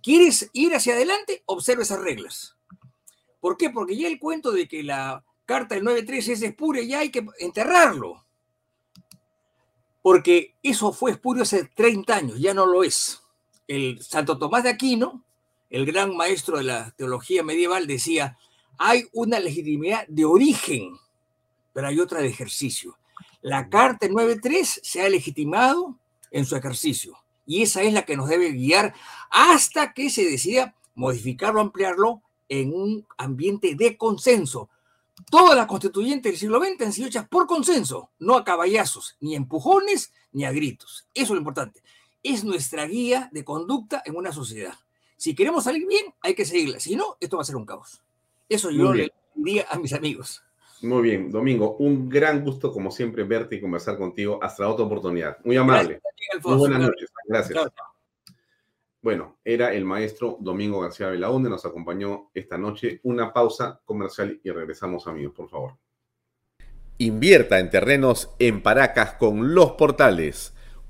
¿Quieres 0.02 0.50
ir 0.52 0.74
hacia 0.74 0.94
adelante? 0.94 1.44
Observa 1.46 1.82
esas 1.82 2.00
reglas. 2.00 2.56
¿Por 3.40 3.56
qué? 3.56 3.70
Porque 3.70 3.96
ya 3.96 4.08
el 4.08 4.18
cuento 4.18 4.50
de 4.50 4.66
que 4.66 4.82
la 4.82 5.24
carta 5.46 5.76
del 5.76 5.84
9.3 5.84 6.32
es 6.32 6.42
espuria, 6.42 6.82
ya 6.82 6.98
hay 6.98 7.10
que 7.10 7.24
enterrarlo. 7.38 8.24
Porque 10.02 10.56
eso 10.64 10.92
fue 10.92 11.12
espurio 11.12 11.44
hace 11.44 11.64
30 11.64 12.14
años, 12.14 12.40
ya 12.40 12.52
no 12.52 12.66
lo 12.66 12.82
es. 12.82 13.22
El 13.68 14.02
Santo 14.02 14.36
Tomás 14.36 14.64
de 14.64 14.70
Aquino, 14.70 15.24
el 15.72 15.84
gran 15.84 16.16
maestro 16.16 16.58
de 16.58 16.64
la 16.64 16.92
teología 16.92 17.42
medieval, 17.42 17.88
decía, 17.88 18.38
hay 18.78 19.06
una 19.12 19.40
legitimidad 19.40 20.06
de 20.06 20.24
origen, 20.24 20.96
pero 21.72 21.88
hay 21.88 21.98
otra 21.98 22.20
de 22.20 22.28
ejercicio. 22.28 22.96
La 23.40 23.68
carta 23.68 24.06
del 24.06 24.14
9.3 24.14 24.80
se 24.82 25.02
ha 25.02 25.08
legitimado 25.08 25.98
en 26.30 26.44
su 26.44 26.54
ejercicio 26.54 27.16
y 27.44 27.62
esa 27.62 27.82
es 27.82 27.92
la 27.92 28.04
que 28.04 28.16
nos 28.16 28.28
debe 28.28 28.52
guiar 28.52 28.94
hasta 29.30 29.92
que 29.92 30.10
se 30.10 30.24
decida 30.24 30.76
modificarlo, 30.94 31.60
ampliarlo 31.60 32.22
en 32.48 32.72
un 32.72 33.06
ambiente 33.16 33.74
de 33.74 33.96
consenso, 33.96 34.68
Todas 35.30 35.56
las 35.56 35.66
constituyentes 35.66 36.32
del 36.32 36.38
siglo 36.38 36.60
XX 36.62 36.82
han 36.82 36.92
sido 36.92 37.08
hechas 37.08 37.28
por 37.28 37.46
consenso, 37.46 38.10
no 38.18 38.36
a 38.36 38.44
caballazos, 38.44 39.16
ni 39.20 39.34
empujones, 39.34 40.12
ni 40.32 40.44
a 40.44 40.52
gritos. 40.52 41.06
Eso 41.14 41.24
es 41.24 41.30
lo 41.30 41.38
importante. 41.38 41.82
Es 42.22 42.44
nuestra 42.44 42.86
guía 42.86 43.28
de 43.32 43.44
conducta 43.44 44.02
en 44.04 44.16
una 44.16 44.32
sociedad. 44.32 44.74
Si 45.22 45.36
queremos 45.36 45.62
salir 45.62 45.86
bien, 45.86 46.06
hay 46.20 46.34
que 46.34 46.44
seguirla. 46.44 46.80
Si 46.80 46.96
no, 46.96 47.16
esto 47.20 47.36
va 47.36 47.42
a 47.42 47.44
ser 47.46 47.54
un 47.54 47.64
caos. 47.64 48.02
Eso 48.48 48.72
yo 48.72 48.92
le 48.92 49.12
diría 49.36 49.66
a 49.70 49.78
mis 49.78 49.92
amigos. 49.92 50.42
Muy 50.80 51.00
bien, 51.00 51.30
Domingo, 51.30 51.76
un 51.76 52.08
gran 52.08 52.44
gusto 52.44 52.72
como 52.72 52.90
siempre 52.90 53.22
verte 53.22 53.54
y 53.54 53.60
conversar 53.60 53.96
contigo. 53.96 54.40
Hasta 54.42 54.68
otra 54.68 54.84
oportunidad. 54.84 55.38
Muy 55.44 55.56
amable. 55.56 56.02
Muy 56.42 56.56
buenas 56.56 56.80
noches. 56.80 57.08
Gracias. 57.28 57.68
Bueno, 59.00 59.36
era 59.44 59.72
el 59.72 59.84
maestro 59.84 60.38
Domingo 60.40 60.80
García 60.80 61.06
Belaunde, 61.06 61.48
nos 61.48 61.64
acompañó 61.64 62.32
esta 62.34 62.58
noche. 62.58 62.98
Una 63.04 63.32
pausa 63.32 63.80
comercial 63.84 64.40
y 64.42 64.50
regresamos, 64.50 65.06
amigos, 65.06 65.34
por 65.36 65.48
favor. 65.48 65.76
Invierta 66.98 67.60
en 67.60 67.70
terrenos 67.70 68.34
en 68.40 68.60
Paracas 68.60 69.12
con 69.12 69.54
los 69.54 69.70
portales, 69.74 70.51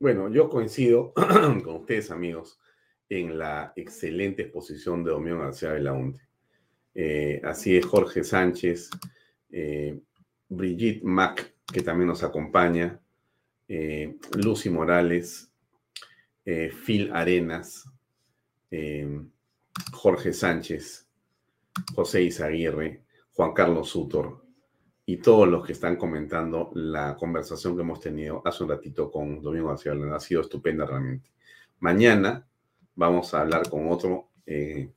Bueno, 0.00 0.30
yo 0.30 0.48
coincido 0.48 1.12
con 1.62 1.76
ustedes, 1.76 2.10
amigos, 2.10 2.58
en 3.10 3.38
la 3.38 3.74
excelente 3.76 4.44
exposición 4.44 5.04
de 5.04 5.10
Domingo 5.10 5.40
García 5.40 5.72
Belaunte. 5.72 6.22
Eh, 6.94 7.42
así 7.44 7.76
es 7.76 7.84
Jorge 7.84 8.24
Sánchez, 8.24 8.88
eh, 9.50 10.00
Brigitte 10.48 11.04
Mac, 11.04 11.54
que 11.70 11.82
también 11.82 12.08
nos 12.08 12.22
acompaña, 12.22 12.98
eh, 13.68 14.16
Lucy 14.42 14.70
Morales, 14.70 15.52
eh, 16.46 16.72
Phil 16.72 17.10
Arenas, 17.12 17.84
Jorge 19.92 20.32
Sánchez, 20.32 21.06
José 21.94 22.22
Izaguirre, 22.22 23.02
Juan 23.32 23.52
Carlos 23.52 23.90
Sutor 23.90 24.49
y 25.10 25.16
todos 25.16 25.48
los 25.48 25.66
que 25.66 25.72
están 25.72 25.96
comentando 25.96 26.70
la 26.72 27.16
conversación 27.16 27.74
que 27.74 27.82
hemos 27.82 27.98
tenido 27.98 28.42
hace 28.44 28.62
un 28.62 28.70
ratito 28.70 29.10
con 29.10 29.42
Domingo 29.42 29.70
García 29.70 29.92
Ha 29.92 30.20
sido 30.20 30.40
estupenda 30.40 30.86
realmente. 30.86 31.32
Mañana 31.80 32.46
vamos 32.94 33.34
a 33.34 33.40
hablar 33.40 33.68
con 33.68 33.90
otro 33.90 34.28
eh, 34.46 34.88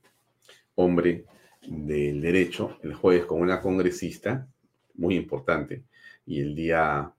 hombre 0.76 1.24
del 1.66 2.20
derecho, 2.20 2.78
el 2.84 2.94
jueves 2.94 3.26
con 3.26 3.40
una 3.40 3.60
congresista 3.60 4.46
muy 4.94 5.16
importante 5.16 5.82
y 6.24 6.42
el 6.42 6.54
día 6.54 7.12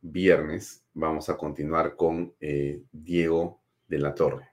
viernes 0.00 0.84
vamos 0.94 1.28
a 1.30 1.36
continuar 1.36 1.96
con 1.96 2.32
eh, 2.40 2.80
Diego 2.92 3.58
de 3.88 3.98
la 3.98 4.14
Torre. 4.14 4.46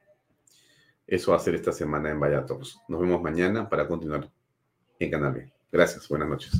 Eso 1.06 1.30
va 1.30 1.38
a 1.38 1.42
ser 1.42 1.54
esta 1.54 1.72
semana 1.72 2.10
en 2.10 2.20
Vallatos. 2.20 2.80
Nos 2.88 3.00
vemos 3.00 3.22
mañana 3.22 3.70
para 3.70 3.88
continuar 3.88 4.32
en 4.98 5.12
Canal 5.12 5.34
B. 5.34 5.54
Gracias, 5.72 6.08
buenas 6.08 6.28
noches. 6.28 6.60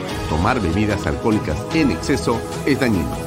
tomar 0.31 0.61
bebidas 0.61 1.05
alcohólicas 1.07 1.57
en 1.73 1.91
exceso 1.91 2.39
es 2.65 2.79
dañino. 2.79 3.17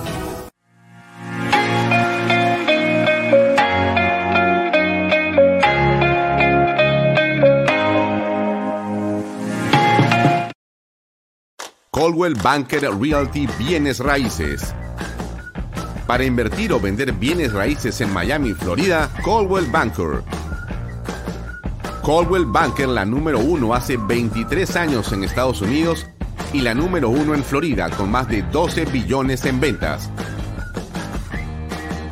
Coldwell 11.90 12.34
Banker 12.42 12.90
Realty 12.98 13.46
Bienes 13.58 13.98
Raíces. 13.98 14.74
Para 16.06 16.24
invertir 16.24 16.72
o 16.72 16.80
vender 16.80 17.12
bienes 17.12 17.52
raíces 17.52 18.00
en 18.00 18.14
Miami, 18.14 18.54
Florida, 18.54 19.10
Coldwell 19.22 19.66
Banker. 19.66 20.22
Coldwell 22.00 22.46
Banker, 22.46 22.88
la 22.88 23.04
número 23.04 23.40
uno 23.40 23.74
hace 23.74 23.98
23 23.98 24.76
años 24.76 25.12
en 25.12 25.22
Estados 25.24 25.60
Unidos 25.60 26.06
y 26.54 26.60
la 26.60 26.72
número 26.72 27.10
uno 27.10 27.34
en 27.34 27.44
Florida 27.44 27.90
con 27.90 28.10
más 28.10 28.26
de 28.28 28.40
12 28.42 28.86
billones 28.86 29.44
en 29.44 29.60
ventas. 29.60 30.08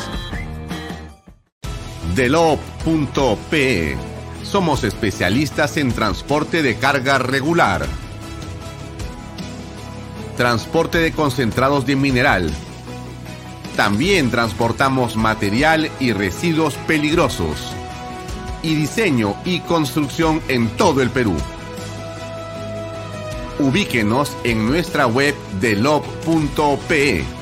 Delop.pe. 2.16 3.96
Somos 4.42 4.82
especialistas 4.82 5.76
en 5.76 5.92
transporte 5.92 6.62
de 6.62 6.76
carga 6.76 7.18
regular. 7.18 7.86
Transporte 10.36 10.98
de 10.98 11.12
concentrados 11.12 11.86
de 11.86 11.94
mineral. 11.94 12.50
También 13.78 14.32
transportamos 14.32 15.14
material 15.14 15.88
y 16.00 16.12
residuos 16.12 16.74
peligrosos. 16.88 17.72
Y 18.60 18.74
diseño 18.74 19.36
y 19.44 19.60
construcción 19.60 20.42
en 20.48 20.68
todo 20.70 21.00
el 21.00 21.10
Perú. 21.10 21.36
Ubíquenos 23.60 24.36
en 24.42 24.66
nuestra 24.66 25.06
web 25.06 25.32
delop.pe 25.60 27.37